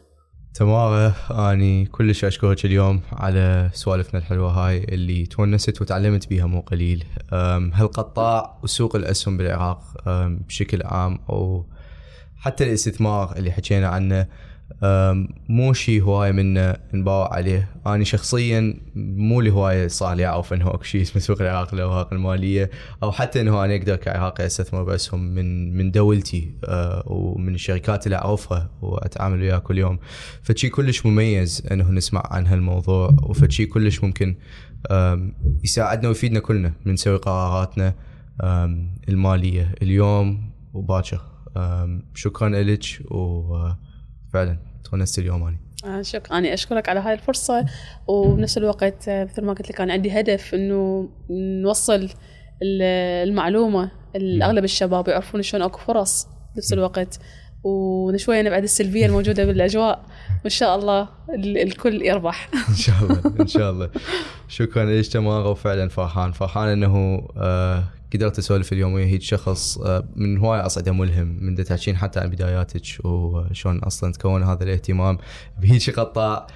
تمارا 0.60 1.14
أني 1.32 1.86
كلش 1.86 2.26
أشكرك 2.26 2.66
اليوم 2.66 3.02
على 3.12 3.70
سوالفنا 3.74 4.20
الحلوة 4.20 4.52
هاي 4.52 4.84
اللي 4.84 5.26
تونست 5.26 5.82
وتعلمت 5.82 6.28
بيها 6.28 6.46
مو 6.46 6.60
قليل. 6.60 7.04
هالقطاع 7.74 8.58
وسوق 8.64 8.96
الأسهم 8.96 9.38
بالعراق 9.38 9.82
بشكل 10.48 10.82
عام 10.84 11.20
أو 11.30 11.66
حتى 12.38 12.64
الاستثمار 12.64 13.36
اللي 13.38 13.52
حكينا 13.52 13.88
عنه 13.88 14.28
مو 15.50 15.74
شيء 15.74 16.04
هواية 16.04 16.32
منه 16.32 16.76
نباوع 16.94 17.34
عليه. 17.34 17.70
أنا 17.88 18.04
شخصيا 18.04 18.74
مو 18.96 19.42
لي 19.42 19.52
هواية 19.52 19.88
صار 19.88 20.14
لي 20.16 20.26
أعرف 20.26 20.54
إنه 20.54 20.68
أكو 20.68 20.84
شيء 20.84 21.02
اسمه 21.02 21.22
سوق 21.22 21.42
العراق 21.42 21.76
للاوراق 21.76 22.14
المالية 22.14 22.70
أو 23.04 23.12
حتى 23.12 23.42
إنه 23.42 23.66
أنا 23.66 23.76
أقدر 23.76 23.96
كعراقي 23.96 24.46
أستثمر 24.46 24.84
باسهم 24.84 25.20
من 25.20 25.78
من 25.78 25.92
دولتي 25.92 26.52
أه، 26.66 27.04
ومن 27.08 27.56
الشركات 27.56 28.06
اللي 28.06 28.18
أعرفها 28.18 28.70
وأتعامل 28.82 29.42
وياها 29.42 29.60
كل 29.60 29.78
يوم. 29.78 30.00
فشي 30.44 30.70
كلش 30.70 31.06
مميز 31.06 31.68
إنه 31.72 31.92
نسمع 31.92 32.24
عن 32.32 32.48
هالموضوع 32.48 33.16
وفشي 33.24 33.66
كلش 33.66 34.04
ممكن 34.04 34.36
يساعدنا 35.64 36.08
ويفيدنا 36.08 36.40
كلنا 36.40 36.74
من 36.86 36.94
نسوي 36.94 37.18
قراراتنا 37.18 37.96
المالية 39.10 39.76
اليوم. 39.82 40.50
وباكر 40.74 41.22
شكرا 42.16 42.50
لك 42.50 42.84
وفعلا 44.30 44.58
تونست 44.90 45.20
اليوم 45.20 45.44
اني 45.48 45.60
آه، 45.86 46.02
شكرا. 46.02 46.38
أنا 46.38 46.54
أشكرك 46.54 46.90
على 46.90 47.00
هاي 47.00 47.14
الفرصة. 47.14 47.66
وبنفس 48.08 48.58
الوقت 48.58 49.08
آه، 49.08 49.24
مثل 49.24 49.46
ما 49.46 49.54
قلت 49.54 49.70
لك 49.70 49.82
أنا 49.82 49.94
عندي 49.94 50.20
هدف 50.20 50.54
إنه 50.54 51.10
نوصل 51.64 52.10
ال- 52.62 52.82
المعلومة 53.30 53.92
الأغلب 54.16 54.64
الشباب 54.64 55.08
يعرفون 55.08 55.42
شلون 55.42 55.64
أكو 55.64 55.80
فرص 55.80 56.28
بنفس 56.56 56.74
الوقت. 56.74 57.20
ونشوية 57.64 58.42
نبعد 58.42 58.64
السلبية 58.64 59.06
الموجودة 59.06 59.46
بالأجواء. 59.46 60.06
وإن 60.42 60.50
شاء 60.50 60.76
الله 60.76 61.10
ال- 61.36 61.58
الكل 61.58 62.02
يربح. 62.02 62.50
إن 62.70 62.76
شاء 62.76 62.96
الله 63.04 63.22
إن 63.40 63.48
شاء 63.48 63.72
الله. 63.72 63.90
شكرا 64.48 64.86
لك 64.86 65.08
تمارا 65.08 65.48
وفعلا 65.48 65.90
فرحان. 65.90 66.32
فرحان 66.32 66.68
إنه 66.70 67.28
آه 67.38 67.84
قدرت 68.14 68.40
أسولف 68.40 68.74
اليوم 68.74 68.94
ويا 68.94 69.06
هيك 69.06 69.22
شخص 69.22 69.78
آه 69.78 70.04
من 70.16 70.38
هوايه 70.38 70.66
اصعده 70.66 70.92
ملهم 70.92 71.38
من 71.42 71.56
تحكين 71.56 71.98
حتى 71.98 72.20
عن 72.20 72.30
بداياتك 72.30 73.06
وشلون 73.06 73.80
أصلا 73.80 74.12
تكون 74.14 74.44
هذا 74.44 74.64
الاهتمام. 74.64 75.18
بهيك 75.62 76.00
قطاع 76.00 76.48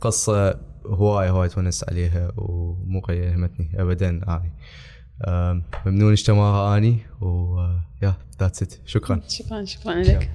قصة 0.00 0.60
هوايه 0.86 1.30
هوايه 1.30 1.48
تونس 1.48 1.84
عليها 1.88 2.32
ومو 2.36 3.00
قليل 3.00 3.34
همتني 3.34 3.82
ابدا 3.82 4.20
آني. 4.28 4.52
ممنون 5.86 6.14
تمارا 6.14 6.76
آني 6.76 6.98
ويا 7.20 8.14
ذاتس 8.40 8.62
ات 8.62 8.74
شكرا. 8.86 9.20
شكرا 9.28 9.64
شكرا 9.64 9.94
لك. 9.94 10.30